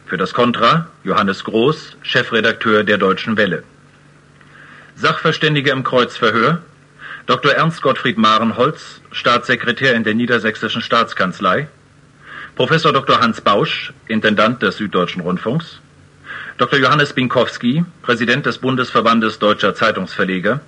Für 0.05 0.19
das 0.19 0.35
Contra 0.35 0.89
Johannes 1.03 1.45
Groß, 1.45 1.97
Chefredakteur 2.03 2.85
der 2.85 2.99
Deutschen 2.99 3.39
Welle. 3.39 3.63
Sachverständige 4.97 5.71
im 5.71 5.83
Kreuzverhör 5.83 6.61
Dr. 7.25 7.53
Ernst 7.53 7.81
Gottfried 7.81 8.19
Marenholz, 8.19 9.01
Staatssekretär 9.13 9.95
in 9.95 10.05
der 10.05 10.13
Niedersächsischen 10.13 10.83
Staatskanzlei, 10.83 11.69
Professor 12.55 12.93
Dr. 12.93 13.19
Hans 13.19 13.41
Bausch, 13.41 13.95
Intendant 14.09 14.61
des 14.61 14.77
Süddeutschen 14.77 15.23
Rundfunks, 15.23 15.81
Dr. 16.59 16.79
Johannes 16.79 17.13
Binkowski, 17.13 17.85
Präsident 18.01 18.47
des 18.47 18.57
Bundesverbandes 18.57 19.39
Deutscher 19.39 19.75
Zeitungsverleger, 19.75 20.61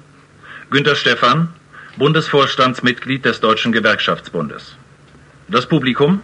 Günter 0.71 0.95
Stephan, 0.95 1.49
Bundesvorstandsmitglied 1.97 3.25
des 3.25 3.41
Deutschen 3.41 3.73
Gewerkschaftsbundes. 3.73 4.77
Das 5.49 5.65
Publikum, 5.65 6.21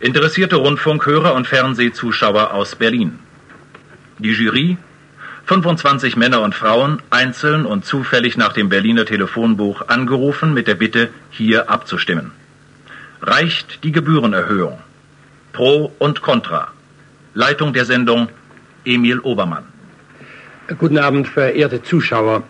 interessierte 0.00 0.56
Rundfunkhörer 0.56 1.32
und 1.32 1.46
Fernsehzuschauer 1.46 2.52
aus 2.52 2.74
Berlin. 2.74 3.18
Die 4.18 4.32
Jury, 4.32 4.76
25 5.46 6.16
Männer 6.16 6.42
und 6.42 6.54
Frauen, 6.54 7.00
einzeln 7.08 7.64
und 7.64 7.86
zufällig 7.86 8.36
nach 8.36 8.52
dem 8.52 8.68
Berliner 8.68 9.06
Telefonbuch 9.06 9.88
angerufen 9.88 10.52
mit 10.52 10.66
der 10.66 10.74
Bitte, 10.74 11.08
hier 11.30 11.70
abzustimmen. 11.70 12.32
Reicht 13.22 13.84
die 13.84 13.92
Gebührenerhöhung? 13.92 14.78
Pro 15.54 15.94
und 15.98 16.20
Contra. 16.20 16.72
Leitung 17.32 17.72
der 17.72 17.86
Sendung 17.86 18.28
Emil 18.88 19.20
Obermann. 19.20 19.64
Guten 20.78 20.98
Abend, 20.98 21.28
verehrte 21.28 21.82
Zuschauer. 21.82 22.42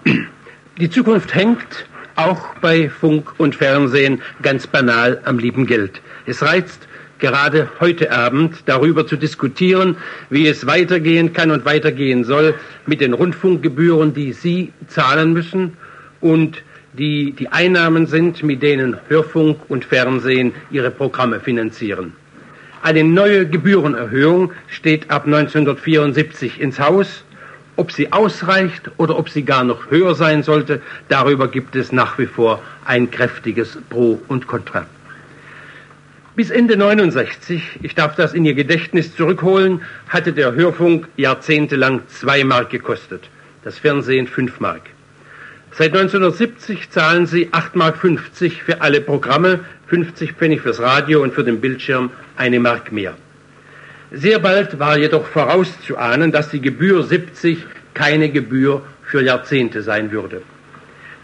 Die 0.78 0.88
Zukunft 0.88 1.34
hängt 1.34 1.86
auch 2.14 2.54
bei 2.60 2.88
Funk 2.88 3.34
und 3.38 3.56
Fernsehen 3.56 4.22
ganz 4.42 4.66
banal 4.66 5.20
am 5.24 5.38
lieben 5.38 5.66
Geld. 5.66 6.00
Es 6.26 6.42
reizt 6.42 6.86
gerade 7.18 7.68
heute 7.80 8.12
Abend 8.12 8.62
darüber 8.66 9.04
zu 9.06 9.16
diskutieren, 9.16 9.96
wie 10.30 10.46
es 10.46 10.66
weitergehen 10.66 11.32
kann 11.32 11.50
und 11.50 11.64
weitergehen 11.64 12.22
soll 12.22 12.54
mit 12.86 13.00
den 13.00 13.14
Rundfunkgebühren, 13.14 14.14
die 14.14 14.32
Sie 14.32 14.72
zahlen 14.86 15.32
müssen 15.32 15.76
und 16.20 16.62
die 16.92 17.32
die 17.32 17.48
Einnahmen 17.48 18.06
sind, 18.06 18.42
mit 18.44 18.62
denen 18.62 18.96
Hörfunk 19.08 19.58
und 19.68 19.84
Fernsehen 19.84 20.54
ihre 20.70 20.90
Programme 20.90 21.40
finanzieren. 21.40 22.12
Eine 22.82 23.02
neue 23.02 23.46
Gebührenerhöhung 23.46 24.52
steht 24.68 25.10
ab 25.10 25.26
1974 25.26 26.60
ins 26.60 26.78
Haus. 26.78 27.24
Ob 27.76 27.92
sie 27.92 28.12
ausreicht 28.12 28.90
oder 28.96 29.18
ob 29.18 29.30
sie 29.30 29.44
gar 29.44 29.64
noch 29.64 29.90
höher 29.90 30.14
sein 30.14 30.42
sollte, 30.42 30.80
darüber 31.08 31.48
gibt 31.48 31.76
es 31.76 31.92
nach 31.92 32.18
wie 32.18 32.26
vor 32.26 32.62
ein 32.84 33.10
kräftiges 33.10 33.78
Pro 33.88 34.20
und 34.28 34.46
Contra. 34.46 34.86
Bis 36.34 36.50
Ende 36.50 36.76
69, 36.76 37.80
ich 37.82 37.94
darf 37.96 38.14
das 38.14 38.32
in 38.32 38.44
Ihr 38.44 38.54
Gedächtnis 38.54 39.14
zurückholen, 39.14 39.82
hatte 40.08 40.32
der 40.32 40.54
Hörfunk 40.54 41.08
jahrzehntelang 41.16 42.02
zwei 42.08 42.44
Mark 42.44 42.70
gekostet, 42.70 43.28
das 43.64 43.76
Fernsehen 43.78 44.28
fünf 44.28 44.60
Mark. 44.60 44.82
Seit 45.78 45.94
1970 45.94 46.90
zahlen 46.90 47.26
Sie 47.26 47.50
8,50 47.50 47.76
Mark 47.76 47.98
für 48.66 48.80
alle 48.80 49.00
Programme, 49.00 49.60
50 49.86 50.32
Pfennig 50.32 50.62
fürs 50.62 50.80
Radio 50.80 51.22
und 51.22 51.32
für 51.32 51.44
den 51.44 51.60
Bildschirm 51.60 52.10
eine 52.36 52.58
Mark 52.58 52.90
mehr. 52.90 53.14
Sehr 54.10 54.40
bald 54.40 54.80
war 54.80 54.98
jedoch 54.98 55.24
vorauszuahnen, 55.24 56.32
dass 56.32 56.48
die 56.48 56.60
Gebühr 56.60 57.04
70 57.04 57.58
keine 57.94 58.28
Gebühr 58.28 58.82
für 59.04 59.22
Jahrzehnte 59.22 59.82
sein 59.82 60.10
würde. 60.10 60.42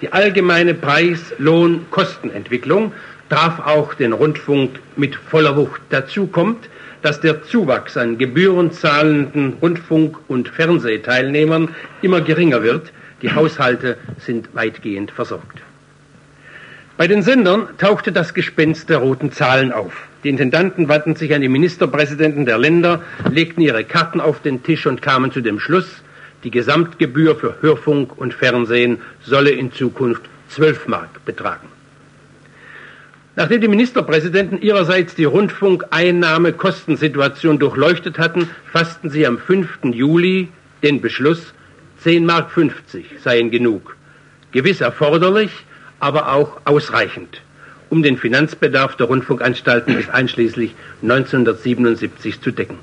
Die 0.00 0.12
allgemeine 0.12 0.74
Preis-Lohn-Kostenentwicklung 0.74 2.92
traf 3.30 3.58
auch 3.58 3.94
den 3.94 4.12
Rundfunk 4.12 4.78
mit 4.94 5.16
voller 5.16 5.56
Wucht. 5.56 5.80
Dazu 5.90 6.28
kommt, 6.28 6.68
dass 7.02 7.20
der 7.20 7.42
Zuwachs 7.42 7.96
an 7.96 8.18
gebührenzahlenden 8.18 9.54
Rundfunk- 9.60 10.18
und 10.28 10.48
Fernsehteilnehmern 10.48 11.74
immer 12.02 12.20
geringer 12.20 12.62
wird. 12.62 12.92
Die 13.22 13.32
Haushalte 13.32 13.96
sind 14.18 14.54
weitgehend 14.54 15.10
versorgt. 15.10 15.60
Bei 16.96 17.08
den 17.08 17.22
Sendern 17.22 17.68
tauchte 17.78 18.12
das 18.12 18.34
Gespenst 18.34 18.88
der 18.88 18.98
roten 18.98 19.32
Zahlen 19.32 19.72
auf. 19.72 20.06
Die 20.22 20.28
Intendanten 20.28 20.88
wandten 20.88 21.16
sich 21.16 21.34
an 21.34 21.40
die 21.40 21.48
Ministerpräsidenten 21.48 22.46
der 22.46 22.56
Länder, 22.56 23.02
legten 23.30 23.62
ihre 23.62 23.84
Karten 23.84 24.20
auf 24.20 24.42
den 24.42 24.62
Tisch 24.62 24.86
und 24.86 25.02
kamen 25.02 25.32
zu 25.32 25.40
dem 25.40 25.58
Schluss, 25.58 26.02
die 26.44 26.50
Gesamtgebühr 26.50 27.36
für 27.36 27.56
Hörfunk 27.62 28.16
und 28.16 28.32
Fernsehen 28.32 28.98
solle 29.22 29.50
in 29.50 29.72
Zukunft 29.72 30.22
12 30.50 30.88
Mark 30.88 31.24
betragen. 31.24 31.68
Nachdem 33.36 33.60
die 33.60 33.68
Ministerpräsidenten 33.68 34.62
ihrerseits 34.62 35.16
die 35.16 35.24
Rundfunkeinnahme-Kostensituation 35.24 37.58
durchleuchtet 37.58 38.20
hatten, 38.20 38.48
fassten 38.70 39.10
sie 39.10 39.26
am 39.26 39.38
5. 39.38 39.78
Juli 39.92 40.50
den 40.84 41.00
Beschluss, 41.00 41.52
10 42.04 42.26
Mark 42.26 42.50
50 42.50 43.06
seien 43.24 43.50
genug. 43.50 43.96
Gewiss 44.52 44.82
erforderlich, 44.82 45.50
aber 46.00 46.34
auch 46.34 46.60
ausreichend, 46.66 47.40
um 47.88 48.02
den 48.02 48.18
Finanzbedarf 48.18 48.94
der 48.96 49.06
Rundfunkanstalten 49.06 49.96
bis 49.96 50.10
einschließlich 50.10 50.74
1977 51.00 52.42
zu 52.42 52.50
decken. 52.50 52.76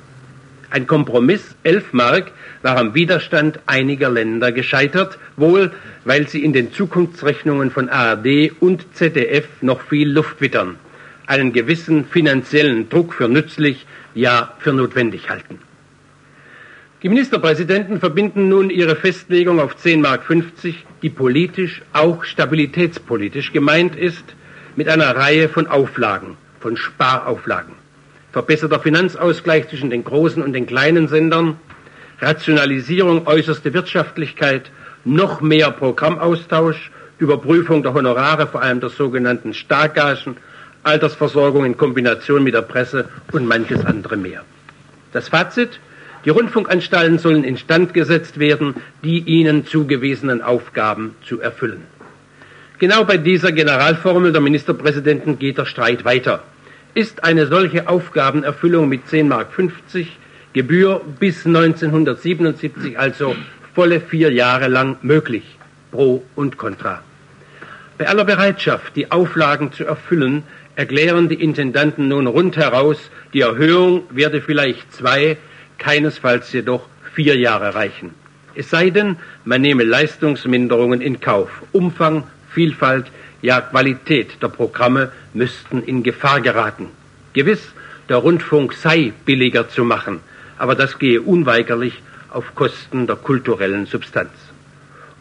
Ein 0.72 0.88
Kompromiss, 0.88 1.56
11 1.61 1.93
Mark, 1.93 2.31
war 2.64 2.77
am 2.77 2.95
Widerstand 2.95 3.60
einiger 3.68 4.10
Länder 4.10 4.52
gescheitert, 4.52 5.19
wohl 5.38 5.72
weil 6.03 6.27
sie 6.27 6.43
in 6.43 6.53
den 6.53 6.73
Zukunftsrechnungen 6.73 7.69
von 7.69 7.89
ARD 7.89 8.53
und 8.60 8.95
ZDF 8.95 9.48
noch 9.61 9.81
viel 9.81 10.10
Luft 10.10 10.41
wittern, 10.41 10.77
einen 11.27 11.53
gewissen 11.53 12.06
finanziellen 12.06 12.89
Druck 12.89 13.14
für 13.14 13.27
nützlich, 13.27 13.85
ja 14.15 14.56
für 14.57 14.73
notwendig 14.73 15.30
halten. 15.30 15.60
Die 17.03 17.10
Ministerpräsidenten 17.10 17.99
verbinden 17.99 18.48
nun 18.48 18.69
ihre 18.69 18.95
Festlegung 18.95 19.60
auf 19.60 19.76
10 19.76 20.02
Mark 20.02 20.23
50, 20.23 20.86
die 21.02 21.10
politisch, 21.10 21.82
auch 21.94 22.23
stabilitätspolitisch 22.23 23.52
gemeint 23.52 23.95
ist, 23.95 24.23
mit 24.76 24.88
einer 24.88 25.15
Reihe 25.15 25.49
von 25.49 25.65
Auflagen, 25.65 26.38
von 26.60 26.78
Sparauflagen. 26.78 27.73
Verbesserter 28.32 28.80
Finanzausgleich 28.80 29.68
zwischen 29.68 29.90
den 29.90 30.03
großen 30.03 30.44
und 30.44 30.53
den 30.53 30.68
kleinen 30.68 31.07
Sendern, 31.07 31.57
Rationalisierung 32.19 33.26
äußerste 33.26 33.73
Wirtschaftlichkeit, 33.73 34.69
noch 35.03 35.41
mehr 35.41 35.72
Programmaustausch, 35.72 36.91
Überprüfung 37.18 37.82
der 37.82 37.95
Honorare, 37.95 38.45
vor 38.45 38.61
allem 38.61 38.80
der 38.80 38.90
sogenannten 38.90 39.56
Starkgagen, 39.56 40.38
Altersversorgung 40.84 41.65
in 41.65 41.78
Kombination 41.78 42.44
mit 42.44 42.53
der 42.53 42.61
Presse 42.61 43.10
und 43.32 43.48
manches 43.48 43.84
andere 43.88 44.18
mehr. 44.18 44.44
Das 45.14 45.30
Fazit? 45.30 45.80
Die 46.23 46.30
Rundfunkanstalten 46.30 47.18
sollen 47.18 47.43
instand 47.43 47.93
gesetzt 47.93 48.38
werden, 48.39 48.76
die 49.03 49.19
ihnen 49.19 49.65
zugewiesenen 49.65 50.41
Aufgaben 50.41 51.15
zu 51.26 51.41
erfüllen. 51.41 51.81
Genau 52.77 53.03
bei 53.06 53.18
dieser 53.18 53.52
Generalformel 53.52 54.31
der 54.31 54.41
Ministerpräsidenten 54.41 55.39
geht 55.39 55.57
der 55.57 55.65
Streit 55.65 56.06
weiter. 56.06 56.43
Ist 56.93 57.23
eine 57.23 57.48
solche 57.48 57.88
Aufgabenerfüllung 57.88 58.89
mit 58.89 59.07
10 59.07 59.27
Mark 59.27 59.53
50 59.53 60.18
Gebühr 60.53 61.02
bis 61.19 61.45
1977, 61.45 62.99
also 62.99 63.35
volle 63.73 64.02
vier 64.02 64.31
Jahre 64.31 64.68
lang 64.68 64.98
möglich? 65.02 65.43
Pro 65.91 66.23
und 66.35 66.57
Contra. 66.57 67.02
Bei 67.98 68.07
aller 68.07 68.26
Bereitschaft, 68.26 68.95
die 68.95 69.11
Auflagen 69.11 69.72
zu 69.73 69.85
erfüllen, 69.85 70.43
erklären 70.76 71.30
die 71.30 71.41
Intendanten 71.41 72.07
nun 72.07 72.27
rundheraus, 72.27 73.11
die 73.34 73.41
Erhöhung 73.41 74.03
werde 74.10 74.41
vielleicht 74.41 74.91
zwei, 74.93 75.38
keinesfalls 75.82 76.53
jedoch 76.53 76.88
vier 77.16 77.36
Jahre 77.36 77.74
reichen. 77.74 78.12
Es 78.53 78.70
sei 78.70 78.91
denn, 78.91 79.18
man 79.45 79.62
nehme 79.62 79.84
Leistungsminderungen 79.84 81.02
in 81.02 81.20
Kauf. 81.20 81.49
Umfang, 81.72 82.24
Vielfalt, 82.53 83.08
ja 83.41 83.62
Qualität 83.62 84.41
der 84.41 84.49
Programme 84.49 85.12
müssten 85.34 85.82
in 85.82 86.03
Gefahr 86.03 86.40
geraten. 86.41 86.88
Gewiss, 87.34 87.74
der 88.10 88.18
Rundfunk 88.18 88.74
sei 88.74 89.14
billiger 89.26 89.70
zu 89.70 89.84
machen, 89.84 90.20
aber 90.58 90.76
das 90.76 90.99
gehe 90.99 91.22
unweigerlich 91.22 91.94
auf 92.30 92.53
Kosten 92.53 93.08
der 93.08 93.16
kulturellen 93.16 93.88
Substanz. 93.88 94.32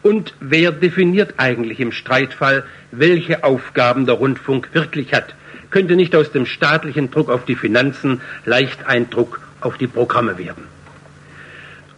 Und 0.03 0.33
wer 0.39 0.71
definiert 0.71 1.35
eigentlich 1.37 1.79
im 1.79 1.91
Streitfall, 1.91 2.65
welche 2.91 3.43
Aufgaben 3.43 4.05
der 4.05 4.15
Rundfunk 4.15 4.69
wirklich 4.73 5.13
hat? 5.13 5.35
Könnte 5.71 5.95
nicht 5.95 6.15
aus 6.15 6.31
dem 6.31 6.45
staatlichen 6.45 7.09
Druck 7.09 7.29
auf 7.29 7.45
die 7.45 7.55
Finanzen 7.55 8.21
leicht 8.45 8.85
ein 8.87 9.09
Druck 9.09 9.39
auf 9.61 9.77
die 9.77 9.87
Programme 9.87 10.37
werden? 10.37 10.65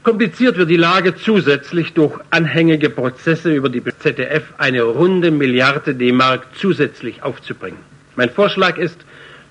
Kompliziert 0.03 0.57
wird 0.57 0.69
die 0.69 0.75
Lage 0.75 1.15
zusätzlich 1.15 1.93
durch 1.93 2.19
anhängige 2.29 2.89
Prozesse 2.89 3.53
über 3.53 3.69
die 3.69 3.81
ZDF 3.99 4.43
eine 4.57 4.81
runde 4.83 5.31
Milliarde 5.31 5.95
D-Mark 5.95 6.47
zusätzlich 6.55 7.23
aufzubringen. 7.23 7.79
Mein 8.17 8.29
Vorschlag 8.29 8.77
ist, 8.77 8.97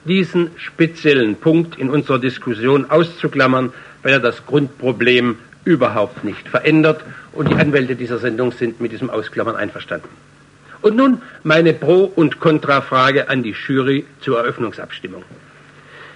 diesen 0.04 0.50
speziellen 0.56 1.36
Punkt 1.36 1.78
in 1.78 1.88
unserer 1.88 2.18
Diskussion 2.18 2.90
auszuklammern, 2.90 3.72
weil 4.02 4.12
er 4.12 4.20
das 4.20 4.44
Grundproblem 4.44 5.36
überhaupt 5.64 6.22
nicht 6.24 6.48
verändert 6.48 7.02
und 7.32 7.48
die 7.48 7.54
Anwälte 7.54 7.96
dieser 7.96 8.18
Sendung 8.18 8.52
sind 8.52 8.80
mit 8.80 8.92
diesem 8.92 9.10
Ausklammern 9.10 9.56
einverstanden. 9.56 10.08
Und 10.82 10.96
nun 10.96 11.22
meine 11.44 11.72
Pro- 11.72 12.12
und 12.14 12.40
Kontrafrage 12.40 13.28
an 13.28 13.42
die 13.42 13.54
Jury 13.66 14.04
zur 14.20 14.38
Eröffnungsabstimmung. 14.38 15.24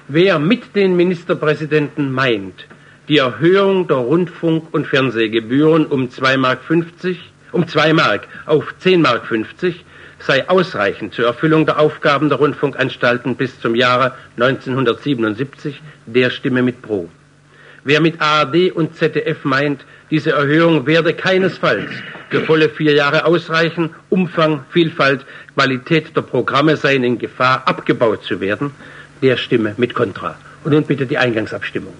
Wer 0.08 0.38
mit 0.38 0.76
den 0.76 0.94
Ministerpräsidenten 0.94 2.12
meint, 2.12 2.66
die 3.08 3.18
Erhöhung 3.18 3.88
der 3.88 3.96
Rundfunk- 3.96 4.72
und 4.72 4.86
Fernsehgebühren 4.86 5.84
um 5.84 6.12
2 6.12 6.36
Mark 6.36 6.62
50, 6.62 7.18
um 7.50 7.66
2 7.66 7.92
Mark 7.92 8.28
auf 8.46 8.72
10 8.78 9.02
Mark 9.02 9.26
50 9.26 9.84
sei 10.20 10.48
ausreichend 10.48 11.12
zur 11.12 11.26
Erfüllung 11.26 11.66
der 11.66 11.80
Aufgaben 11.80 12.28
der 12.28 12.38
Rundfunkanstalten 12.38 13.34
bis 13.34 13.60
zum 13.60 13.74
Jahre 13.74 14.12
1977, 14.36 15.82
der 16.06 16.30
stimme 16.30 16.62
mit 16.62 16.82
Pro. 16.82 17.08
Wer 17.82 18.00
mit 18.00 18.20
ARD 18.20 18.70
und 18.70 18.94
ZDF 18.94 19.44
meint, 19.44 19.84
diese 20.12 20.30
Erhöhung 20.30 20.86
werde 20.86 21.14
keinesfalls 21.14 21.90
für 22.30 22.42
volle 22.42 22.68
vier 22.68 22.92
Jahre 22.94 23.24
ausreichen, 23.24 23.90
Umfang, 24.08 24.64
Vielfalt, 24.70 25.26
Qualität 25.54 26.16
der 26.16 26.22
Programme 26.22 26.76
seien 26.76 27.02
in 27.02 27.18
Gefahr, 27.18 27.66
abgebaut 27.66 28.22
zu 28.22 28.40
werden, 28.40 28.70
der 29.22 29.36
stimme 29.36 29.74
mit 29.76 29.94
Kontra. 29.94 30.36
Und 30.64 30.72
nun 30.72 30.84
bitte 30.84 31.06
die 31.06 31.18
Eingangsabstimmung. 31.18 31.94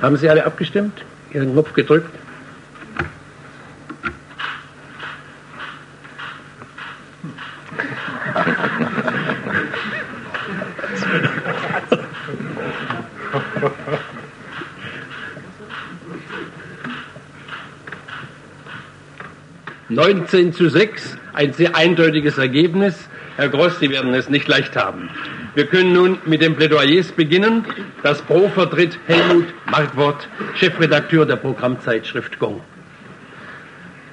Haben 0.00 0.16
Sie 0.16 0.28
alle 0.28 0.46
abgestimmt? 0.46 1.04
Ihren 1.32 1.52
Knopf 1.52 1.72
gedrückt? 1.72 2.10
Neunzehn 19.90 20.52
zu 20.52 20.68
sechs, 20.68 21.16
ein 21.38 21.52
sehr 21.52 21.76
eindeutiges 21.76 22.36
Ergebnis. 22.36 23.08
Herr 23.36 23.48
Gross, 23.48 23.78
Sie 23.78 23.90
werden 23.90 24.12
es 24.12 24.28
nicht 24.28 24.48
leicht 24.48 24.74
haben. 24.74 25.08
Wir 25.54 25.66
können 25.66 25.92
nun 25.92 26.18
mit 26.26 26.42
den 26.42 26.56
Plädoyers 26.56 27.12
beginnen. 27.12 27.64
Das 28.02 28.20
Pro 28.22 28.48
vertritt 28.48 28.98
Helmut 29.06 29.46
Markwort, 29.70 30.28
Chefredakteur 30.56 31.26
der 31.26 31.36
Programmzeitschrift 31.36 32.40
Gong. 32.40 32.60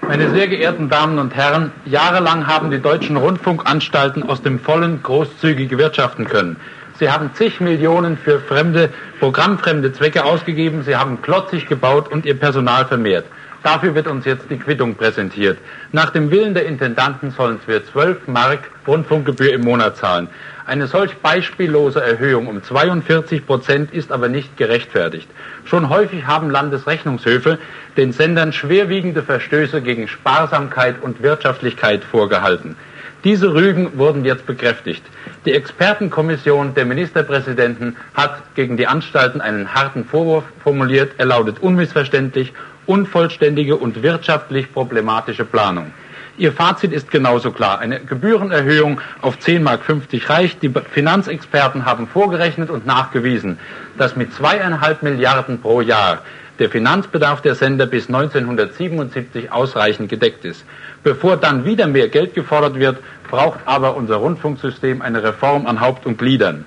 Meine 0.07 0.29
sehr 0.29 0.47
geehrten 0.47 0.87
Damen 0.87 1.17
und 1.17 1.33
Herren, 1.33 1.71
jahrelang 1.85 2.45
haben 2.45 2.69
die 2.69 2.79
deutschen 2.79 3.17
Rundfunkanstalten 3.17 4.21
aus 4.21 4.43
dem 4.43 4.59
Vollen 4.59 5.01
großzügig 5.01 5.75
wirtschaften 5.79 6.25
können. 6.25 6.57
Sie 6.99 7.09
haben 7.09 7.31
zig 7.33 7.59
Millionen 7.59 8.19
für 8.19 8.39
fremde, 8.39 8.91
programmfremde 9.19 9.91
Zwecke 9.93 10.23
ausgegeben, 10.25 10.83
sie 10.83 10.95
haben 10.95 11.23
klotzig 11.23 11.65
gebaut 11.65 12.07
und 12.11 12.27
ihr 12.27 12.39
Personal 12.39 12.85
vermehrt. 12.85 13.25
Dafür 13.65 13.95
wird 13.95 14.05
uns 14.05 14.25
jetzt 14.25 14.51
die 14.51 14.59
Quittung 14.59 14.93
präsentiert. 14.93 15.57
Nach 15.91 16.11
dem 16.11 16.29
Willen 16.29 16.53
der 16.53 16.67
Intendanten 16.67 17.31
sollen 17.31 17.59
wir 17.65 17.83
12 17.83 18.27
Mark 18.27 18.59
Rundfunkgebühr 18.85 19.51
im 19.51 19.61
Monat 19.61 19.97
zahlen. 19.97 20.27
Eine 20.67 20.85
solch 20.85 21.15
beispiellose 21.17 21.99
Erhöhung 21.99 22.45
um 22.45 22.61
42 22.61 23.43
Prozent 23.43 23.91
ist 23.91 24.11
aber 24.11 24.29
nicht 24.29 24.55
gerechtfertigt. 24.55 25.27
Schon 25.63 25.89
häufig 25.89 26.27
haben 26.27 26.51
Landesrechnungshöfe 26.51 27.57
den 27.97 28.11
Sendern 28.11 28.53
schwerwiegende 28.53 29.23
Verstöße 29.23 29.81
gegen 29.81 30.07
Sparsamkeit 30.07 31.01
und 31.01 31.23
Wirtschaftlichkeit 31.23 32.03
vorgehalten. 32.03 32.75
Diese 33.23 33.51
Rügen 33.51 33.97
wurden 33.97 34.23
jetzt 34.25 34.45
bekräftigt. 34.45 35.01
Die 35.47 35.53
Expertenkommission 35.53 36.75
der 36.75 36.85
Ministerpräsidenten 36.85 37.95
hat 38.13 38.43
gegen 38.53 38.77
die 38.77 38.85
Anstalten 38.85 39.41
einen 39.41 39.73
harten 39.73 40.05
Vorwurf 40.05 40.43
formuliert. 40.63 41.13
Er 41.17 41.25
lautet 41.25 41.57
unmissverständlich, 41.57 42.53
unvollständige 42.85 43.75
und 43.75 44.03
wirtschaftlich 44.03 44.71
problematische 44.73 45.45
Planung. 45.45 45.91
Ihr 46.37 46.51
Fazit 46.51 46.91
ist 46.91 47.11
genauso 47.11 47.51
klar. 47.51 47.79
Eine 47.79 48.01
Gebührenerhöhung 48.01 48.99
auf 49.21 49.39
10 49.39 49.63
Mark 49.63 49.83
50 49.83 50.29
reicht. 50.29 50.61
Die 50.61 50.69
Finanzexperten 50.69 51.85
haben 51.85 52.07
vorgerechnet 52.07 52.69
und 52.69 52.85
nachgewiesen, 52.85 53.57
dass 53.97 54.17
mit 54.17 54.33
zweieinhalb 54.33 55.01
Milliarden 55.01 55.61
pro 55.61 55.79
Jahr 55.79 56.23
der 56.59 56.69
Finanzbedarf 56.69 57.41
der 57.41 57.55
Sender 57.55 57.85
bis 57.85 58.07
1977 58.07 59.51
ausreichend 59.51 60.09
gedeckt 60.09 60.43
ist. 60.43 60.65
Bevor 61.03 61.37
dann 61.37 61.65
wieder 61.65 61.87
mehr 61.87 62.09
Geld 62.09 62.33
gefordert 62.33 62.79
wird, 62.79 62.97
braucht 63.29 63.59
aber 63.65 63.95
unser 63.95 64.17
Rundfunksystem 64.17 65.01
eine 65.01 65.23
Reform 65.23 65.67
an 65.67 65.79
Haupt 65.79 66.05
und 66.05 66.17
Gliedern. 66.17 66.65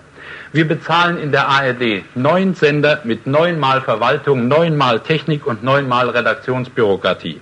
Wir 0.53 0.67
bezahlen 0.67 1.19
in 1.19 1.33
der 1.33 1.49
ARD 1.49 2.05
neun 2.15 2.55
Sender 2.55 3.01
mit 3.05 3.27
neunmal 3.27 3.81
Verwaltung, 3.81 4.49
neunmal 4.49 5.01
Technik 5.01 5.47
und 5.47 5.63
neunmal 5.63 6.09
Redaktionsbürokratie. 6.11 7.41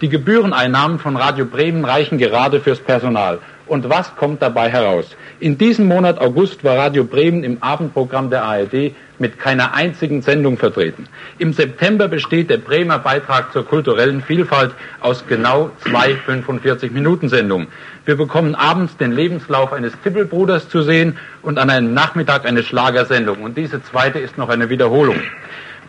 Die 0.00 0.08
Gebühreneinnahmen 0.08 0.98
von 0.98 1.16
Radio 1.16 1.46
Bremen 1.46 1.84
reichen 1.84 2.18
gerade 2.18 2.60
fürs 2.60 2.80
Personal. 2.80 3.38
Und 3.66 3.88
was 3.88 4.14
kommt 4.14 4.42
dabei 4.42 4.70
heraus? 4.70 5.16
In 5.40 5.58
diesem 5.58 5.88
Monat 5.88 6.20
August 6.20 6.62
war 6.62 6.78
Radio 6.78 7.04
Bremen 7.04 7.42
im 7.42 7.62
Abendprogramm 7.62 8.30
der 8.30 8.44
ARD 8.44 8.92
mit 9.18 9.38
keiner 9.38 9.74
einzigen 9.74 10.22
Sendung 10.22 10.56
vertreten. 10.56 11.08
Im 11.38 11.52
September 11.52 12.08
besteht 12.08 12.50
der 12.50 12.58
Bremer 12.58 12.98
Beitrag 12.98 13.52
zur 13.52 13.66
kulturellen 13.66 14.22
Vielfalt 14.22 14.72
aus 15.00 15.24
genau 15.26 15.70
zwei 15.80 16.12
45-Minuten-Sendungen. 16.26 17.68
Wir 18.06 18.16
bekommen 18.16 18.54
abends 18.54 18.96
den 18.96 19.10
Lebenslauf 19.10 19.72
eines 19.72 19.92
Tippelbruders 20.04 20.68
zu 20.68 20.82
sehen 20.82 21.18
und 21.42 21.58
an 21.58 21.70
einem 21.70 21.92
Nachmittag 21.92 22.46
eine 22.46 22.62
Schlagersendung. 22.62 23.42
Und 23.42 23.58
diese 23.58 23.82
zweite 23.82 24.20
ist 24.20 24.38
noch 24.38 24.48
eine 24.48 24.70
Wiederholung. 24.70 25.16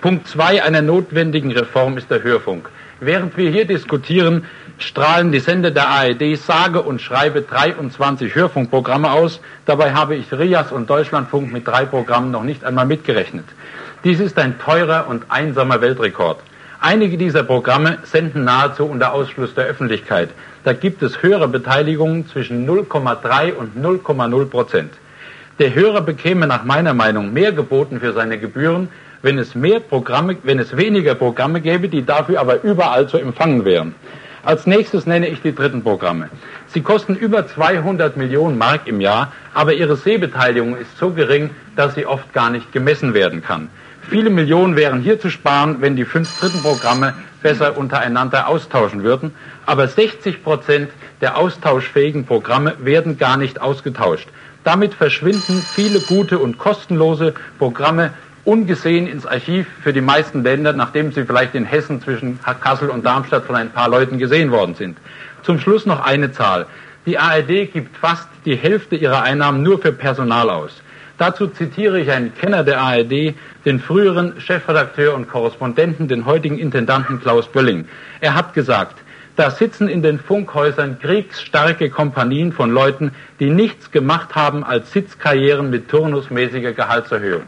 Punkt 0.01 0.27
zwei 0.27 0.63
einer 0.63 0.81
notwendigen 0.81 1.51
Reform 1.51 1.95
ist 1.95 2.09
der 2.09 2.23
Hörfunk. 2.23 2.69
Während 2.99 3.37
wir 3.37 3.51
hier 3.51 3.65
diskutieren, 3.65 4.45
strahlen 4.79 5.31
die 5.31 5.39
Sender 5.39 5.69
der 5.69 5.89
ARD 5.89 6.35
sage 6.39 6.81
und 6.81 7.03
schreibe 7.03 7.43
23 7.43 8.33
Hörfunkprogramme 8.33 9.11
aus. 9.11 9.39
Dabei 9.67 9.93
habe 9.93 10.15
ich 10.15 10.33
Rias 10.33 10.71
und 10.71 10.89
Deutschlandfunk 10.89 11.53
mit 11.53 11.67
drei 11.67 11.85
Programmen 11.85 12.31
noch 12.31 12.43
nicht 12.43 12.63
einmal 12.63 12.87
mitgerechnet. 12.87 13.45
Dies 14.03 14.19
ist 14.19 14.39
ein 14.39 14.57
teurer 14.57 15.05
und 15.07 15.25
einsamer 15.29 15.81
Weltrekord. 15.81 16.39
Einige 16.79 17.17
dieser 17.17 17.43
Programme 17.43 17.97
senden 18.03 18.43
nahezu 18.43 18.85
unter 18.85 19.11
Ausschluss 19.11 19.55
der 19.55 19.65
Öffentlichkeit. 19.65 20.29
Da 20.67 20.73
gibt 20.73 21.01
es 21.01 21.23
höhere 21.23 21.47
Beteiligungen 21.47 22.27
zwischen 22.27 22.67
0,3 22.69 23.53
und 23.53 23.77
0,0 23.77 24.45
Prozent. 24.47 24.91
Der 25.59 25.73
Hörer 25.73 26.01
bekäme 26.01 26.45
nach 26.45 26.65
meiner 26.65 26.93
Meinung 26.93 27.31
mehr 27.31 27.53
geboten 27.53 28.01
für 28.01 28.11
seine 28.11 28.37
Gebühren, 28.37 28.89
wenn 29.21 29.39
es 29.39 29.55
mehr 29.55 29.79
Programme, 29.79 30.35
wenn 30.43 30.59
es 30.59 30.75
weniger 30.75 31.15
Programme 31.15 31.61
gäbe, 31.61 31.87
die 31.87 32.05
dafür 32.05 32.41
aber 32.41 32.63
überall 32.65 33.07
zu 33.07 33.17
empfangen 33.17 33.63
wären. 33.63 33.95
Als 34.43 34.67
nächstes 34.67 35.05
nenne 35.05 35.29
ich 35.29 35.41
die 35.41 35.55
dritten 35.55 35.83
Programme. 35.83 36.29
Sie 36.67 36.81
kosten 36.81 37.15
über 37.15 37.47
200 37.47 38.17
Millionen 38.17 38.57
Mark 38.57 38.87
im 38.87 38.99
Jahr, 38.99 39.31
aber 39.53 39.71
ihre 39.71 39.95
Sehbeteiligung 39.95 40.75
ist 40.75 40.97
so 40.97 41.11
gering, 41.11 41.51
dass 41.77 41.95
sie 41.95 42.05
oft 42.05 42.33
gar 42.33 42.49
nicht 42.49 42.73
gemessen 42.73 43.13
werden 43.13 43.41
kann. 43.41 43.69
Viele 44.09 44.29
Millionen 44.29 44.75
wären 44.75 44.99
hier 44.99 45.17
zu 45.17 45.29
sparen, 45.29 45.77
wenn 45.79 45.95
die 45.95 46.03
fünf 46.03 46.37
dritten 46.41 46.61
Programme 46.61 47.13
besser 47.47 47.77
untereinander 47.77 48.49
austauschen 48.49 49.03
würden, 49.03 49.31
aber 49.65 49.87
60 49.87 50.43
Prozent 50.43 50.89
der 51.21 51.37
austauschfähigen 51.37 52.25
Programme 52.25 52.75
werden 52.79 53.17
gar 53.17 53.37
nicht 53.37 53.61
ausgetauscht. 53.61 54.27
Damit 54.65 54.93
verschwinden 54.93 55.63
viele 55.73 56.01
gute 56.01 56.39
und 56.39 56.57
kostenlose 56.57 57.33
Programme 57.57 58.11
ungesehen 58.43 59.07
ins 59.07 59.25
Archiv 59.25 59.65
für 59.81 59.93
die 59.93 60.01
meisten 60.01 60.43
Länder, 60.43 60.73
nachdem 60.73 61.13
sie 61.13 61.23
vielleicht 61.23 61.55
in 61.55 61.63
Hessen 61.63 62.01
zwischen 62.01 62.37
Kassel 62.59 62.89
und 62.89 63.05
Darmstadt 63.05 63.45
von 63.45 63.55
ein 63.55 63.71
paar 63.71 63.87
Leuten 63.87 64.17
gesehen 64.17 64.51
worden 64.51 64.75
sind. 64.75 64.97
Zum 65.43 65.57
Schluss 65.57 65.85
noch 65.85 66.05
eine 66.05 66.33
Zahl. 66.33 66.65
Die 67.05 67.17
ARD 67.17 67.71
gibt 67.71 67.95
fast 67.95 68.27
die 68.43 68.57
Hälfte 68.57 68.97
ihrer 68.97 69.21
Einnahmen 69.21 69.63
nur 69.63 69.79
für 69.79 69.93
Personal 69.93 70.49
aus. 70.49 70.81
Dazu 71.17 71.47
zitiere 71.47 71.99
ich 71.99 72.11
einen 72.11 72.33
Kenner 72.35 72.63
der 72.63 72.79
ARD, 72.79 73.33
den 73.65 73.79
früheren 73.79 74.39
Chefredakteur 74.39 75.15
und 75.15 75.27
Korrespondenten, 75.27 76.07
den 76.07 76.25
heutigen 76.25 76.59
Intendanten 76.59 77.19
Klaus 77.19 77.47
Bölling. 77.47 77.87
Er 78.21 78.35
hat 78.35 78.53
gesagt, 78.53 78.97
da 79.35 79.51
sitzen 79.51 79.87
in 79.87 80.01
den 80.01 80.19
Funkhäusern 80.19 80.99
kriegsstarke 80.99 81.89
Kompanien 81.89 82.53
von 82.53 82.71
Leuten, 82.71 83.11
die 83.39 83.49
nichts 83.49 83.91
gemacht 83.91 84.35
haben 84.35 84.63
als 84.63 84.91
Sitzkarrieren 84.91 85.69
mit 85.69 85.89
turnusmäßiger 85.89 86.73
Gehaltserhöhung. 86.73 87.43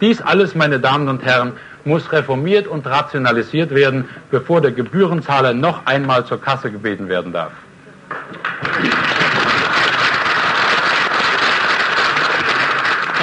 Dies 0.00 0.20
alles, 0.20 0.54
meine 0.54 0.78
Damen 0.78 1.08
und 1.08 1.24
Herren, 1.24 1.52
muss 1.84 2.12
reformiert 2.12 2.66
und 2.66 2.86
rationalisiert 2.86 3.74
werden, 3.74 4.06
bevor 4.30 4.60
der 4.60 4.72
Gebührenzahler 4.72 5.54
noch 5.54 5.86
einmal 5.86 6.26
zur 6.26 6.40
Kasse 6.40 6.70
gebeten 6.70 7.08
werden 7.08 7.32
darf. 7.32 7.52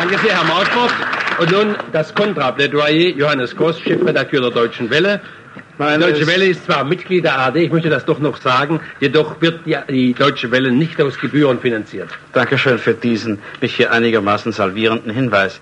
Danke 0.03 0.19
sehr, 0.19 0.35
Herr 0.35 0.43
Mautbach. 0.43 0.93
Und 1.39 1.49
nun 1.49 1.77
das 1.93 2.13
Kontraplädoyer 2.13 3.15
Johannes 3.15 3.55
Koss, 3.55 3.79
Chefredakteur 3.79 4.41
der 4.41 4.51
Deutschen 4.51 4.89
Welle. 4.89 5.21
Die 5.79 5.97
Deutsche 5.97 6.27
Welle 6.27 6.47
ist 6.47 6.65
zwar 6.65 6.83
Mitglied 6.83 7.23
der 7.23 7.35
ARD, 7.39 7.55
ich 7.55 7.71
möchte 7.71 7.89
das 7.89 8.03
doch 8.03 8.19
noch 8.19 8.35
sagen, 8.35 8.81
jedoch 8.99 9.39
wird 9.39 9.65
die, 9.65 9.77
die 9.89 10.13
Deutsche 10.13 10.51
Welle 10.51 10.73
nicht 10.73 11.01
aus 11.01 11.17
Gebühren 11.17 11.57
finanziert. 11.61 12.09
Dankeschön 12.33 12.79
für 12.79 12.93
diesen 12.93 13.39
mich 13.61 13.77
hier 13.77 13.93
einigermaßen 13.93 14.51
salvierenden 14.51 15.13
Hinweis. 15.13 15.61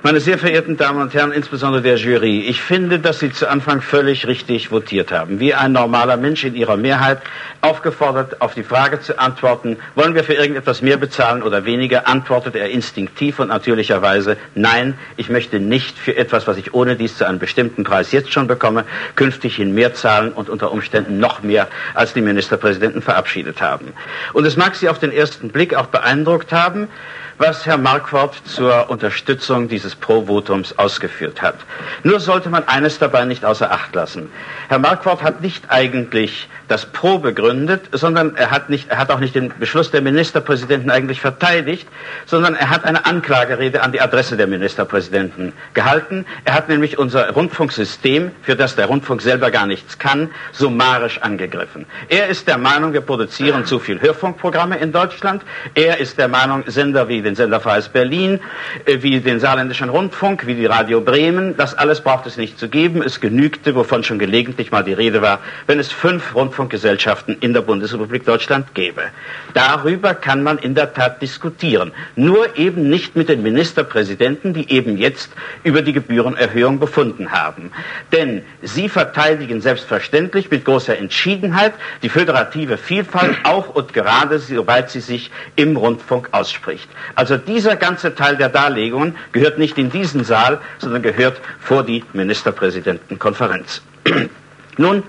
Meine 0.00 0.20
sehr 0.20 0.38
verehrten 0.38 0.76
Damen 0.76 1.02
und 1.02 1.12
Herren, 1.12 1.32
insbesondere 1.32 1.82
der 1.82 1.96
Jury, 1.96 2.42
ich 2.42 2.62
finde, 2.62 3.00
dass 3.00 3.18
Sie 3.18 3.32
zu 3.32 3.50
Anfang 3.50 3.80
völlig 3.80 4.28
richtig 4.28 4.70
votiert 4.70 5.10
haben. 5.10 5.40
Wie 5.40 5.54
ein 5.54 5.72
normaler 5.72 6.16
Mensch 6.16 6.44
in 6.44 6.54
Ihrer 6.54 6.76
Mehrheit 6.76 7.20
aufgefordert, 7.62 8.40
auf 8.40 8.54
die 8.54 8.62
Frage 8.62 9.00
zu 9.00 9.18
antworten, 9.18 9.76
wollen 9.96 10.14
wir 10.14 10.22
für 10.22 10.34
irgendetwas 10.34 10.82
mehr 10.82 10.98
bezahlen 10.98 11.42
oder 11.42 11.64
weniger, 11.64 12.06
antwortet 12.06 12.54
er 12.54 12.70
instinktiv 12.70 13.40
und 13.40 13.48
natürlicherweise, 13.48 14.36
nein, 14.54 14.96
ich 15.16 15.30
möchte 15.30 15.58
nicht 15.58 15.98
für 15.98 16.16
etwas, 16.16 16.46
was 16.46 16.58
ich 16.58 16.74
ohne 16.74 16.94
dies 16.94 17.16
zu 17.18 17.26
einem 17.26 17.40
bestimmten 17.40 17.82
Preis 17.82 18.12
jetzt 18.12 18.32
schon 18.32 18.46
bekomme, 18.46 18.84
künftig 19.16 19.56
hin 19.56 19.74
mehr 19.74 19.94
zahlen 19.94 20.30
und 20.30 20.48
unter 20.48 20.70
Umständen 20.70 21.18
noch 21.18 21.42
mehr, 21.42 21.66
als 21.94 22.14
die 22.14 22.20
Ministerpräsidenten 22.20 23.02
verabschiedet 23.02 23.60
haben. 23.60 23.92
Und 24.32 24.44
es 24.44 24.56
mag 24.56 24.76
Sie 24.76 24.88
auf 24.88 25.00
den 25.00 25.10
ersten 25.10 25.48
Blick 25.48 25.74
auch 25.74 25.86
beeindruckt 25.86 26.52
haben, 26.52 26.86
was 27.38 27.64
Herr 27.66 27.78
Marquardt 27.78 28.34
zur 28.44 28.90
Unterstützung 28.90 29.68
dieses 29.68 29.94
Pro-Votums 29.94 30.76
ausgeführt 30.76 31.40
hat. 31.40 31.54
Nur 32.02 32.18
sollte 32.18 32.50
man 32.50 32.66
eines 32.66 32.98
dabei 32.98 33.24
nicht 33.24 33.44
außer 33.44 33.70
Acht 33.70 33.94
lassen. 33.94 34.30
Herr 34.68 34.80
Marquardt 34.80 35.22
hat 35.22 35.40
nicht 35.40 35.70
eigentlich 35.70 36.48
das 36.66 36.86
Pro 36.86 37.18
begründet, 37.18 37.88
sondern 37.92 38.36
er 38.36 38.50
hat, 38.50 38.70
nicht, 38.70 38.90
er 38.90 38.98
hat 38.98 39.10
auch 39.10 39.20
nicht 39.20 39.34
den 39.34 39.52
Beschluss 39.58 39.90
der 39.90 40.02
Ministerpräsidenten 40.02 40.90
eigentlich 40.90 41.20
verteidigt, 41.20 41.88
sondern 42.26 42.54
er 42.54 42.70
hat 42.70 42.84
eine 42.84 43.06
Anklagerede 43.06 43.82
an 43.82 43.92
die 43.92 44.00
Adresse 44.00 44.36
der 44.36 44.48
Ministerpräsidenten 44.48 45.52
gehalten. 45.74 46.26
Er 46.44 46.54
hat 46.54 46.68
nämlich 46.68 46.98
unser 46.98 47.30
Rundfunksystem, 47.30 48.32
für 48.42 48.56
das 48.56 48.74
der 48.74 48.86
Rundfunk 48.86 49.22
selber 49.22 49.50
gar 49.50 49.66
nichts 49.66 49.98
kann, 49.98 50.30
summarisch 50.52 51.22
angegriffen. 51.22 51.86
Er 52.08 52.26
ist 52.26 52.48
der 52.48 52.58
Meinung, 52.58 52.92
wir 52.92 53.00
produzieren 53.00 53.64
zu 53.64 53.78
viel 53.78 54.00
Hörfunkprogramme 54.00 54.76
in 54.78 54.92
Deutschland. 54.92 55.42
Er 55.74 55.98
ist 55.98 56.18
der 56.18 56.28
Meinung, 56.28 56.64
Sender 56.66 57.08
wie 57.08 57.27
den 57.28 57.36
Sender 57.36 57.60
Freies 57.60 57.88
Berlin, 57.88 58.40
äh, 58.86 59.02
wie 59.02 59.20
den 59.20 59.38
Saarländischen 59.38 59.90
Rundfunk, 59.90 60.46
wie 60.46 60.54
die 60.54 60.66
Radio 60.66 61.00
Bremen, 61.00 61.56
das 61.56 61.76
alles 61.76 62.00
braucht 62.00 62.26
es 62.26 62.36
nicht 62.36 62.58
zu 62.58 62.68
geben. 62.68 63.02
Es 63.02 63.20
genügte, 63.20 63.74
wovon 63.74 64.02
schon 64.02 64.18
gelegentlich 64.18 64.70
mal 64.70 64.82
die 64.82 64.94
Rede 64.94 65.20
war, 65.20 65.40
wenn 65.66 65.78
es 65.78 65.92
fünf 65.92 66.34
Rundfunkgesellschaften 66.34 67.36
in 67.40 67.52
der 67.52 67.60
Bundesrepublik 67.60 68.24
Deutschland 68.24 68.74
gäbe. 68.74 69.02
Darüber 69.54 70.14
kann 70.14 70.42
man 70.42 70.58
in 70.58 70.74
der 70.74 70.94
Tat 70.94 71.20
diskutieren. 71.20 71.92
Nur 72.16 72.56
eben 72.56 72.88
nicht 72.88 73.14
mit 73.14 73.28
den 73.28 73.42
Ministerpräsidenten, 73.42 74.54
die 74.54 74.70
eben 74.70 74.96
jetzt 74.96 75.30
über 75.64 75.82
die 75.82 75.92
Gebührenerhöhung 75.92 76.78
befunden 76.78 77.30
haben. 77.30 77.70
Denn 78.12 78.42
sie 78.62 78.88
verteidigen 78.88 79.60
selbstverständlich 79.60 80.50
mit 80.50 80.64
großer 80.64 80.96
Entschiedenheit 80.96 81.74
die 82.02 82.08
föderative 82.08 82.78
Vielfalt 82.78 83.36
auch 83.44 83.68
und 83.74 83.92
gerade, 83.92 84.38
soweit 84.38 84.90
sie 84.90 85.00
sich 85.00 85.30
im 85.56 85.76
Rundfunk 85.76 86.28
ausspricht. 86.32 86.88
Also 87.18 87.36
dieser 87.36 87.74
ganze 87.74 88.14
Teil 88.14 88.36
der 88.36 88.48
Darlegungen 88.48 89.16
gehört 89.32 89.58
nicht 89.58 89.76
in 89.76 89.90
diesen 89.90 90.22
Saal, 90.22 90.60
sondern 90.78 91.02
gehört 91.02 91.40
vor 91.58 91.82
die 91.82 92.04
Ministerpräsidentenkonferenz. 92.12 93.82
Nun, 94.76 95.02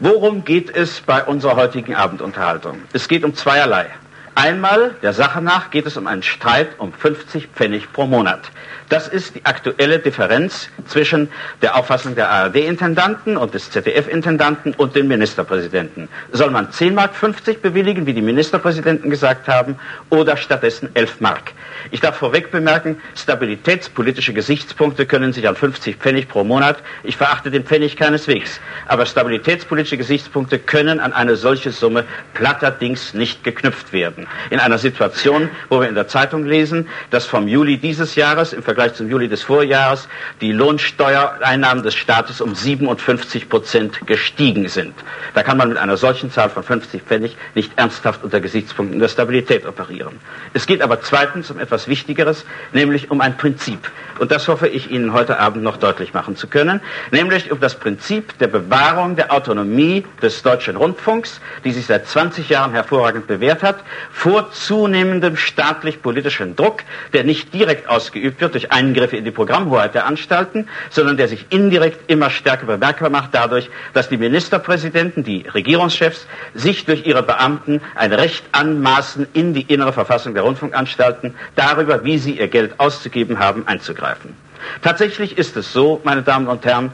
worum 0.00 0.46
geht 0.46 0.74
es 0.74 1.02
bei 1.02 1.22
unserer 1.22 1.56
heutigen 1.56 1.94
Abendunterhaltung? 1.94 2.80
Es 2.94 3.06
geht 3.06 3.22
um 3.22 3.34
zweierlei. 3.34 3.90
Einmal, 4.34 4.94
der 5.02 5.12
Sache 5.12 5.42
nach, 5.42 5.70
geht 5.70 5.84
es 5.84 5.98
um 5.98 6.06
einen 6.06 6.22
Streit 6.22 6.68
um 6.78 6.90
50 6.90 7.48
Pfennig 7.48 7.92
pro 7.92 8.06
Monat. 8.06 8.50
Das 8.92 9.08
ist 9.08 9.34
die 9.36 9.46
aktuelle 9.46 10.00
Differenz 10.00 10.68
zwischen 10.86 11.30
der 11.62 11.76
Auffassung 11.76 12.14
der 12.14 12.28
ARD-Intendanten 12.28 13.38
und 13.38 13.54
des 13.54 13.70
ZDF-Intendanten 13.70 14.74
und 14.74 14.94
den 14.94 15.08
Ministerpräsidenten. 15.08 16.10
Soll 16.30 16.50
man 16.50 16.70
10 16.70 16.94
Mark 16.94 17.14
50 17.14 17.62
bewilligen, 17.62 18.04
wie 18.04 18.12
die 18.12 18.20
Ministerpräsidenten 18.20 19.08
gesagt 19.08 19.48
haben, 19.48 19.76
oder 20.10 20.36
stattdessen 20.36 20.90
11 20.92 21.22
Mark? 21.22 21.52
Ich 21.90 22.00
darf 22.00 22.16
vorweg 22.16 22.50
bemerken, 22.50 23.00
stabilitätspolitische 23.16 24.34
Gesichtspunkte 24.34 25.06
können 25.06 25.32
sich 25.32 25.48
an 25.48 25.56
50 25.56 25.96
Pfennig 25.96 26.28
pro 26.28 26.44
Monat, 26.44 26.76
ich 27.02 27.16
verachte 27.16 27.50
den 27.50 27.64
Pfennig 27.64 27.96
keineswegs, 27.96 28.60
aber 28.88 29.06
stabilitätspolitische 29.06 29.96
Gesichtspunkte 29.96 30.58
können 30.58 31.00
an 31.00 31.14
eine 31.14 31.36
solche 31.36 31.70
Summe 31.72 32.04
platterdings 32.34 33.14
nicht 33.14 33.42
geknüpft 33.42 33.94
werden. 33.94 34.26
In 34.50 34.60
einer 34.60 34.76
Situation, 34.76 35.48
wo 35.70 35.80
wir 35.80 35.88
in 35.88 35.94
der 35.94 36.08
Zeitung 36.08 36.44
lesen, 36.44 36.88
dass 37.08 37.24
vom 37.24 37.48
Juli 37.48 37.78
dieses 37.78 38.16
Jahres 38.16 38.52
im 38.52 38.62
Vergleich 38.62 38.81
Vergleich 38.82 38.98
zum 38.98 39.08
Juli 39.08 39.28
des 39.28 39.44
Vorjahres 39.44 40.08
die 40.40 40.50
Lohnsteuereinnahmen 40.50 41.84
des 41.84 41.94
Staates 41.94 42.40
um 42.40 42.56
57 42.56 43.48
Prozent 43.48 44.04
gestiegen 44.08 44.68
sind. 44.68 44.92
Da 45.34 45.44
kann 45.44 45.56
man 45.56 45.68
mit 45.68 45.78
einer 45.78 45.96
solchen 45.96 46.32
Zahl 46.32 46.50
von 46.50 46.64
50 46.64 47.02
Pfennig 47.02 47.36
nicht 47.54 47.70
ernsthaft 47.76 48.24
unter 48.24 48.40
Gesichtspunkten 48.40 48.98
der 48.98 49.06
Stabilität 49.06 49.66
operieren. 49.66 50.18
Es 50.52 50.66
geht 50.66 50.82
aber 50.82 51.00
zweitens 51.00 51.48
um 51.52 51.60
etwas 51.60 51.86
Wichtigeres, 51.86 52.44
nämlich 52.72 53.12
um 53.12 53.20
ein 53.20 53.36
Prinzip. 53.36 53.88
Und 54.18 54.32
das 54.32 54.48
hoffe 54.48 54.66
ich 54.66 54.90
Ihnen 54.90 55.12
heute 55.12 55.38
Abend 55.38 55.62
noch 55.62 55.76
deutlich 55.76 56.12
machen 56.12 56.34
zu 56.34 56.48
können, 56.48 56.80
nämlich 57.12 57.52
um 57.52 57.60
das 57.60 57.76
Prinzip 57.76 58.36
der 58.38 58.48
Bewahrung 58.48 59.14
der 59.14 59.32
Autonomie 59.32 60.04
des 60.20 60.42
deutschen 60.42 60.74
Rundfunks, 60.74 61.40
die 61.64 61.70
sich 61.70 61.86
seit 61.86 62.08
20 62.08 62.48
Jahren 62.48 62.72
hervorragend 62.72 63.28
bewährt 63.28 63.62
hat, 63.62 63.76
vor 64.10 64.50
zunehmendem 64.50 65.36
staatlich-politischen 65.36 66.56
Druck, 66.56 66.82
der 67.12 67.22
nicht 67.22 67.54
direkt 67.54 67.88
ausgeübt 67.88 68.40
wird 68.40 68.54
durch 68.54 68.71
Eingriffe 68.72 69.16
in 69.16 69.24
die 69.24 69.30
Programmhoheit 69.30 69.94
der 69.94 70.06
Anstalten, 70.06 70.68
sondern 70.90 71.16
der 71.16 71.28
sich 71.28 71.46
indirekt 71.50 72.10
immer 72.10 72.30
stärker 72.30 72.66
bemerkbar 72.66 73.10
macht 73.10 73.34
dadurch, 73.34 73.70
dass 73.92 74.08
die 74.08 74.16
Ministerpräsidenten, 74.16 75.24
die 75.24 75.46
Regierungschefs, 75.46 76.26
sich 76.54 76.84
durch 76.84 77.06
ihre 77.06 77.22
Beamten 77.22 77.80
ein 77.94 78.12
Recht 78.12 78.44
anmaßen, 78.52 79.26
in 79.32 79.54
die 79.54 79.62
innere 79.62 79.92
Verfassung 79.92 80.34
der 80.34 80.42
Rundfunkanstalten 80.42 81.34
darüber, 81.56 82.04
wie 82.04 82.18
sie 82.18 82.38
ihr 82.38 82.48
Geld 82.48 82.78
auszugeben 82.80 83.38
haben, 83.38 83.66
einzugreifen. 83.66 84.34
Tatsächlich 84.82 85.38
ist 85.38 85.56
es 85.56 85.72
so, 85.72 86.00
meine 86.04 86.22
Damen 86.22 86.46
und 86.48 86.64
Herren, 86.64 86.92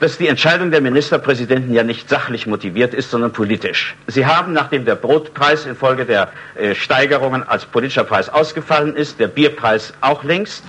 dass 0.00 0.18
die 0.18 0.28
Entscheidung 0.28 0.70
der 0.70 0.80
Ministerpräsidenten 0.80 1.72
ja 1.72 1.82
nicht 1.82 2.08
sachlich 2.08 2.46
motiviert 2.46 2.94
ist, 2.94 3.10
sondern 3.10 3.32
politisch. 3.32 3.96
Sie 4.06 4.26
haben, 4.26 4.52
nachdem 4.52 4.84
der 4.84 4.94
Brotpreis 4.94 5.66
infolge 5.66 6.04
der 6.04 6.30
äh, 6.54 6.74
Steigerungen 6.74 7.42
als 7.42 7.66
politischer 7.66 8.04
Preis 8.04 8.28
ausgefallen 8.28 8.94
ist, 8.94 9.18
der 9.18 9.28
Bierpreis 9.28 9.92
auch 10.00 10.22
längst, 10.24 10.64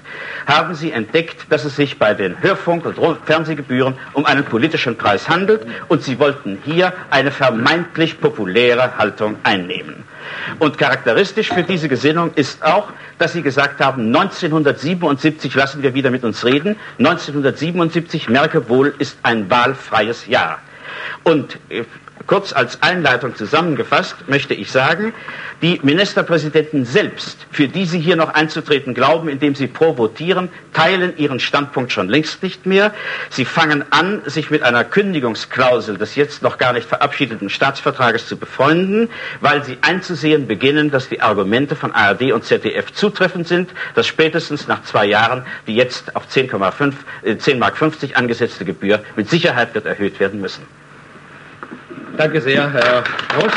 haben 0.48 0.74
sie 0.76 0.92
entdeckt, 0.92 1.46
dass 1.52 1.66
es 1.66 1.76
sich 1.76 2.00
bei 2.00 2.14
den 2.14 2.42
Hörfunk- 2.42 2.86
und 2.86 2.98
Fernsehgebühren 3.26 3.96
um 4.14 4.26
einen 4.26 4.44
politischen 4.46 4.98
Preis 4.98 5.30
handelt 5.30 5.62
und 5.88 6.04
sie 6.04 6.20
wollten 6.20 6.60
hier 6.66 6.94
eine 7.10 7.32
vermeintlich 7.32 8.20
populäre 8.20 8.98
Haltung 8.98 9.38
einnehmen. 9.44 10.04
Und 10.60 10.78
charakteristisch 10.78 11.50
für 11.50 11.64
diese 11.64 11.88
Gesinnung 11.88 12.32
ist 12.36 12.64
auch, 12.64 12.90
dass 13.18 13.34
Sie 13.34 13.42
gesagt 13.42 13.80
haben, 13.82 14.08
1977 14.08 15.54
lassen 15.56 15.84
wir 15.84 15.94
wieder 15.94 16.12
mit 16.12 16.24
uns 16.24 16.46
reden. 16.46 16.76
1977, 16.98 18.30
merke 18.30 18.70
wohl, 18.70 18.94
ist 19.00 19.18
ein 19.24 19.50
wahlfreies 19.50 20.28
Jahr. 20.28 20.60
Und 21.24 21.58
äh, 21.70 21.84
Kurz 22.30 22.54
als 22.54 22.84
Einleitung 22.84 23.36
zusammengefasst 23.36 24.16
möchte 24.28 24.54
ich 24.54 24.72
sagen, 24.72 25.14
die 25.64 25.80
Ministerpräsidenten 25.82 26.86
selbst, 26.86 27.48
für 27.50 27.68
die 27.68 27.86
Sie 27.86 28.00
hier 28.00 28.16
noch 28.16 28.36
einzutreten 28.36 28.94
glauben, 28.94 29.30
indem 29.30 29.56
Sie 29.56 29.66
provotieren, 29.66 30.50
teilen 30.72 31.18
Ihren 31.18 31.40
Standpunkt 31.40 31.92
schon 31.92 32.08
längst 32.08 32.44
nicht 32.44 32.68
mehr. 32.68 32.94
Sie 33.32 33.46
fangen 33.46 33.84
an, 33.90 34.22
sich 34.28 34.52
mit 34.52 34.62
einer 34.62 34.84
Kündigungsklausel 34.84 35.98
des 35.98 36.14
jetzt 36.14 36.44
noch 36.44 36.60
gar 36.60 36.72
nicht 36.74 36.88
verabschiedeten 36.88 37.50
Staatsvertrages 37.50 38.28
zu 38.28 38.38
befreunden, 38.38 39.10
weil 39.42 39.64
Sie 39.64 39.80
einzusehen 39.82 40.46
beginnen, 40.46 40.92
dass 40.92 41.10
die 41.10 41.22
Argumente 41.22 41.76
von 41.76 41.94
ARD 41.96 42.32
und 42.34 42.46
ZDF 42.46 42.94
zutreffend 42.94 43.48
sind, 43.48 43.72
dass 43.96 44.06
spätestens 44.06 44.68
nach 44.68 44.84
zwei 44.84 45.08
Jahren 45.08 45.48
die 45.66 45.74
jetzt 45.76 46.16
auf 46.16 46.28
10,5, 46.28 46.94
äh, 47.24 47.38
10 47.38 47.58
Mark 47.58 47.76
50 47.76 48.18
angesetzte 48.18 48.66
Gebühr 48.66 49.02
mit 49.16 49.32
Sicherheit 49.32 49.74
wird 49.74 49.88
erhöht 49.88 50.20
werden 50.20 50.40
müssen. 50.40 50.62
Danke 52.20 52.42
sehr, 52.42 52.70
Herr 52.74 53.02
Ross. 53.38 53.54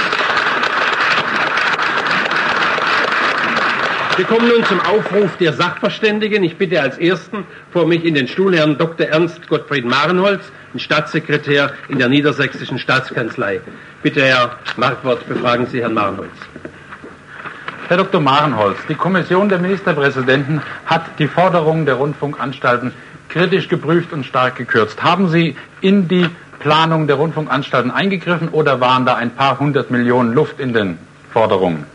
Wir 4.17 4.25
kommen 4.25 4.47
nun 4.47 4.65
zum 4.67 4.79
Aufruf 4.83 5.37
der 5.39 5.53
Sachverständigen. 5.53 6.45
Ich 6.45 6.59
bitte 6.59 6.81
als 6.81 6.97
Ersten 6.97 7.45
vor 7.73 7.89
mich 7.89 8.05
in 8.05 8.15
den 8.15 8.29
Stuhl 8.29 8.57
Herrn 8.57 8.79
Dr. 8.79 9.09
Ernst 9.09 9.49
Gottfried 9.49 9.85
Marenholz, 9.85 10.45
den 10.73 10.79
Staatssekretär 10.79 11.73
in 11.89 11.99
der 11.99 12.09
Niedersächsischen 12.09 12.79
Staatskanzlei. 12.79 13.63
Bitte, 14.05 14.23
Herr 14.23 14.59
Markwort, 14.77 15.29
befragen 15.29 15.67
Sie 15.67 15.81
Herrn 15.81 15.95
Marenholz. 15.95 16.31
Herr 17.89 17.97
Dr. 17.97 18.21
Marenholz, 18.21 18.79
die 18.89 18.95
Kommission 18.95 19.49
der 19.49 19.59
Ministerpräsidenten 19.59 20.63
hat 20.87 21.19
die 21.19 21.27
Forderungen 21.27 21.85
der 21.85 21.97
Rundfunkanstalten 21.97 22.93
kritisch 23.29 23.69
geprüft 23.69 24.13
und 24.13 24.25
stark 24.25 24.55
gekürzt. 24.55 25.03
Haben 25.03 25.31
Sie 25.31 25.57
in 25.81 26.07
die 26.07 26.29
Planung 26.63 27.09
der 27.09 27.17
Rundfunkanstalten 27.17 27.91
eingegriffen 27.91 28.49
oder 28.49 28.81
waren 28.81 29.05
da 29.05 29.17
ein 29.17 29.31
paar 29.31 29.59
hundert 29.59 29.91
Millionen 29.91 30.33
Luft 30.33 30.61
in 30.61 30.73
den 30.73 30.97
Forderungen? 31.33 31.87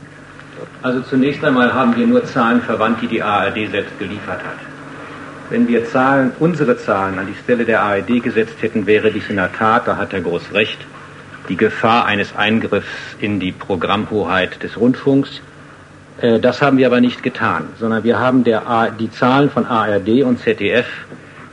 Also 0.82 1.02
zunächst 1.02 1.44
einmal 1.46 1.74
haben 1.74 1.96
wir 1.96 2.06
nur 2.06 2.26
Zahlen 2.26 2.62
verwandt, 2.62 3.02
die 3.02 3.08
die 3.08 3.24
ARD 3.24 3.72
selbst 3.72 3.98
geliefert 3.98 4.40
hat. 4.40 4.60
Wenn 5.50 5.70
wir 5.70 5.86
Zahlen, 5.86 6.34
unsere 6.40 6.78
Zahlen 6.78 7.18
an 7.18 7.28
die 7.28 7.36
Stelle 7.42 7.64
der 7.64 7.82
ARD 7.82 8.22
gesetzt 8.22 8.56
hätten, 8.60 8.86
wäre 8.86 9.10
dies 9.10 9.30
in 9.30 9.38
der 9.38 9.54
Tat, 9.54 9.88
da 9.88 9.96
hat 9.96 10.12
Herr 10.12 10.20
Groß 10.20 10.54
recht, 10.54 10.80
die 11.48 11.56
Gefahr 11.56 12.06
eines 12.06 12.36
Eingriffs 12.36 13.16
in 13.20 13.40
die 13.40 13.54
Programmhoheit 13.54 14.62
des 14.64 14.78
Rundfunks. 14.78 15.42
Äh, 16.20 16.40
das 16.42 16.62
haben 16.62 16.78
wir 16.78 16.88
aber 16.88 17.00
nicht 17.00 17.24
getan, 17.24 17.70
sondern 17.80 18.04
wir 18.04 18.20
haben 18.20 18.44
der, 18.44 18.92
die 19.00 19.10
Zahlen 19.12 19.50
von 19.50 19.66
ARD 19.66 20.24
und 20.24 20.40
ZDF 20.40 20.88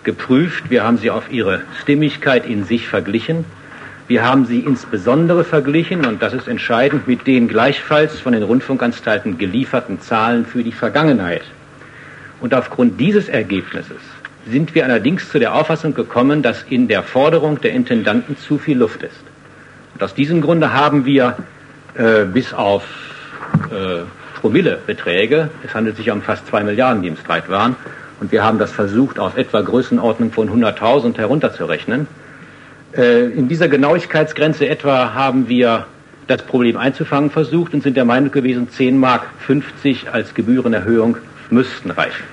geprüft. 0.05 0.70
Wir 0.70 0.85
haben 0.85 0.98
sie 0.98 1.10
auf 1.10 1.32
ihre 1.32 1.62
Stimmigkeit 1.81 2.47
in 2.47 2.64
sich 2.64 2.86
verglichen 2.86 3.44
wir 4.06 4.22
haben 4.22 4.44
sie 4.44 4.60
insbesondere 4.60 5.44
verglichen, 5.44 6.05
und 6.05 6.20
das 6.20 6.35
ist 6.35 6.47
entscheidend, 6.47 7.09
mit 7.09 7.26
den 7.26 7.48
gleichfalls 7.48 8.20
von 8.20 8.35
den 8.35 8.43
Rundfunkanstalten 8.43 9.39
gelieferten 9.39 9.98
Zahlen 10.01 10.44
für 10.44 10.62
die 10.62 10.72
Vergangenheit. 10.72 11.43
Und 12.40 12.55
aufgrund 12.55 13.01
dieses 13.01 13.31
Ergebnisses 13.31 13.97
sind 14.47 14.74
wir 14.74 14.85
allerdings 14.85 15.31
zu 15.31 15.39
der 15.39 15.55
Auffassung 15.55 15.94
gekommen, 15.94 16.43
dass 16.43 16.64
in 16.68 16.86
der 16.86 17.02
Forderung 17.02 17.62
der 17.62 17.72
Intendanten 17.72 18.36
zu 18.36 18.59
viel 18.59 18.76
Luft 18.76 19.02
ist. 19.02 19.16
Und 19.94 20.02
aus 20.02 20.14
diesem 20.14 20.43
Grunde 20.43 20.74
haben 20.74 21.06
wir 21.06 21.39
äh, 21.94 22.24
bis 22.26 22.52
auf 22.52 22.85
äh, 23.70 24.02
Promillebeträge, 24.39 25.48
es 25.66 25.74
handelt 25.74 25.97
sich 25.97 26.10
um 26.10 26.20
fast 26.20 26.47
zwei 26.47 26.62
Milliarden, 26.62 27.01
die 27.01 27.09
im 27.09 27.16
Streit 27.16 27.48
waren, 27.48 27.74
und 28.20 28.32
wir 28.32 28.44
haben 28.44 28.58
das 28.58 28.72
versucht, 28.72 29.18
auf 29.18 29.36
etwa 29.36 29.60
Größenordnung 29.60 30.32
von 30.32 30.48
100.000 30.48 31.16
herunterzurechnen, 31.16 32.06
äh, 32.96 33.26
in 33.26 33.48
dieser 33.48 33.68
Genauigkeitsgrenze 33.68 34.68
etwa 34.68 35.14
haben 35.14 35.48
wir 35.48 35.86
das 36.26 36.42
Problem 36.42 36.76
einzufangen 36.76 37.30
versucht 37.30 37.74
und 37.74 37.82
sind 37.82 37.96
der 37.96 38.04
Meinung 38.04 38.30
gewesen, 38.30 38.68
10 38.68 38.98
Mark 38.98 39.26
50 39.46 40.12
als 40.12 40.34
Gebührenerhöhung 40.34 41.16
müssten 41.50 41.90
reichen. 41.90 42.24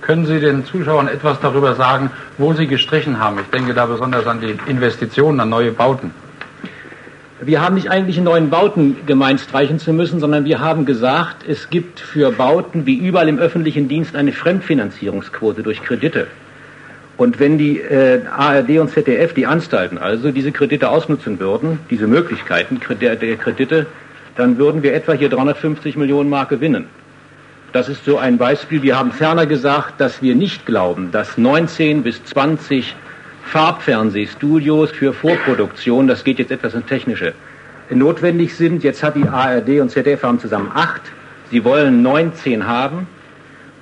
Können 0.00 0.26
Sie 0.26 0.38
den 0.38 0.64
Zuschauern 0.64 1.08
etwas 1.08 1.40
darüber 1.40 1.74
sagen, 1.74 2.10
wo 2.38 2.52
Sie 2.52 2.66
gestrichen 2.66 3.18
haben? 3.18 3.40
Ich 3.40 3.50
denke 3.50 3.74
da 3.74 3.86
besonders 3.86 4.26
an 4.26 4.40
die 4.40 4.56
Investitionen, 4.70 5.40
an 5.40 5.48
neue 5.48 5.72
Bauten. 5.72 6.12
Wir 7.40 7.60
haben 7.60 7.74
nicht 7.74 7.90
eigentlich 7.90 8.16
in 8.16 8.24
neuen 8.24 8.48
Bauten 8.48 8.96
gemeint, 9.04 9.40
streichen 9.40 9.78
zu 9.78 9.92
müssen, 9.92 10.20
sondern 10.20 10.46
wir 10.46 10.60
haben 10.60 10.86
gesagt, 10.86 11.44
es 11.46 11.68
gibt 11.68 12.00
für 12.00 12.32
Bauten 12.32 12.86
wie 12.86 12.96
überall 12.96 13.28
im 13.28 13.38
öffentlichen 13.38 13.88
Dienst 13.88 14.16
eine 14.16 14.32
Fremdfinanzierungsquote 14.32 15.62
durch 15.62 15.82
Kredite. 15.82 16.28
Und 17.18 17.38
wenn 17.38 17.58
die 17.58 17.78
äh, 17.78 18.22
ARD 18.26 18.78
und 18.78 18.90
ZDF, 18.90 19.34
die 19.34 19.44
Anstalten 19.44 19.98
also, 19.98 20.30
diese 20.30 20.50
Kredite 20.50 20.88
ausnutzen 20.88 21.38
würden, 21.38 21.78
diese 21.90 22.06
Möglichkeiten 22.06 22.80
der, 23.00 23.16
der 23.16 23.36
Kredite, 23.36 23.86
dann 24.36 24.56
würden 24.56 24.82
wir 24.82 24.94
etwa 24.94 25.12
hier 25.12 25.28
350 25.28 25.96
Millionen 25.96 26.30
Mark 26.30 26.48
gewinnen. 26.48 26.86
Das 27.72 27.90
ist 27.90 28.06
so 28.06 28.16
ein 28.16 28.38
Beispiel. 28.38 28.82
Wir 28.82 28.98
haben 28.98 29.12
ferner 29.12 29.44
gesagt, 29.44 30.00
dass 30.00 30.22
wir 30.22 30.34
nicht 30.34 30.64
glauben, 30.64 31.10
dass 31.12 31.36
19 31.36 32.02
bis 32.02 32.24
20 32.24 32.94
Farbfernsehstudios 33.46 34.90
für 34.90 35.12
Vorproduktion, 35.12 36.08
das 36.08 36.24
geht 36.24 36.38
jetzt 36.38 36.50
etwas 36.50 36.74
ins 36.74 36.86
Technische, 36.86 37.34
notwendig 37.90 38.56
sind. 38.56 38.82
Jetzt 38.82 39.02
hat 39.02 39.16
die 39.16 39.26
ARD 39.26 39.80
und 39.80 39.90
ZDF 39.90 40.22
haben 40.22 40.40
zusammen 40.40 40.70
acht. 40.74 41.02
Sie 41.50 41.64
wollen 41.64 42.02
19 42.02 42.66
haben 42.66 43.06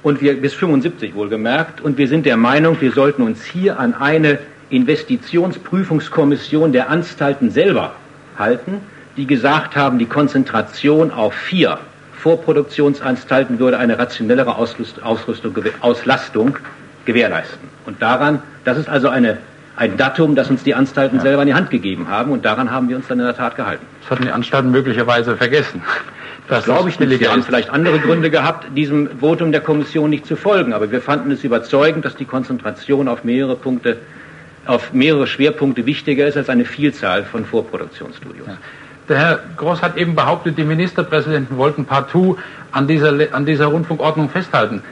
und 0.03 0.20
wir 0.20 0.41
bis 0.41 0.55
75 0.55 1.15
wohlgemerkt. 1.15 1.81
Und 1.81 1.99
wir 1.99 2.09
sind 2.09 2.27
der 2.27 2.36
Meinung, 2.36 2.81
wir 2.81 2.93
sollten 2.93 3.23
uns 3.23 3.45
hier 3.45 3.78
an 3.78 3.95
eine 3.95 4.39
Investitionsprüfungskommission 4.70 6.73
der 6.73 6.91
Anstalten 6.91 7.51
selber 7.51 7.95
halten, 8.39 8.81
die 9.16 9.27
gesagt 9.27 9.77
haben, 9.77 9.99
die 9.99 10.07
Konzentration 10.07 11.11
auf 11.11 11.35
vier 11.35 11.78
Vorproduktionsanstalten 12.19 13.59
würde 13.59 13.78
eine 13.78 13.99
rationellere 13.99 14.57
Ausrüstung, 14.57 15.55
Auslastung 15.81 16.57
gewährleisten. 17.05 17.69
Und 17.86 18.01
daran, 18.01 18.43
das 18.65 18.78
ist 18.78 18.89
also 18.89 19.09
eine, 19.09 19.39
ein 19.76 19.96
Datum, 19.96 20.34
das 20.34 20.51
uns 20.51 20.62
die 20.62 20.74
Anstalten 20.74 21.16
ja. 21.16 21.22
selber 21.22 21.42
in 21.42 21.48
die 21.48 21.55
Hand 21.55 21.70
gegeben 21.70 22.09
haben 22.09 22.30
und 22.30 22.44
daran 22.44 22.70
haben 22.70 22.88
wir 22.88 22.96
uns 22.96 23.09
dann 23.09 23.18
in 23.18 23.26
der 23.26 23.36
Tat 23.36 23.56
gehalten. 23.56 23.84
Das 24.02 24.10
hatten 24.10 24.22
die 24.22 24.30
Anstalten 24.30 24.70
möglicherweise 24.70 25.36
vergessen. 25.36 25.82
Das 26.48 26.64
glaube 26.64 26.90
ich 26.90 27.01
nicht. 27.01 27.20
Wir 27.20 27.32
haben 27.32 27.42
vielleicht 27.42 27.70
andere 27.70 27.98
Gründe 27.98 28.30
gehabt, 28.30 28.66
diesem 28.76 29.09
Votum 29.18 29.51
der 29.51 29.62
Kommission 29.62 30.10
nicht 30.10 30.26
zu 30.26 30.36
folgen. 30.36 30.74
Aber 30.74 30.90
wir 30.90 31.01
fanden 31.01 31.30
es 31.30 31.42
überzeugend, 31.42 32.05
dass 32.05 32.16
die 32.16 32.26
Konzentration 32.26 33.09
auf 33.09 33.24
mehrere 33.24 33.56
Punkte, 33.56 33.96
auf 34.66 34.92
mehrere 34.92 35.26
Schwerpunkte 35.26 35.86
wichtiger 35.86 36.26
ist 36.26 36.36
als 36.36 36.51
eine 36.51 36.66
Vielzahl 36.66 37.24
von 37.24 37.46
Vorproduktionsstudios. 37.46 38.46
Ja. 38.46 38.59
Der 39.09 39.18
Herr 39.18 39.40
Groß 39.56 39.82
hat 39.82 39.96
eben 39.96 40.14
behauptet, 40.14 40.56
die 40.59 40.64
Ministerpräsidenten 40.64 41.56
wollten 41.56 41.84
partout 41.84 42.38
an 42.72 42.86
dieser, 42.86 43.14
an 43.32 43.46
dieser 43.46 43.66
Rundfunkordnung 43.66 44.28
festhalten. 44.28 44.82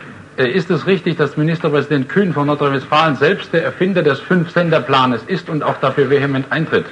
Äh, 0.43 0.51
ist 0.51 0.71
es 0.71 0.87
richtig, 0.87 1.17
dass 1.17 1.37
Ministerpräsident 1.37 2.09
Kühn 2.09 2.33
von 2.33 2.47
Nordrhein-Westfalen 2.47 3.17
selbst 3.17 3.53
der 3.53 3.65
Erfinder 3.65 4.03
des 4.03 4.21
Fünf-Sender-Planes 4.21 5.23
ist 5.27 5.49
und 5.49 5.63
auch 5.63 5.79
dafür 5.79 6.11
vehement 6.11 6.47
eintritt? 6.51 6.87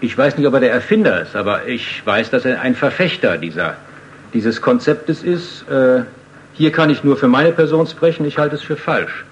Ich 0.00 0.16
weiß 0.16 0.36
nicht, 0.36 0.46
ob 0.46 0.54
er 0.54 0.60
der 0.60 0.72
Erfinder 0.72 1.20
ist, 1.22 1.36
aber 1.36 1.66
ich 1.66 2.04
weiß, 2.04 2.30
dass 2.30 2.44
er 2.44 2.60
ein 2.60 2.74
Verfechter 2.74 3.36
dieser 3.36 3.76
dieses 4.34 4.60
Konzeptes 4.60 5.22
ist, 5.22 5.68
äh, 5.70 6.02
hier 6.52 6.70
kann 6.70 6.90
ich 6.90 7.02
nur 7.02 7.16
für 7.16 7.28
meine 7.28 7.52
Person 7.52 7.86
sprechen, 7.86 8.26
ich 8.26 8.36
halte 8.36 8.56
es 8.56 8.62
für 8.62 8.76
falsch. 8.76 9.24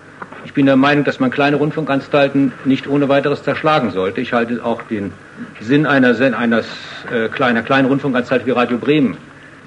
Ich 0.46 0.54
bin 0.54 0.64
der 0.64 0.76
Meinung, 0.76 1.04
dass 1.04 1.20
man 1.20 1.30
kleine 1.30 1.56
Rundfunkanstalten 1.56 2.52
nicht 2.64 2.86
ohne 2.86 3.08
weiteres 3.08 3.42
zerschlagen 3.42 3.90
sollte. 3.90 4.20
Ich 4.20 4.32
halte 4.32 4.64
auch 4.64 4.80
den 4.82 5.12
Sinn 5.60 5.86
einer, 5.86 6.16
eines, 6.38 6.66
äh, 7.12 7.28
kleiner 7.28 7.62
kleinen 7.62 7.88
Rundfunkanstalt 7.88 8.46
wie 8.46 8.52
Radio 8.52 8.78
Bremen 8.78 9.16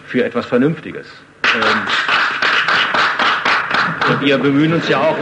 für 0.08 0.24
etwas 0.24 0.46
Vernünftiges. 0.46 1.06
Ähm, 1.44 2.09
wir 4.22 4.38
bemühen 4.38 4.74
uns 4.74 4.88
ja 4.90 5.00
auch 5.00 5.16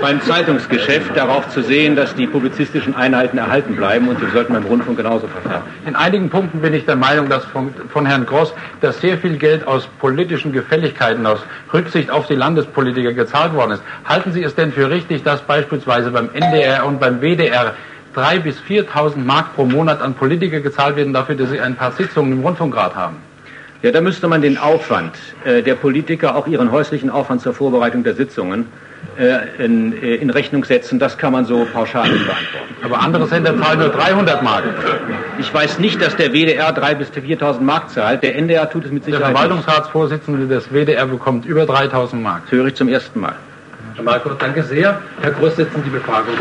beim 0.00 0.20
Zeitungsgeschäft 0.22 1.16
darauf 1.16 1.48
zu 1.48 1.62
sehen, 1.62 1.96
dass 1.96 2.14
die 2.14 2.26
publizistischen 2.26 2.94
Einheiten 2.94 3.38
erhalten 3.38 3.76
bleiben 3.76 4.08
und 4.08 4.20
wir 4.20 4.28
sollten 4.30 4.52
beim 4.52 4.64
Rundfunk 4.64 4.96
genauso 4.96 5.26
verfahren. 5.26 5.62
In 5.86 5.96
einigen 5.96 6.30
Punkten 6.30 6.60
bin 6.60 6.74
ich 6.74 6.84
der 6.84 6.96
Meinung, 6.96 7.28
dass 7.28 7.44
von, 7.46 7.72
von 7.92 8.06
Herrn 8.06 8.26
Gross, 8.26 8.52
dass 8.80 9.00
sehr 9.00 9.18
viel 9.18 9.36
Geld 9.36 9.66
aus 9.66 9.86
politischen 9.98 10.52
Gefälligkeiten, 10.52 11.26
aus 11.26 11.40
Rücksicht 11.72 12.10
auf 12.10 12.26
die 12.26 12.34
Landespolitiker 12.34 13.12
gezahlt 13.12 13.54
worden 13.54 13.72
ist. 13.72 13.82
Halten 14.04 14.32
Sie 14.32 14.42
es 14.42 14.54
denn 14.54 14.72
für 14.72 14.90
richtig, 14.90 15.22
dass 15.22 15.40
beispielsweise 15.42 16.10
beim 16.10 16.30
NDR 16.32 16.86
und 16.86 17.00
beim 17.00 17.20
WDR 17.20 17.74
drei 18.14 18.38
bis 18.38 18.58
4.000 18.60 19.18
Mark 19.18 19.54
pro 19.54 19.64
Monat 19.64 20.00
an 20.00 20.14
Politiker 20.14 20.60
gezahlt 20.60 20.96
werden 20.96 21.12
dafür, 21.12 21.34
dass 21.34 21.50
sie 21.50 21.60
ein 21.60 21.76
paar 21.76 21.92
Sitzungen 21.92 22.32
im 22.32 22.40
Rundfunkrat 22.40 22.94
haben? 22.94 23.16
Ja, 23.84 23.90
da 23.90 24.00
müsste 24.00 24.28
man 24.28 24.40
den 24.40 24.56
Aufwand 24.56 25.14
äh, 25.44 25.62
der 25.62 25.74
Politiker, 25.74 26.36
auch 26.36 26.46
ihren 26.46 26.72
häuslichen 26.72 27.10
Aufwand 27.10 27.42
zur 27.42 27.52
Vorbereitung 27.52 28.02
der 28.02 28.14
Sitzungen, 28.14 28.64
äh, 29.18 29.62
in, 29.62 29.92
äh, 30.02 30.14
in, 30.14 30.30
Rechnung 30.30 30.64
setzen. 30.64 30.98
Das 30.98 31.18
kann 31.18 31.34
man 31.34 31.44
so 31.44 31.66
pauschal 31.70 32.08
nicht 32.08 32.24
beantworten. 32.24 32.74
Aber 32.82 33.00
andere 33.02 33.26
Sender 33.26 33.54
zahlen 33.58 33.80
nur 33.80 33.90
300 33.90 34.42
Mark. 34.42 34.64
Ich 35.38 35.52
weiß 35.52 35.80
nicht, 35.80 36.00
dass 36.00 36.16
der 36.16 36.32
WDR 36.32 36.74
3.000 36.74 36.94
bis 36.94 37.10
4.000 37.10 37.60
Mark 37.60 37.90
zahlt. 37.90 38.22
Der 38.22 38.36
NDR 38.36 38.70
tut 38.70 38.86
es 38.86 38.90
mit 38.90 39.04
Sicherheit 39.04 39.26
Der 39.26 39.32
Verwaltungsratsvorsitzende 39.32 40.46
des 40.46 40.72
WDR 40.72 41.04
bekommt 41.04 41.44
über 41.44 41.64
3.000 41.64 42.14
Mark. 42.14 42.44
Das 42.44 42.52
höre 42.52 42.68
ich 42.68 42.76
zum 42.76 42.88
ersten 42.88 43.20
Mal. 43.20 43.34
Herr 43.96 44.02
Marco, 44.02 44.30
danke 44.30 44.62
sehr. 44.62 44.98
Herr 45.20 45.30
Groß, 45.32 45.56
setzen 45.56 45.82
die 45.84 45.90
Befragung. 45.90 46.32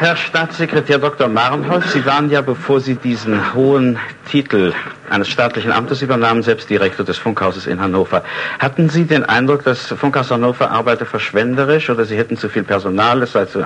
Herr 0.00 0.16
Staatssekretär 0.16 0.98
Dr. 0.98 1.28
Marenholz, 1.28 1.92
Sie 1.92 2.06
waren 2.06 2.30
ja, 2.30 2.40
bevor 2.40 2.80
Sie 2.80 2.94
diesen 2.94 3.52
hohen 3.52 3.98
Titel 4.30 4.72
eines 5.10 5.28
staatlichen 5.28 5.72
Amtes 5.72 6.00
übernahmen, 6.00 6.42
selbst 6.42 6.70
Direktor 6.70 7.04
des 7.04 7.18
Funkhauses 7.18 7.66
in 7.66 7.82
Hannover. 7.82 8.24
Hatten 8.58 8.88
Sie 8.88 9.04
den 9.04 9.26
Eindruck, 9.26 9.62
dass 9.62 9.88
Funkhaus 9.88 10.30
Hannover 10.30 10.70
arbeite 10.70 11.04
verschwenderisch 11.04 11.90
oder 11.90 12.06
Sie 12.06 12.16
hätten 12.16 12.38
zu 12.38 12.48
viel 12.48 12.62
Personal, 12.62 13.20
es 13.20 13.32
sei 13.32 13.44
zu, 13.44 13.62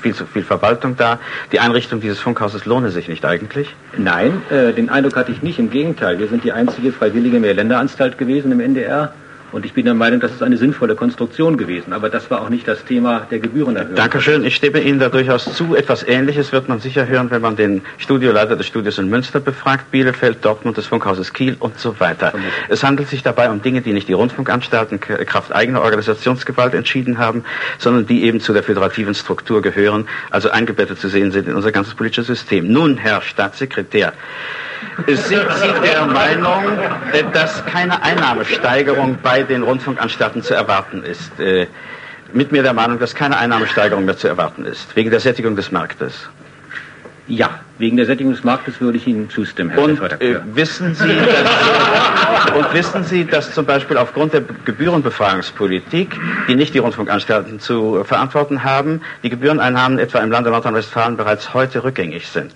viel 0.00 0.14
zu 0.14 0.24
viel 0.24 0.42
Verwaltung 0.42 0.96
da? 0.96 1.18
Die 1.52 1.60
Einrichtung 1.60 2.00
dieses 2.00 2.18
Funkhauses 2.18 2.64
lohne 2.64 2.88
sich 2.90 3.08
nicht 3.08 3.26
eigentlich? 3.26 3.68
Nein, 3.98 4.40
äh, 4.48 4.72
den 4.72 4.88
Eindruck 4.88 5.16
hatte 5.16 5.32
ich 5.32 5.42
nicht. 5.42 5.58
Im 5.58 5.68
Gegenteil, 5.68 6.18
wir 6.18 6.28
sind 6.28 6.44
die 6.44 6.52
einzige 6.52 6.92
freiwillige 6.92 7.40
Mehrländeranstalt 7.40 8.16
gewesen 8.16 8.52
im 8.52 8.60
NDR. 8.60 9.12
Und 9.54 9.64
ich 9.64 9.72
bin 9.72 9.84
der 9.84 9.94
Meinung, 9.94 10.18
das 10.18 10.32
ist 10.32 10.42
eine 10.42 10.56
sinnvolle 10.56 10.96
Konstruktion 10.96 11.56
gewesen. 11.56 11.92
Aber 11.92 12.10
das 12.10 12.28
war 12.28 12.40
auch 12.40 12.48
nicht 12.48 12.66
das 12.66 12.84
Thema 12.84 13.20
der 13.30 13.38
Gebührenerhöhung. 13.38 13.94
Dankeschön. 13.94 14.44
Ich 14.44 14.56
stimme 14.56 14.80
Ihnen 14.80 14.98
da 14.98 15.08
durchaus 15.08 15.44
zu. 15.44 15.76
Etwas 15.76 16.02
Ähnliches 16.02 16.50
wird 16.50 16.68
man 16.68 16.80
sicher 16.80 17.06
hören, 17.06 17.30
wenn 17.30 17.40
man 17.40 17.54
den 17.54 17.82
Studioleiter 17.98 18.56
des 18.56 18.66
Studios 18.66 18.98
in 18.98 19.08
Münster 19.08 19.38
befragt, 19.38 19.92
Bielefeld, 19.92 20.44
Dortmund, 20.44 20.76
des 20.76 20.86
Funkhauses 20.86 21.32
Kiel 21.32 21.54
und 21.60 21.78
so 21.78 22.00
weiter. 22.00 22.32
Es 22.68 22.82
handelt 22.82 23.08
sich 23.08 23.22
dabei 23.22 23.48
um 23.48 23.62
Dinge, 23.62 23.80
die 23.80 23.92
nicht 23.92 24.08
die 24.08 24.12
Rundfunkanstalten 24.12 24.98
Kraft 24.98 25.54
eigener 25.54 25.82
Organisationsgewalt 25.82 26.74
entschieden 26.74 27.18
haben, 27.18 27.44
sondern 27.78 28.06
die 28.06 28.24
eben 28.24 28.40
zu 28.40 28.54
der 28.54 28.64
föderativen 28.64 29.14
Struktur 29.14 29.62
gehören, 29.62 30.08
also 30.32 30.50
eingebettet 30.50 30.98
zu 30.98 31.08
sehen 31.08 31.30
sind 31.30 31.46
in 31.46 31.54
unser 31.54 31.70
ganzes 31.70 31.94
politisches 31.94 32.26
System. 32.26 32.72
Nun, 32.72 32.96
Herr 32.96 33.22
Staatssekretär, 33.22 34.14
sind 35.06 35.18
Sie 35.26 35.80
der 35.82 36.06
Meinung, 36.06 36.64
äh, 37.12 37.24
dass 37.32 37.64
keine 37.66 38.02
Einnahmesteigerung 38.02 39.18
bei 39.22 39.42
den 39.42 39.62
Rundfunkanstalten 39.62 40.42
zu 40.42 40.54
erwarten 40.54 41.02
ist? 41.02 41.38
Äh, 41.40 41.66
mit 42.32 42.52
mir 42.52 42.62
der 42.62 42.72
Meinung, 42.72 42.98
dass 42.98 43.14
keine 43.14 43.36
Einnahmesteigerung 43.36 44.04
mehr 44.04 44.16
zu 44.16 44.28
erwarten 44.28 44.64
ist, 44.64 44.94
wegen 44.96 45.10
der 45.10 45.20
Sättigung 45.20 45.56
des 45.56 45.70
Marktes. 45.70 46.28
Ja, 47.26 47.60
wegen 47.78 47.96
der 47.96 48.04
Sättigung 48.04 48.32
des 48.34 48.44
Marktes 48.44 48.80
würde 48.82 48.98
ich 48.98 49.06
Ihnen 49.06 49.30
zustimmen, 49.30 49.70
Herr 49.70 49.82
und, 49.84 49.98
äh, 50.20 50.40
wissen 50.54 50.94
Sie, 50.94 51.08
dass, 51.08 52.50
und 52.54 52.74
wissen 52.74 53.04
Sie, 53.04 53.24
dass 53.24 53.54
zum 53.54 53.64
Beispiel 53.64 53.96
aufgrund 53.96 54.34
der 54.34 54.42
Gebührenbefreiungspolitik, 54.42 56.14
die 56.48 56.54
nicht 56.54 56.74
die 56.74 56.78
Rundfunkanstalten 56.80 57.60
zu 57.60 58.04
verantworten 58.04 58.62
haben, 58.62 59.00
die 59.22 59.30
Gebühreneinnahmen 59.30 59.98
etwa 59.98 60.18
im 60.18 60.30
Lande 60.30 60.50
Nordrhein-Westfalen 60.50 61.16
bereits 61.16 61.54
heute 61.54 61.82
rückgängig 61.82 62.28
sind? 62.28 62.52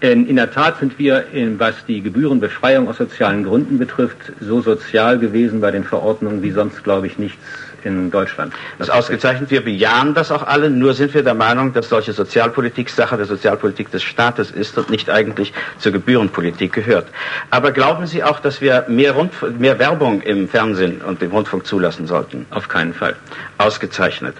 In 0.00 0.36
der 0.36 0.50
Tat 0.50 0.78
sind 0.78 0.98
wir, 0.98 1.24
was 1.56 1.74
die 1.86 2.02
Gebührenbefreiung 2.02 2.86
aus 2.86 2.98
sozialen 2.98 3.44
Gründen 3.44 3.78
betrifft, 3.78 4.32
so 4.40 4.60
sozial 4.60 5.18
gewesen 5.18 5.60
bei 5.62 5.70
den 5.70 5.84
Verordnungen 5.84 6.42
wie 6.42 6.50
sonst, 6.50 6.84
glaube 6.84 7.06
ich, 7.06 7.18
nichts 7.18 7.38
in 7.86 8.10
Deutschland. 8.10 8.52
Das 8.78 8.88
ist 8.88 8.94
ausgezeichnet. 8.94 9.50
Wir 9.50 9.64
bejahen 9.64 10.14
das 10.14 10.30
auch 10.32 10.46
alle. 10.46 10.68
Nur 10.70 10.94
sind 10.94 11.14
wir 11.14 11.22
der 11.22 11.34
Meinung, 11.34 11.72
dass 11.72 11.88
solche 11.88 12.12
Sozialpolitik 12.12 12.90
Sache 12.90 13.16
der 13.16 13.26
Sozialpolitik 13.26 13.90
des 13.90 14.02
Staates 14.02 14.50
ist 14.50 14.76
und 14.76 14.90
nicht 14.90 15.08
eigentlich 15.08 15.52
zur 15.78 15.92
Gebührenpolitik 15.92 16.72
gehört. 16.72 17.06
Aber 17.50 17.72
glauben 17.72 18.06
Sie 18.06 18.24
auch, 18.24 18.40
dass 18.40 18.60
wir 18.60 18.84
mehr, 18.88 19.12
Rundf 19.12 19.44
mehr 19.58 19.78
Werbung 19.78 20.20
im 20.22 20.48
Fernsehen 20.48 21.00
und 21.00 21.22
im 21.22 21.30
Rundfunk 21.30 21.66
zulassen 21.66 22.06
sollten? 22.06 22.46
Auf 22.50 22.68
keinen 22.68 22.92
Fall. 22.92 23.16
Ausgezeichnet. 23.58 24.36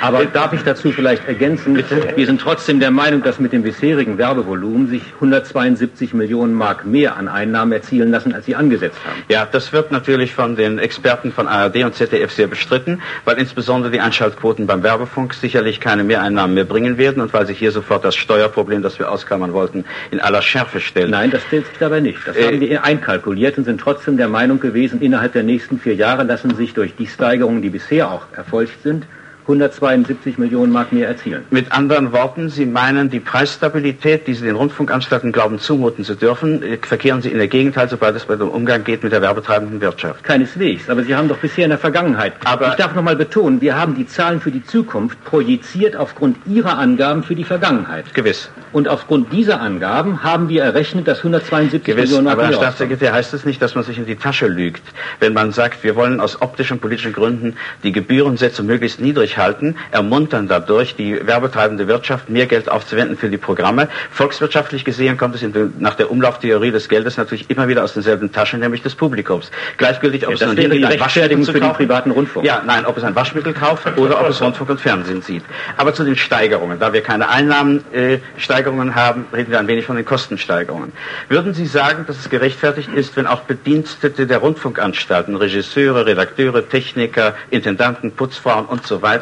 Aber 0.00 0.22
äh, 0.22 0.26
darf 0.32 0.52
ich 0.52 0.62
dazu 0.62 0.92
vielleicht 0.92 1.26
ergänzen? 1.26 1.74
Bitte? 1.74 2.12
Wir 2.14 2.26
sind 2.26 2.40
trotzdem 2.40 2.80
der 2.80 2.90
Meinung, 2.90 3.22
dass 3.22 3.38
mit 3.38 3.52
dem 3.52 3.62
bisherigen 3.62 4.18
Werbevolumen 4.18 4.88
sich 4.88 5.02
172 5.14 6.14
Millionen 6.14 6.54
Mark 6.54 6.84
mehr 6.84 7.16
an 7.16 7.28
Einnahmen 7.28 7.72
erzielen 7.72 8.10
lassen, 8.10 8.34
als 8.34 8.46
Sie 8.46 8.54
angesetzt 8.54 8.98
haben. 9.06 9.22
Ja, 9.28 9.46
das 9.50 9.72
wird 9.72 9.90
natürlich 9.90 10.34
von 10.34 10.56
den 10.56 10.78
Experten 10.78 11.32
von 11.32 11.48
ARD 11.48 11.84
und 11.84 11.94
ZDF 11.94 12.32
sehr 12.32 12.46
bestritten 12.46 12.89
bestritten, 12.90 13.02
weil 13.24 13.38
insbesondere 13.38 13.92
die 13.92 14.00
Einschaltquoten 14.00 14.66
beim 14.66 14.82
Werbefunk 14.82 15.34
sicherlich 15.34 15.80
keine 15.80 16.04
Mehreinnahmen 16.04 16.54
mehr 16.54 16.64
bringen 16.64 16.98
werden 16.98 17.22
und 17.22 17.32
weil 17.32 17.46
sich 17.46 17.58
hier 17.58 17.72
sofort 17.72 18.04
das 18.04 18.16
Steuerproblem, 18.16 18.82
das 18.82 18.98
wir 18.98 19.10
ausklammern 19.10 19.52
wollten, 19.52 19.84
in 20.10 20.20
aller 20.20 20.42
Schärfe 20.42 20.80
stellt. 20.80 21.10
Nein, 21.10 21.30
das 21.30 21.42
stellt 21.42 21.66
sich 21.66 21.78
dabei 21.78 22.00
nicht. 22.00 22.18
Das 22.26 22.36
äh, 22.36 22.46
haben 22.46 22.60
wir 22.60 22.84
einkalkuliert 22.84 23.58
und 23.58 23.64
sind 23.64 23.80
trotzdem 23.80 24.16
der 24.16 24.28
Meinung 24.28 24.60
gewesen, 24.60 25.00
innerhalb 25.00 25.32
der 25.32 25.42
nächsten 25.42 25.78
vier 25.78 25.94
Jahre 25.94 26.24
lassen 26.24 26.54
sich 26.54 26.74
durch 26.74 26.94
die 26.96 27.06
Steigerungen, 27.06 27.62
die 27.62 27.70
bisher 27.70 28.10
auch 28.10 28.26
erfolgt 28.36 28.82
sind, 28.82 29.04
172 29.50 30.38
Millionen 30.38 30.72
Mark 30.72 30.92
mehr 30.92 31.08
erzielen. 31.08 31.44
Mit 31.50 31.72
anderen 31.72 32.12
Worten, 32.12 32.48
Sie 32.48 32.66
meinen, 32.66 33.10
die 33.10 33.20
Preisstabilität, 33.20 34.26
die 34.26 34.34
Sie 34.34 34.44
den 34.44 34.56
Rundfunkanstalten 34.56 35.32
glauben 35.32 35.58
zumuten 35.58 36.04
zu 36.04 36.14
dürfen, 36.14 36.62
äh, 36.62 36.78
verkehren 36.80 37.20
Sie 37.22 37.30
in 37.30 37.38
der 37.38 37.48
Gegenteil, 37.48 37.88
sobald 37.88 38.16
es 38.16 38.24
bei 38.24 38.36
dem 38.36 38.48
Umgang 38.48 38.84
geht 38.84 39.02
mit 39.02 39.12
der 39.12 39.22
werbetreibenden 39.22 39.80
Wirtschaft. 39.80 40.22
Keineswegs, 40.24 40.88
aber 40.88 41.02
Sie 41.02 41.14
haben 41.14 41.28
doch 41.28 41.38
bisher 41.38 41.64
in 41.64 41.70
der 41.70 41.78
Vergangenheit. 41.78 42.34
Aber 42.44 42.68
ich 42.68 42.74
darf 42.74 42.94
noch 42.94 43.02
mal 43.02 43.16
betonen, 43.16 43.60
wir 43.60 43.76
haben 43.76 43.94
die 43.96 44.06
Zahlen 44.06 44.40
für 44.40 44.50
die 44.50 44.64
Zukunft 44.64 45.22
projiziert 45.24 45.96
aufgrund 45.96 46.36
Ihrer 46.46 46.78
Angaben 46.78 47.22
für 47.22 47.34
die 47.34 47.44
Vergangenheit. 47.44 48.14
Gewiss. 48.14 48.50
Und 48.72 48.86
aufgrund 48.86 49.32
dieser 49.32 49.60
Angaben 49.60 50.22
haben 50.22 50.48
wir 50.48 50.62
errechnet, 50.62 51.08
dass 51.08 51.18
172 51.18 51.82
Gewiss, 51.82 52.10
Millionen 52.10 52.26
Mark 52.26 52.38
Aber 52.38 52.46
Herr 52.46 52.54
Staatssekretär, 52.54 53.12
heißt 53.12 53.34
es 53.34 53.44
nicht, 53.44 53.60
dass 53.60 53.74
man 53.74 53.82
sich 53.82 53.98
in 53.98 54.06
die 54.06 54.14
Tasche 54.14 54.46
lügt, 54.46 54.82
wenn 55.18 55.32
man 55.32 55.50
sagt, 55.50 55.82
wir 55.82 55.96
wollen 55.96 56.20
aus 56.20 56.40
optischen 56.40 56.78
politischen 56.78 57.12
Gründen 57.12 57.56
die 57.82 57.90
Gebührensätze 57.90 58.62
möglichst 58.62 59.00
niedrig 59.00 59.38
halten, 59.40 59.76
ermuntern 59.90 60.46
dadurch 60.46 60.94
die 60.94 61.26
werbetreibende 61.26 61.88
Wirtschaft 61.88 62.28
mehr 62.28 62.46
Geld 62.46 62.70
aufzuwenden 62.70 63.16
für 63.16 63.28
die 63.28 63.38
Programme. 63.38 63.88
Volkswirtschaftlich 64.10 64.84
gesehen 64.84 65.16
kommt 65.16 65.34
es 65.34 65.40
den, 65.40 65.74
nach 65.78 65.94
der 65.94 66.10
Umlauftheorie 66.10 66.70
des 66.70 66.88
Geldes 66.88 67.16
natürlich 67.16 67.50
immer 67.50 67.66
wieder 67.68 67.82
aus 67.82 67.94
denselben 67.94 68.32
Taschen, 68.32 68.60
nämlich 68.60 68.82
des 68.82 68.94
Publikums. 68.94 69.50
Gleichgültig, 69.76 70.26
ob 70.26 70.38
ja, 70.38 70.46
es 70.46 70.54
nun 70.54 70.70
die 70.70 70.84
Rechtfertigung 70.84 71.44
für 71.44 71.60
den 71.60 71.72
privaten 71.72 72.10
Rundfunk. 72.10 72.46
Ja, 72.46 72.62
nein, 72.64 72.86
ob 72.86 72.96
es 72.96 73.04
ein 73.04 73.14
Waschmittel 73.14 73.52
kauft 73.52 73.86
oder 73.98 74.20
ob 74.20 74.28
es 74.28 74.40
Rundfunk 74.40 74.70
und 74.70 74.80
Fernsehen 74.80 75.22
sieht. 75.22 75.42
Aber 75.76 75.94
zu 75.94 76.04
den 76.04 76.16
Steigerungen, 76.16 76.78
da 76.78 76.92
wir 76.92 77.02
keine 77.02 77.28
Einnahmensteigerungen 77.28 78.90
äh, 78.90 78.92
haben, 78.92 79.26
reden 79.32 79.50
wir 79.50 79.58
ein 79.58 79.66
wenig 79.66 79.86
von 79.86 79.96
den 79.96 80.04
Kostensteigerungen. 80.04 80.92
Würden 81.28 81.54
Sie 81.54 81.66
sagen, 81.66 82.04
dass 82.06 82.18
es 82.18 82.30
gerechtfertigt 82.30 82.90
ist, 82.94 83.16
wenn 83.16 83.26
auch 83.26 83.40
Bedienstete 83.40 84.26
der 84.26 84.38
Rundfunkanstalten, 84.38 85.36
Regisseure, 85.36 86.06
Redakteure, 86.06 86.68
Techniker, 86.68 87.34
Intendanten, 87.50 88.12
Putzfrauen 88.12 88.66
und 88.66 88.86
so 88.86 89.02
weiter, 89.02 89.19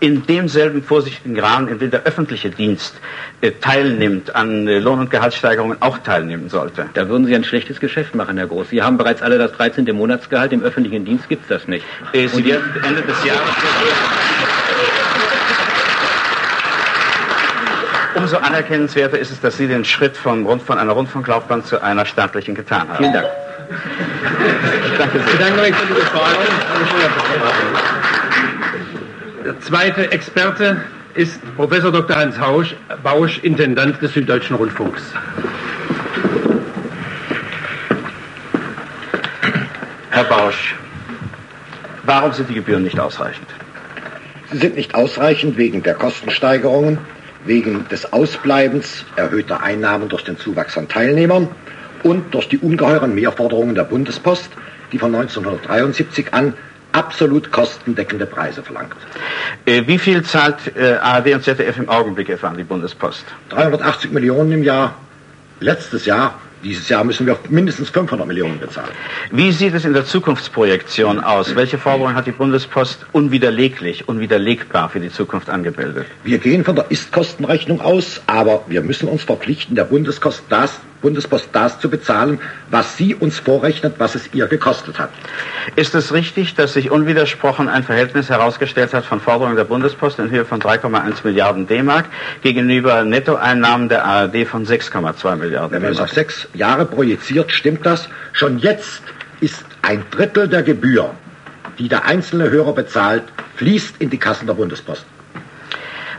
in 0.00 0.26
demselben 0.26 0.82
vorsichtigen 0.82 1.38
Rahmen, 1.38 1.68
in 1.68 1.78
dem 1.78 1.90
der 1.90 2.04
öffentliche 2.04 2.50
Dienst 2.50 2.94
äh, 3.40 3.52
teilnimmt, 3.52 4.34
an 4.34 4.66
äh, 4.66 4.78
Lohn- 4.78 5.00
und 5.00 5.10
Gehaltssteigerungen 5.10 5.80
auch 5.80 5.98
teilnehmen 5.98 6.48
sollte. 6.48 6.86
Da 6.94 7.08
würden 7.08 7.26
Sie 7.26 7.34
ein 7.34 7.44
schlechtes 7.44 7.80
Geschäft 7.80 8.14
machen, 8.14 8.36
Herr 8.36 8.46
Groß. 8.46 8.70
Sie 8.70 8.82
haben 8.82 8.96
bereits 8.96 9.22
alle 9.22 9.38
das 9.38 9.52
13. 9.52 9.84
Monatsgehalt, 9.94 10.52
im 10.52 10.62
öffentlichen 10.62 11.04
Dienst 11.04 11.28
gibt 11.28 11.42
es 11.42 11.48
das 11.48 11.68
nicht. 11.68 11.84
Äh, 12.12 12.28
Sie 12.28 12.44
werden 12.44 12.64
Ende 12.82 13.02
des 13.02 13.24
Jahres... 13.24 13.42
Umso 18.16 18.38
anerkennenswerter 18.38 19.18
ist 19.18 19.30
es, 19.30 19.40
dass 19.40 19.58
Sie 19.58 19.66
den 19.66 19.84
Schritt 19.84 20.16
von, 20.16 20.46
Rund, 20.46 20.62
von 20.62 20.78
einer 20.78 20.92
Rundfunklaufbahn 20.92 21.64
zu 21.64 21.82
einer 21.82 22.06
staatlichen 22.06 22.54
getan 22.54 22.88
haben. 22.88 22.96
Vielen 22.96 23.12
Dank. 23.12 23.26
Danke 24.98 25.18
sehr. 25.18 25.26
Ich 25.26 25.32
bedanke 25.32 25.60
mich 25.60 25.74
für 25.74 25.94
die 25.94 26.00
Frage. 26.00 26.36
Der 29.46 29.60
zweite 29.60 30.10
Experte 30.10 30.78
ist 31.14 31.38
Professor 31.54 31.92
Dr. 31.92 32.16
Hans 32.16 32.40
Hausch, 32.40 32.74
Bausch, 33.04 33.38
Intendant 33.44 34.02
des 34.02 34.12
Süddeutschen 34.12 34.56
Rundfunks. 34.56 35.00
Herr 40.10 40.24
Bausch, 40.24 40.74
warum 42.02 42.32
sind 42.32 42.50
die 42.50 42.54
Gebühren 42.54 42.82
nicht 42.82 42.98
ausreichend? 42.98 43.46
Sie 44.50 44.58
sind 44.58 44.74
nicht 44.74 44.96
ausreichend 44.96 45.56
wegen 45.56 45.80
der 45.84 45.94
Kostensteigerungen, 45.94 46.98
wegen 47.44 47.86
des 47.88 48.12
Ausbleibens 48.12 49.04
erhöhter 49.14 49.62
Einnahmen 49.62 50.08
durch 50.08 50.24
den 50.24 50.36
Zuwachs 50.38 50.76
an 50.76 50.88
Teilnehmern 50.88 51.46
und 52.02 52.34
durch 52.34 52.48
die 52.48 52.58
ungeheuren 52.58 53.14
Mehrforderungen 53.14 53.76
der 53.76 53.84
Bundespost, 53.84 54.50
die 54.90 54.98
von 54.98 55.14
1973 55.14 56.34
an 56.34 56.54
absolut 56.96 57.52
kostendeckende 57.52 58.26
Preise 58.26 58.62
verlangt. 58.62 58.96
Äh, 59.66 59.86
wie 59.86 59.98
viel 59.98 60.22
zahlt 60.22 60.76
äh, 60.76 60.94
ARD 60.94 61.34
und 61.34 61.44
ZDF 61.44 61.76
im 61.78 61.88
Augenblick 61.88 62.28
etwa 62.28 62.48
an 62.48 62.56
die 62.56 62.64
Bundespost? 62.64 63.24
380 63.50 64.12
Millionen 64.12 64.52
im 64.52 64.62
Jahr. 64.64 64.94
Letztes 65.60 66.06
Jahr 66.06 66.34
dieses 66.66 66.88
Jahr 66.88 67.04
müssen 67.04 67.26
wir 67.26 67.38
mindestens 67.48 67.90
500 67.90 68.26
Millionen 68.26 68.58
bezahlen. 68.58 68.90
Wie 69.30 69.52
sieht 69.52 69.74
es 69.74 69.84
in 69.84 69.92
der 69.92 70.04
Zukunftsprojektion 70.04 71.20
aus? 71.20 71.54
Welche 71.54 71.78
Forderungen 71.78 72.16
hat 72.16 72.26
die 72.26 72.32
Bundespost 72.32 73.06
unwiderleglich, 73.12 74.08
unwiderlegbar 74.08 74.88
für 74.88 75.00
die 75.00 75.10
Zukunft 75.10 75.50
angebildet? 75.50 76.06
Wir 76.24 76.38
gehen 76.38 76.64
von 76.64 76.74
der 76.74 76.90
Ist-Kostenrechnung 76.90 77.80
aus, 77.80 78.22
aber 78.26 78.64
wir 78.66 78.82
müssen 78.82 79.08
uns 79.08 79.22
verpflichten, 79.22 79.76
der 79.76 79.84
Bundespost 79.84 80.44
das, 80.48 80.80
Bundespost 81.06 81.50
das 81.52 81.78
zu 81.78 81.88
bezahlen, 81.88 82.40
was 82.68 82.96
sie 82.96 83.14
uns 83.14 83.38
vorrechnet, 83.38 83.94
was 83.98 84.16
es 84.16 84.34
ihr 84.34 84.48
gekostet 84.48 84.98
hat. 84.98 85.10
Ist 85.76 85.94
es 85.94 86.12
richtig, 86.12 86.56
dass 86.56 86.72
sich 86.72 86.90
unwidersprochen 86.90 87.68
ein 87.68 87.84
Verhältnis 87.84 88.28
herausgestellt 88.28 88.92
hat 88.92 89.04
von 89.04 89.20
Forderungen 89.20 89.54
der 89.54 89.62
Bundespost 89.62 90.18
in 90.18 90.30
Höhe 90.30 90.44
von 90.44 90.60
3,1 90.60 91.18
Milliarden 91.22 91.68
D-Mark 91.68 92.06
gegenüber 92.42 93.04
Nettoeinnahmen 93.04 93.88
der 93.88 94.04
ARD 94.04 94.48
von 94.48 94.66
6,2 94.66 95.36
Milliarden 95.36 95.70
Wenn 95.70 95.82
man 95.82 95.92
es 95.92 96.00
auf 96.00 96.10
sechs 96.10 96.48
Jahre 96.54 96.84
projiziert, 96.84 97.52
stimmt 97.52 97.86
das. 97.86 98.08
Schon 98.32 98.58
jetzt 98.58 99.02
ist 99.40 99.64
ein 99.82 100.02
Drittel 100.10 100.48
der 100.48 100.64
Gebühr, 100.64 101.14
die 101.78 101.88
der 101.88 102.06
einzelne 102.06 102.50
Hörer 102.50 102.72
bezahlt, 102.72 103.22
fließt 103.54 104.00
in 104.00 104.10
die 104.10 104.18
Kassen 104.18 104.48
der 104.48 104.54
Bundespost. 104.54 105.06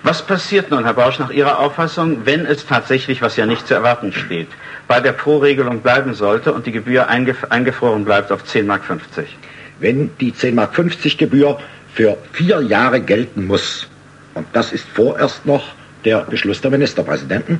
Was 0.03 0.21
passiert 0.21 0.71
nun, 0.71 0.85
Herr 0.85 0.93
Bausch, 0.93 1.19
nach 1.19 1.31
Ihrer 1.31 1.59
Auffassung, 1.59 2.25
wenn 2.25 2.45
es 2.45 2.65
tatsächlich, 2.65 3.21
was 3.21 3.35
ja 3.35 3.45
nicht 3.45 3.67
zu 3.67 3.73
erwarten 3.73 4.13
steht, 4.13 4.47
bei 4.87 4.99
der 4.99 5.11
Pro-Regelung 5.11 5.81
bleiben 5.81 6.13
sollte 6.13 6.53
und 6.53 6.65
die 6.65 6.71
Gebühr 6.71 7.07
eingef 7.07 7.45
eingefroren 7.49 8.05
bleibt 8.05 8.31
auf 8.31 8.43
10,50 8.43 8.63
Mark? 8.63 8.83
Wenn 9.79 10.09
die 10.19 10.31
10,50 10.31 10.53
Mark 10.53 11.17
Gebühr 11.17 11.59
für 11.93 12.17
vier 12.31 12.61
Jahre 12.61 13.01
gelten 13.01 13.45
muss, 13.45 13.87
und 14.33 14.47
das 14.53 14.71
ist 14.71 14.87
vorerst 14.87 15.45
noch 15.45 15.63
der 16.05 16.21
Beschluss 16.21 16.61
der 16.61 16.71
Ministerpräsidenten, 16.71 17.59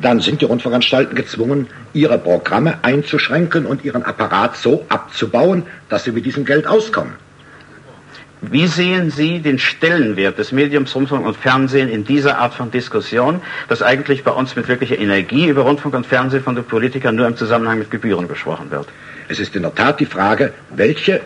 dann 0.00 0.20
sind 0.20 0.40
die 0.40 0.44
Rundfunkanstalten 0.44 1.16
gezwungen, 1.16 1.66
ihre 1.92 2.18
Programme 2.18 2.78
einzuschränken 2.82 3.66
und 3.66 3.84
ihren 3.84 4.04
Apparat 4.04 4.56
so 4.56 4.84
abzubauen, 4.88 5.64
dass 5.88 6.04
sie 6.04 6.12
mit 6.12 6.24
diesem 6.24 6.44
Geld 6.44 6.66
auskommen. 6.66 7.14
Wie 8.40 8.68
sehen 8.68 9.10
Sie 9.10 9.40
den 9.40 9.58
Stellenwert 9.58 10.38
des 10.38 10.52
Mediums 10.52 10.94
Rundfunk 10.94 11.26
und 11.26 11.36
Fernsehen 11.36 11.88
in 11.88 12.04
dieser 12.04 12.38
Art 12.38 12.54
von 12.54 12.70
Diskussion, 12.70 13.40
dass 13.68 13.82
eigentlich 13.82 14.22
bei 14.22 14.30
uns 14.30 14.54
mit 14.54 14.68
wirklicher 14.68 14.96
Energie 14.96 15.48
über 15.48 15.62
Rundfunk 15.62 15.96
und 15.96 16.06
Fernsehen 16.06 16.44
von 16.44 16.54
den 16.54 16.64
Politikern 16.64 17.16
nur 17.16 17.26
im 17.26 17.36
Zusammenhang 17.36 17.80
mit 17.80 17.90
Gebühren 17.90 18.28
gesprochen 18.28 18.70
wird? 18.70 18.86
Es 19.26 19.40
ist 19.40 19.56
in 19.56 19.62
der 19.62 19.74
Tat 19.74 19.98
die 19.98 20.06
Frage, 20.06 20.52
welche, 20.70 21.20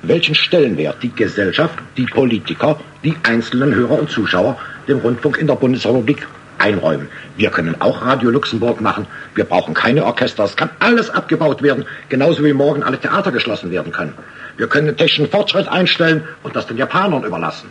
welchen 0.00 0.34
Stellenwert 0.34 1.02
die 1.02 1.14
Gesellschaft, 1.14 1.78
die 1.98 2.06
Politiker, 2.06 2.80
die 3.04 3.14
einzelnen 3.24 3.74
Hörer 3.74 3.98
und 3.98 4.08
Zuschauer 4.08 4.56
dem 4.88 5.00
Rundfunk 5.00 5.36
in 5.36 5.46
der 5.46 5.56
Bundesrepublik 5.56 6.26
einräumen. 6.56 7.08
Wir 7.36 7.50
können 7.50 7.78
auch 7.80 8.00
Radio 8.06 8.30
Luxemburg 8.30 8.80
machen. 8.80 9.06
Wir 9.34 9.44
brauchen 9.44 9.74
keine 9.74 10.04
Orchester. 10.04 10.44
Es 10.44 10.56
kann 10.56 10.70
alles 10.78 11.10
abgebaut 11.10 11.62
werden, 11.62 11.84
genauso 12.08 12.42
wie 12.42 12.54
morgen 12.54 12.82
alle 12.82 12.98
Theater 12.98 13.32
geschlossen 13.32 13.70
werden 13.70 13.92
können. 13.92 14.14
Wir 14.56 14.68
können 14.68 14.86
den 14.86 14.96
technischen 14.96 15.30
Fortschritt 15.30 15.68
einstellen 15.68 16.28
und 16.42 16.54
das 16.54 16.66
den 16.66 16.76
Japanern 16.76 17.24
überlassen. 17.24 17.70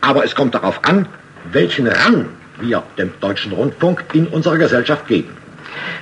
Aber 0.00 0.24
es 0.24 0.34
kommt 0.34 0.54
darauf 0.54 0.84
an, 0.84 1.08
welchen 1.50 1.88
Rang 1.88 2.28
wir 2.60 2.82
dem 2.96 3.12
deutschen 3.20 3.52
Rundfunk 3.52 4.04
in 4.12 4.26
unserer 4.26 4.58
Gesellschaft 4.58 5.06
geben. 5.08 5.36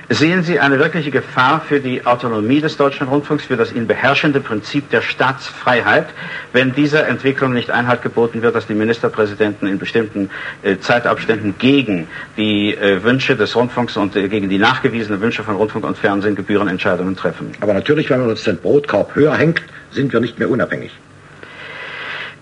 Sehen 0.09 0.43
Sie 0.43 0.59
eine 0.59 0.79
wirkliche 0.79 1.11
Gefahr 1.11 1.59
für 1.59 1.81
die 1.81 2.05
Autonomie 2.05 2.61
des 2.61 2.77
deutschen 2.77 3.07
Rundfunks, 3.07 3.45
für 3.45 3.57
das 3.57 3.73
ihn 3.73 3.87
beherrschende 3.87 4.39
Prinzip 4.39 4.89
der 4.89 5.01
Staatsfreiheit, 5.01 6.07
wenn 6.53 6.73
dieser 6.73 7.07
Entwicklung 7.07 7.53
nicht 7.53 7.71
Einhalt 7.71 8.01
geboten 8.01 8.41
wird, 8.41 8.55
dass 8.55 8.67
die 8.67 8.73
Ministerpräsidenten 8.73 9.67
in 9.67 9.79
bestimmten 9.79 10.29
äh, 10.63 10.77
Zeitabständen 10.77 11.55
gegen 11.59 12.07
die 12.37 12.73
äh, 12.73 13.03
Wünsche 13.03 13.35
des 13.35 13.55
Rundfunks 13.55 13.97
und 13.97 14.15
äh, 14.15 14.29
gegen 14.29 14.47
die 14.47 14.57
nachgewiesenen 14.59 15.19
Wünsche 15.19 15.43
von 15.43 15.55
Rundfunk 15.55 15.85
und 15.85 15.97
Fernsehen 15.97 16.35
Gebührenentscheidungen 16.35 17.17
treffen? 17.17 17.51
Aber 17.59 17.73
natürlich, 17.73 18.09
wenn 18.09 18.21
man 18.21 18.29
uns 18.29 18.43
den 18.43 18.57
Brotkorb 18.57 19.13
höher 19.13 19.35
hängt, 19.35 19.61
sind 19.91 20.13
wir 20.13 20.21
nicht 20.21 20.39
mehr 20.39 20.49
unabhängig. 20.49 20.91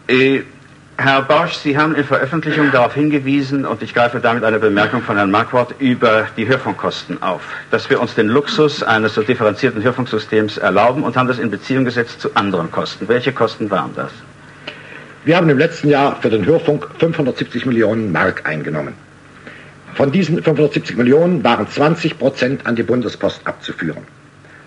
Äh, 0.08 0.42
Herr 0.98 1.24
Bausch, 1.24 1.56
Sie 1.56 1.78
haben 1.78 1.94
in 1.94 2.06
Veröffentlichung 2.06 2.72
darauf 2.72 2.94
hingewiesen, 2.94 3.66
und 3.66 3.82
ich 3.84 3.94
greife 3.94 4.22
damit 4.22 4.46
eine 4.46 4.60
Bemerkung 4.60 5.02
von 5.02 5.18
Herrn 5.18 5.30
Marquardt 5.30 5.76
über 5.80 6.28
die 6.38 6.48
Hörfunkkosten 6.48 7.22
auf, 7.22 7.42
dass 7.70 7.90
wir 7.90 8.00
uns 8.00 8.16
den 8.16 8.28
Luxus 8.28 8.82
eines 8.82 9.14
so 9.14 9.22
differenzierten 9.22 9.84
Hörfunksystems 9.84 10.58
erlauben 10.58 11.04
und 11.04 11.18
haben 11.18 11.28
das 11.28 11.38
in 11.38 11.52
Beziehung 11.52 11.84
gesetzt 11.84 12.22
zu 12.22 12.34
anderen 12.36 12.72
Kosten. 12.72 13.10
Welche 13.10 13.34
Kosten 13.34 13.70
waren 13.70 13.92
das? 13.94 14.12
Wir 15.26 15.36
haben 15.36 15.50
im 15.50 15.58
letzten 15.58 15.90
Jahr 15.90 16.16
für 16.22 16.30
den 16.30 16.46
Hörfunk 16.46 16.88
570 16.98 17.66
Millionen 17.66 18.14
Mark 18.14 18.48
eingenommen. 18.48 18.94
Von 19.96 20.14
diesen 20.14 20.42
570 20.42 20.96
Millionen 20.96 21.44
waren 21.44 21.68
20 21.68 22.18
Prozent 22.18 22.66
an 22.66 22.78
die 22.78 22.84
Bundespost 22.84 23.46
abzuführen. 23.46 24.04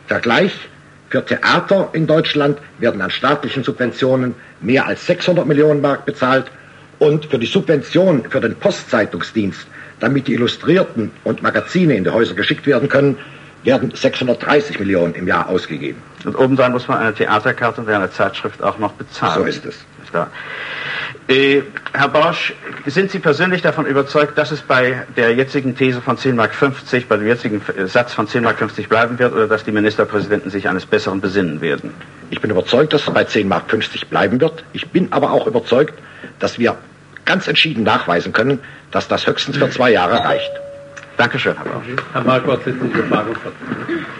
Vergleich 0.06 0.68
für 1.10 1.24
Theater 1.24 1.88
in 1.92 2.06
Deutschland 2.06 2.58
werden 2.78 3.00
an 3.00 3.10
staatlichen 3.10 3.64
Subventionen 3.64 4.34
mehr 4.60 4.86
als 4.86 5.06
600 5.06 5.46
Millionen 5.46 5.80
Mark 5.80 6.04
bezahlt 6.04 6.46
und 6.98 7.26
für 7.26 7.38
die 7.38 7.46
Subvention 7.46 8.24
für 8.28 8.40
den 8.40 8.56
Postzeitungsdienst, 8.56 9.66
damit 10.00 10.26
die 10.26 10.34
Illustrierten 10.34 11.10
und 11.24 11.42
Magazine 11.42 11.94
in 11.94 12.04
die 12.04 12.10
Häuser 12.10 12.34
geschickt 12.34 12.66
werden 12.66 12.88
können, 12.88 13.16
werden 13.64 13.92
630 13.94 14.78
Millionen 14.78 15.14
im 15.14 15.26
Jahr 15.26 15.48
ausgegeben. 15.48 16.02
Und 16.24 16.36
obendrein 16.36 16.72
muss 16.72 16.88
man 16.88 16.98
eine 16.98 17.14
Theaterkarte 17.14 17.80
und 17.80 17.88
eine 17.88 18.10
Zeitschrift 18.10 18.62
auch 18.62 18.78
noch 18.78 18.92
bezahlen. 18.92 19.42
So 19.42 19.44
ist 19.44 19.64
es. 19.64 19.84
Äh, 21.28 21.62
Herr 21.92 22.08
Borsch, 22.08 22.54
sind 22.86 23.10
Sie 23.10 23.18
persönlich 23.18 23.60
davon 23.60 23.84
überzeugt, 23.86 24.38
dass 24.38 24.50
es 24.50 24.62
bei 24.62 25.04
der 25.16 25.34
jetzigen 25.34 25.76
These 25.76 26.00
von 26.00 26.16
10,50 26.16 26.32
Mark, 26.34 26.52
bei 27.08 27.16
dem 27.16 27.26
jetzigen 27.26 27.60
Satz 27.86 28.14
von 28.14 28.26
10,50 28.26 28.40
Mark 28.42 28.88
bleiben 28.88 29.18
wird 29.18 29.32
oder 29.34 29.46
dass 29.46 29.64
die 29.64 29.72
Ministerpräsidenten 29.72 30.50
sich 30.50 30.68
eines 30.68 30.86
Besseren 30.86 31.20
besinnen 31.20 31.60
werden? 31.60 31.92
Ich 32.30 32.40
bin 32.40 32.50
überzeugt, 32.50 32.92
dass 32.92 33.06
es 33.06 33.12
bei 33.12 33.22
10,50 33.22 33.44
Mark 33.46 33.66
bleiben 34.10 34.40
wird. 34.40 34.64
Ich 34.72 34.88
bin 34.88 35.12
aber 35.12 35.32
auch 35.32 35.46
überzeugt, 35.46 35.94
dass 36.38 36.58
wir 36.58 36.76
ganz 37.24 37.46
entschieden 37.46 37.82
nachweisen 37.82 38.32
können, 38.32 38.60
dass 38.90 39.06
das 39.08 39.26
höchstens 39.26 39.58
für 39.58 39.68
zwei 39.70 39.90
Jahre 39.90 40.24
reicht. 40.24 40.52
Dankeschön, 41.18 41.56
Herr 41.56 41.64
Bausch. 41.64 41.84
Herr 42.12 42.22
Marquardt, 42.22 42.64
letztliche 42.64 43.02
Frage. 43.02 43.30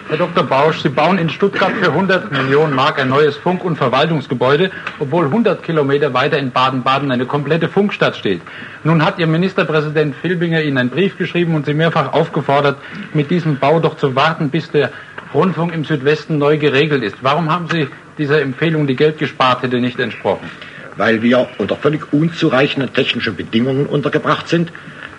Herr 0.09 0.17
Dr. 0.17 0.43
Bausch, 0.43 0.81
Sie 0.81 0.89
bauen 0.89 1.17
in 1.17 1.29
Stuttgart 1.29 1.71
für 1.71 1.91
100 1.93 2.29
Millionen 2.29 2.75
Mark 2.75 2.99
ein 2.99 3.07
neues 3.07 3.37
Funk- 3.37 3.63
und 3.63 3.77
Verwaltungsgebäude, 3.77 4.69
obwohl 4.99 5.23
100 5.23 5.63
Kilometer 5.63 6.13
weiter 6.13 6.37
in 6.37 6.51
Baden-Baden 6.51 7.09
eine 7.09 7.25
komplette 7.25 7.69
Funkstadt 7.69 8.17
steht. 8.17 8.41
Nun 8.83 9.05
hat 9.05 9.17
Ihr 9.17 9.27
Ministerpräsident 9.27 10.13
Filbinger 10.13 10.61
Ihnen 10.61 10.77
einen 10.77 10.89
Brief 10.89 11.17
geschrieben 11.17 11.55
und 11.55 11.65
Sie 11.65 11.73
mehrfach 11.73 12.11
aufgefordert, 12.11 12.75
mit 13.13 13.31
diesem 13.31 13.59
Bau 13.59 13.79
doch 13.79 13.95
zu 13.95 14.17
warten, 14.17 14.49
bis 14.49 14.69
der 14.69 14.91
Rundfunk 15.33 15.73
im 15.73 15.85
Südwesten 15.85 16.37
neu 16.37 16.57
geregelt 16.57 17.01
ist. 17.01 17.15
Warum 17.21 17.49
haben 17.49 17.69
Sie 17.69 17.87
dieser 18.17 18.41
Empfehlung, 18.41 18.87
die 18.87 18.97
Geld 18.97 19.19
gespart 19.19 19.63
hätte, 19.63 19.79
nicht 19.79 20.01
entsprochen? 20.01 20.51
Weil 20.97 21.21
wir 21.21 21.47
unter 21.59 21.77
völlig 21.77 22.11
unzureichenden 22.11 22.93
technischen 22.93 23.37
Bedingungen 23.37 23.85
untergebracht 23.85 24.49
sind 24.49 24.73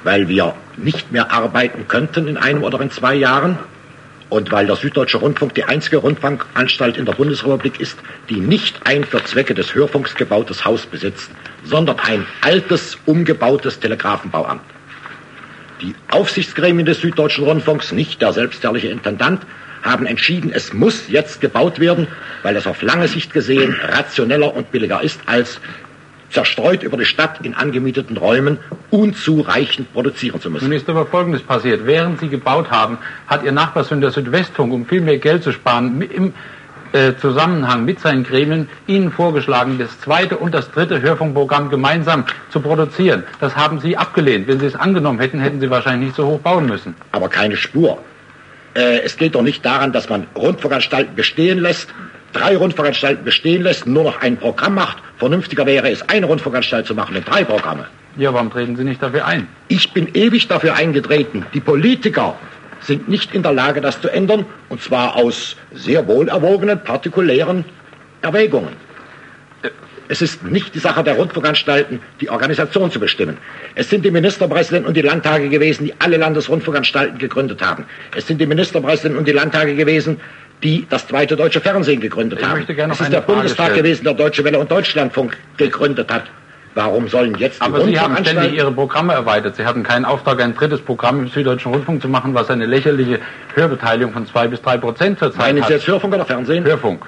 weil 0.05 0.29
wir 0.29 0.55
nicht 0.77 1.13
mehr 1.13 1.33
arbeiten 1.33 1.87
könnten 1.89 2.29
in 2.29 2.37
einem 2.37 2.63
oder 2.63 2.81
in 2.81 2.91
zwei 2.91 3.15
Jahren 3.15 3.59
und 4.31 4.53
weil 4.53 4.67
der 4.67 4.77
Süddeutsche 4.77 5.19
Rundfunk 5.19 5.55
die 5.55 5.65
einzige 5.65 5.99
Rundfunkanstalt 5.99 6.97
in 6.97 7.05
der 7.05 7.13
Bundesrepublik 7.13 7.81
ist, 7.81 7.99
die 8.29 8.41
nicht 8.41 8.81
ein 8.85 9.05
für 9.05 9.23
Zwecke 9.25 9.55
des 9.55 9.75
Hörfunks 9.75 10.15
gebautes 10.15 10.65
Haus 10.65 10.87
besitzt, 10.87 11.31
sondern 11.65 11.99
ein 11.99 12.25
altes, 12.41 12.97
umgebautes 13.07 13.81
Telegrafenbauamt. 13.81 14.63
Die 15.83 15.95
Aufsichtsgremien 16.11 16.87
des 16.87 17.01
Süddeutschen 17.01 17.45
Rundfunks, 17.45 17.91
nicht 17.93 18.23
der 18.23 18.33
selbstherrliche 18.33 18.89
Intendant, 18.89 19.43
haben 19.83 20.07
entschieden, 20.07 20.53
es 20.53 20.73
muss 20.73 21.09
jetzt 21.09 21.41
gebaut 21.41 21.81
werden, 21.81 22.07
weil 22.43 22.55
es 22.57 22.67
auf 22.67 22.83
lange 22.83 23.09
Sicht 23.09 23.33
gesehen 23.33 23.75
rationeller 23.83 24.55
und 24.55 24.71
billiger 24.71 25.03
ist, 25.03 25.21
als 25.27 25.59
zerstreut 26.31 26.83
über 26.83 26.97
die 26.97 27.05
Stadt 27.05 27.41
in 27.43 27.55
angemieteten 27.55 28.17
Räumen 28.17 28.59
unzureichend 28.91 29.93
produzieren 29.93 30.41
zu 30.41 30.51
müssen. 30.51 30.69
Nun 30.69 30.77
ist 30.77 30.89
aber 30.89 31.07
Folgendes 31.07 31.43
passiert. 31.43 31.87
Während 31.87 32.21
Sie 32.21 32.29
gebaut 32.29 32.71
haben, 32.71 32.99
hat 33.27 33.43
Ihr 33.45 33.53
Nachbarsund 33.53 34.03
der 34.03 34.11
Südwestfunk, 34.11 34.73
um 34.73 34.87
viel 34.87 35.01
mehr 35.01 35.19
Geld 35.19 35.43
zu 35.43 35.53
sparen, 35.53 36.01
im 36.03 36.33
äh, 36.93 37.15
Zusammenhang 37.21 37.85
mit 37.85 38.01
seinen 38.01 38.25
Gremien 38.25 38.69
Ihnen 38.87 39.13
vorgeschlagen, 39.13 39.79
das 39.79 40.01
zweite 40.01 40.37
und 40.37 40.55
das 40.55 40.71
dritte 40.73 41.01
Hörfunkprogramm 41.01 41.71
gemeinsam 41.71 42.25
zu 42.51 42.61
produzieren. 42.61 43.25
Das 43.39 43.55
haben 43.57 43.81
Sie 43.81 43.97
abgelehnt. 43.97 44.49
Wenn 44.49 44.59
Sie 44.59 44.67
es 44.67 44.75
angenommen 44.75 45.21
hätten, 45.21 45.41
hätten 45.41 45.61
Sie 45.61 45.71
wahrscheinlich 45.71 46.09
nicht 46.09 46.17
so 46.17 46.27
hoch 46.27 46.41
bauen 46.41 46.67
müssen. 46.67 46.95
Aber 47.13 47.29
keine 47.29 47.57
Spur. 47.57 47.99
Äh, 48.75 49.01
es 49.01 49.17
geht 49.17 49.35
doch 49.35 49.43
nicht 49.43 49.65
daran, 49.65 49.93
dass 49.93 50.09
man 50.09 50.27
Rundfunkanstalten 50.37 51.15
bestehen 51.15 51.59
lässt, 51.59 51.95
drei 52.33 52.57
Rundfunkanstalten 52.57 53.25
bestehen 53.25 53.63
lässt, 53.63 53.87
nur 53.87 54.05
noch 54.05 54.21
ein 54.21 54.37
Programm 54.37 54.75
macht. 54.75 54.99
Vernünftiger 55.19 55.67
wäre 55.67 55.91
es, 55.91 56.09
eine 56.09 56.27
Rundfunkanstalt 56.27 56.87
zu 56.87 56.95
machen 56.95 57.17
und 57.17 57.29
drei 57.29 57.45
Programme. 57.45 57.87
Ja, 58.17 58.35
warum 58.35 58.51
treten 58.51 58.77
Sie 58.77 58.85
nicht 58.85 59.03
dafür 59.03 59.27
ein? 59.27 59.47
Ich 59.69 59.93
bin 59.93 60.09
ewig 60.15 60.49
dafür 60.49 60.75
eingetreten. 60.75 61.47
Die 61.55 61.61
Politiker 61.61 62.37
sind 62.81 63.09
nicht 63.09 63.35
in 63.35 63.43
der 63.43 63.53
Lage, 63.53 63.81
das 63.81 64.01
zu 64.01 64.09
ändern, 64.09 64.47
und 64.69 64.83
zwar 64.83 65.17
aus 65.17 65.57
sehr 65.73 66.07
wohlerwogenen, 66.07 66.83
partikulären 66.83 67.65
Erwägungen. 68.23 68.73
Es 70.09 70.23
ist 70.23 70.43
nicht 70.43 70.75
die 70.75 70.81
Sache 70.81 71.05
der 71.05 71.15
Rundfunkanstalten, 71.15 72.01
die 72.21 72.31
Organisation 72.31 72.91
zu 72.91 72.99
bestimmen. 72.99 73.37
Es 73.77 73.91
sind 73.91 74.05
die 74.05 74.11
Ministerpräsidenten 74.11 74.89
und 74.89 74.97
die 74.97 75.03
Landtage 75.03 75.49
gewesen, 75.49 75.85
die 75.85 75.95
alle 76.01 76.17
Landesrundfunkanstalten 76.17 77.19
gegründet 77.19 77.63
haben. 77.63 77.85
Es 78.17 78.27
sind 78.27 78.41
die 78.41 78.47
Ministerpräsidenten 78.47 79.19
und 79.19 79.29
die 79.29 79.33
Landtage 79.33 79.77
gewesen, 79.77 80.21
die 80.63 80.87
das 80.89 81.07
zweite 81.07 81.37
deutsche 81.37 81.61
Fernsehen 81.61 82.01
gegründet 82.01 82.41
ich 82.41 82.47
haben. 82.47 82.59
Möchte 82.59 82.75
gerne 82.75 82.93
es 82.93 83.01
ist 83.01 83.13
der 83.13 83.23
Frage 83.23 83.39
Bundestag 83.39 83.67
stellen. 83.67 83.83
gewesen, 83.85 84.05
der 84.05 84.15
Deutsche 84.15 84.45
Welle 84.45 84.59
und 84.59 84.71
Deutschlandfunk 84.71 85.37
gegründet 85.57 86.13
hat. 86.13 86.25
Warum 86.75 87.09
sollen 87.09 87.35
jetzt 87.37 87.61
die 87.61 87.65
Aber 87.65 87.85
Sie 87.85 87.99
haben 87.99 88.17
ständig 88.19 88.53
Ihre 88.53 88.71
Programme 88.71 89.13
erweitert. 89.13 89.57
Sie 89.57 89.65
hatten 89.65 89.83
keinen 89.83 90.05
Auftrag, 90.05 90.41
ein 90.41 90.55
drittes 90.55 90.81
Programm 90.81 91.21
im 91.21 91.29
Süddeutschen 91.29 91.73
Rundfunk 91.73 92.01
zu 92.01 92.09
machen, 92.09 92.33
was 92.35 92.49
eine 92.49 92.67
lächerliche 92.67 93.19
Hörbeteiligung 93.55 94.13
von 94.13 94.27
zwei 94.27 94.47
bis 94.47 94.63
drei 94.63 94.79
Prozent 94.79 95.19
zurzeit 95.19 95.39
Meinen 95.39 95.63
hat. 95.63 95.69
Sie 95.69 95.75
jetzt 95.75 95.87
Hörfunk 95.89 96.15
oder 96.15 96.25
Fernsehen? 96.25 96.65
Hörfunk. 96.65 97.07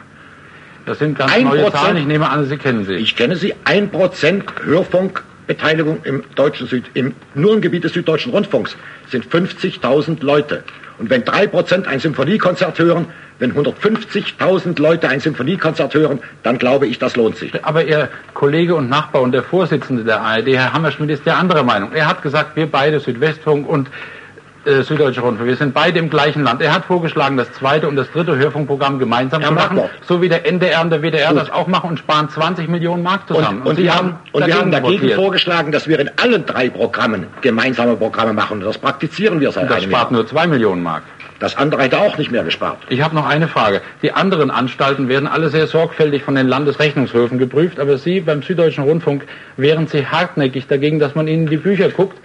Das 0.84 0.98
sind 0.98 1.16
ganz 1.16 1.32
Ein 1.32 1.44
neue 1.44 1.62
Prozent? 1.62 1.82
Zahlen. 1.82 1.96
Ich 1.98 2.06
nehme 2.06 2.28
an, 2.28 2.44
Sie 2.46 2.56
kennen 2.56 2.84
sie. 2.84 2.94
Ich 2.94 3.14
kenne 3.14 3.36
sie. 3.36 3.54
Ein 3.64 3.90
Prozent 3.90 4.44
Hörfunk 4.64 5.22
Beteiligung 5.46 6.00
im 6.04 6.22
deutschen 6.34 6.66
Süd, 6.66 6.84
im, 6.94 7.14
nur 7.34 7.54
im 7.54 7.60
Gebiet 7.60 7.84
des 7.84 7.92
Süddeutschen 7.92 8.32
Rundfunks 8.32 8.76
sind 9.08 9.26
50.000 9.26 10.24
Leute. 10.24 10.64
Und 10.98 11.10
wenn 11.10 11.24
drei 11.24 11.46
Prozent 11.46 11.86
ein 11.86 12.00
Symphoniekonzert 12.00 12.78
hören, 12.78 13.06
wenn 13.38 13.54
150.000 13.54 14.80
Leute 14.80 15.08
ein 15.08 15.20
Symphoniekonzert 15.20 15.94
hören, 15.94 16.20
dann 16.42 16.58
glaube 16.58 16.86
ich, 16.86 16.98
das 16.98 17.16
lohnt 17.16 17.36
sich. 17.36 17.64
Aber 17.64 17.84
Ihr 17.84 18.08
Kollege 18.34 18.74
und 18.74 18.88
Nachbar 18.88 19.22
und 19.22 19.32
der 19.32 19.42
Vorsitzende 19.42 20.04
der 20.04 20.20
ARD, 20.20 20.48
Herr 20.48 20.72
Hammerschmidt, 20.72 21.10
ist 21.10 21.26
der 21.26 21.38
anderer 21.38 21.64
Meinung. 21.64 21.92
Er 21.92 22.06
hat 22.06 22.22
gesagt, 22.22 22.56
wir 22.56 22.70
beide, 22.70 23.00
Südwestfunk 23.00 23.68
und 23.68 23.88
äh, 24.64 24.82
Süddeutsche 24.82 25.20
Rundfunk. 25.20 25.48
Wir 25.48 25.56
sind 25.56 25.74
beide 25.74 25.98
im 25.98 26.10
gleichen 26.10 26.42
Land. 26.42 26.62
Er 26.62 26.74
hat 26.74 26.84
vorgeschlagen, 26.84 27.36
das 27.36 27.52
zweite 27.52 27.88
und 27.88 27.96
das 27.96 28.10
dritte 28.12 28.36
Hörfunkprogramm 28.36 28.98
gemeinsam 28.98 29.42
Ja, 29.42 29.48
zu 29.48 29.54
mach 29.54 29.72
machen, 29.72 29.90
so 30.06 30.22
wie 30.22 30.28
der 30.28 30.46
NDR 30.46 30.82
und 30.82 30.90
der 30.90 31.02
WDR 31.02 31.30
Gut. 31.30 31.38
das 31.40 31.50
auch 31.50 31.66
machen 31.66 31.90
und 31.90 31.98
sparen 31.98 32.28
20 32.28 32.68
Millionen 32.68 33.02
Mark 33.02 33.26
zusammen. 33.28 33.62
Und, 33.62 33.68
und, 33.68 33.76
Sie 33.76 33.84
wir 33.84 33.94
haben, 33.94 34.16
und 34.32 34.46
wir 34.46 34.56
haben 34.56 34.70
dagegen 34.70 35.10
vorgeschlagen, 35.10 35.72
dass 35.72 35.88
wir 35.88 35.98
in 35.98 36.10
allen 36.20 36.46
drei 36.46 36.70
Programmen 36.70 37.26
gemeinsame 37.40 37.96
Programme 37.96 38.32
machen. 38.32 38.58
Und 38.58 38.64
das 38.64 38.78
praktizieren 38.78 39.40
wir 39.40 39.52
seit 39.52 39.68
Das 39.68 39.78
einem 39.78 39.90
spart 39.90 40.10
Jahr. 40.10 40.12
nur 40.12 40.26
2 40.26 40.46
Millionen 40.46 40.82
Mark. 40.82 41.02
Das 41.42 41.56
andere 41.56 41.82
hätte 41.82 41.98
auch 41.98 42.18
nicht 42.18 42.30
mehr 42.30 42.44
gespart. 42.44 42.78
Ich 42.88 43.02
habe 43.02 43.16
noch 43.16 43.26
eine 43.26 43.48
Frage. 43.48 43.80
Die 44.02 44.12
anderen 44.12 44.52
Anstalten 44.52 45.08
werden 45.08 45.26
alle 45.26 45.48
sehr 45.48 45.66
sorgfältig 45.66 46.22
von 46.22 46.36
den 46.36 46.46
Landesrechnungshöfen 46.46 47.36
geprüft, 47.38 47.80
aber 47.80 47.98
Sie 47.98 48.20
beim 48.20 48.42
Süddeutschen 48.42 48.84
Rundfunk 48.84 49.24
wären 49.56 49.88
Sie 49.88 50.06
hartnäckig 50.06 50.68
dagegen, 50.68 51.00
dass 51.00 51.16
man 51.16 51.26
Ihnen 51.26 51.46
die 51.48 51.56
Bücher 51.56 51.88
guckt 51.88 52.16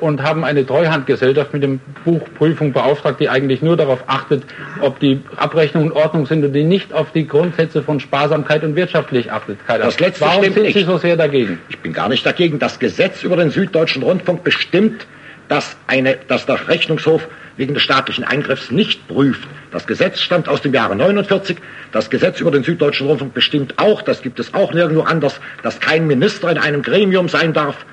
und 0.00 0.22
haben 0.22 0.44
eine 0.44 0.66
Treuhandgesellschaft 0.66 1.52
mit 1.52 1.62
dem 1.62 1.80
Buch 2.04 2.22
Prüfung 2.36 2.72
beauftragt, 2.72 3.20
die 3.20 3.28
eigentlich 3.28 3.62
nur 3.62 3.76
darauf 3.76 4.04
achtet, 4.06 4.42
ob 4.80 4.98
die 4.98 5.20
Abrechnungen 5.36 5.90
in 5.90 5.96
Ordnung 5.96 6.26
sind 6.26 6.44
und 6.44 6.52
die 6.52 6.64
nicht 6.64 6.92
auf 6.92 7.12
die 7.12 7.26
Grundsätze 7.26 7.82
von 7.82 8.00
Sparsamkeit 8.00 8.64
und 8.64 8.76
Wirtschaftlichkeit 8.76 9.40
Das 9.80 10.00
letzte 10.00 10.22
Warum 10.22 10.42
stimmt 10.42 10.54
sind 10.54 10.62
nicht. 10.64 10.74
Sie 10.74 10.84
so 10.84 10.98
sehr 10.98 11.16
dagegen? 11.16 11.58
Ich 11.68 11.78
bin 11.78 11.92
gar 11.92 12.08
nicht 12.08 12.26
dagegen. 12.26 12.58
Das 12.58 12.78
Gesetz 12.78 13.22
über 13.22 13.36
den 13.36 13.50
Süddeutschen 13.50 14.02
Rundfunk 14.02 14.42
bestimmt, 14.42 15.06
dass, 15.48 15.76
eine, 15.86 16.16
dass 16.28 16.46
der 16.46 16.68
Rechnungshof 16.68 17.28
wegen 17.56 17.74
des 17.74 17.82
staatlichen 17.82 18.24
Eingriffs 18.24 18.70
nicht 18.70 19.06
prüft. 19.08 19.46
Das 19.70 19.86
Gesetz 19.86 20.20
stammt 20.20 20.48
aus 20.48 20.62
dem 20.62 20.72
Jahre 20.72 20.96
49. 20.96 21.56
Das 21.92 22.08
Gesetz 22.08 22.40
über 22.40 22.50
den 22.50 22.62
Süddeutschen 22.62 23.06
Rundfunk 23.06 23.34
bestimmt 23.34 23.74
auch, 23.78 24.02
das 24.02 24.22
gibt 24.22 24.40
es 24.40 24.54
auch 24.54 24.72
nirgendwo 24.72 25.02
anders, 25.02 25.40
dass 25.62 25.78
kein 25.80 26.06
Minister 26.06 26.50
in 26.50 26.58
einem 26.58 26.82
Gremium 26.82 27.28
sein 27.28 27.52
darf. 27.52 27.84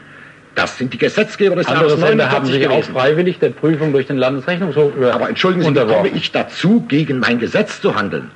Das 0.57 0.75
sind 0.75 0.91
die 0.91 0.97
Gesetzgeber 0.97 1.55
des 1.55 1.67
Andere 1.67 1.85
Jahres 1.85 1.99
Sender 1.99 2.25
49 2.25 2.35
haben 2.35 2.45
sich 2.47 2.67
auch 2.67 2.71
gewesen. 2.71 2.93
freiwillig 2.93 3.37
der 3.37 3.49
Prüfung 3.49 3.91
durch 3.91 4.07
den 4.07 4.17
Landesrechnungshof 4.17 4.95
über 4.95 5.13
Aber 5.13 5.29
entschuldigen 5.29 5.63
Sie, 5.63 5.75
wie 5.75 5.93
komme 5.93 6.07
ich 6.07 6.31
dazu, 6.31 6.83
gegen 6.87 7.19
mein 7.19 7.37
Gesetz 7.37 7.79
zu 7.79 7.95
handeln? 7.95 8.31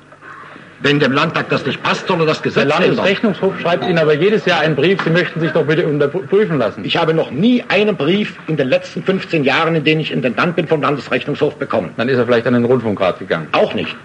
Wenn 0.78 1.00
dem 1.00 1.10
Landtag 1.10 1.48
das 1.48 1.66
nicht 1.66 1.82
passt, 1.82 2.06
soll 2.06 2.20
er 2.20 2.26
das 2.26 2.40
Der 2.40 2.52
Gesetz 2.52 2.62
ändern. 2.62 2.82
Landesrechnungshof 2.82 3.58
schreibt 3.60 3.84
Ihnen 3.84 3.98
aber 3.98 4.14
jedes 4.14 4.44
Jahr 4.44 4.60
einen 4.60 4.76
Brief, 4.76 5.02
Sie 5.02 5.10
möchten 5.10 5.40
sich 5.40 5.50
doch 5.50 5.64
bitte 5.64 5.84
unterprüfen 5.84 6.58
lassen. 6.58 6.84
Ich 6.84 6.96
habe 6.96 7.12
noch 7.12 7.32
nie 7.32 7.64
einen 7.66 7.96
Brief 7.96 8.36
in 8.46 8.56
den 8.56 8.68
letzten 8.68 9.02
15 9.02 9.42
Jahren, 9.42 9.74
in 9.74 9.82
denen 9.82 10.00
ich 10.00 10.12
Intendant 10.12 10.54
bin, 10.54 10.68
vom 10.68 10.80
Landesrechnungshof 10.80 11.56
bekommen. 11.56 11.90
Dann 11.96 12.08
ist 12.08 12.18
er 12.18 12.24
vielleicht 12.24 12.46
an 12.46 12.54
den 12.54 12.64
Rundfunkrat 12.64 13.18
gegangen. 13.18 13.48
Auch 13.50 13.74
nicht. 13.74 13.96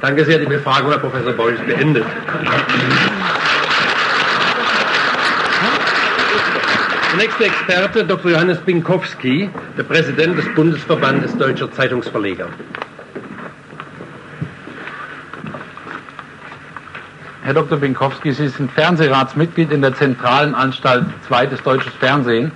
Danke 0.00 0.24
sehr, 0.24 0.38
die 0.38 0.46
Befragung, 0.46 0.92
Herr 0.92 1.00
Professor 1.00 1.32
Beuys, 1.32 1.58
ist 1.58 1.66
beendet. 1.66 2.04
Nächste 7.18 7.46
Experte, 7.46 8.04
Dr. 8.04 8.30
Johannes 8.30 8.58
Binkowski, 8.60 9.50
der 9.76 9.82
Präsident 9.82 10.38
des 10.38 10.48
Bundesverbandes 10.54 11.36
Deutscher 11.36 11.70
Zeitungsverleger. 11.72 12.46
Herr 17.42 17.54
Dr. 17.54 17.78
Binkowski, 17.78 18.32
Sie 18.32 18.46
sind 18.46 18.70
Fernsehratsmitglied 18.70 19.72
in 19.72 19.82
der 19.82 19.94
zentralen 19.94 20.54
Anstalt 20.54 21.06
Zweites 21.26 21.60
Deutsches 21.64 21.92
Fernsehen 21.94 22.52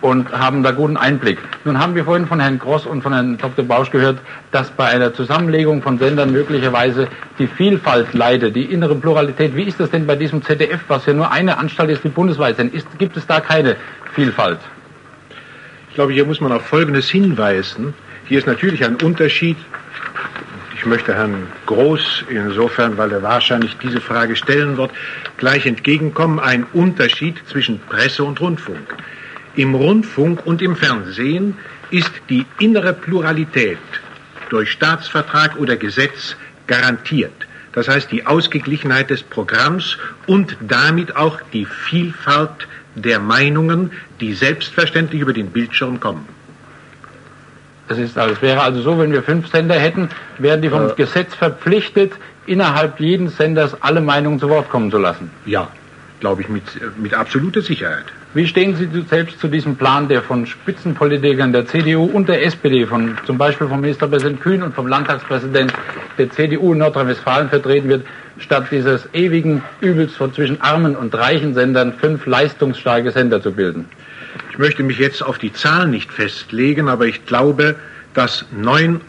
und 0.00 0.30
haben 0.30 0.62
da 0.62 0.70
guten 0.70 0.96
Einblick. 0.96 1.38
Nun 1.64 1.78
haben 1.78 1.94
wir 1.94 2.04
vorhin 2.04 2.26
von 2.26 2.40
Herrn 2.40 2.58
Gross 2.58 2.86
und 2.86 3.02
von 3.02 3.12
Herrn 3.12 3.36
Dr. 3.36 3.64
Bausch 3.64 3.90
gehört, 3.90 4.18
dass 4.52 4.70
bei 4.70 4.86
einer 4.86 5.12
Zusammenlegung 5.12 5.82
von 5.82 5.98
Sendern 5.98 6.32
möglicherweise 6.32 7.08
die 7.38 7.48
Vielfalt 7.48 8.14
leidet, 8.14 8.54
die 8.54 8.64
innere 8.64 8.94
Pluralität. 8.94 9.56
Wie 9.56 9.64
ist 9.64 9.80
das 9.80 9.90
denn 9.90 10.06
bei 10.06 10.14
diesem 10.16 10.42
ZDF, 10.42 10.80
was 10.88 11.06
ja 11.06 11.14
nur 11.14 11.30
eine 11.32 11.58
Anstalt 11.58 11.90
ist, 11.90 12.04
die 12.04 12.08
bundesweit? 12.08 12.58
Ist, 12.58 12.86
gibt 12.98 13.16
es 13.16 13.26
da 13.26 13.40
keine 13.40 13.76
Vielfalt? 14.14 14.60
Ich 15.88 15.94
glaube, 15.94 16.12
hier 16.12 16.24
muss 16.24 16.40
man 16.40 16.52
auf 16.52 16.64
Folgendes 16.64 17.08
hinweisen. 17.08 17.94
Hier 18.26 18.38
ist 18.38 18.46
natürlich 18.46 18.84
ein 18.84 18.96
Unterschied. 18.96 19.56
Ich 20.76 20.86
möchte 20.86 21.12
Herrn 21.12 21.48
Groß 21.66 22.24
insofern, 22.28 22.96
weil 22.96 23.10
er 23.10 23.22
wahrscheinlich 23.22 23.76
diese 23.78 24.00
Frage 24.00 24.36
stellen 24.36 24.76
wird, 24.76 24.92
gleich 25.38 25.66
entgegenkommen. 25.66 26.38
Ein 26.38 26.66
Unterschied 26.72 27.42
zwischen 27.48 27.80
Presse 27.80 28.22
und 28.22 28.40
Rundfunk. 28.40 28.94
Im 29.56 29.74
Rundfunk 29.74 30.46
und 30.46 30.62
im 30.62 30.76
Fernsehen 30.76 31.56
ist 31.90 32.10
die 32.28 32.46
innere 32.58 32.92
Pluralität 32.92 33.78
durch 34.50 34.70
Staatsvertrag 34.70 35.56
oder 35.58 35.76
Gesetz 35.76 36.36
garantiert. 36.66 37.32
Das 37.72 37.88
heißt, 37.88 38.10
die 38.10 38.26
Ausgeglichenheit 38.26 39.10
des 39.10 39.22
Programms 39.22 39.98
und 40.26 40.56
damit 40.60 41.16
auch 41.16 41.40
die 41.52 41.64
Vielfalt 41.64 42.66
der 42.94 43.20
Meinungen, 43.20 43.92
die 44.20 44.34
selbstverständlich 44.34 45.20
über 45.20 45.32
den 45.32 45.50
Bildschirm 45.50 46.00
kommen. 46.00 46.26
Es 47.88 47.98
ist, 47.98 48.16
wäre 48.16 48.60
also 48.60 48.82
so, 48.82 48.98
wenn 48.98 49.12
wir 49.12 49.22
fünf 49.22 49.48
Sender 49.48 49.76
hätten, 49.76 50.10
wären 50.38 50.60
die 50.60 50.68
vom 50.68 50.90
Äh. 50.90 50.94
Gesetz 50.94 51.34
verpflichtet, 51.34 52.12
innerhalb 52.46 53.00
jeden 53.00 53.28
Senders 53.28 53.80
alle 53.82 54.00
Meinungen 54.00 54.38
zu 54.40 54.48
Wort 54.48 54.68
kommen 54.70 54.90
zu 54.90 54.98
lassen. 54.98 55.30
Ja, 55.46 55.68
glaube 56.20 56.42
ich 56.42 56.48
mit, 56.48 56.64
mit 56.98 57.14
absoluter 57.14 57.62
Sicherheit. 57.62 58.06
Wie 58.34 58.46
stehen 58.46 58.76
Sie 58.76 58.88
selbst 59.08 59.40
zu 59.40 59.48
diesem 59.48 59.76
Plan, 59.76 60.06
der 60.06 60.20
von 60.20 60.44
Spitzenpolitikern 60.44 61.50
der 61.50 61.66
CDU 61.66 62.04
und 62.04 62.28
der 62.28 62.44
SPD, 62.44 62.84
von, 62.84 63.16
zum 63.24 63.38
Beispiel 63.38 63.68
vom 63.68 63.80
Ministerpräsident 63.80 64.42
Kühn 64.42 64.62
und 64.62 64.74
vom 64.74 64.86
Landtagspräsident 64.86 65.72
der 66.18 66.28
CDU 66.28 66.74
in 66.74 66.78
Nordrhein-Westfalen 66.78 67.48
vertreten 67.48 67.88
wird, 67.88 68.06
statt 68.38 68.66
dieses 68.70 69.08
ewigen 69.14 69.62
Übels 69.80 70.14
von 70.14 70.34
zwischen 70.34 70.60
armen 70.60 70.94
und 70.94 71.14
reichen 71.14 71.54
Sendern 71.54 71.94
fünf 71.94 72.26
leistungsstarke 72.26 73.12
Sender 73.12 73.42
zu 73.42 73.52
bilden? 73.52 73.86
Ich 74.52 74.58
möchte 74.58 74.82
mich 74.82 74.98
jetzt 74.98 75.22
auf 75.22 75.38
die 75.38 75.54
Zahl 75.54 75.88
nicht 75.88 76.12
festlegen, 76.12 76.90
aber 76.90 77.06
ich 77.06 77.24
glaube, 77.24 77.76
dass 78.12 78.44
neun 78.52 79.00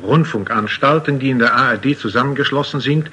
Rundfunkanstalten, 0.00 1.18
die 1.18 1.30
in 1.30 1.40
der 1.40 1.54
ARD 1.54 1.98
zusammengeschlossen 1.98 2.80
sind, 2.80 3.10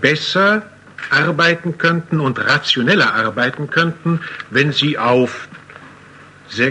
besser 0.00 0.62
arbeiten 1.10 1.78
könnten 1.78 2.20
und 2.20 2.38
rationeller 2.38 3.14
arbeiten 3.14 3.70
könnten, 3.70 4.20
wenn 4.50 4.72
sie 4.72 4.98
auf 4.98 5.48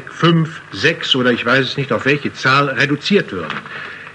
fünf, 0.09 0.61
sechs 0.71 1.15
oder 1.15 1.31
ich 1.31 1.45
weiß 1.45 1.65
es 1.65 1.77
nicht 1.77 1.91
auf 1.93 2.05
welche 2.05 2.33
Zahl 2.33 2.69
reduziert 2.69 3.31
würden. 3.31 3.57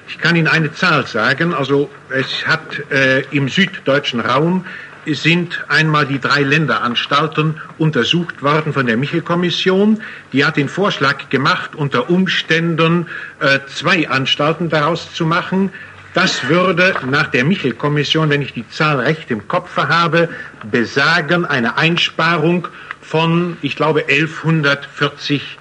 Ich 0.08 0.18
kann 0.18 0.36
Ihnen 0.36 0.48
eine 0.48 0.72
Zahl 0.72 1.06
sagen. 1.06 1.54
Also 1.54 1.90
es 2.10 2.46
hat 2.46 2.90
äh, 2.90 3.22
im 3.30 3.48
süddeutschen 3.48 4.20
Raum 4.20 4.66
sind 5.06 5.64
einmal 5.68 6.06
die 6.06 6.18
drei 6.18 6.42
Länderanstalten 6.42 7.60
untersucht 7.78 8.42
worden 8.42 8.72
von 8.72 8.86
der 8.86 8.96
Michel-Kommission. 8.96 10.00
Die 10.32 10.44
hat 10.44 10.56
den 10.56 10.68
Vorschlag 10.68 11.28
gemacht, 11.28 11.74
unter 11.74 12.08
Umständen 12.08 13.06
äh, 13.40 13.60
zwei 13.66 14.08
Anstalten 14.08 14.70
daraus 14.70 15.12
zu 15.12 15.26
machen. 15.26 15.70
Das 16.14 16.48
würde 16.48 16.94
nach 17.10 17.26
der 17.26 17.44
Michel-Kommission, 17.44 18.30
wenn 18.30 18.40
ich 18.40 18.52
die 18.52 18.68
Zahl 18.68 19.00
recht 19.00 19.32
im 19.32 19.48
Kopf 19.48 19.76
habe, 19.76 20.28
besagen 20.70 21.44
eine 21.44 21.76
Einsparung 21.76 22.68
von, 23.00 23.56
ich 23.62 23.74
glaube, 23.74 24.04
1140 24.08 25.58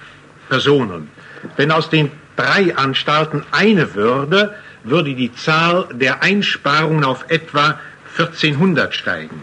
Personen. 0.48 1.08
Wenn 1.56 1.72
aus 1.72 1.90
den 1.90 2.12
drei 2.36 2.76
Anstalten 2.76 3.42
eine 3.50 3.96
würde, 3.96 4.54
würde 4.84 5.14
die 5.14 5.34
Zahl 5.34 5.88
der 5.92 6.22
Einsparungen 6.22 7.02
auf 7.02 7.24
etwa 7.28 7.80
1400 8.16 8.94
steigen. 8.94 9.42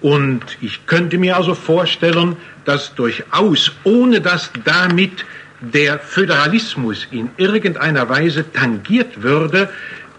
Und 0.00 0.42
ich 0.62 0.86
könnte 0.86 1.18
mir 1.18 1.36
also 1.36 1.54
vorstellen, 1.54 2.36
dass 2.64 2.94
durchaus, 2.94 3.72
ohne 3.84 4.22
dass 4.22 4.50
damit 4.64 5.26
der 5.60 5.98
Föderalismus 5.98 7.06
in 7.10 7.30
irgendeiner 7.36 8.08
Weise 8.08 8.50
tangiert 8.50 9.22
würde, 9.22 9.68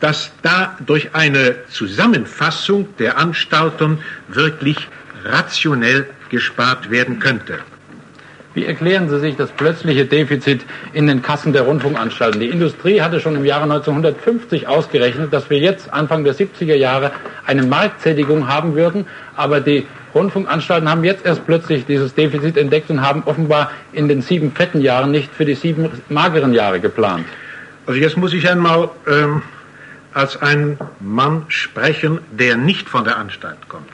dass 0.01 0.31
da 0.41 0.75
durch 0.85 1.15
eine 1.15 1.55
Zusammenfassung 1.69 2.89
der 2.99 3.17
Anstalten 3.17 3.99
wirklich 4.27 4.87
rationell 5.23 6.07
gespart 6.29 6.91
werden 6.91 7.19
könnte. 7.19 7.59
Wie 8.53 8.65
erklären 8.65 9.09
Sie 9.09 9.17
sich 9.21 9.37
das 9.37 9.49
plötzliche 9.49 10.05
Defizit 10.05 10.65
in 10.91 11.07
den 11.07 11.21
Kassen 11.21 11.53
der 11.53 11.61
Rundfunkanstalten? 11.61 12.41
Die 12.41 12.49
Industrie 12.49 12.99
hatte 12.99 13.21
schon 13.21 13.37
im 13.37 13.45
Jahre 13.45 13.63
1950 13.63 14.67
ausgerechnet, 14.67 15.31
dass 15.31 15.49
wir 15.49 15.57
jetzt 15.57 15.93
Anfang 15.93 16.25
der 16.25 16.35
70er 16.35 16.75
Jahre 16.75 17.11
eine 17.45 17.63
Marktsättigung 17.63 18.49
haben 18.49 18.75
würden, 18.75 19.05
aber 19.37 19.61
die 19.61 19.87
Rundfunkanstalten 20.13 20.89
haben 20.89 21.05
jetzt 21.05 21.25
erst 21.25 21.45
plötzlich 21.45 21.85
dieses 21.85 22.13
Defizit 22.13 22.57
entdeckt 22.57 22.89
und 22.89 23.01
haben 23.01 23.23
offenbar 23.23 23.71
in 23.93 24.09
den 24.09 24.21
sieben 24.21 24.51
fetten 24.51 24.81
Jahren 24.81 25.11
nicht 25.11 25.33
für 25.33 25.45
die 25.45 25.55
sieben 25.55 25.89
mageren 26.09 26.53
Jahre 26.53 26.81
geplant. 26.81 27.25
Also 27.85 28.01
jetzt 28.01 28.17
muss 28.17 28.33
ich 28.33 28.49
einmal 28.49 28.89
ähm, 29.07 29.43
als 30.13 30.41
ein 30.41 30.77
Mann 30.99 31.45
sprechen, 31.47 32.19
der 32.31 32.57
nicht 32.57 32.89
von 32.89 33.03
der 33.03 33.17
Anstalt 33.17 33.69
kommt. 33.69 33.89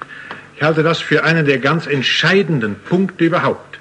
Ich 0.56 0.64
halte 0.64 0.84
das 0.84 1.00
für 1.00 1.24
einen 1.24 1.46
der 1.46 1.60
ganz 1.60 1.86
entscheidenden 1.86 2.76
Punkte 2.76 3.26
überhaupt. 3.26 3.80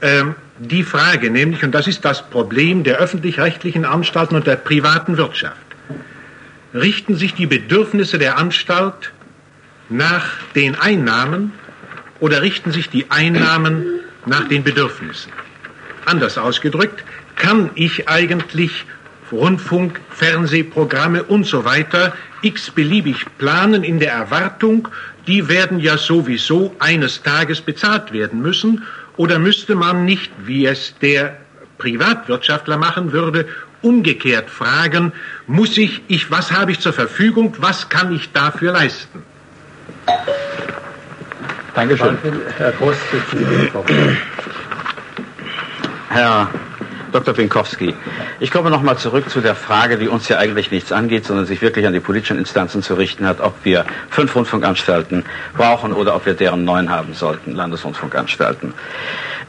Ähm, 0.00 0.36
die 0.58 0.84
Frage 0.84 1.30
nämlich, 1.30 1.64
und 1.64 1.72
das 1.72 1.88
ist 1.88 2.04
das 2.04 2.28
Problem 2.30 2.84
der 2.84 2.98
öffentlich-rechtlichen 2.98 3.84
Anstalten 3.84 4.36
und 4.36 4.46
der 4.46 4.56
privaten 4.56 5.16
Wirtschaft, 5.16 5.56
richten 6.74 7.16
sich 7.16 7.34
die 7.34 7.46
Bedürfnisse 7.46 8.18
der 8.18 8.38
Anstalt 8.38 9.12
nach 9.88 10.26
den 10.54 10.76
Einnahmen 10.76 11.52
oder 12.20 12.42
richten 12.42 12.70
sich 12.70 12.88
die 12.88 13.10
Einnahmen 13.10 13.84
nach 14.26 14.46
den 14.48 14.62
Bedürfnissen? 14.62 15.32
Anders 16.04 16.38
ausgedrückt, 16.38 17.02
kann 17.36 17.70
ich 17.74 18.08
eigentlich 18.08 18.84
Rundfunk, 19.32 20.00
Fernsehprogramme 20.10 21.24
und 21.24 21.44
so 21.46 21.64
weiter 21.64 22.12
x-beliebig 22.42 23.26
planen 23.38 23.82
in 23.84 23.98
der 23.98 24.12
Erwartung, 24.12 24.88
die 25.26 25.48
werden 25.48 25.78
ja 25.78 25.96
sowieso 25.96 26.74
eines 26.78 27.22
Tages 27.22 27.60
bezahlt 27.60 28.12
werden 28.12 28.42
müssen, 28.42 28.84
oder 29.16 29.38
müsste 29.38 29.74
man 29.74 30.04
nicht, 30.04 30.32
wie 30.44 30.66
es 30.66 30.94
der 31.00 31.36
Privatwirtschaftler 31.78 32.76
machen 32.76 33.12
würde, 33.12 33.46
umgekehrt 33.82 34.48
fragen, 34.48 35.12
muss 35.46 35.76
ich, 35.76 36.02
ich, 36.08 36.30
was 36.30 36.52
habe 36.52 36.72
ich 36.72 36.80
zur 36.80 36.92
Verfügung, 36.92 37.56
was 37.58 37.88
kann 37.88 38.14
ich 38.14 38.32
dafür 38.32 38.72
leisten? 38.72 39.22
Dankeschön. 41.74 42.18
Herr 42.58 42.72
Groß, 42.72 42.96
Herr 46.10 46.48
Dr. 47.12 47.34
Pinkowski, 47.34 47.94
ich 48.40 48.50
komme 48.50 48.70
noch 48.70 48.82
mal 48.82 48.96
zurück 48.96 49.28
zu 49.28 49.40
der 49.40 49.54
Frage, 49.54 49.98
die 49.98 50.08
uns 50.08 50.28
ja 50.28 50.38
eigentlich 50.38 50.70
nichts 50.70 50.92
angeht, 50.92 51.26
sondern 51.26 51.44
sich 51.44 51.60
wirklich 51.60 51.86
an 51.86 51.92
die 51.92 52.00
politischen 52.00 52.38
Instanzen 52.38 52.82
zu 52.82 52.94
richten 52.94 53.26
hat, 53.26 53.40
ob 53.40 53.54
wir 53.64 53.84
fünf 54.08 54.34
Rundfunkanstalten 54.34 55.24
brauchen 55.54 55.92
oder 55.92 56.16
ob 56.16 56.24
wir 56.24 56.34
deren 56.34 56.64
neun 56.64 56.90
haben 56.90 57.12
sollten, 57.12 57.52
Landesrundfunkanstalten. 57.52 58.72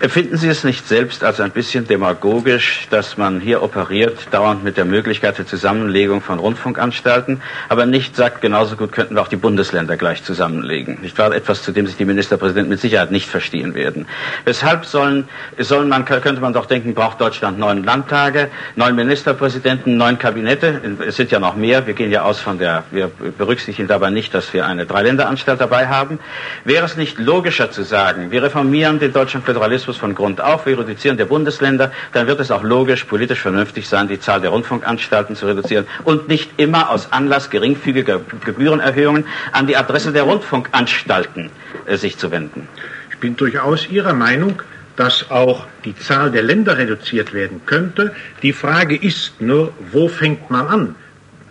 Empfinden 0.04 0.36
Sie 0.36 0.50
es 0.50 0.66
nicht 0.66 0.86
selbst 0.86 1.24
als 1.24 1.40
ein 1.40 1.52
bisschen 1.52 1.88
demagogisch, 1.88 2.88
dass 2.90 3.16
man 3.16 3.40
hier 3.40 3.64
operiert, 3.64 4.28
dauernd 4.32 4.62
mit 4.62 4.76
der 4.76 4.84
Möglichkeit 4.84 5.38
der 5.38 5.48
Zusammenlegung 5.48 6.20
von 6.20 6.40
Rundfunkanstalten, 6.40 7.42
aber 7.70 7.86
nicht 7.86 8.14
sagt, 8.18 8.42
genauso 8.42 8.76
gut 8.76 8.92
könnten 8.92 9.16
wir 9.16 9.22
auch 9.22 9.30
die 9.30 9.38
Bundesländer 9.38 9.96
gleich 9.96 10.22
zusammenlegen? 10.22 11.00
Nicht 11.00 11.18
wahr? 11.18 11.34
Etwas, 11.34 11.64
zu 11.64 11.72
dem 11.72 11.88
sich 11.88 11.96
die 11.96 12.04
Ministerpräsidenten 12.04 12.70
mit 12.70 12.82
Sicherheit 12.82 13.12
nicht 13.12 13.30
verstehen 13.30 13.76
werden. 13.76 14.06
Weshalb 14.44 14.84
sollen, 14.84 15.30
sollen 15.58 15.88
man, 15.88 16.04
könnte 16.04 16.42
man 16.42 16.52
doch 16.52 16.66
denken, 16.66 16.94
braucht 16.96 17.22
Deutschland 17.22 17.58
neun 17.58 17.86
Landtage, 17.86 18.50
neun 18.76 18.98
Ministerpräsidenten, 18.98 19.96
neun 19.96 20.20
Kabinette? 20.20 20.82
Es 21.08 21.16
sind 21.16 21.32
ja 21.32 21.40
noch 21.40 21.56
mehr. 21.56 21.88
Wir 21.88 21.94
gehen 21.94 22.12
ja 22.12 22.24
aus 22.24 22.42
von 22.42 22.60
der, 22.60 22.84
wir 22.92 23.10
berücksichtigen 23.38 23.88
dabei 23.88 24.10
nicht, 24.10 24.34
dass 24.34 24.52
wir 24.54 24.66
eine 24.66 24.86
Dreiländeranstalt 24.86 25.62
dabei 25.62 25.88
haben. 25.88 26.20
Wäre 26.66 26.84
es 26.84 26.98
nicht 26.98 27.20
logischer 27.20 27.72
zu 27.72 27.84
sagen, 27.84 28.32
wir 28.32 28.44
reformieren 28.44 29.00
den 29.00 29.14
deutschen 29.14 29.42
Föderalismus 29.42 29.93
Föderalismus 29.94 29.98
von 29.98 30.16
Grund 30.16 30.42
auf, 30.42 30.66
wir 30.66 30.78
reduzieren 30.78 31.18
der 31.18 31.26
Bundesländer, 31.26 31.92
dann 32.12 32.28
wird 32.28 32.40
es 32.40 32.52
auch 32.52 32.64
logisch, 32.64 33.06
politisch 33.06 33.40
vernünftig 33.40 33.88
sein, 33.88 34.08
die 34.08 34.20
Zahl 34.20 34.42
der 34.42 34.50
Rundfunkanstalten 34.50 35.36
zu 35.36 35.46
reduzieren 35.46 35.86
und 36.04 36.28
nicht 36.28 36.52
immer 36.58 36.90
aus 36.90 37.12
Anlass 37.12 37.50
geringfügiger 37.50 38.22
Gebührenerhöhungen 38.46 39.26
an 39.52 39.68
die 39.68 39.78
Adresse 39.78 40.12
der 40.12 40.24
Rundfunkanstalten 40.24 41.50
äh, 41.86 41.98
sich 41.98 42.18
zu 42.18 42.32
wenden. 42.32 42.68
Ich 43.12 43.20
bin 43.20 43.36
durchaus 43.36 43.90
Ihrer 43.90 44.14
Meinung, 44.14 44.62
dass 44.96 45.32
auch 45.32 45.66
die 45.86 45.96
Zahl 45.96 46.32
der 46.32 46.44
Länder 46.44 46.78
reduziert 46.78 47.34
werden 47.34 47.62
könnte. 47.66 48.14
Die 48.44 48.54
Frage 48.54 48.96
ist 48.96 49.42
nur, 49.42 49.74
wo 49.92 50.08
fängt 50.08 50.52
man 50.52 50.68
an? 50.68 50.96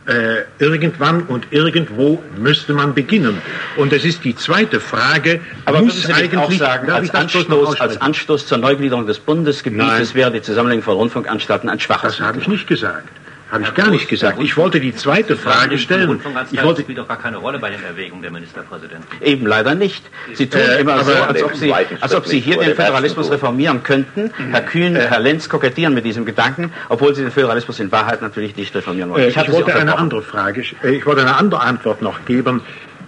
Äh, 0.06 0.42
irgendwann 0.58 1.22
und 1.22 1.46
irgendwo 1.50 2.22
müsste 2.36 2.74
man 2.74 2.94
beginnen. 2.94 3.40
Und 3.76 3.92
es 3.92 4.04
ist 4.04 4.24
die 4.24 4.34
zweite 4.34 4.80
Frage. 4.80 5.40
Aber 5.64 5.82
muss 5.82 6.02
Sie 6.02 6.12
eigentlich 6.12 6.36
auch 6.36 6.50
sagen, 6.52 6.90
als 6.90 7.14
Anstoß, 7.14 7.80
als 7.80 8.00
Anstoß 8.00 8.46
zur 8.46 8.58
Neugliederung 8.58 9.06
des 9.06 9.18
Bundesgebietes 9.18 10.14
wäre 10.14 10.32
die 10.32 10.42
Zusammenlegung 10.42 10.82
von 10.82 10.94
Rundfunkanstalten 10.94 11.68
ein 11.68 11.80
schwaches 11.80 12.16
Das 12.16 12.26
habe 12.26 12.40
ich 12.40 12.48
nicht 12.48 12.66
gesagt. 12.66 13.08
Habe 13.52 13.64
ich 13.64 13.74
gar 13.74 13.90
nicht 13.90 14.08
gesagt. 14.08 14.40
Ich 14.40 14.56
wollte 14.56 14.80
die 14.80 14.94
zweite 14.94 15.36
Frage 15.36 15.76
stellen. 15.76 16.18
Ich 16.50 16.62
wollte 16.62 16.80
spielt 16.80 16.96
doch 16.96 17.06
gar 17.06 17.18
keine 17.18 17.36
Rolle 17.36 17.58
bei 17.58 17.68
den 17.68 17.84
Erwägungen 17.84 18.22
der 18.22 18.30
Ministerpräsidenten. 18.30 19.06
Eben 19.20 19.46
leider 19.46 19.74
nicht. 19.74 20.02
Sie 20.32 20.48
tun 20.48 20.62
äh, 20.62 20.80
immer 20.80 21.04
so, 21.04 21.12
als 21.12 21.42
ob 21.42 21.54
Sie, 21.54 21.70
als 21.72 22.14
ob 22.14 22.26
Sie 22.26 22.40
hier 22.40 22.56
den 22.56 22.74
Föderalismus 22.74 23.30
reformieren 23.30 23.82
könnten. 23.82 24.30
Herr 24.52 24.62
Kühn, 24.62 24.96
äh, 24.96 25.00
Herr 25.00 25.20
Lenz 25.20 25.50
kokettieren 25.50 25.92
mit 25.92 26.06
diesem 26.06 26.24
Gedanken, 26.24 26.72
obwohl 26.88 27.14
Sie 27.14 27.20
den 27.20 27.30
Föderalismus 27.30 27.78
in 27.78 27.92
Wahrheit 27.92 28.22
natürlich 28.22 28.56
nicht 28.56 28.74
reformieren 28.74 29.10
wollen. 29.10 29.24
Äh, 29.24 29.28
ich, 29.28 29.36
ich 29.36 29.52
wollte 29.52 29.74
eine 29.74 29.98
andere 29.98 30.22
Frage, 30.22 30.64
äh, 30.82 30.96
ich 30.96 31.04
wollte 31.04 31.20
eine 31.20 31.36
andere 31.36 31.60
Antwort 31.60 32.00
noch 32.00 32.24
geben, 32.24 32.62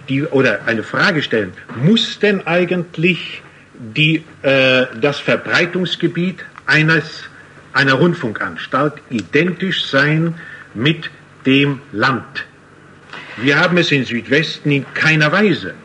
die 0.09 0.25
oder 0.25 0.59
eine 0.67 0.83
Frage 0.83 1.23
stellen. 1.23 1.53
Muss 1.83 2.19
denn 2.19 2.45
eigentlich 2.45 3.41
die, 3.73 4.23
äh, 4.43 4.85
das 5.01 5.19
Verbreitungsgebiet 5.19 6.45
eines 6.67 7.23
einer 7.75 7.93
Rundfunkanstalt 7.93 8.93
identisch 9.09 9.85
sein 9.85 10.33
mit 10.73 11.11
dem 11.45 11.81
Land. 11.91 12.45
Wir 13.37 13.59
haben 13.59 13.77
es 13.77 13.91
in 13.91 14.05
Südwesten 14.05 14.71
in 14.71 14.85
keiner 14.93 15.31
Weise. 15.31 15.75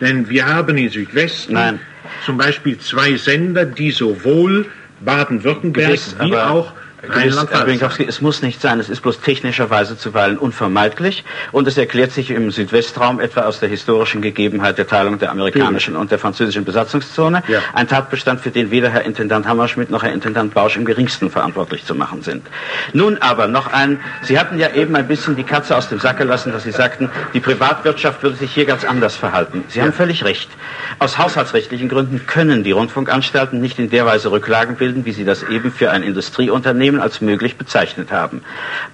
Denn 0.00 0.28
wir 0.28 0.46
haben 0.46 0.76
in 0.76 0.88
Südwesten 0.90 1.54
Nein. 1.54 1.80
zum 2.24 2.36
Beispiel 2.36 2.78
zwei 2.78 3.16
Sender, 3.16 3.64
die 3.64 3.90
sowohl 3.90 4.66
Baden-Württemberg 5.00 5.98
wie 6.20 6.36
auch 6.36 6.72
Herr 7.02 7.64
Binkowski, 7.64 8.04
es 8.04 8.20
muss 8.20 8.42
nicht 8.42 8.60
sein, 8.60 8.78
es 8.78 8.90
ist 8.90 9.00
bloß 9.00 9.20
technischerweise 9.20 9.96
zuweilen 9.96 10.36
unvermeidlich 10.36 11.24
und 11.50 11.66
es 11.66 11.78
erklärt 11.78 12.12
sich 12.12 12.30
im 12.30 12.50
Südwestraum 12.50 13.20
etwa 13.20 13.42
aus 13.42 13.58
der 13.58 13.70
historischen 13.70 14.20
Gegebenheit 14.20 14.76
der 14.76 14.86
Teilung 14.86 15.18
der 15.18 15.30
amerikanischen 15.30 15.96
und 15.96 16.10
der 16.10 16.18
französischen 16.18 16.64
Besatzungszone 16.64 17.42
ja. 17.48 17.60
ein 17.72 17.88
Tatbestand, 17.88 18.40
für 18.40 18.50
den 18.50 18.70
weder 18.70 18.90
Herr 18.90 19.02
Intendant 19.02 19.46
Hammerschmidt 19.46 19.90
noch 19.90 20.02
Herr 20.02 20.12
Intendant 20.12 20.52
Bausch 20.52 20.76
im 20.76 20.84
geringsten 20.84 21.30
verantwortlich 21.30 21.86
zu 21.86 21.94
machen 21.94 22.22
sind. 22.22 22.46
Nun 22.92 23.16
aber 23.18 23.46
noch 23.46 23.72
ein, 23.72 24.00
Sie 24.22 24.38
hatten 24.38 24.58
ja 24.58 24.74
eben 24.74 24.94
ein 24.94 25.08
bisschen 25.08 25.36
die 25.36 25.44
Katze 25.44 25.76
aus 25.76 25.88
dem 25.88 26.00
Sack 26.00 26.18
gelassen, 26.18 26.52
dass 26.52 26.64
Sie 26.64 26.72
sagten, 26.72 27.10
die 27.32 27.40
Privatwirtschaft 27.40 28.22
würde 28.22 28.36
sich 28.36 28.52
hier 28.52 28.66
ganz 28.66 28.84
anders 28.84 29.16
verhalten. 29.16 29.64
Sie 29.68 29.78
ja. 29.78 29.86
haben 29.86 29.94
völlig 29.94 30.24
recht. 30.24 30.50
Aus 30.98 31.16
haushaltsrechtlichen 31.16 31.88
Gründen 31.88 32.26
können 32.26 32.62
die 32.62 32.72
Rundfunkanstalten 32.72 33.58
nicht 33.58 33.78
in 33.78 33.88
der 33.88 34.04
Weise 34.04 34.30
Rücklagen 34.30 34.76
bilden, 34.76 35.06
wie 35.06 35.12
sie 35.12 35.24
das 35.24 35.42
eben 35.44 35.72
für 35.72 35.90
ein 35.90 36.02
Industrieunternehmen 36.02 36.89
Unternehmen 36.90 37.00
als 37.00 37.20
möglich 37.20 37.56
bezeichnet 37.56 38.10
haben. 38.10 38.42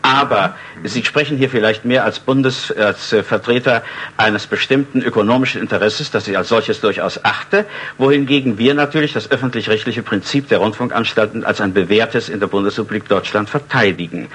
Aber 0.02 0.55
Sie 0.85 1.05
sprechen 1.05 1.36
hier 1.36 1.48
vielleicht 1.51 1.85
mehr 1.85 2.05
als 2.05 2.18
Bundes, 2.18 2.70
als 2.73 3.12
äh, 3.12 3.23
Vertreter 3.23 3.82
eines 4.16 4.47
bestimmten 4.47 5.02
ökonomischen 5.02 5.60
Interesses, 5.60 6.10
das 6.10 6.28
ich 6.28 6.36
als 6.36 6.48
solches 6.48 6.81
durchaus 6.81 7.24
achte, 7.24 7.64
wohingegen 7.98 8.59
wir 8.59 8.74
natürlich 8.74 9.12
das 9.12 9.31
öffentlich-rechtliche 9.31 10.02
Prinzip 10.02 10.48
der 10.48 10.59
Rundfunkanstalten 10.59 11.44
als 11.44 11.60
ein 11.60 11.73
bewährtes 11.73 12.28
in 12.28 12.40
der 12.40 12.47
Bundesrepublik 12.48 13.09
Deutschland 13.09 13.48
verteidigen. 13.48 14.28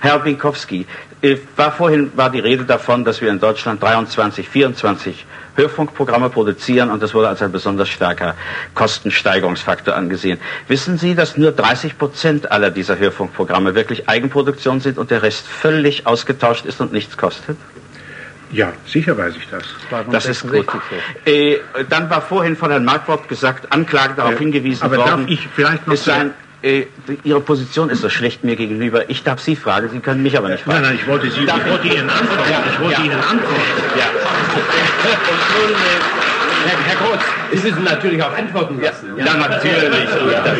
Herr 0.00 0.18
Binkowski, 0.18 0.86
äh, 1.22 1.36
war 1.56 1.72
vorhin 1.72 2.10
war 2.16 2.30
die 2.30 2.40
Rede 2.40 2.64
davon, 2.64 3.04
dass 3.04 3.20
wir 3.20 3.30
in 3.30 3.40
Deutschland 3.40 3.82
23, 3.82 4.48
24 4.48 5.24
Hörfunkprogramme 5.56 6.30
produzieren 6.30 6.90
und 6.90 7.02
das 7.02 7.14
wurde 7.14 7.28
als 7.28 7.42
ein 7.42 7.52
besonders 7.52 7.88
starker 7.88 8.34
Kostensteigerungsfaktor 8.74 9.94
angesehen. 9.94 10.38
Wissen 10.68 10.98
Sie, 10.98 11.14
dass 11.14 11.36
nur 11.36 11.52
30 11.52 11.98
Prozent 11.98 12.50
aller 12.52 12.70
dieser 12.70 12.98
Hörfunkprogramme 12.98 13.74
wirklich 13.74 14.08
Eigenproduktion 14.08 14.80
sind 14.80 14.98
und 14.98 15.10
der 15.10 15.22
Rest 15.22 15.46
völlig 15.46 16.06
ausgetauscht 16.06 16.66
ist 16.66 16.80
und 16.80 16.92
nichts 16.92 17.16
kostet? 17.16 17.56
Ja, 18.50 18.72
sicher 18.86 19.18
weiß 19.18 19.34
ich 19.36 19.48
das. 19.48 19.64
Das 20.10 20.26
ist 20.26 20.42
gut. 20.42 20.66
Äh, 21.24 21.56
dann 21.88 22.08
war 22.08 22.22
vorhin 22.22 22.56
von 22.56 22.70
Herrn 22.70 22.84
Markwort 22.84 23.28
gesagt, 23.28 23.72
Anklage 23.72 24.14
darauf 24.14 24.34
äh, 24.34 24.38
hingewiesen 24.38 24.84
aber 24.84 24.96
worden. 24.98 25.10
Aber 25.10 25.22
darf 25.22 25.30
ich 25.30 25.48
vielleicht 25.54 25.88
noch 25.88 25.96
sagen, 25.96 26.34
äh, 26.62 26.86
Ihre 27.24 27.40
Position 27.40 27.90
ist 27.90 28.00
so 28.00 28.08
schlecht 28.08 28.44
mir 28.44 28.56
gegenüber. 28.56 29.10
Ich 29.10 29.22
darf 29.22 29.40
Sie 29.40 29.56
fragen, 29.56 29.90
Sie 29.90 29.98
können 30.00 30.22
mich 30.22 30.38
aber 30.38 30.48
nicht 30.48 30.62
fragen. 30.64 30.82
Nein, 30.82 30.92
nein, 30.92 30.98
ich 31.02 31.06
wollte, 31.06 31.30
Sie, 31.30 31.42
ich 31.42 31.66
wollte 31.66 31.88
Ihnen 31.88 32.08
antworten. 32.08 32.50
Ja, 32.50 32.64
ich 32.70 32.80
wollte 32.80 33.00
ja. 33.00 33.06
Ihnen 33.06 33.20
antworten. 33.20 33.62
Ja. 33.98 34.06
Herr, 36.64 36.78
Herr 36.78 37.18
Sie 37.52 37.68
müssen 37.68 37.84
natürlich 37.84 38.22
auch 38.22 38.36
antworten 38.36 38.80
lassen. 38.80 39.16
Ja, 39.16 39.26
ja 39.26 39.36
natürlich. 39.36 40.08
Ja. 40.32 40.54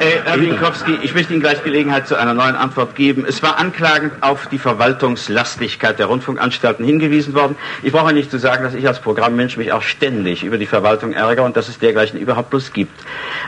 Äh, 0.00 0.20
Herr 0.24 0.40
Winkowski, 0.40 0.98
ich 1.02 1.14
möchte 1.14 1.32
Ihnen 1.32 1.42
gleich 1.42 1.62
Gelegenheit 1.62 2.08
zu 2.08 2.16
einer 2.16 2.34
neuen 2.34 2.56
Antwort 2.56 2.94
geben. 2.94 3.24
Es 3.26 3.42
war 3.42 3.58
anklagend 3.58 4.12
auf 4.22 4.46
die 4.46 4.58
Verwaltungslastigkeit 4.58 5.98
der 5.98 6.06
Rundfunkanstalten 6.06 6.84
hingewiesen 6.84 7.34
worden. 7.34 7.56
Ich 7.82 7.92
brauche 7.92 8.12
nicht 8.12 8.30
zu 8.30 8.38
sagen, 8.38 8.64
dass 8.64 8.74
ich 8.74 8.86
als 8.86 9.00
Programmmensch 9.00 9.56
mich 9.56 9.72
auch 9.72 9.82
ständig 9.82 10.42
über 10.42 10.58
die 10.58 10.66
Verwaltung 10.66 11.12
ärgere 11.12 11.44
und 11.44 11.56
dass 11.56 11.68
es 11.68 11.78
dergleichen 11.78 12.18
überhaupt 12.18 12.50
bloß 12.50 12.72
gibt. 12.72 12.98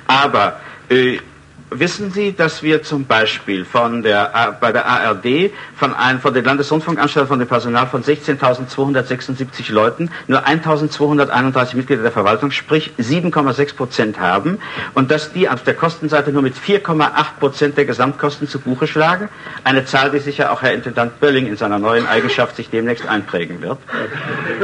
Aber 0.06 0.60
äh, 0.88 1.18
wissen 1.78 2.10
Sie, 2.10 2.32
dass 2.32 2.62
wir 2.62 2.82
zum 2.82 3.06
Beispiel 3.06 3.64
von 3.64 4.02
der, 4.02 4.56
bei 4.60 4.72
der 4.72 4.86
ARD 4.86 5.50
von, 5.76 5.94
ein, 5.94 6.20
von 6.20 6.34
der 6.34 6.42
Landesrundfunkanstalt 6.42 7.28
von 7.28 7.38
dem 7.38 7.48
Personal 7.48 7.86
von 7.86 8.02
16.276 8.02 9.72
Leuten 9.72 10.10
nur 10.26 10.46
1.231 10.46 11.76
Mitglieder 11.76 12.02
der 12.02 12.12
Verwaltung, 12.12 12.50
sprich 12.50 12.92
7,6 12.98 13.76
Prozent 13.76 14.20
haben 14.20 14.58
und 14.94 15.10
dass 15.10 15.32
die 15.32 15.48
auf 15.48 15.62
der 15.62 15.74
Kostenseite 15.74 16.32
nur 16.32 16.42
mit 16.42 16.54
4,8 16.56 17.10
Prozent 17.38 17.76
der 17.76 17.84
Gesamtkosten 17.84 18.48
zu 18.48 18.58
Buche 18.60 18.86
schlagen? 18.86 19.28
Eine 19.64 19.84
Zahl, 19.84 20.10
die 20.10 20.18
sicher 20.18 20.52
auch 20.52 20.62
Herr 20.62 20.74
Intendant 20.74 21.20
Bölling 21.20 21.46
in 21.46 21.56
seiner 21.56 21.78
neuen 21.78 22.06
Eigenschaft 22.06 22.56
sich 22.56 22.70
demnächst 22.70 23.06
einprägen 23.08 23.62
wird. 23.62 23.78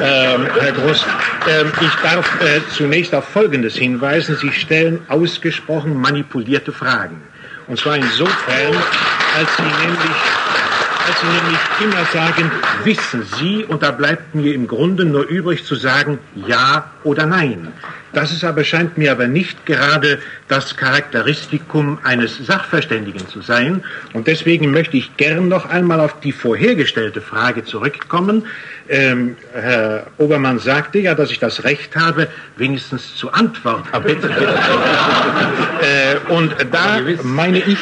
Ähm, 0.01 0.47
Herr 0.61 0.73
Groß, 0.73 1.07
ähm, 1.49 1.73
ich 1.81 1.95
darf 2.03 2.41
äh, 2.41 2.61
zunächst 2.71 3.15
auf 3.15 3.25
Folgendes 3.25 3.77
hinweisen. 3.77 4.37
Sie 4.37 4.53
stellen 4.53 5.01
ausgesprochen 5.09 6.01
manipulierte 6.01 6.73
Fragen. 6.73 6.98
Und 7.67 7.79
zwar 7.79 7.97
insofern, 7.97 8.75
als 9.37 9.57
Sie 9.57 9.63
nämlich 9.63 10.17
als 11.09 11.21
Sie 11.21 11.27
nämlich 11.27 11.61
immer 11.81 12.05
sagen, 12.13 12.51
wissen 12.85 13.25
Sie, 13.39 13.65
und 13.65 13.83
da 13.83 13.93
bleibt 13.93 14.35
mir 14.35 14.53
im 14.55 14.67
Grunde 14.67 15.07
nur 15.07 15.27
übrig 15.27 15.65
zu 15.65 15.75
sagen, 15.75 16.19
ja 16.35 16.91
oder 17.03 17.25
nein. 17.25 17.73
Das 18.13 18.31
ist 18.31 18.45
aber, 18.45 18.63
scheint 18.63 18.99
mir 18.99 19.13
aber 19.13 19.27
nicht 19.27 19.65
gerade 19.65 20.19
das 20.49 20.77
Charakteristikum 20.77 21.99
eines 22.05 22.37
Sachverständigen 22.39 23.27
zu 23.29 23.41
sein. 23.41 23.83
Und 24.13 24.27
deswegen 24.27 24.71
möchte 24.71 24.99
ich 24.99 25.17
gern 25.17 25.49
noch 25.49 25.67
einmal 25.67 26.01
auf 26.01 26.21
die 26.21 26.33
vorhergestellte 26.33 27.23
Frage 27.23 27.65
zurückkommen. 27.65 28.45
Ähm, 28.89 29.37
Herr 29.53 30.07
Obermann 30.17 30.59
sagte 30.59 30.99
ja, 30.99 31.15
dass 31.15 31.31
ich 31.31 31.39
das 31.39 31.65
Recht 31.65 31.95
habe, 31.95 32.29
wenigstens 32.57 33.15
zu 33.17 33.31
antworten. 33.33 33.87
äh, 35.83 36.17
und 36.33 36.55
da 36.71 37.01
meine 37.23 37.59
ich, 37.59 37.79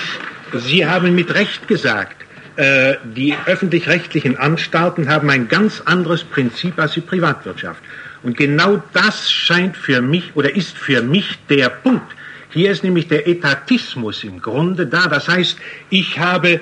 Sie 0.52 0.86
haben 0.86 1.14
mit 1.14 1.32
Recht 1.34 1.68
gesagt, 1.68 2.16
äh, 2.56 2.94
die 3.04 3.36
öffentlich-rechtlichen 3.46 4.36
Anstalten 4.36 5.08
haben 5.08 5.30
ein 5.30 5.46
ganz 5.48 5.82
anderes 5.84 6.24
Prinzip 6.24 6.78
als 6.78 6.92
die 6.92 7.02
Privatwirtschaft. 7.02 7.82
Und 8.22 8.36
genau 8.36 8.82
das 8.92 9.30
scheint 9.30 9.76
für 9.76 10.00
mich 10.00 10.34
oder 10.34 10.56
ist 10.56 10.76
für 10.76 11.02
mich 11.02 11.38
der 11.48 11.68
Punkt. 11.68 12.14
Hier 12.50 12.70
ist 12.70 12.82
nämlich 12.82 13.08
der 13.08 13.28
Etatismus 13.28 14.24
im 14.24 14.40
Grunde 14.40 14.86
da. 14.86 15.08
Das 15.08 15.28
heißt, 15.28 15.58
ich 15.90 16.18
habe 16.18 16.60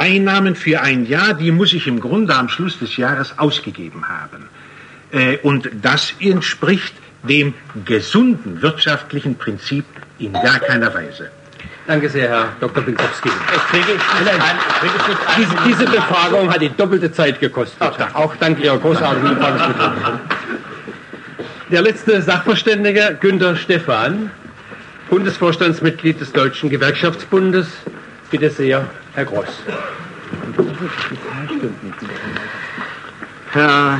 Einnahmen 0.00 0.54
für 0.56 0.80
ein 0.80 1.04
Jahr, 1.04 1.34
die 1.34 1.50
muss 1.50 1.74
ich 1.74 1.86
im 1.86 2.00
Grunde 2.00 2.34
am 2.34 2.48
Schluss 2.48 2.78
des 2.78 2.96
Jahres 2.96 3.38
ausgegeben 3.38 4.08
haben. 4.08 4.48
Äh, 5.12 5.36
und 5.38 5.70
das 5.82 6.14
entspricht 6.18 6.94
dem 7.22 7.52
gesunden 7.84 8.62
wirtschaftlichen 8.62 9.36
Prinzip 9.36 9.84
in 10.18 10.32
gar 10.32 10.58
keiner 10.58 10.92
Weise. 10.94 11.30
Danke 11.86 12.08
sehr, 12.08 12.28
Herr 12.28 12.48
Dr. 12.60 12.82
Binkowski. 12.82 13.28
Diese, 15.36 15.54
diese, 15.66 15.84
Befragung 15.84 16.50
hat 16.50 16.62
die 16.62 16.70
doppelte 16.70 17.12
Zeit 17.12 17.40
gekostet. 17.40 17.78
Ach, 17.80 18.14
auch 18.14 18.36
dank 18.36 18.58
Ihrer 18.62 18.78
großartigen 18.78 19.34
Befragungsmethode. 19.34 20.20
Der 21.70 21.82
letzte 21.82 22.22
Sachverständige, 22.22 23.18
Günter 23.20 23.56
Stephan, 23.56 24.30
Bundesvorstandsmitglied 25.10 26.20
des 26.20 26.32
Deutschen 26.32 26.70
Gewerkschaftsbundes. 26.70 27.66
Bitte 28.30 28.48
sehr, 28.50 28.88
Herr 29.14 29.24
Groß. 29.24 29.48
Herr 33.52 33.98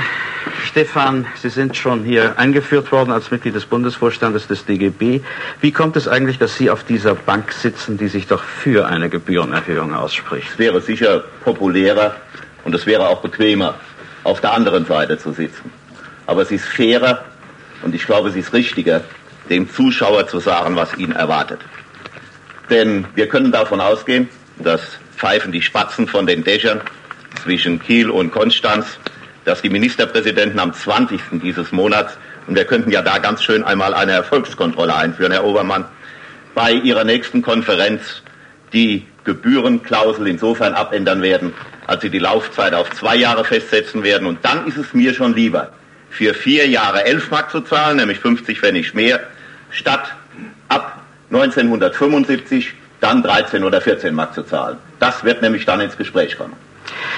Stefan, 0.65 1.27
Sie 1.35 1.49
sind 1.49 1.77
schon 1.77 2.05
hier 2.05 2.39
eingeführt 2.39 2.93
worden 2.93 3.11
als 3.11 3.33
Mitglied 3.33 3.57
des 3.57 3.67
Bundesvorstandes 3.67 4.47
des 4.47 4.65
DGB. 4.65 5.21
Wie 5.61 5.73
kommt 5.73 5.97
es 5.97 6.07
eigentlich, 6.07 6.39
dass 6.39 6.57
Sie 6.57 6.71
auf 6.71 6.85
dieser 6.85 7.17
Bank 7.17 7.51
sitzen, 7.51 7.99
die 7.99 8.07
sich 8.07 8.29
doch 8.29 8.45
für 8.45 8.87
eine 8.87 9.09
Gebührenerhöhung 9.09 9.95
ausspricht? 9.95 10.53
Es 10.53 10.59
wäre 10.61 10.81
sicher 10.81 11.25
populärer 11.43 12.15
und 12.63 12.73
es 12.73 12.87
wäre 12.87 13.09
auch 13.09 13.23
bequemer, 13.23 13.75
auf 14.23 14.41
der 14.41 14.53
anderen 14.53 14.87
Seite 14.87 15.19
zu 15.19 15.33
sitzen. 15.33 15.73
Aber 16.27 16.43
es 16.43 16.53
ist 16.53 16.67
fairer 16.67 17.25
und 17.83 17.97
ich 17.97 18.07
glaube, 18.07 18.29
es 18.29 18.37
ist 18.37 18.53
richtiger, 18.53 19.03
dem 19.49 19.69
Zuschauer 19.69 20.29
zu 20.29 20.39
sagen, 20.39 20.77
was 20.77 20.97
ihn 20.97 21.11
erwartet. 21.11 21.61
Denn 22.71 23.05
wir 23.15 23.29
können 23.29 23.53
davon 23.53 23.81
ausgehen, 23.81 24.29
dass 24.59 24.81
pfeifen 25.17 25.53
die 25.53 25.63
Spatzen 25.63 26.07
von 26.07 26.27
den 26.27 26.45
Dächern 26.45 26.81
zwischen 27.43 27.83
Kiel 27.83 28.11
und 28.11 28.31
Konstanz 28.31 28.99
dass 29.45 29.63
die 29.63 29.71
Ministerpräsidenten 29.71 30.59
am 30.59 30.73
20. 30.73 31.21
dieses 31.43 31.73
Monats, 31.73 32.17
und 32.47 32.55
wir 32.55 32.65
könnten 32.65 32.91
ja 32.91 33.03
da 33.03 33.19
ganz 33.19 33.43
schön 33.43 33.65
einmal 33.65 33.95
eine 33.95 34.13
Erfolgskontrolle 34.13 34.95
einführen, 34.95 35.33
Herr 35.33 35.45
Obermann, 35.45 35.85
bei 36.55 36.73
ihrer 36.73 37.05
nächsten 37.05 37.43
Konferenz 37.43 38.23
die 38.73 39.07
Gebührenklausel 39.25 40.27
insofern 40.27 40.75
abändern 40.75 41.23
werden, 41.23 41.53
als 41.87 42.03
sie 42.03 42.11
die 42.11 42.19
Laufzeit 42.19 42.75
auf 42.75 42.91
zwei 42.91 43.17
Jahre 43.17 43.45
festsetzen 43.45 44.03
werden. 44.03 44.27
Und 44.27 44.39
dann 44.43 44.67
ist 44.67 44.77
es 44.77 44.95
mir 44.95 45.15
schon 45.15 45.35
lieber, 45.35 45.73
für 46.11 46.35
vier 46.35 46.69
Jahre 46.69 47.05
11 47.05 47.31
Mark 47.31 47.51
zu 47.51 47.61
zahlen, 47.61 47.99
nämlich 47.99 48.19
50, 48.19 48.63
wenn 48.63 48.75
nicht 48.75 48.95
mehr, 48.95 49.21
statt 49.71 50.15
ab 50.69 51.00
1975 51.33 52.75
dann 53.01 53.23
13 53.23 53.65
oder 53.65 53.81
14 53.81 54.15
Mark 54.15 54.35
zu 54.35 54.43
zahlen. 54.43 54.77
Das 54.99 55.25
wird 55.25 55.43
nämlich 55.43 55.65
dann 55.65 55.81
ins 55.81 55.97
Gespräch 55.97 56.37
kommen. 56.37 56.55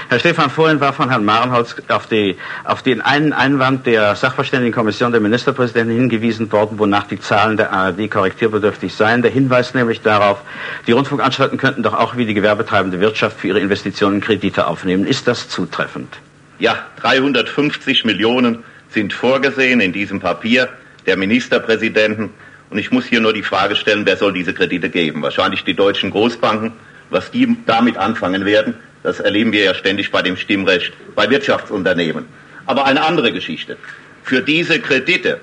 Herr 0.08 0.18
Stefan, 0.18 0.50
vorhin 0.50 0.80
war 0.80 0.92
von 0.92 1.08
Herrn 1.08 1.24
Marenholz 1.24 1.76
auf, 1.88 2.06
die, 2.06 2.36
auf 2.64 2.82
den 2.82 3.00
einen 3.00 3.32
Einwand 3.32 3.86
der 3.86 4.14
Sachverständigenkommission 4.14 5.12
der 5.12 5.20
Ministerpräsidenten 5.20 5.94
hingewiesen 5.94 6.52
worden, 6.52 6.78
wonach 6.78 7.06
die 7.06 7.18
Zahlen 7.18 7.56
der 7.56 7.72
ARD 7.72 8.10
korrektierbedürftig 8.10 8.94
seien. 8.94 9.22
Der 9.22 9.30
Hinweis 9.30 9.74
nämlich 9.74 10.02
darauf, 10.02 10.42
die 10.86 10.92
Rundfunkanstalten 10.92 11.58
könnten 11.58 11.82
doch 11.82 11.94
auch 11.94 12.16
wie 12.16 12.26
die 12.26 12.34
gewerbetreibende 12.34 13.00
Wirtschaft 13.00 13.40
für 13.40 13.48
ihre 13.48 13.60
Investitionen 13.60 14.20
Kredite 14.20 14.66
aufnehmen. 14.66 15.06
Ist 15.06 15.26
das 15.26 15.48
zutreffend? 15.48 16.18
Ja, 16.58 16.76
350 17.00 18.04
Millionen 18.04 18.64
sind 18.90 19.12
vorgesehen 19.12 19.80
in 19.80 19.92
diesem 19.92 20.20
Papier 20.20 20.68
der 21.06 21.16
Ministerpräsidenten. 21.16 22.30
Und 22.72 22.78
ich 22.78 22.90
muss 22.90 23.04
hier 23.04 23.20
nur 23.20 23.34
die 23.34 23.42
Frage 23.42 23.76
stellen, 23.76 24.06
wer 24.06 24.16
soll 24.16 24.32
diese 24.32 24.54
Kredite 24.54 24.88
geben? 24.88 25.20
Wahrscheinlich 25.20 25.62
die 25.62 25.74
deutschen 25.74 26.10
Großbanken. 26.10 26.72
Was 27.10 27.30
die 27.30 27.54
damit 27.66 27.98
anfangen 27.98 28.46
werden, 28.46 28.72
das 29.02 29.20
erleben 29.20 29.52
wir 29.52 29.62
ja 29.62 29.74
ständig 29.74 30.10
bei 30.10 30.22
dem 30.22 30.38
Stimmrecht 30.38 30.94
bei 31.14 31.28
Wirtschaftsunternehmen. 31.28 32.24
Aber 32.64 32.86
eine 32.86 33.04
andere 33.04 33.30
Geschichte. 33.30 33.76
Für 34.22 34.40
diese 34.40 34.80
Kredite 34.80 35.40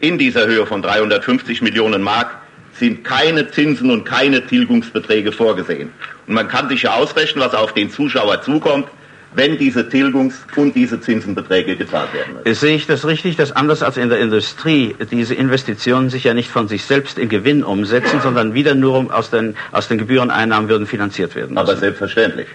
in 0.00 0.18
dieser 0.18 0.46
Höhe 0.46 0.66
von 0.66 0.82
350 0.82 1.62
Millionen 1.62 2.02
Mark 2.02 2.36
sind 2.74 3.04
keine 3.04 3.50
Zinsen 3.50 3.90
und 3.90 4.04
keine 4.04 4.46
Tilgungsbeträge 4.46 5.32
vorgesehen. 5.32 5.92
Und 6.26 6.34
man 6.34 6.46
kann 6.46 6.68
sich 6.68 6.82
ja 6.82 6.92
ausrechnen, 6.92 7.42
was 7.42 7.54
auf 7.54 7.72
den 7.72 7.88
Zuschauer 7.90 8.42
zukommt, 8.42 8.88
wenn 9.36 9.58
diese 9.58 9.88
Tilgungs- 9.88 10.46
und 10.56 10.74
diese 10.74 11.00
Zinsenbeträge 11.00 11.76
gezahlt 11.76 12.12
werden 12.14 12.34
müssen. 12.42 12.54
Sehe 12.54 12.74
ich 12.74 12.86
das 12.86 13.06
richtig, 13.06 13.36
dass 13.36 13.52
anders 13.52 13.82
als 13.82 13.98
in 13.98 14.08
der 14.08 14.18
Industrie 14.18 14.96
diese 15.10 15.34
Investitionen 15.34 16.08
sich 16.10 16.24
ja 16.24 16.34
nicht 16.34 16.48
von 16.50 16.68
sich 16.68 16.84
selbst 16.84 17.18
in 17.18 17.28
Gewinn 17.28 17.62
umsetzen, 17.62 18.20
sondern 18.22 18.54
wieder 18.54 18.74
nur 18.74 19.14
aus 19.14 19.30
den, 19.30 19.54
aus 19.72 19.88
den 19.88 19.98
Gebühreneinnahmen 19.98 20.70
würden 20.70 20.86
finanziert 20.86 21.36
werden 21.36 21.54
müssen? 21.54 21.58
Aber 21.58 21.76
selbstverständlich. 21.76 22.48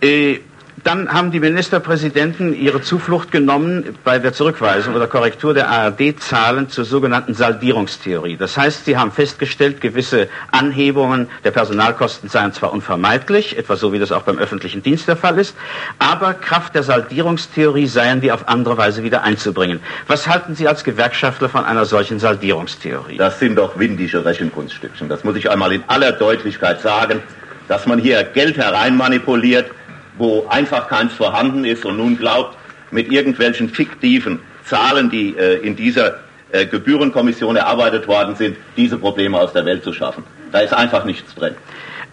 Äh, 0.00 0.38
dann 0.86 1.12
haben 1.12 1.32
die 1.32 1.40
Ministerpräsidenten 1.40 2.54
ihre 2.54 2.80
Zuflucht 2.80 3.32
genommen 3.32 3.96
bei 4.04 4.20
der 4.20 4.32
Zurückweisung 4.32 4.94
oder 4.94 5.08
Korrektur 5.08 5.52
der 5.52 5.68
ARD-Zahlen 5.68 6.68
zur 6.68 6.84
sogenannten 6.84 7.34
Saldierungstheorie. 7.34 8.36
Das 8.36 8.56
heißt, 8.56 8.84
sie 8.84 8.96
haben 8.96 9.10
festgestellt, 9.10 9.80
gewisse 9.80 10.28
Anhebungen 10.52 11.26
der 11.42 11.50
Personalkosten 11.50 12.28
seien 12.28 12.52
zwar 12.52 12.72
unvermeidlich, 12.72 13.58
etwa 13.58 13.74
so 13.74 13.92
wie 13.92 13.98
das 13.98 14.12
auch 14.12 14.22
beim 14.22 14.38
öffentlichen 14.38 14.80
Dienst 14.80 15.08
der 15.08 15.16
Fall 15.16 15.38
ist, 15.40 15.56
aber 15.98 16.34
Kraft 16.34 16.76
der 16.76 16.84
Saldierungstheorie 16.84 17.88
seien 17.88 18.20
die 18.20 18.30
auf 18.30 18.46
andere 18.46 18.78
Weise 18.78 19.02
wieder 19.02 19.24
einzubringen. 19.24 19.80
Was 20.06 20.28
halten 20.28 20.54
Sie 20.54 20.68
als 20.68 20.84
Gewerkschaftler 20.84 21.48
von 21.48 21.64
einer 21.64 21.84
solchen 21.84 22.20
Saldierungstheorie? 22.20 23.16
Das 23.16 23.40
sind 23.40 23.56
doch 23.56 23.76
windige 23.76 24.24
Rechenkunststückchen. 24.24 25.08
Das 25.08 25.24
muss 25.24 25.34
ich 25.34 25.50
einmal 25.50 25.72
in 25.72 25.82
aller 25.88 26.12
Deutlichkeit 26.12 26.80
sagen, 26.80 27.22
dass 27.66 27.86
man 27.86 27.98
hier 27.98 28.22
Geld 28.22 28.56
hereinmanipuliert, 28.56 29.70
wo 30.18 30.46
einfach 30.48 30.88
keins 30.88 31.12
vorhanden 31.12 31.64
ist 31.64 31.84
und 31.84 31.96
nun 31.96 32.16
glaubt, 32.18 32.56
mit 32.90 33.10
irgendwelchen 33.10 33.68
fiktiven 33.68 34.40
Zahlen, 34.64 35.10
die 35.10 35.36
äh, 35.36 35.58
in 35.58 35.76
dieser 35.76 36.18
äh, 36.52 36.66
Gebührenkommission 36.66 37.56
erarbeitet 37.56 38.06
worden 38.08 38.36
sind, 38.36 38.56
diese 38.76 38.98
Probleme 38.98 39.38
aus 39.38 39.52
der 39.52 39.64
Welt 39.64 39.84
zu 39.84 39.92
schaffen. 39.92 40.24
Da 40.52 40.60
ist 40.60 40.72
einfach 40.72 41.04
nichts 41.04 41.34
drin. 41.34 41.54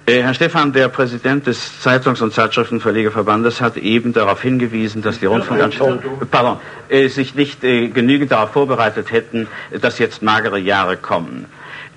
Äh, 0.06 0.22
Herr 0.22 0.34
Stephan, 0.34 0.74
der 0.74 0.90
Präsident 0.90 1.48
des 1.48 1.82
Zeitungs- 1.82 2.22
und 2.22 2.34
Zeitschriftenverlegerverbandes 2.34 3.62
hat 3.62 3.78
eben 3.78 4.12
darauf 4.12 4.42
hingewiesen, 4.42 5.02
dass 5.02 5.20
die 5.20 5.28
Rundfunkanstalten 5.28 6.02
pardon, 6.30 6.58
äh, 6.90 7.08
sich 7.08 7.36
nicht 7.36 7.64
äh, 7.64 7.88
genügend 7.88 8.32
darauf 8.32 8.52
vorbereitet 8.52 9.12
hätten, 9.12 9.48
dass 9.80 10.00
jetzt 10.00 10.22
magere 10.22 10.60
Jahre 10.60 10.98
kommen. 10.98 11.46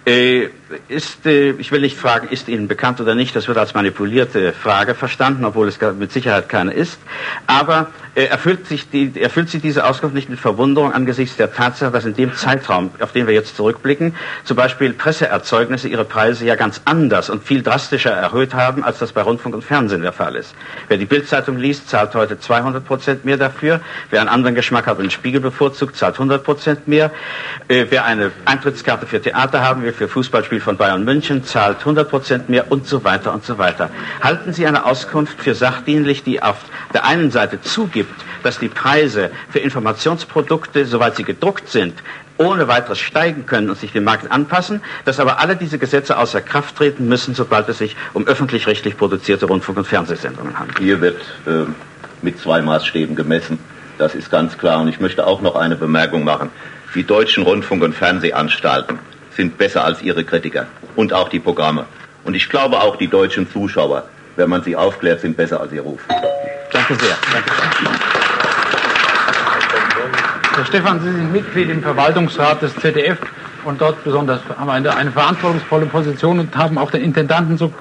Äh, 0.06 0.50
ist, 0.88 1.26
äh, 1.26 1.50
ich 1.50 1.72
will 1.72 1.80
nicht 1.80 1.96
fragen, 1.96 2.28
ist 2.28 2.48
Ihnen 2.48 2.68
bekannt 2.68 3.00
oder 3.00 3.16
nicht, 3.16 3.34
das 3.34 3.48
wird 3.48 3.58
als 3.58 3.74
manipulierte 3.74 4.52
Frage 4.52 4.94
verstanden, 4.94 5.44
obwohl 5.44 5.66
es 5.66 5.80
mit 5.98 6.12
Sicherheit 6.12 6.48
keine 6.48 6.72
ist. 6.72 7.00
Aber 7.48 7.88
erfüllt 8.24 8.66
sich, 8.66 8.88
die, 8.88 9.20
erfüllt 9.20 9.50
sich 9.50 9.60
diese 9.60 9.84
Auskunft 9.84 10.14
nicht 10.14 10.30
mit 10.30 10.40
Verwunderung 10.40 10.92
angesichts 10.92 11.36
der 11.36 11.52
Tatsache, 11.52 11.90
dass 11.90 12.06
in 12.06 12.14
dem 12.14 12.34
Zeitraum, 12.34 12.90
auf 13.00 13.12
den 13.12 13.26
wir 13.26 13.34
jetzt 13.34 13.56
zurückblicken, 13.56 14.14
zum 14.44 14.56
Beispiel 14.56 14.94
Presseerzeugnisse 14.94 15.88
ihre 15.88 16.06
Preise 16.06 16.46
ja 16.46 16.54
ganz 16.54 16.80
anders 16.86 17.28
und 17.28 17.44
viel 17.44 17.62
drastischer 17.62 18.12
erhöht 18.12 18.54
haben, 18.54 18.84
als 18.84 19.00
das 19.00 19.12
bei 19.12 19.20
Rundfunk 19.20 19.54
und 19.54 19.62
Fernsehen 19.62 20.00
der 20.00 20.14
Fall 20.14 20.34
ist. 20.34 20.54
Wer 20.88 20.96
die 20.96 21.04
Bildzeitung 21.04 21.58
liest, 21.58 21.90
zahlt 21.90 22.14
heute 22.14 22.40
200 22.40 22.86
Prozent 22.86 23.26
mehr 23.26 23.36
dafür. 23.36 23.80
Wer 24.08 24.20
einen 24.20 24.30
anderen 24.30 24.54
Geschmack 24.54 24.86
hat 24.86 24.96
und 24.96 25.04
den 25.04 25.10
Spiegel 25.10 25.40
bevorzugt, 25.42 25.96
zahlt 25.96 26.14
100 26.14 26.42
Prozent 26.42 26.88
mehr. 26.88 27.10
Äh, 27.68 27.86
wer 27.90 28.06
eine 28.06 28.30
Eintrittskarte 28.46 29.06
für 29.06 29.20
Theater 29.20 29.60
haben 29.60 29.82
will, 29.82 29.92
für 29.92 30.08
Fußballspiel 30.08 30.60
von 30.60 30.78
Bayern 30.78 31.04
München, 31.04 31.44
zahlt 31.44 31.80
100 31.80 32.08
Prozent 32.08 32.48
mehr 32.48 32.72
und 32.72 32.86
so 32.86 33.04
weiter 33.04 33.34
und 33.34 33.44
so 33.44 33.58
weiter. 33.58 33.90
Halten 34.22 34.54
Sie 34.54 34.66
eine 34.66 34.86
Auskunft 34.86 35.42
für 35.42 35.54
sachdienlich, 35.54 36.22
die 36.22 36.42
auf 36.42 36.56
der 36.94 37.04
einen 37.04 37.30
Seite 37.30 37.60
zugibt, 37.60 38.05
dass 38.42 38.58
die 38.58 38.68
Preise 38.68 39.30
für 39.50 39.58
Informationsprodukte, 39.58 40.84
soweit 40.84 41.16
sie 41.16 41.24
gedruckt 41.24 41.68
sind, 41.68 41.94
ohne 42.38 42.68
weiteres 42.68 42.98
steigen 42.98 43.46
können 43.46 43.70
und 43.70 43.78
sich 43.78 43.92
dem 43.92 44.04
Markt 44.04 44.30
anpassen, 44.30 44.82
dass 45.04 45.20
aber 45.20 45.40
alle 45.40 45.56
diese 45.56 45.78
Gesetze 45.78 46.18
außer 46.18 46.40
Kraft 46.40 46.76
treten 46.76 47.08
müssen, 47.08 47.34
sobald 47.34 47.68
es 47.68 47.78
sich 47.78 47.96
um 48.12 48.26
öffentlich-rechtlich 48.26 48.96
produzierte 48.96 49.46
Rundfunk- 49.46 49.78
und 49.78 49.86
Fernsehsendungen 49.86 50.58
handelt. 50.58 50.78
Hier 50.78 51.00
wird 51.00 51.20
äh, 51.46 51.64
mit 52.22 52.38
zwei 52.38 52.60
Maßstäben 52.62 53.16
gemessen. 53.16 53.58
Das 53.98 54.14
ist 54.14 54.30
ganz 54.30 54.58
klar. 54.58 54.80
Und 54.80 54.88
ich 54.88 55.00
möchte 55.00 55.26
auch 55.26 55.40
noch 55.40 55.56
eine 55.56 55.76
Bemerkung 55.76 56.24
machen. 56.24 56.50
Die 56.94 57.04
deutschen 57.04 57.44
Rundfunk- 57.44 57.82
und 57.82 57.94
Fernsehanstalten 57.94 58.98
sind 59.34 59.58
besser 59.58 59.84
als 59.84 60.02
ihre 60.02 60.24
Kritiker 60.24 60.66
und 60.94 61.12
auch 61.12 61.28
die 61.28 61.40
Programme. 61.40 61.86
Und 62.24 62.34
ich 62.34 62.48
glaube 62.48 62.80
auch 62.80 62.96
die 62.96 63.08
deutschen 63.08 63.50
Zuschauer, 63.50 64.08
wenn 64.36 64.50
man 64.50 64.62
sie 64.62 64.76
aufklärt, 64.76 65.20
sind 65.20 65.36
besser 65.36 65.60
als 65.60 65.72
ihr 65.72 65.82
Ruf. 65.82 66.00
Danke 66.72 66.94
sehr. 66.94 67.16
Danke 67.32 67.50
sehr. 67.50 67.90
Herr 70.56 70.64
Stefan, 70.64 71.00
Sie 71.00 71.12
sind 71.12 71.32
Mitglied 71.32 71.68
im 71.68 71.82
Verwaltungsrat 71.82 72.62
des 72.62 72.74
ZDF 72.76 73.18
und 73.64 73.78
dort 73.80 74.02
besonders 74.04 74.40
haben 74.56 74.70
eine, 74.70 74.96
eine 74.96 75.10
verantwortungsvolle 75.10 75.84
Position 75.86 76.38
und 76.38 76.56
haben 76.56 76.78
auch 76.78 76.90
den 76.90 77.02
Intendanten 77.02 77.58
zu 77.58 77.74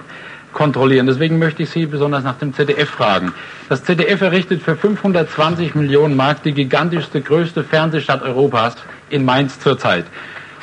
kontrollieren. 0.52 1.06
Deswegen 1.06 1.40
möchte 1.40 1.64
ich 1.64 1.70
Sie 1.70 1.86
besonders 1.86 2.24
nach 2.24 2.38
dem 2.38 2.54
ZDF 2.54 2.90
fragen. 2.90 3.34
Das 3.70 3.84
ZDF 3.84 4.22
errichtet 4.22 4.62
für 4.62 4.76
520 4.76 5.76
Millionen 5.76 6.16
Mark 6.16 6.44
die 6.44 6.54
gigantischste, 6.54 7.22
größte 7.22 7.64
Fernsehstadt 7.64 8.24
Europas 8.24 8.76
in 9.10 9.24
Mainz 9.24 9.60
zurzeit. 9.60 10.06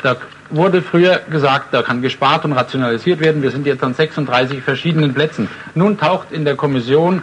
Da 0.03 0.17
wurde 0.53 0.83
früher 0.83 1.21
gesagt, 1.31 1.73
da 1.73 1.83
kann 1.83 2.03
gespart 2.03 2.45
und 2.45 2.53
rationalisiert 2.53 3.21
werden. 3.21 3.43
Wir 3.43 3.51
sind 3.51 3.67
jetzt 3.67 3.83
an 3.83 3.95
36 3.95 4.63
verschiedenen 4.63 5.15
Plätzen. 5.15 5.49
Nun 5.75 5.99
taucht 5.99 6.31
in 6.31 6.45
der 6.45 6.57
Kommission 6.57 7.23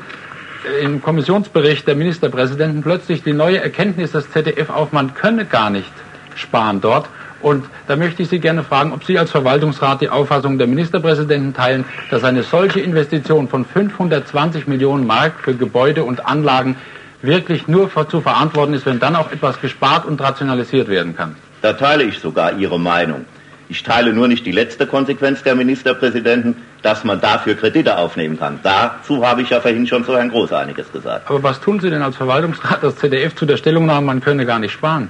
im 0.81 1.01
Kommissionsbericht 1.01 1.87
der 1.87 1.95
Ministerpräsidenten 1.95 2.81
plötzlich 2.81 3.23
die 3.23 3.33
neue 3.33 3.59
Erkenntnis 3.59 4.11
des 4.11 4.29
ZDF 4.31 4.69
auf, 4.69 4.91
man 4.91 5.13
könne 5.13 5.45
gar 5.45 5.69
nicht 5.69 5.91
sparen 6.35 6.81
dort. 6.81 7.07
Und 7.41 7.65
da 7.87 7.95
möchte 7.95 8.21
ich 8.21 8.29
Sie 8.29 8.39
gerne 8.39 8.63
fragen, 8.63 8.91
ob 8.91 9.05
Sie 9.05 9.17
als 9.17 9.31
Verwaltungsrat 9.31 10.01
die 10.01 10.09
Auffassung 10.09 10.57
der 10.57 10.67
Ministerpräsidenten 10.67 11.53
teilen, 11.53 11.85
dass 12.11 12.25
eine 12.25 12.43
solche 12.43 12.81
Investition 12.81 13.47
von 13.47 13.63
520 13.63 14.67
Millionen 14.67 15.07
Mark 15.07 15.33
für 15.41 15.55
Gebäude 15.55 16.03
und 16.03 16.25
Anlagen 16.25 16.75
wirklich 17.21 17.69
nur 17.69 17.89
zu 18.09 18.19
verantworten 18.19 18.73
ist, 18.73 18.85
wenn 18.85 18.99
dann 18.99 19.15
auch 19.15 19.31
etwas 19.31 19.61
gespart 19.61 20.05
und 20.05 20.19
rationalisiert 20.19 20.89
werden 20.89 21.15
kann. 21.15 21.35
Da 21.61 21.73
teile 21.73 22.03
ich 22.03 22.19
sogar 22.19 22.57
Ihre 22.57 22.79
Meinung. 22.79 23.25
Ich 23.71 23.83
teile 23.83 24.13
nur 24.13 24.27
nicht 24.27 24.45
die 24.45 24.51
letzte 24.51 24.87
Konsequenz 24.87 25.43
der 25.43 25.53
Ministerpräsidenten, 25.55 26.55
dass 26.81 27.03
man 27.03 27.21
dafür 27.21 27.53
Kredite 27.53 27.97
aufnehmen 27.97 28.39
kann. 28.39 28.59
Dazu 28.63 29.25
habe 29.25 29.43
ich 29.43 29.51
ja 29.51 29.61
vorhin 29.61 29.85
schon 29.85 30.03
zu 30.03 30.15
Herrn 30.15 30.29
Groß 30.29 30.53
einiges 30.53 30.91
gesagt. 30.91 31.29
Aber 31.29 31.43
was 31.43 31.59
tun 31.59 31.79
Sie 31.79 31.89
denn 31.89 32.01
als 32.01 32.15
Verwaltungsrat 32.15 32.81
des 32.81 32.95
ZDF 32.95 33.35
zu 33.35 33.45
der 33.45 33.57
Stellungnahme, 33.57 34.07
man 34.07 34.21
könne 34.21 34.45
gar 34.45 34.57
nicht 34.57 34.71
sparen? 34.71 35.09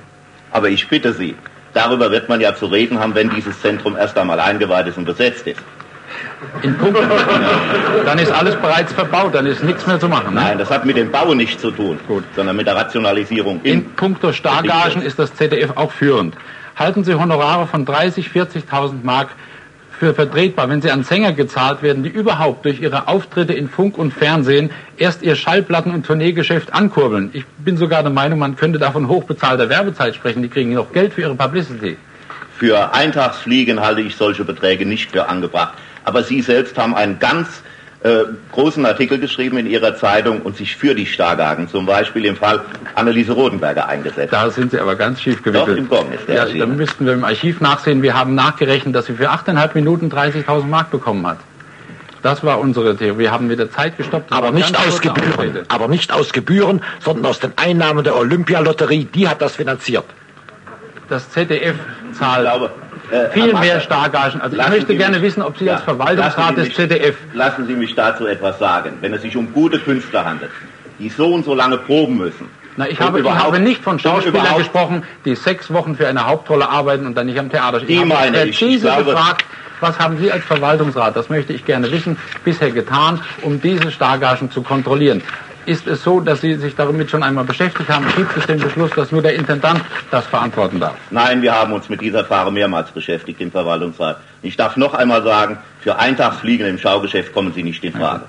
Aber 0.52 0.70
ich 0.70 0.88
bitte 0.90 1.14
Sie, 1.14 1.36
darüber 1.74 2.12
wird 2.12 2.28
man 2.28 2.42
ja 2.42 2.54
zu 2.54 2.66
reden 2.66 3.00
haben, 3.00 3.16
wenn 3.16 3.30
dieses 3.30 3.62
Zentrum 3.62 3.96
erst 3.96 4.18
einmal 4.18 4.40
eingeweiht 4.40 4.88
ist 4.88 4.98
und 4.98 5.06
besetzt 5.06 5.48
ist. 5.48 5.62
In 6.62 6.78
Punkt, 6.78 6.98
dann 8.06 8.20
ist 8.20 8.32
alles 8.32 8.56
bereits 8.56 8.94
verbaut, 8.94 9.36
dann 9.36 9.46
ist 9.46 9.64
nichts 9.64 9.86
mehr 9.88 10.00
zu 10.00 10.08
machen. 10.08 10.34
Ne? 10.34 10.42
Nein, 10.42 10.58
das 10.58 10.70
hat 10.70 10.86
mit 10.86 10.98
dem 10.98 11.12
Bau 11.12 11.34
nichts 11.34 11.62
zu 11.62 11.72
tun, 11.72 12.00
Gut. 12.08 12.24
sondern 12.36 12.56
mit 12.56 12.68
der 12.68 12.76
Rationalisierung. 12.76 13.62
In, 13.64 13.74
in 13.74 13.96
puncto 13.96 14.32
Stargagen 14.32 15.02
ist 15.02 15.20
das 15.20 15.34
ZDF 15.36 15.72
auch 15.76 15.92
führend 15.92 16.36
halten 16.80 17.04
Sie 17.04 17.14
Honorare 17.14 17.68
von 17.68 17.86
30, 17.86 18.30
40.000 18.30 19.04
Mark 19.04 19.30
für 19.92 20.14
vertretbar, 20.14 20.70
wenn 20.70 20.82
sie 20.82 20.92
an 20.92 21.04
Sänger 21.04 21.34
gezahlt 21.34 21.84
werden, 21.84 22.04
die 22.04 22.10
überhaupt 22.10 22.64
durch 22.64 22.80
ihre 22.80 23.10
Auftritte 23.10 23.52
in 23.52 23.68
Funk 23.68 23.98
und 23.98 24.14
Fernsehen 24.14 24.70
erst 24.96 25.22
ihr 25.22 25.36
Schallplatten- 25.36 25.94
und 25.94 26.06
Tourneegeschäft 26.06 26.74
ankurbeln. 26.74 27.32
Ich 27.34 27.46
bin 27.58 27.76
sogar 27.76 28.02
der 28.02 28.12
Meinung, 28.14 28.40
man 28.40 28.56
könnte 28.56 28.80
davon 28.80 29.10
hochbezahlter 29.10 29.68
Werbezeit 29.68 30.16
sprechen. 30.16 30.42
Die 30.42 30.48
kriegen 30.48 30.74
noch 30.74 30.94
Geld 30.94 31.14
für 31.14 31.22
ihre 31.22 31.36
Publicity. 31.36 31.98
Für 32.58 32.94
Eintagsfliegen 32.94 33.82
halte 33.82 34.00
ich 34.00 34.16
solche 34.16 34.46
Beträge 34.46 34.86
nicht 34.86 35.12
für 35.12 35.28
angebracht. 35.28 35.74
Aber 36.10 36.24
Sie 36.24 36.42
selbst 36.42 36.76
haben 36.76 36.96
einen 36.96 37.20
ganz 37.20 37.62
äh, 38.02 38.24
großen 38.52 38.84
Artikel 38.84 39.20
geschrieben 39.20 39.60
in 39.60 39.68
Ihrer 39.68 39.96
Zeitung 39.96 40.42
und 40.42 40.58
sich 40.58 40.76
für 40.76 40.96
die 40.96 41.06
Stargagen, 41.06 41.68
zum 41.68 41.86
Beispiel 41.86 42.26
im 42.26 42.36
Fall 42.36 42.62
Anneliese 42.96 43.34
Rodenberger 43.34 43.88
eingesetzt. 43.88 44.34
Da 44.34 44.50
sind 44.50 44.72
Sie 44.72 44.80
aber 44.80 44.96
ganz 44.96 45.22
schief 45.22 45.44
gewickelt. 45.44 45.70
Doch, 45.70 45.78
im 45.78 45.88
Gong 45.88 46.12
ist 46.12 46.28
der 46.28 46.48
ja, 46.48 46.66
dann 46.66 46.78
müssten 46.78 47.06
wir 47.06 47.14
im 47.14 47.24
Archiv 47.24 47.62
nachsehen. 47.62 48.02
Wir 48.02 48.16
haben 48.16 48.34
nachgerechnet, 48.34 48.96
dass 48.96 49.06
sie 49.06 49.14
für 49.14 49.30
8,5 49.30 49.70
Minuten 49.76 50.10
30.000 50.10 50.64
Mark 50.64 50.90
bekommen 50.90 51.28
hat. 51.28 51.38
Das 52.24 52.44
war 52.44 52.60
unsere 52.60 52.98
Theorie. 52.98 53.20
Wir 53.20 53.32
haben 53.32 53.52
wieder 53.52 53.70
Zeit 53.70 53.98
gestoppt. 53.98 54.34
Aber 54.34 54.50
nicht 54.50 54.76
aus 54.76 55.00
Gebühren. 55.02 55.60
Aber 55.68 55.88
nicht 55.88 56.12
aus 56.12 56.34
Gebühren, 56.34 56.82
sondern 57.02 57.28
aus 57.28 57.40
den 57.40 57.54
Einnahmen 57.56 58.04
der 58.04 58.18
Olympialotterie. 58.18 59.06
Die 59.06 59.30
hat 59.30 59.44
das 59.44 59.58
finanziert. 59.58 60.06
Das 61.08 61.30
ZDF 61.30 61.76
zahlt 62.14 62.42
glaube, 62.42 62.72
äh, 63.12 63.30
viel 63.32 63.54
mehr 63.54 63.80
Stargagen. 63.82 64.42
Also 64.42 64.58
ich 64.58 64.70
möchte 64.70 64.96
gerne 64.96 65.18
mich, 65.18 65.24
wissen, 65.24 65.42
ob 65.42 65.58
Sie 65.58 65.66
ja, 65.66 65.76
als 65.76 65.84
Verwaltungsrat 65.84 66.58
des 66.58 66.74
ZDF... 66.74 67.16
Lassen 67.34 67.68
Sie 67.68 67.74
mich 67.74 67.96
dazu 67.96 68.26
etwas 68.26 68.60
sagen. 68.60 68.98
Wenn 69.02 69.14
es 69.14 69.22
sich 69.22 69.36
um 69.36 69.54
gute 69.54 69.80
Künstler 69.80 70.26
handelt, 70.26 70.52
die 71.00 71.10
so 71.10 71.34
und 71.34 71.46
so 71.46 71.54
lange 71.56 71.78
proben 71.78 72.18
müssen, 72.18 72.50
na, 72.78 72.88
ich 72.88 73.02
habe, 73.02 73.20
ich 73.20 73.30
habe 73.30 73.60
nicht 73.60 73.84
von 73.84 74.00
Schauspielern 74.00 74.58
gesprochen, 74.58 75.04
die 75.26 75.36
sechs 75.36 75.74
Wochen 75.74 75.98
für 75.98 76.08
eine 76.08 76.26
Hauptrolle 76.26 76.70
arbeiten 76.70 77.06
und 77.08 77.18
dann 77.18 77.26
nicht 77.26 77.38
am 77.38 77.50
Theater 77.50 77.80
stehen. 77.80 77.88
Die 77.88 77.94
ich 77.96 78.00
habe 78.00 78.08
meine 78.08 78.46
ich. 78.46 78.62
Ich 78.62 78.82
glaube, 78.82 79.04
gefragt, 79.04 79.44
was 79.82 80.00
haben 80.00 80.18
Sie 80.18 80.32
als 80.32 80.46
Verwaltungsrat, 80.46 81.16
das 81.16 81.30
möchte 81.30 81.52
ich 81.52 81.66
gerne 81.66 81.92
wissen, 81.92 82.18
bisher 82.46 82.72
getan, 82.72 83.22
um 83.42 83.62
diese 83.62 83.92
Stargagen 83.92 84.50
zu 84.52 84.62
kontrollieren? 84.62 85.22
Ist 85.70 85.86
es 85.86 86.02
so, 86.02 86.20
dass 86.20 86.42
Sie 86.42 86.56
sich 86.56 86.74
damit 86.76 87.12
schon 87.12 87.22
einmal 87.22 87.44
beschäftigt 87.44 87.92
haben? 87.92 88.04
Gibt 88.16 88.36
es 88.36 88.48
den 88.48 88.58
Beschluss, 88.58 88.90
dass 88.96 89.12
nur 89.12 89.22
der 89.22 89.36
Intendant 89.36 89.82
das 90.10 90.26
verantworten 90.26 90.80
darf? 90.80 90.96
Nein, 91.12 91.44
wir 91.44 91.54
haben 91.54 91.74
uns 91.74 91.90
mit 91.90 92.02
dieser 92.02 92.26
Frage 92.26 92.50
mehrmals 92.50 92.90
beschäftigt 92.90 93.40
im 93.40 93.52
Verwaltungsrat. 93.52 94.20
Ich 94.42 94.58
darf 94.58 94.78
noch 94.78 94.96
einmal 94.96 95.22
sagen, 95.22 95.60
für 95.82 96.00
Eintagsfliegen 96.00 96.66
im 96.66 96.80
Schaugeschäft 96.80 97.36
kommen 97.36 97.54
Sie 97.54 97.62
nicht 97.62 97.84
in 97.84 97.94
Frage. 97.94 98.24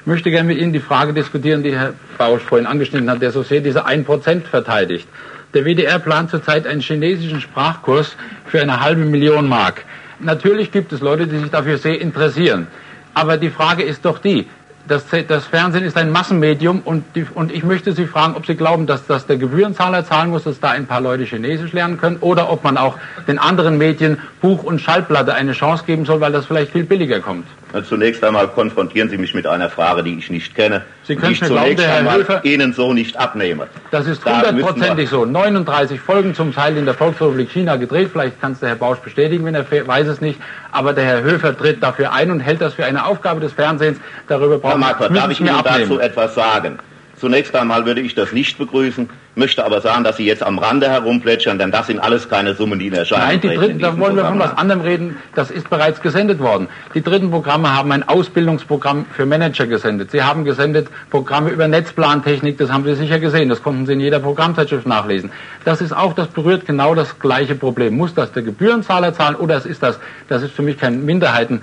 Ich 0.00 0.06
möchte 0.06 0.30
gerne 0.30 0.48
mit 0.48 0.56
Ihnen 0.56 0.72
die 0.72 0.80
Frage 0.80 1.12
diskutieren, 1.12 1.62
die 1.62 1.76
Herr 1.76 1.92
Bausch 2.16 2.40
vorhin 2.40 2.66
angeschnitten 2.66 3.10
hat, 3.10 3.20
der 3.20 3.30
so 3.30 3.42
sehr 3.42 3.60
diese 3.60 3.86
1% 3.86 4.44
verteidigt. 4.46 5.06
Der 5.52 5.66
WDR 5.66 5.98
plant 5.98 6.30
zurzeit 6.30 6.66
einen 6.66 6.80
chinesischen 6.80 7.42
Sprachkurs 7.42 8.16
für 8.46 8.62
eine 8.62 8.80
halbe 8.80 9.04
Million 9.04 9.46
Mark. 9.46 9.84
Natürlich 10.18 10.72
gibt 10.72 10.94
es 10.94 11.02
Leute, 11.02 11.26
die 11.26 11.40
sich 11.40 11.50
dafür 11.50 11.76
sehr 11.76 12.00
interessieren. 12.00 12.68
Aber 13.12 13.36
die 13.36 13.50
Frage 13.50 13.82
ist 13.82 14.06
doch 14.06 14.18
die, 14.18 14.46
das, 14.86 15.04
das, 15.28 15.46
Fernsehen 15.46 15.84
ist 15.84 15.96
ein 15.96 16.10
Massenmedium 16.10 16.80
und, 16.84 17.04
die, 17.14 17.26
und, 17.34 17.52
ich 17.52 17.64
möchte 17.64 17.92
Sie 17.92 18.06
fragen, 18.06 18.34
ob 18.34 18.46
Sie 18.46 18.54
glauben, 18.54 18.86
dass, 18.86 19.06
dass, 19.06 19.26
der 19.26 19.36
Gebührenzahler 19.36 20.04
zahlen 20.04 20.30
muss, 20.30 20.44
dass 20.44 20.60
da 20.60 20.70
ein 20.70 20.86
paar 20.86 21.00
Leute 21.00 21.24
Chinesisch 21.24 21.72
lernen 21.72 21.96
können 21.96 22.18
oder 22.20 22.50
ob 22.50 22.64
man 22.64 22.76
auch 22.76 22.96
den 23.26 23.38
anderen 23.38 23.78
Medien 23.78 24.18
Buch 24.40 24.62
und 24.62 24.80
Schallplatte 24.80 25.34
eine 25.34 25.52
Chance 25.52 25.84
geben 25.86 26.04
soll, 26.04 26.20
weil 26.20 26.32
das 26.32 26.46
vielleicht 26.46 26.72
viel 26.72 26.84
billiger 26.84 27.20
kommt. 27.20 27.46
Zunächst 27.82 28.22
einmal 28.22 28.46
konfrontieren 28.48 29.08
Sie 29.10 29.18
mich 29.18 29.34
mit 29.34 29.46
einer 29.46 29.68
Frage, 29.68 30.04
die 30.04 30.16
ich 30.16 30.30
nicht 30.30 30.54
kenne. 30.54 30.82
Sie 31.02 31.16
können 31.16 31.28
die 31.28 31.32
ich 31.34 31.44
zunächst 31.44 31.76
glauben, 31.76 31.98
einmal 31.98 32.18
Höfer, 32.18 32.44
Ihnen 32.44 32.72
so 32.72 32.92
nicht 32.92 33.16
abnehme. 33.16 33.66
Das 33.90 34.06
ist 34.06 34.24
hundertprozentig 34.24 35.08
so. 35.08 35.24
39 35.24 36.00
Folgen 36.00 36.34
zum 36.34 36.54
Teil 36.54 36.76
in 36.76 36.84
der 36.84 36.94
Volksrepublik 36.94 37.50
China 37.50 37.76
gedreht. 37.76 38.10
Vielleicht 38.12 38.40
kann 38.40 38.52
es 38.52 38.60
der 38.60 38.70
Herr 38.70 38.76
Bausch 38.76 38.98
bestätigen, 38.98 39.44
wenn 39.44 39.54
er 39.54 39.66
weiß 39.70 40.06
es 40.06 40.20
nicht. 40.20 40.38
Aber 40.70 40.92
der 40.92 41.04
Herr 41.04 41.22
Höfer 41.22 41.56
tritt 41.56 41.82
dafür 41.82 42.12
ein 42.12 42.30
und 42.30 42.40
hält 42.40 42.60
das 42.60 42.74
für 42.74 42.84
eine 42.84 43.04
Aufgabe 43.06 43.40
des 43.40 43.52
Fernsehens. 43.52 43.98
Darüber 44.28 44.58
brauchen 44.58 44.74
wir 44.74 44.86
Marquardt, 44.86 45.16
darf 45.16 45.30
ich 45.30 45.40
Ihnen 45.40 45.50
dazu 45.64 45.98
etwas 45.98 46.34
sagen? 46.34 46.78
Zunächst 47.16 47.54
einmal 47.54 47.86
würde 47.86 48.00
ich 48.00 48.14
das 48.14 48.32
nicht 48.32 48.58
begrüßen, 48.58 49.08
möchte 49.36 49.64
aber 49.64 49.80
sagen, 49.80 50.04
dass 50.04 50.16
Sie 50.16 50.26
jetzt 50.26 50.42
am 50.42 50.58
Rande 50.58 50.88
herumplätschern, 50.88 51.58
denn 51.58 51.70
das 51.70 51.86
sind 51.86 51.98
alles 51.98 52.28
keine 52.28 52.54
Summen, 52.54 52.78
die 52.78 52.88
in 52.88 52.94
Erscheinung 52.94 53.26
Nein, 53.28 53.40
die 53.40 53.48
dritten, 53.48 53.78
da 53.78 53.98
wollen 53.98 54.16
wir 54.16 54.24
von 54.24 54.38
was 54.38 54.56
anderem 54.56 54.80
reden. 54.80 55.16
Das 55.34 55.50
ist 55.50 55.70
bereits 55.70 56.00
gesendet 56.00 56.40
worden. 56.40 56.68
Die 56.94 57.02
dritten 57.02 57.30
Programme 57.30 57.74
haben 57.74 57.92
ein 57.92 58.06
Ausbildungsprogramm 58.06 59.06
für 59.12 59.26
Manager 59.26 59.66
gesendet. 59.66 60.10
Sie 60.10 60.22
haben 60.22 60.44
gesendet 60.44 60.88
Programme 61.10 61.50
über 61.50 61.68
Netzplantechnik, 61.68 62.58
das 62.58 62.70
haben 62.70 62.84
Sie 62.84 62.94
sicher 62.94 63.18
gesehen. 63.18 63.48
Das 63.48 63.62
konnten 63.62 63.86
Sie 63.86 63.92
in 63.92 64.00
jeder 64.00 64.20
Programmzeitschrift 64.20 64.86
nachlesen. 64.86 65.30
Das 65.64 65.80
ist 65.80 65.92
auch, 65.92 66.12
das 66.14 66.28
berührt 66.28 66.66
genau 66.66 66.94
das 66.94 67.18
gleiche 67.18 67.54
Problem. 67.54 67.96
Muss 67.96 68.14
das 68.14 68.32
der 68.32 68.42
Gebührenzahler 68.42 69.14
zahlen 69.14 69.36
oder 69.36 69.64
ist 69.64 69.82
das, 69.82 69.98
das 70.28 70.42
ist 70.42 70.54
für 70.54 70.62
mich 70.62 70.78
kein 70.78 71.04
Minderheiten, 71.04 71.62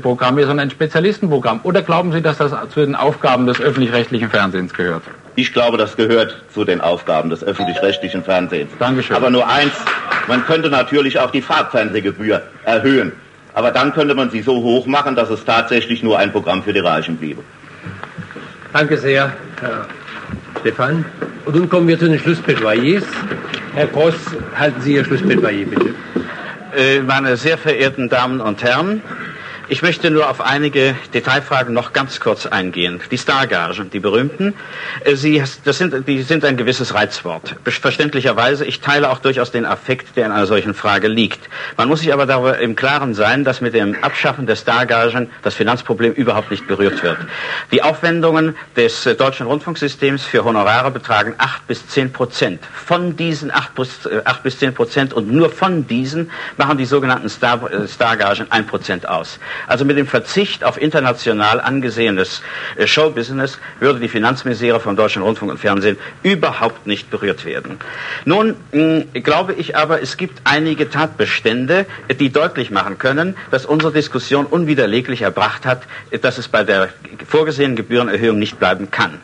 Programm 0.00 0.36
sondern 0.36 0.60
ein 0.60 0.70
Spezialistenprogramm? 0.70 1.60
Oder 1.64 1.82
glauben 1.82 2.12
Sie, 2.12 2.22
dass 2.22 2.38
das 2.38 2.52
zu 2.70 2.80
den 2.80 2.94
Aufgaben 2.94 3.46
des 3.46 3.60
öffentlich-rechtlichen 3.60 4.30
Fernsehens 4.30 4.72
gehört? 4.72 5.02
Ich 5.34 5.52
glaube, 5.52 5.78
das 5.78 5.96
gehört 5.96 6.42
zu 6.52 6.64
den 6.64 6.80
Aufgaben 6.80 7.30
des 7.30 7.42
öffentlich-rechtlichen 7.42 8.22
Fernsehens. 8.22 8.70
Dankeschön. 8.78 9.16
Aber 9.16 9.30
nur 9.30 9.48
eins, 9.48 9.72
man 10.28 10.44
könnte 10.44 10.68
natürlich 10.68 11.18
auch 11.18 11.30
die 11.30 11.42
Farbfernsehgebühr 11.42 12.42
erhöhen. 12.64 13.12
Aber 13.54 13.70
dann 13.70 13.92
könnte 13.92 14.14
man 14.14 14.30
sie 14.30 14.42
so 14.42 14.62
hoch 14.62 14.86
machen, 14.86 15.16
dass 15.16 15.30
es 15.30 15.44
tatsächlich 15.44 16.02
nur 16.02 16.18
ein 16.18 16.32
Programm 16.32 16.62
für 16.62 16.72
die 16.72 16.80
Reichen 16.80 17.16
bliebe. 17.16 17.42
Danke 18.72 18.96
sehr, 18.96 19.32
Herr 19.60 19.86
Stefan. 20.60 21.04
Und 21.44 21.56
nun 21.56 21.68
kommen 21.68 21.88
wir 21.88 21.98
zu 21.98 22.08
den 22.08 22.18
Schlussplädoyers. 22.18 23.04
Herr 23.74 23.86
Gross, 23.86 24.14
halten 24.56 24.80
Sie 24.80 24.94
Ihr 24.94 25.04
Schlussplädoyer 25.04 25.66
bitte. 25.66 25.94
Äh, 26.76 27.00
meine 27.00 27.36
sehr 27.36 27.58
verehrten 27.58 28.08
Damen 28.08 28.40
und 28.40 28.62
Herren, 28.62 29.02
ich 29.72 29.80
möchte 29.80 30.10
nur 30.10 30.28
auf 30.28 30.42
einige 30.42 30.94
Detailfragen 31.14 31.72
noch 31.72 31.94
ganz 31.94 32.20
kurz 32.20 32.44
eingehen. 32.44 33.00
Die 33.10 33.16
Stargagen, 33.16 33.88
die 33.88 34.00
berühmten, 34.00 34.52
äh, 35.02 35.16
sie, 35.16 35.42
das 35.64 35.78
sind, 35.78 36.06
die 36.06 36.20
sind 36.20 36.44
ein 36.44 36.58
gewisses 36.58 36.92
Reizwort. 36.92 37.56
Verständlicherweise, 37.64 38.66
ich 38.66 38.80
teile 38.80 39.08
auch 39.08 39.18
durchaus 39.18 39.50
den 39.50 39.64
Affekt, 39.64 40.14
der 40.14 40.26
in 40.26 40.32
einer 40.32 40.44
solchen 40.44 40.74
Frage 40.74 41.08
liegt. 41.08 41.48
Man 41.78 41.88
muss 41.88 42.00
sich 42.00 42.12
aber 42.12 42.26
darüber 42.26 42.58
im 42.58 42.76
Klaren 42.76 43.14
sein, 43.14 43.44
dass 43.44 43.62
mit 43.62 43.72
dem 43.72 43.96
Abschaffen 44.04 44.44
der 44.44 44.56
Stargagen 44.56 45.30
das 45.40 45.54
Finanzproblem 45.54 46.12
überhaupt 46.12 46.50
nicht 46.50 46.66
berührt 46.66 47.02
wird. 47.02 47.16
Die 47.70 47.82
Aufwendungen 47.82 48.54
des 48.76 49.06
äh, 49.06 49.14
deutschen 49.14 49.46
Rundfunksystems 49.46 50.22
für 50.26 50.44
Honorare 50.44 50.90
betragen 50.90 51.34
8 51.38 51.66
bis 51.66 51.88
10 51.88 52.12
Prozent. 52.12 52.62
Von 52.74 53.16
diesen 53.16 53.50
8 53.50 53.74
bis, 53.74 54.06
8 54.22 54.42
bis 54.42 54.58
10 54.58 54.74
Prozent 54.74 55.14
und 55.14 55.32
nur 55.32 55.48
von 55.48 55.86
diesen 55.86 56.30
machen 56.58 56.76
die 56.76 56.84
sogenannten 56.84 57.30
Star, 57.30 57.58
Stargagen 57.88 58.52
1 58.52 58.66
Prozent 58.66 59.08
aus. 59.08 59.38
Also 59.66 59.84
mit 59.84 59.96
dem 59.96 60.06
Verzicht 60.06 60.64
auf 60.64 60.80
international 60.80 61.60
angesehenes 61.60 62.42
äh, 62.76 62.86
Showbusiness 62.86 63.58
würde 63.80 64.00
die 64.00 64.08
Finanzmisere 64.08 64.80
von 64.80 64.96
Deutschland 64.96 65.26
Rundfunk 65.26 65.50
und 65.52 65.58
Fernsehen 65.58 65.96
überhaupt 66.22 66.86
nicht 66.86 67.10
berührt 67.10 67.44
werden. 67.44 67.78
Nun 68.24 68.56
mh, 68.72 69.20
glaube 69.22 69.54
ich 69.54 69.76
aber, 69.76 70.02
es 70.02 70.16
gibt 70.16 70.40
einige 70.44 70.90
Tatbestände, 70.90 71.86
die 72.18 72.30
deutlich 72.30 72.70
machen 72.70 72.98
können, 72.98 73.36
dass 73.50 73.66
unsere 73.66 73.92
Diskussion 73.92 74.46
unwiderleglich 74.46 75.22
erbracht 75.22 75.66
hat, 75.66 75.82
dass 76.22 76.38
es 76.38 76.48
bei 76.48 76.64
der 76.64 76.88
vorgesehenen 77.28 77.76
Gebührenerhöhung 77.76 78.38
nicht 78.38 78.58
bleiben 78.58 78.90
kann. 78.90 79.20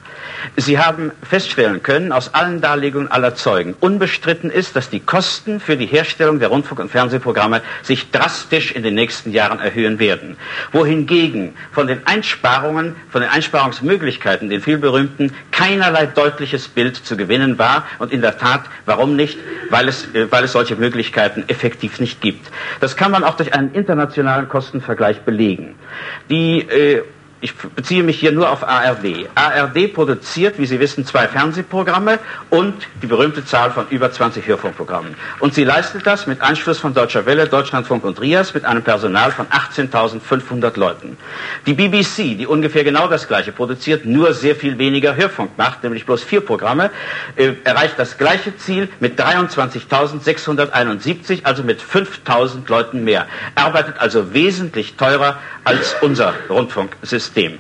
Sie 0.56 0.78
haben 0.78 1.12
feststellen 1.23 1.82
können, 1.82 2.12
aus 2.12 2.35
allen 2.35 2.60
Darlegungen 2.60 3.10
aller 3.10 3.35
Zeugen, 3.35 3.74
unbestritten 3.81 4.51
ist, 4.51 4.77
dass 4.77 4.90
die 4.90 5.01
Kosten 5.01 5.60
für 5.60 5.77
die 5.77 5.86
Herstellung 5.86 6.39
der 6.39 6.48
Rundfunk- 6.48 6.81
und 6.81 6.90
Fernsehprogramme 6.90 7.62
sich 7.82 8.10
drastisch 8.10 8.73
in 8.73 8.82
den 8.82 8.94
nächsten 8.94 9.32
Jahren 9.32 9.59
erhöhen 9.59 9.98
werden. 9.98 10.27
Wohingegen 10.72 11.55
von 11.72 11.86
den 11.86 12.06
Einsparungen, 12.06 12.96
von 13.10 13.20
den 13.20 13.30
Einsparungsmöglichkeiten, 13.30 14.48
den 14.48 14.60
vielberühmten, 14.60 15.32
keinerlei 15.50 16.06
deutliches 16.06 16.68
Bild 16.68 16.96
zu 16.96 17.16
gewinnen 17.16 17.59
war. 17.59 17.86
Und 17.98 18.12
in 18.12 18.20
der 18.20 18.38
Tat, 18.38 18.62
warum 18.86 19.16
nicht? 19.16 19.38
Weil 19.70 19.88
es, 19.88 20.12
äh, 20.14 20.30
weil 20.30 20.44
es 20.44 20.52
solche 20.52 20.76
Möglichkeiten 20.76 21.44
effektiv 21.48 22.00
nicht 22.00 22.20
gibt. 22.20 22.50
Das 22.80 22.96
kann 22.96 23.10
man 23.10 23.24
auch 23.24 23.36
durch 23.36 23.55
einen 23.55 23.72
internationalen 23.72 24.48
Kostenvergleich 24.48 25.20
belegen. 25.22 25.74
Die 26.30 26.60
äh, 26.60 27.02
ich 27.40 27.55
beziehe 27.55 28.02
mich 28.02 28.19
hier 28.19 28.32
nur 28.32 28.51
auf 28.51 28.66
ARD. 28.66 29.28
ARD 29.36 29.93
produziert, 29.94 30.59
wie 30.59 30.66
Sie 30.66 30.81
wissen, 30.81 31.06
zwei 31.06 31.28
Fernsehprogramme 31.28 32.19
und 32.51 32.74
die 33.01 33.06
berühmte 33.06 33.44
Zahl 33.44 33.70
von 33.70 33.86
über 33.90 34.10
20 34.10 34.44
Hörfunkprogrammen. 34.47 35.15
Und 35.39 35.55
sie 35.55 35.62
leistet 35.62 36.05
das 36.06 36.27
mit 36.27 36.40
Einschluss 36.40 36.81
von 36.81 36.94
Deutscher 36.94 37.27
Welle, 37.27 37.47
Deutschlandfunk 37.47 38.02
und 38.05 38.20
RIAS 38.20 38.55
mit 38.55 38.65
einem 38.65 38.82
Personal 38.82 39.31
von 39.31 39.47
18.500 39.47 40.77
Leuten. 40.78 41.16
Die 41.66 41.74
BBC, 41.74 42.36
die 42.36 42.47
ungefähr 42.48 42.82
genau 42.82 43.06
das 43.06 43.28
gleiche 43.28 43.52
produziert, 43.52 44.05
nur 44.05 44.35
sehr 44.35 44.56
viel 44.56 44.77
weniger 44.78 45.15
Hörfunk 45.15 45.56
macht, 45.56 45.85
nämlich 45.85 46.06
bloß 46.06 46.24
vier 46.24 46.40
Programme, 46.40 46.90
äh, 47.36 47.52
erreicht 47.62 47.94
das 47.98 48.19
gleiche 48.19 48.56
Ziel 48.56 48.89
mit 48.98 49.20
23.671, 49.20 51.44
also 51.44 51.62
mit 51.62 51.81
5.000 51.81 52.69
Leuten 52.69 53.05
mehr. 53.05 53.27
Arbeitet 53.55 54.01
also 54.01 54.35
wesentlich 54.35 54.97
teurer 54.97 55.39
als 55.65 55.94
unser 56.01 56.35
Rundfunksystem. 56.48 57.27
System. 57.28 57.59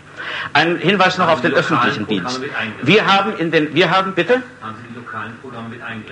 Ein 0.52 0.78
Hinweis 0.78 1.18
noch 1.18 1.28
auf 1.28 1.40
den 1.40 1.52
öffentlichen 1.52 2.06
Dienst. 2.06 2.40
Wir 2.82 3.06
haben 3.06 3.36
in 3.36 3.50
den, 3.50 3.74
wir 3.74 3.90
haben 3.90 4.14
bitte? 4.14 4.42
Haben 4.60 4.76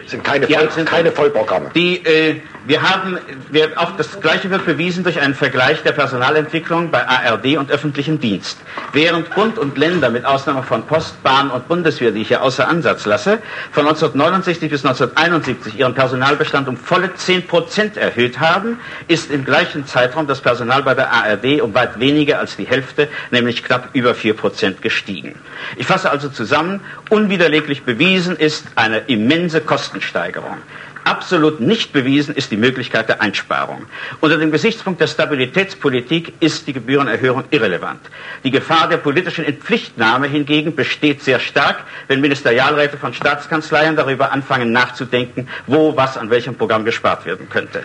Sind 0.07 0.25
keine, 0.25 0.49
ja, 0.49 0.71
sind 0.71 0.89
keine 0.89 1.13
Vollprogramme. 1.13 1.71
Die, 1.75 2.05
äh, 2.05 2.41
wir 2.67 2.83
haben, 2.83 3.19
wir, 3.51 3.73
auch 3.77 3.97
das 3.97 4.21
Gleiche 4.21 4.51
wird 4.51 4.65
bewiesen 4.65 5.05
durch 5.05 5.21
einen 5.21 5.35
Vergleich 5.35 5.83
der 5.83 5.93
Personalentwicklung 5.93 6.91
bei 6.91 7.07
ARD 7.07 7.59
und 7.59 7.71
öffentlichem 7.71 8.21
Dienst. 8.21 8.59
Während 8.93 9.35
Bund 9.35 9.59
und 9.59 9.77
Länder, 9.77 10.11
mit 10.11 10.25
Ausnahme 10.25 10.63
von 10.63 10.87
Post, 10.87 11.23
Bahn 11.23 11.51
und 11.51 11.69
Bundeswehr, 11.69 12.11
die 12.11 12.23
ich 12.23 12.29
hier 12.29 12.43
außer 12.43 12.67
Ansatz 12.67 13.05
lasse, 13.07 13.39
von 13.71 13.87
1969 13.87 14.71
bis 14.71 14.85
1971 14.85 15.79
ihren 15.79 15.95
Personalbestand 15.95 16.69
um 16.69 16.77
volle 16.77 17.15
10 17.15 17.47
Prozent 17.47 17.97
erhöht 17.97 18.41
haben, 18.41 18.79
ist 19.09 19.31
im 19.31 19.45
gleichen 19.45 19.87
Zeitraum 19.87 20.27
das 20.27 20.41
Personal 20.41 20.83
bei 20.83 20.95
der 20.95 21.13
ARD 21.13 21.61
um 21.61 21.75
weit 21.75 22.01
weniger 22.01 22.39
als 22.39 22.57
die 22.57 22.67
Hälfte, 22.67 23.09
nämlich 23.31 23.63
knapp 23.63 23.91
über 23.93 24.15
4 24.15 24.35
Prozent 24.35 24.83
gestiegen. 24.83 25.35
Ich 25.77 25.87
fasse 25.87 26.11
also 26.11 26.29
zusammen, 26.29 26.81
unwiderleglich 27.11 27.83
bewiesen 27.83 28.37
ist 28.37 28.67
eine 28.75 28.96
immense 29.09 29.61
Kostensteigerung. 29.61 30.59
Absolut 31.07 31.61
nicht 31.61 31.93
bewiesen 31.93 32.35
ist 32.35 32.51
die 32.51 32.57
Möglichkeit 32.57 33.09
der 33.09 33.23
Einsparung. 33.23 33.87
Unter 34.21 34.39
dem 34.39 34.51
Gesichtspunkt 34.51 35.01
der 35.01 35.07
Stabilitätspolitik 35.07 36.33
ist 36.41 36.67
die 36.67 36.73
Gebührenerhöhung 36.73 37.45
irrelevant. 37.51 38.01
Die 38.43 38.51
Gefahr 38.51 38.89
der 38.89 38.97
politischen 38.97 39.45
Entpflichtnahme 39.45 40.27
hingegen 40.27 40.75
besteht 40.75 41.23
sehr 41.23 41.39
stark, 41.39 41.85
wenn 42.09 42.21
Ministerialräte 42.21 42.97
von 42.97 43.15
Staatskanzleien 43.15 43.95
darüber 43.95 44.33
anfangen 44.33 44.73
nachzudenken, 44.73 45.47
wo 45.69 45.97
was 45.97 46.17
an 46.17 46.29
welchem 46.31 46.57
Programm 46.57 46.85
gespart 46.85 47.25
werden 47.25 47.49
könnte. 47.49 47.85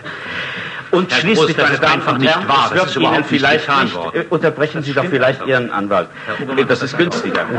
Und 0.92 1.10
Herr 1.10 1.20
schließlich, 1.20 1.56
meine 1.56 1.78
Damen 1.78 2.02
und 2.02 2.22
Herren, 2.22 2.46
es 2.66 2.74
wird 2.74 2.96
Ihnen 2.96 3.24
vielleicht 3.24 3.68
nicht, 3.68 3.96
äh, 4.12 4.24
unterbrechen 4.28 4.82
Sie 4.82 4.92
doch 4.92 5.06
vielleicht 5.06 5.44
Ihren 5.46 5.70
Anwalt. 5.70 6.08
Äh, 6.56 6.64
das 6.64 6.82
ist 6.82 6.96
günstiger. 6.96 7.46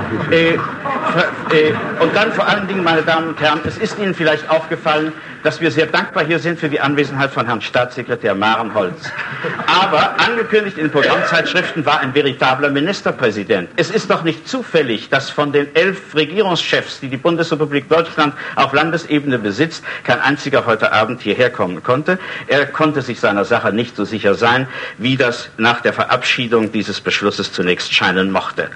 Äh, 1.52 1.74
und 2.02 2.16
dann 2.16 2.32
vor 2.32 2.48
allen 2.48 2.68
Dingen, 2.68 2.84
meine 2.84 3.04
Damen 3.04 3.30
und 3.30 3.40
Herren, 3.40 3.60
es 3.66 3.78
ist 3.78 4.00
Ihnen 4.00 4.16
vielleicht 4.16 4.50
aufgefallen, 4.50 5.14
dass 5.44 5.62
wir 5.62 5.72
sehr 5.72 5.86
dankbar 5.86 6.26
hier 6.26 6.40
sind 6.40 6.60
für 6.60 6.70
die 6.70 6.80
Anwesenheit 6.80 7.32
von 7.32 7.46
Herrn 7.46 7.62
Staatssekretär 7.62 8.34
Marenholz. 8.34 9.12
Aber 9.68 10.20
angekündigt 10.20 10.78
in 10.78 10.90
Programmzeitschriften 10.90 11.86
war 11.86 12.00
ein 12.00 12.16
veritabler 12.16 12.70
Ministerpräsident. 12.70 13.70
Es 13.76 13.92
ist 13.92 14.10
doch 14.10 14.24
nicht 14.24 14.48
zufällig, 14.48 15.10
dass 15.10 15.30
von 15.30 15.52
den 15.52 15.76
elf 15.76 16.16
Regierungschefs, 16.16 17.02
die 17.02 17.10
die 17.10 17.18
Bundesrepublik 17.18 17.90
Deutschland 17.90 18.34
auf 18.56 18.74
Landesebene 18.74 19.38
besitzt, 19.38 19.84
kein 20.04 20.20
einziger 20.22 20.66
heute 20.66 20.94
Abend 20.94 21.22
hierher 21.22 21.50
kommen 21.50 21.84
konnte. 21.84 22.18
Er 22.48 22.66
konnte 22.66 23.02
sich 23.02 23.20
seiner 23.20 23.46
Sache 23.46 23.74
nicht 23.74 23.96
so 23.96 24.06
sicher 24.06 24.36
sein, 24.36 24.68
wie 24.98 25.18
das 25.18 25.50
nach 25.58 25.82
der 25.82 25.94
Verabschiedung 25.94 26.72
dieses 26.72 27.02
Beschlusses 27.02 27.52
zunächst 27.52 27.94
scheinen 27.94 28.32
mochte. 28.32 28.70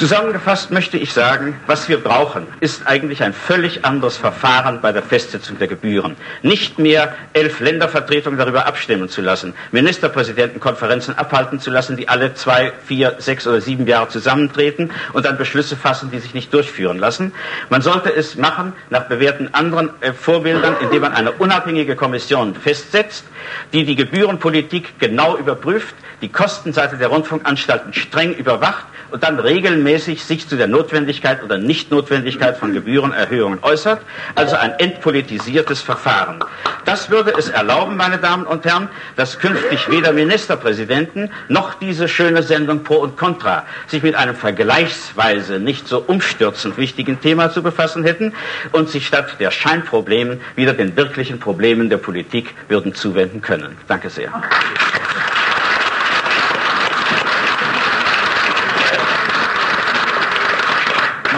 Zusammengefasst 0.00 0.70
möchte 0.70 0.96
ich 0.96 1.12
sagen, 1.12 1.60
was 1.66 1.90
wir 1.90 2.02
brauchen, 2.02 2.46
ist 2.60 2.86
eigentlich 2.86 3.22
ein 3.22 3.34
völlig 3.34 3.84
anderes 3.84 4.16
Verfahren 4.16 4.80
bei 4.80 4.92
der 4.92 5.02
Festsetzung 5.02 5.58
der 5.58 5.68
Gebühren. 5.68 6.16
Nicht 6.40 6.78
mehr 6.78 7.14
elf 7.34 7.60
Ländervertretungen 7.60 8.38
darüber 8.38 8.64
abstimmen 8.64 9.10
zu 9.10 9.20
lassen, 9.20 9.52
Ministerpräsidentenkonferenzen 9.72 11.18
abhalten 11.18 11.60
zu 11.60 11.70
lassen, 11.70 11.98
die 11.98 12.08
alle 12.08 12.32
zwei, 12.32 12.72
vier, 12.86 13.16
sechs 13.18 13.46
oder 13.46 13.60
sieben 13.60 13.86
Jahre 13.86 14.08
zusammentreten 14.08 14.90
und 15.12 15.26
dann 15.26 15.36
Beschlüsse 15.36 15.76
fassen, 15.76 16.10
die 16.10 16.18
sich 16.18 16.32
nicht 16.32 16.54
durchführen 16.54 16.98
lassen. 16.98 17.34
Man 17.68 17.82
sollte 17.82 18.10
es 18.10 18.36
machen 18.36 18.72
nach 18.88 19.02
bewährten 19.02 19.52
anderen 19.52 19.90
äh, 20.00 20.14
Vorbildern, 20.14 20.76
indem 20.80 21.02
man 21.02 21.12
eine 21.12 21.32
unabhängige 21.32 21.94
Kommission 21.94 22.54
festsetzt, 22.54 23.26
die 23.74 23.84
die 23.84 23.96
Gebührenpolitik 23.96 24.98
genau 24.98 25.36
überprüft, 25.36 25.94
die 26.22 26.30
Kostenseite 26.30 26.96
der 26.96 27.08
Rundfunkanstalten 27.08 27.92
streng 27.92 28.32
überwacht 28.32 28.86
und 29.10 29.22
dann 29.22 29.38
regelmäßig 29.38 30.24
sich 30.24 30.48
zu 30.48 30.56
der 30.56 30.66
Notwendigkeit 30.66 31.42
oder 31.42 31.58
Nichtnotwendigkeit 31.58 32.56
von 32.56 32.72
Gebührenerhöhungen 32.72 33.60
äußert, 33.62 34.00
also 34.34 34.56
ein 34.56 34.72
entpolitisiertes 34.78 35.80
Verfahren. 35.80 36.40
Das 36.84 37.10
würde 37.10 37.32
es 37.36 37.48
erlauben, 37.48 37.96
meine 37.96 38.18
Damen 38.18 38.46
und 38.46 38.64
Herren, 38.64 38.88
dass 39.16 39.38
künftig 39.38 39.90
weder 39.90 40.12
Ministerpräsidenten 40.12 41.30
noch 41.48 41.74
diese 41.74 42.08
schöne 42.08 42.42
Sendung 42.42 42.84
Pro 42.84 42.96
und 42.96 43.16
Contra 43.16 43.64
sich 43.86 44.02
mit 44.02 44.14
einem 44.14 44.34
vergleichsweise 44.34 45.58
nicht 45.58 45.88
so 45.88 45.98
umstürzend 46.06 46.76
wichtigen 46.78 47.20
Thema 47.20 47.50
zu 47.50 47.62
befassen 47.62 48.04
hätten 48.04 48.32
und 48.72 48.88
sich 48.88 49.06
statt 49.06 49.36
der 49.38 49.50
Scheinproblemen 49.50 50.40
wieder 50.56 50.72
den 50.72 50.96
wirklichen 50.96 51.38
Problemen 51.38 51.90
der 51.90 51.98
Politik 51.98 52.54
würden 52.68 52.94
zuwenden 52.94 53.40
können. 53.40 53.76
Danke 53.86 54.10
sehr. 54.10 54.32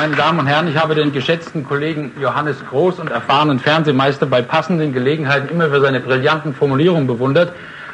Meine 0.02 0.16
Damen 0.16 0.40
und 0.40 0.48
Herren, 0.48 0.66
ich 0.66 0.76
habe 0.76 0.96
den 0.96 1.12
geschätzten 1.12 1.62
Kollegen 1.62 2.10
Johannes 2.20 2.56
Groß 2.68 2.98
und 2.98 3.12
erfahrenen 3.12 3.60
Fernsehmeister 3.60 4.26
bei 4.26 4.42
passenden 4.42 4.92
Gelegenheiten 4.92 5.48
immer 5.48 5.70
für 5.70 5.80
seine 5.80 6.00
brillanten 6.00 6.56
Formulierungen 6.56 7.06
bewundert. 7.06 7.52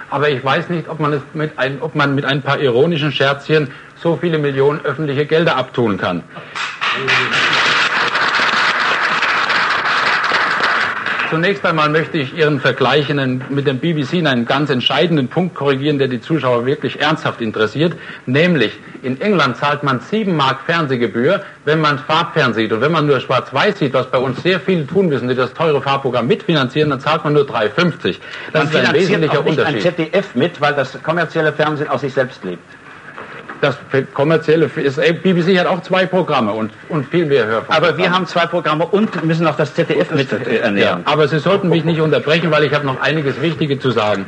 Aber 0.09 0.31
ich 0.31 0.43
weiß 0.43 0.71
nicht, 0.71 0.89
ob 0.89 1.01
man, 1.01 1.13
es 1.13 1.21
mit 1.35 1.59
ein, 1.59 1.83
ob 1.83 1.95
man 1.95 2.15
mit 2.15 2.25
ein 2.25 2.41
paar 2.41 2.61
ironischen 2.61 3.13
Scherzchen 3.13 3.71
so 4.03 4.17
viele 4.17 4.39
Millionen 4.39 4.81
öffentliche 4.87 5.27
Gelder 5.27 5.57
abtun 5.57 5.99
kann. 5.99 6.23
Applaus 6.23 7.58
Zunächst 11.31 11.65
einmal 11.67 11.91
möchte 11.91 12.17
ich 12.17 12.35
Ihren 12.35 12.59
Vergleich 12.59 13.11
in, 13.11 13.43
mit 13.51 13.67
dem 13.67 13.81
BBC 13.81 14.15
in 14.15 14.27
einen 14.27 14.47
ganz 14.47 14.71
entscheidenden 14.71 15.29
Punkt 15.29 15.55
korrigieren, 15.55 15.99
der 15.99 16.09
die 16.09 16.23
Zuschauer 16.23 16.65
wirklich 16.65 17.01
ernsthaft 17.01 17.43
interessiert. 17.43 17.95
Nämlich, 18.25 18.73
in 19.03 19.21
England 19.21 19.59
zahlt 19.59 19.83
man 19.83 20.01
7 20.01 20.35
Mark 20.35 20.63
Fernsehgebühr, 20.65 21.43
wenn 21.67 21.81
man 21.81 21.99
Farbfernsehen 21.99 22.69
sieht. 22.69 22.73
Und 22.73 22.81
wenn 22.81 22.93
man 22.93 23.07
nur 23.07 23.21
schwarz-weiß 23.21 23.79
sieht, 23.79 23.93
was 23.93 24.11
bei 24.11 24.19
uns 24.19 24.43
sehr 24.43 24.59
viele 24.59 24.87
tun 24.87 25.09
müssen, 25.09 25.29
die 25.29 25.35
das 25.35 25.53
teure 25.53 25.83
Farbprogramm 25.83 26.27
mitfinanzieren, 26.27 26.89
dann 26.89 27.01
zahlt 27.01 27.25
man 27.25 27.35
nur 27.35 27.45
3,50. 27.45 28.17
Das 28.53 28.65
man 28.65 28.83
ist 28.83 28.89
ein 28.89 28.95
wesentlicher 28.95 29.41
auch 29.41 29.45
nicht 29.45 29.59
Unterschied. 29.59 29.87
ein 29.87 29.97
ZDF 29.97 30.35
mit, 30.35 30.61
weil 30.63 30.75
das 30.75 31.03
kommerzielle 31.03 31.53
Fernsehen 31.53 31.89
aus 31.89 32.01
sich 32.01 32.15
selbst 32.15 32.43
lebt. 32.43 32.63
Das 33.61 33.77
kommerzielle 34.15 34.71
ist, 34.77 34.97
BBC 35.23 35.59
hat 35.59 35.67
auch 35.67 35.83
zwei 35.83 36.07
Programme 36.07 36.53
und, 36.53 36.71
und 36.89 37.07
viel 37.07 37.27
mehr 37.27 37.47
Hörfunkprogramme. 37.47 37.89
Aber 37.89 37.99
wir 37.99 38.13
haben 38.13 38.27
zwei 38.27 38.47
Programme 38.47 38.87
und 38.87 39.25
müssen 39.25 39.47
auch 39.47 39.57
das 39.57 39.75
ZDF 39.75 40.11
mit 40.13 40.33
äh, 40.33 40.59
ernähren. 40.59 41.03
Ja, 41.05 41.11
aber 41.13 41.29
Sie 41.29 41.39
sollten 41.39 41.69
mich 41.69 41.85
nicht 41.85 42.01
unterbrechen, 42.01 42.51
weil 42.51 42.65
ich 42.65 42.73
habe 42.73 42.87
noch 42.87 43.01
einiges 43.01 43.41
Wichtige 43.43 43.79
zu 43.79 43.91
sagen. 43.91 44.27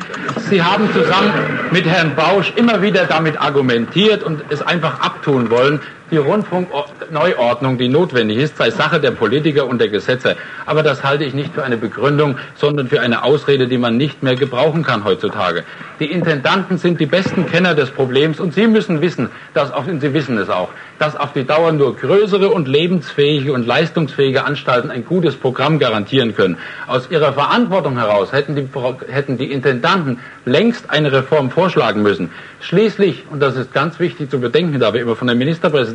Sie 0.49 0.63
haben 0.63 0.93
zusammen 0.93 1.33
mit 1.71 1.87
Herrn 1.87 2.15
Bausch 2.17 2.53
immer 2.57 2.83
wieder 2.83 3.05
damit 3.05 3.41
argumentiert 3.41 4.23
und 4.23 4.43
es 4.51 4.63
einfach 4.63 5.01
abtun 5.01 5.51
wollen, 5.51 5.81
die 6.11 6.17
Rundfunkneuordnung, 6.17 7.79
die 7.79 7.89
notwendig 7.89 8.39
ist, 8.39 8.57
sei 8.57 8.71
Sache 8.71 9.01
der 9.01 9.13
Politiker 9.13 9.67
und 9.67 9.81
der 9.81 9.89
Gesetze. 9.89 10.37
Aber 10.67 10.83
das 10.83 11.05
halte 11.05 11.25
ich 11.25 11.35
nicht 11.35 11.55
für 11.55 11.63
eine 11.63 11.77
Begründung, 11.77 12.37
sondern 12.55 12.89
für 12.89 13.01
eine 13.01 13.25
Ausrede, 13.25 13.69
die 13.69 13.79
man 13.79 13.97
nicht 13.97 14.23
mehr 14.23 14.37
gebrauchen 14.37 14.83
kann 14.83 15.05
heutzutage. 15.05 15.65
Die 16.01 16.11
Intendanten 16.11 16.79
sind 16.79 16.99
die 16.99 17.07
besten 17.07 17.47
Kenner 17.47 17.75
des 17.75 17.91
Problems 17.91 18.41
und 18.41 18.55
sie 18.55 18.67
müssen 18.67 19.03
wissen, 19.03 19.29
dass 19.53 19.71
auf, 19.71 19.87
und 19.87 20.01
sie 20.01 20.15
wissen 20.15 20.39
es 20.39 20.49
auch, 20.49 20.71
dass 20.99 21.15
auf 21.15 21.33
die 21.33 21.45
Dauer 21.45 21.73
nur 21.73 21.95
größere 21.95 22.49
und 22.49 22.69
lebensfähige 22.69 23.53
und 23.53 23.67
leistungsfähige 23.67 24.45
Anstalten 24.45 24.91
ein 24.91 25.05
gutes 25.05 25.37
Programm 25.37 25.79
garantieren 25.79 26.35
können. 26.35 26.57
Aus 26.87 27.11
ihrer 27.11 27.35
Verantwortung 27.35 27.99
heraus 27.99 28.33
hätten 28.33 28.57
die, 28.57 28.67
hätten 29.11 29.37
die 29.37 29.53
Intendanten 29.53 30.19
längst 30.45 30.91
eine 30.91 31.13
Reform 31.13 31.51
vorschlagen 31.51 32.03
müssen. 32.03 32.31
Schließlich, 32.61 33.25
und 33.31 33.41
das 33.41 33.57
ist 33.57 33.73
ganz 33.73 33.99
wichtig 34.01 34.31
zu 34.31 34.41
bedenken, 34.41 34.81
da 34.81 34.93
wir 34.93 35.01
immer 35.01 35.17
von 35.17 35.29
den 35.29 35.39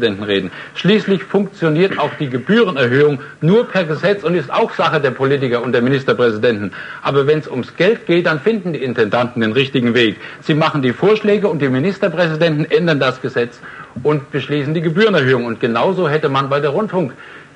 Ministerpräsidenten 0.06 0.24
reden, 0.24 0.52
schließlich 0.76 1.24
funktioniert 1.24 2.00
auch 2.00 2.14
die 2.20 2.30
Gebührenerhöhung 2.30 3.20
nur 3.42 3.68
per 3.68 3.84
Gesetz 3.84 4.24
und 4.24 4.36
ist 4.36 4.52
auch 4.52 4.74
Sache 4.74 5.02
der 5.02 5.12
Politiker 5.12 5.62
und 5.64 5.72
der 5.72 5.82
Ministerpräsidenten. 5.82 6.72
Aber 7.02 7.28
wenn 7.28 7.40
es 7.40 7.48
ums 7.48 7.76
Geld 7.76 8.06
geht, 8.06 8.26
dann 8.26 8.40
finden 8.40 8.74
die 8.74 8.84
Intendanten 8.84 9.42
den 9.42 9.52
richtigen 9.52 9.94
Weg. 9.94 10.18
Sie 10.42 10.54
machen 10.54 10.82
die 10.82 10.94
Vorschläge 10.94 11.48
und 11.48 11.62
die 11.62 11.70
Ministerpräsidenten 11.70 12.66
ändern 12.66 13.00
das 13.00 13.22
Gesetz 13.22 13.60
und 14.04 14.32
beschließen 14.32 14.74
die 14.74 14.82
Gebührenerhöhung. 14.82 15.46
Und 15.46 15.60
genauso 15.60 16.08
hätte 16.10 16.30
man 16.30 16.50
bei 16.50 16.60
der 16.60 16.72
Rundfunk 16.72 17.14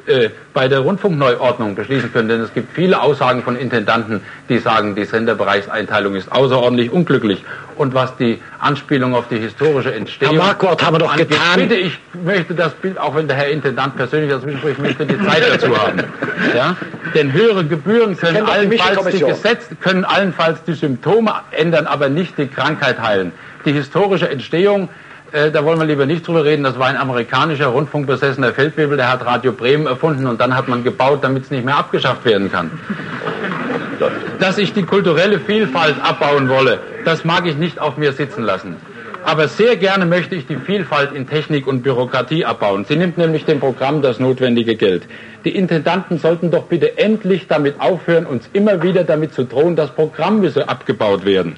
äh, 0.09 0.29
bei 0.53 0.67
der 0.67 0.79
Rundfunkneuordnung 0.79 1.75
beschließen 1.75 2.11
können, 2.11 2.27
denn 2.27 2.41
es 2.41 2.53
gibt 2.53 2.73
viele 2.73 3.01
Aussagen 3.01 3.43
von 3.43 3.55
Intendanten, 3.55 4.21
die 4.49 4.57
sagen, 4.57 4.95
die 4.95 5.05
Senderbereichseinteilung 5.05 6.15
ist 6.15 6.31
außerordentlich 6.31 6.91
unglücklich. 6.91 7.43
Und 7.75 7.93
was 7.93 8.17
die 8.17 8.41
Anspielung 8.59 9.15
auf 9.15 9.27
die 9.29 9.37
historische 9.37 9.93
Entstehung 9.93 10.35
Herr 10.35 10.43
Marquardt, 10.43 10.85
haben 10.85 10.95
wir 10.95 10.99
doch 10.99 11.11
angeht, 11.11 11.29
getan. 11.29 11.59
Bitte, 11.59 11.75
ich 11.75 11.97
möchte 12.25 12.53
das 12.55 12.73
Bild, 12.73 12.97
auch 12.97 13.15
wenn 13.15 13.27
der 13.27 13.37
Herr 13.37 13.49
Intendant 13.49 13.95
persönlich 13.95 14.31
dazwischen 14.31 14.57
spricht, 14.57 14.79
möchte 14.79 15.05
die 15.05 15.17
Zeit 15.25 15.43
dazu 15.49 15.77
haben. 15.77 16.03
Ja? 16.55 16.75
Denn 17.13 17.33
höhere 17.33 17.65
Gebühren 17.65 18.17
können 18.17 18.45
allenfalls 18.45 19.05
die. 19.07 19.19
Gesetz, 19.19 19.67
können 19.81 20.05
allenfalls 20.05 20.63
die 20.63 20.73
Symptome 20.73 21.33
ändern, 21.51 21.85
aber 21.85 22.09
nicht 22.09 22.37
die 22.37 22.47
Krankheit 22.47 23.01
heilen. 23.01 23.33
Die 23.65 23.73
historische 23.73 24.29
Entstehung 24.29 24.87
äh, 25.31 25.51
da 25.51 25.63
wollen 25.63 25.79
wir 25.79 25.85
lieber 25.85 26.05
nicht 26.05 26.27
drüber 26.27 26.45
reden. 26.45 26.63
Das 26.63 26.77
war 26.79 26.87
ein 26.87 26.97
amerikanischer 26.97 27.67
rundfunkbesessener 27.67 28.53
Feldwebel, 28.53 28.97
der 28.97 29.11
hat 29.11 29.25
Radio 29.25 29.51
Bremen 29.51 29.87
erfunden 29.87 30.27
und 30.27 30.39
dann 30.39 30.55
hat 30.55 30.67
man 30.67 30.83
gebaut, 30.83 31.19
damit 31.21 31.43
es 31.43 31.51
nicht 31.51 31.65
mehr 31.65 31.77
abgeschafft 31.77 32.25
werden 32.25 32.51
kann. 32.51 32.71
Dass 34.39 34.57
ich 34.57 34.73
die 34.73 34.83
kulturelle 34.83 35.39
Vielfalt 35.39 35.95
abbauen 36.01 36.49
wolle, 36.49 36.79
das 37.05 37.25
mag 37.25 37.45
ich 37.45 37.57
nicht 37.57 37.79
auf 37.79 37.97
mir 37.97 38.13
sitzen 38.13 38.43
lassen. 38.43 38.77
Aber 39.25 39.49
sehr 39.49 39.75
gerne 39.75 40.05
möchte 40.05 40.35
ich 40.35 40.47
die 40.47 40.55
Vielfalt 40.55 41.11
in 41.11 41.27
Technik 41.27 41.67
und 41.67 41.83
Bürokratie 41.83 42.45
abbauen. 42.45 42.85
Sie 42.85 42.95
nimmt 42.95 43.17
nämlich 43.17 43.43
dem 43.45 43.59
Programm 43.59 44.01
das 44.01 44.19
notwendige 44.19 44.75
Geld. 44.75 45.03
Die 45.43 45.55
Intendanten 45.55 46.19
sollten 46.19 46.51
doch 46.51 46.63
bitte 46.63 46.97
endlich 46.97 47.47
damit 47.47 47.79
aufhören, 47.79 48.25
uns 48.25 48.49
immer 48.53 48.81
wieder 48.81 49.03
damit 49.03 49.33
zu 49.33 49.43
drohen, 49.43 49.75
das 49.75 49.91
Programm 49.91 50.39
müsse 50.39 50.69
abgebaut 50.69 51.25
werden. 51.25 51.57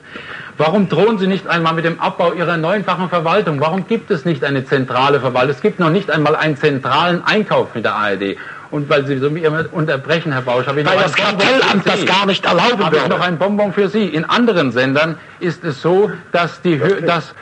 Warum 0.61 0.87
drohen 0.89 1.17
Sie 1.17 1.25
nicht 1.25 1.47
einmal 1.47 1.73
mit 1.73 1.85
dem 1.85 1.99
Abbau 1.99 2.33
Ihrer 2.33 2.55
neunfachen 2.55 3.09
Verwaltung? 3.09 3.59
Warum 3.59 3.87
gibt 3.87 4.11
es 4.11 4.25
nicht 4.25 4.43
eine 4.43 4.63
zentrale 4.63 5.19
Verwaltung? 5.19 5.49
Es 5.55 5.61
gibt 5.61 5.79
noch 5.79 5.89
nicht 5.89 6.11
einmal 6.11 6.35
einen 6.35 6.55
zentralen 6.55 7.23
Einkauf 7.25 7.73
mit 7.73 7.83
der 7.83 7.95
ARD. 7.95 8.37
Und 8.69 8.87
weil 8.87 9.07
Sie 9.07 9.17
so 9.17 9.31
mich 9.31 9.41
immer 9.43 9.65
unterbrechen, 9.71 10.31
Herr 10.31 10.43
Bausch, 10.43 10.67
habe 10.67 10.81
ich 10.81 10.85
Weil 10.85 10.97
noch 10.97 11.01
das 11.01 11.15
ein 11.15 11.35
Bonbon 11.35 11.47
Kartellamt 11.47 11.83
für 11.83 11.89
das 11.89 11.99
Sie. 12.01 12.05
gar 12.05 12.25
nicht 12.27 12.45
erlauben 12.45 12.85
habe 12.85 12.95
ich 12.95 13.01
würde. 13.01 13.15
noch 13.15 13.25
ein 13.25 13.39
Bonbon 13.39 13.73
für 13.73 13.89
Sie. 13.89 14.05
In 14.05 14.23
anderen 14.23 14.71
Sendern 14.71 15.17
ist 15.39 15.63
es 15.63 15.81
so, 15.81 16.11
dass, 16.31 16.61
die, 16.61 16.79
dass 17.07 17.33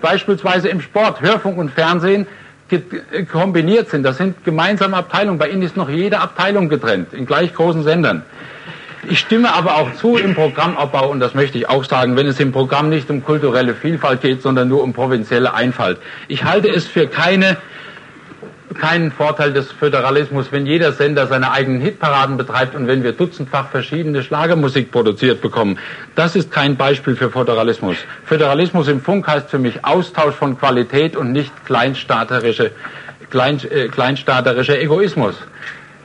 beispielsweise 0.00 0.68
im 0.68 0.80
Sport 0.80 1.20
Hörfunk 1.20 1.58
und 1.58 1.72
Fernsehen 1.72 2.28
äh, 2.70 3.24
kombiniert 3.24 3.90
sind. 3.90 4.04
Das 4.04 4.18
sind 4.18 4.44
gemeinsame 4.44 4.96
Abteilungen. 4.96 5.38
Bei 5.40 5.48
Ihnen 5.48 5.62
ist 5.62 5.76
noch 5.76 5.88
jede 5.90 6.20
Abteilung 6.20 6.68
getrennt, 6.68 7.12
in 7.12 7.26
gleich 7.26 7.52
großen 7.54 7.82
Sendern. 7.82 8.22
Ich 9.04 9.20
stimme 9.20 9.54
aber 9.54 9.76
auch 9.76 9.94
zu 9.94 10.16
im 10.16 10.34
Programmabbau, 10.34 11.08
und 11.08 11.20
das 11.20 11.34
möchte 11.34 11.56
ich 11.56 11.68
auch 11.68 11.84
sagen, 11.84 12.16
wenn 12.16 12.26
es 12.26 12.40
im 12.40 12.52
Programm 12.52 12.88
nicht 12.88 13.08
um 13.10 13.24
kulturelle 13.24 13.74
Vielfalt 13.74 14.22
geht, 14.22 14.42
sondern 14.42 14.68
nur 14.68 14.82
um 14.82 14.92
provinzielle 14.92 15.54
Einfalt. 15.54 15.98
Ich 16.26 16.44
halte 16.44 16.68
es 16.68 16.86
für 16.86 17.06
keine, 17.06 17.58
keinen 18.74 19.12
Vorteil 19.12 19.52
des 19.52 19.70
Föderalismus, 19.70 20.50
wenn 20.50 20.66
jeder 20.66 20.92
Sender 20.92 21.28
seine 21.28 21.52
eigenen 21.52 21.80
Hitparaden 21.80 22.36
betreibt 22.36 22.74
und 22.74 22.88
wenn 22.88 23.04
wir 23.04 23.12
dutzendfach 23.12 23.68
verschiedene 23.68 24.22
Schlagermusik 24.24 24.90
produziert 24.90 25.40
bekommen. 25.40 25.78
Das 26.16 26.34
ist 26.34 26.50
kein 26.50 26.76
Beispiel 26.76 27.14
für 27.14 27.30
Föderalismus. 27.30 27.96
Föderalismus 28.24 28.88
im 28.88 29.00
Funk 29.00 29.28
heißt 29.28 29.48
für 29.48 29.60
mich 29.60 29.84
Austausch 29.84 30.34
von 30.34 30.58
Qualität 30.58 31.16
und 31.16 31.30
nicht 31.30 31.52
kleinstaaterische, 31.66 32.72
klein, 33.30 33.60
äh, 33.70 33.88
kleinstaaterischer 33.88 34.80
Egoismus. 34.80 35.36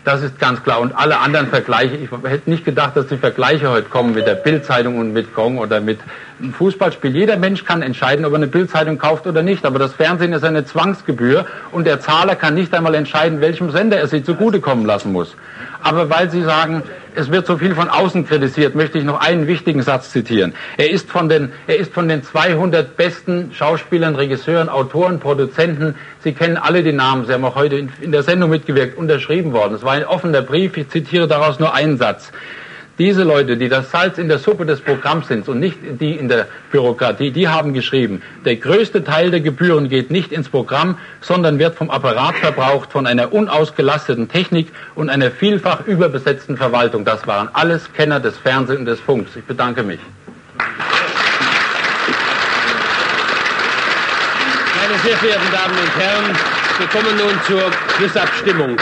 Das 0.04 0.22
ist 0.22 0.38
ganz 0.38 0.62
klar. 0.64 0.82
Und 0.82 0.94
alle 0.94 1.20
anderen 1.20 1.48
Vergleiche, 1.48 1.96
ich 1.96 2.10
hätte 2.12 2.50
nicht 2.50 2.66
gedacht, 2.66 2.98
dass 2.98 3.08
die 3.08 3.18
Vergleiche 3.18 3.70
heute 3.70 3.88
kommen 3.88 4.14
mit 4.14 4.28
der 4.28 4.36
Bildzeitung 4.36 4.98
und 4.98 5.14
mit 5.14 5.34
Gong 5.34 5.58
oder 5.58 5.80
mit 5.80 6.00
einem 6.42 6.54
Fußballspiel. 6.54 7.16
Jeder 7.16 7.38
Mensch 7.38 7.64
kann 7.64 7.82
entscheiden, 7.82 8.26
ob 8.26 8.34
er 8.34 8.38
eine 8.38 8.48
Bildzeitung 8.48 8.98
kauft 8.98 9.28
oder 9.28 9.44
nicht. 9.44 9.66
Aber 9.66 9.80
das 9.80 9.94
Fernsehen 9.94 10.34
ist 10.34 10.44
eine 10.44 10.66
Zwangsgebühr 10.66 11.46
und 11.72 11.88
der 11.88 12.02
Zahler 12.02 12.36
kann 12.36 12.54
nicht 12.54 12.74
einmal 12.74 12.96
entscheiden, 12.96 13.40
welchem 13.40 13.72
Sender 13.72 13.98
er 13.98 14.08
sie 14.08 14.24
zugutekommen 14.24 14.86
lassen 14.86 15.14
muss. 15.14 15.36
Aber 15.84 16.10
weil 16.10 16.30
Sie 16.30 16.42
sagen, 16.42 16.84
es 17.16 17.30
wird 17.30 17.46
so 17.46 17.58
viel 17.58 17.76
von 17.76 17.90
außen 17.90 18.26
kritisiert, 18.26 18.74
möchte 18.74 18.98
ich 18.98 19.04
noch 19.04 19.20
einen 19.20 19.48
wichtigen 19.48 19.82
Satz 19.82 20.12
zitieren. 20.12 20.54
Er 20.78 20.90
ist 20.90 21.12
von 21.12 21.30
den, 21.30 21.52
er 21.68 21.78
ist 21.78 21.94
von 21.94 22.08
den 22.08 22.24
200 22.24 22.96
besten 22.96 23.52
Schauspielern, 23.54 24.16
Regisseuren, 24.16 24.70
Autoren, 24.70 25.20
Produzenten, 25.20 25.96
Sie 26.20 26.32
kennen 26.32 26.58
alle 26.58 26.84
die 26.84 26.94
Namen, 26.94 27.26
Sie 27.26 27.34
haben 27.34 27.44
auch 27.44 27.56
heute 27.56 27.76
in, 27.76 27.92
in 28.00 28.12
der 28.14 28.24
Sendung 28.24 28.50
mitgewirkt, 28.50 28.98
unterschrieben 28.98 29.52
worden. 29.52 29.76
Es 29.76 29.84
war 29.84 29.92
ein 29.92 30.06
offener 30.06 30.42
Brief, 30.42 30.78
ich 30.78 30.90
zitiere 30.90 31.28
daraus 31.28 31.60
nur 31.60 31.74
einen 31.74 31.98
Satz. 31.98 32.32
Diese 33.00 33.24
Leute, 33.24 33.58
die 33.58 33.70
das 33.70 33.90
Salz 33.90 34.20
in 34.20 34.28
der 34.28 34.38
Suppe 34.38 34.68
des 34.68 34.80
Programms 34.80 35.28
sind 35.28 35.50
und 35.50 35.60
nicht 35.60 35.78
die 36.00 36.12
in 36.12 36.30
der 36.30 36.46
Bürokratie, 36.72 37.32
die 37.32 37.48
haben 37.48 37.74
geschrieben, 37.74 38.22
der 38.46 38.58
größte 38.58 39.04
Teil 39.04 39.32
der 39.32 39.40
Gebühren 39.40 39.90
geht 39.90 40.12
nicht 40.12 40.32
ins 40.32 40.48
Programm, 40.48 41.00
sondern 41.20 41.58
wird 41.58 41.74
vom 41.74 41.90
Apparat 41.90 42.36
verbraucht, 42.36 42.92
von 42.92 43.08
einer 43.08 43.34
unausgelasteten 43.34 44.30
Technik 44.30 44.68
und 44.94 45.10
einer 45.10 45.32
vielfach 45.32 45.88
überbesetzten 45.88 46.56
Verwaltung. 46.56 47.04
Das 47.04 47.26
waren 47.26 47.50
alles 47.54 47.92
Kenner 47.94 48.20
des 48.20 48.38
Fernsehens 48.38 48.82
und 48.82 48.86
des 48.86 49.00
Funks. 49.00 49.36
Ich 49.36 49.44
bedanke 49.44 49.82
mich. 49.82 50.00
Meine 54.80 55.00
sehr 55.04 55.18
verehrten 55.18 55.52
Damen 55.52 55.80
und 55.80 56.00
Herren, 56.00 56.38
wir 56.78 56.88
kommen 56.88 57.18
nun 57.18 57.42
zur 57.48 57.72
Schlussabstimmung. 57.98 58.78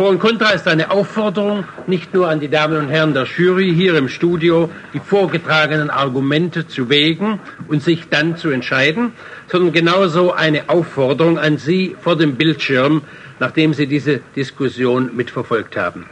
Pro 0.00 0.08
und 0.08 0.18
Contra 0.18 0.52
ist 0.52 0.66
eine 0.66 0.90
Aufforderung, 0.92 1.64
nicht 1.86 2.14
nur 2.14 2.26
an 2.26 2.40
die 2.40 2.48
Damen 2.48 2.78
und 2.78 2.88
Herren 2.88 3.12
der 3.12 3.26
Jury 3.36 3.70
hier 3.74 3.96
im 3.96 4.08
Studio, 4.08 4.70
die 4.94 4.98
vorgetragenen 4.98 5.90
Argumente 5.90 6.66
zu 6.66 6.88
wägen 6.88 7.38
und 7.68 7.82
sich 7.82 8.08
dann 8.08 8.38
zu 8.38 8.48
entscheiden, 8.48 9.12
sondern 9.48 9.74
genauso 9.74 10.32
eine 10.32 10.70
Aufforderung 10.70 11.38
an 11.38 11.58
Sie 11.58 11.96
vor 12.00 12.16
dem 12.16 12.36
Bildschirm, 12.36 13.02
nachdem 13.40 13.74
Sie 13.74 13.86
diese 13.86 14.22
Diskussion 14.36 15.14
mitverfolgt 15.14 15.76
haben. 15.76 16.06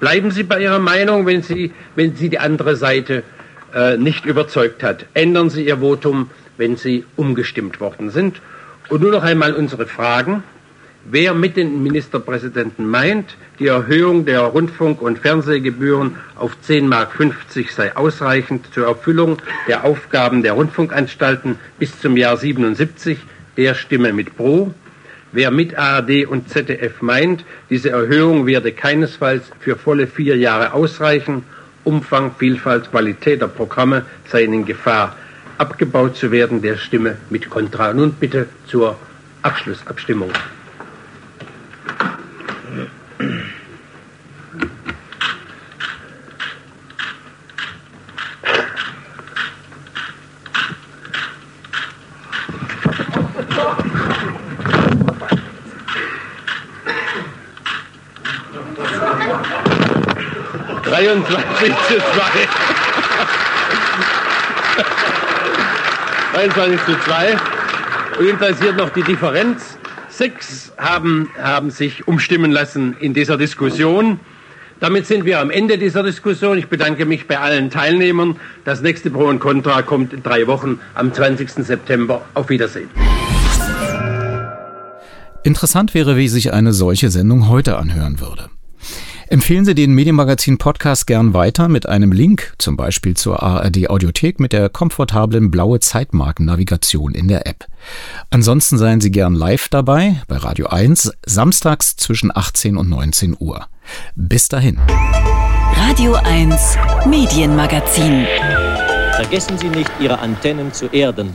Bleiben 0.00 0.30
Sie 0.30 0.42
bei 0.42 0.62
Ihrer 0.62 0.78
Meinung, 0.78 1.26
wenn 1.26 1.42
Sie, 1.42 1.74
wenn 1.94 2.16
Sie 2.16 2.30
die 2.30 2.38
andere 2.38 2.74
Seite 2.74 3.22
äh, 3.74 3.98
nicht 3.98 4.24
überzeugt 4.24 4.82
hat. 4.82 5.04
Ändern 5.12 5.50
Sie 5.50 5.66
Ihr 5.66 5.80
Votum, 5.80 6.30
wenn 6.56 6.76
Sie 6.76 7.04
umgestimmt 7.16 7.80
worden 7.80 8.08
sind. 8.08 8.40
Und 8.88 9.02
nun 9.02 9.10
noch 9.10 9.24
einmal 9.24 9.52
unsere 9.52 9.84
Fragen. 9.84 10.42
Wer 11.08 11.34
mit 11.34 11.56
den 11.56 11.84
Ministerpräsidenten 11.84 12.84
meint, 12.84 13.36
die 13.60 13.68
Erhöhung 13.68 14.24
der 14.24 14.40
Rundfunk- 14.40 15.00
und 15.00 15.20
Fernsehgebühren 15.20 16.16
auf 16.34 16.60
10 16.60 16.88
Mark 16.88 17.12
50 17.12 17.72
sei 17.72 17.96
ausreichend 17.96 18.66
zur 18.74 18.88
Erfüllung 18.88 19.38
der 19.68 19.84
Aufgaben 19.84 20.42
der 20.42 20.54
Rundfunkanstalten 20.54 21.60
bis 21.78 22.00
zum 22.00 22.16
Jahr 22.16 22.36
77, 22.36 23.18
der 23.56 23.74
stimme 23.74 24.12
mit 24.12 24.36
Pro. 24.36 24.74
Wer 25.30 25.52
mit 25.52 25.78
ARD 25.78 26.26
und 26.26 26.48
ZDF 26.48 27.00
meint, 27.02 27.44
diese 27.70 27.90
Erhöhung 27.90 28.46
werde 28.46 28.72
keinesfalls 28.72 29.44
für 29.60 29.76
volle 29.76 30.08
vier 30.08 30.36
Jahre 30.36 30.72
ausreichen 30.72 31.44
Umfang, 31.84 32.32
Vielfalt, 32.36 32.90
Qualität 32.90 33.42
der 33.42 33.46
Programme 33.46 34.06
seien 34.26 34.52
in 34.52 34.66
Gefahr, 34.66 35.14
abgebaut 35.56 36.16
zu 36.16 36.32
werden. 36.32 36.62
Der 36.62 36.78
Stimme 36.78 37.16
mit 37.30 37.48
Kontra. 37.48 37.92
Nun 37.92 38.12
bitte 38.12 38.48
zur 38.66 38.98
Abschlussabstimmung. 39.42 40.32
23 60.96 61.74
zu 61.88 61.98
2. 61.98 62.02
23 66.32 66.84
zu 66.86 66.98
2. 67.00 67.36
Und 68.18 68.28
interessiert 68.28 68.76
noch 68.76 68.90
die 68.90 69.02
Differenz. 69.02 69.76
Sechs 70.16 70.72
haben, 70.78 71.28
haben 71.38 71.70
sich 71.70 72.08
umstimmen 72.08 72.50
lassen 72.50 72.96
in 73.00 73.12
dieser 73.12 73.36
Diskussion. 73.36 74.18
Damit 74.80 75.06
sind 75.06 75.26
wir 75.26 75.40
am 75.40 75.50
Ende 75.50 75.76
dieser 75.76 76.02
Diskussion. 76.02 76.56
Ich 76.56 76.68
bedanke 76.68 77.04
mich 77.04 77.28
bei 77.28 77.38
allen 77.38 77.68
Teilnehmern. 77.68 78.36
Das 78.64 78.80
nächste 78.80 79.10
Pro 79.10 79.26
und 79.26 79.40
Contra 79.40 79.82
kommt 79.82 80.14
in 80.14 80.22
drei 80.22 80.46
Wochen 80.46 80.80
am 80.94 81.12
20. 81.12 81.50
September. 81.50 82.24
Auf 82.32 82.48
Wiedersehen. 82.48 82.88
Interessant 85.42 85.92
wäre, 85.92 86.16
wie 86.16 86.28
sich 86.28 86.50
eine 86.50 86.72
solche 86.72 87.10
Sendung 87.10 87.50
heute 87.50 87.76
anhören 87.76 88.18
würde. 88.18 88.48
Empfehlen 89.28 89.64
Sie 89.64 89.74
den 89.74 89.92
Medienmagazin 89.92 90.56
Podcast 90.56 91.08
gern 91.08 91.34
weiter 91.34 91.66
mit 91.68 91.88
einem 91.88 92.12
Link, 92.12 92.54
zum 92.58 92.76
Beispiel 92.76 93.16
zur 93.16 93.42
ARD 93.42 93.90
Audiothek 93.90 94.38
mit 94.38 94.52
der 94.52 94.68
komfortablen 94.68 95.50
blaue 95.50 95.80
Zeitmarkennavigation 95.80 97.12
in 97.12 97.26
der 97.26 97.44
App. 97.44 97.66
Ansonsten 98.30 98.78
seien 98.78 99.00
Sie 99.00 99.10
gern 99.10 99.34
live 99.34 99.68
dabei 99.68 100.22
bei 100.28 100.36
Radio 100.36 100.68
1, 100.68 101.12
samstags 101.26 101.96
zwischen 101.96 102.30
18 102.34 102.76
und 102.76 102.88
19 102.88 103.36
Uhr. 103.40 103.66
Bis 104.14 104.48
dahin. 104.48 104.78
Radio 105.76 106.14
1 106.14 106.76
Medienmagazin. 107.08 108.26
Vergessen 109.16 109.58
Sie 109.58 109.68
nicht, 109.68 109.90
Ihre 109.98 110.20
Antennen 110.20 110.72
zu 110.72 110.86
erden. 110.86 111.30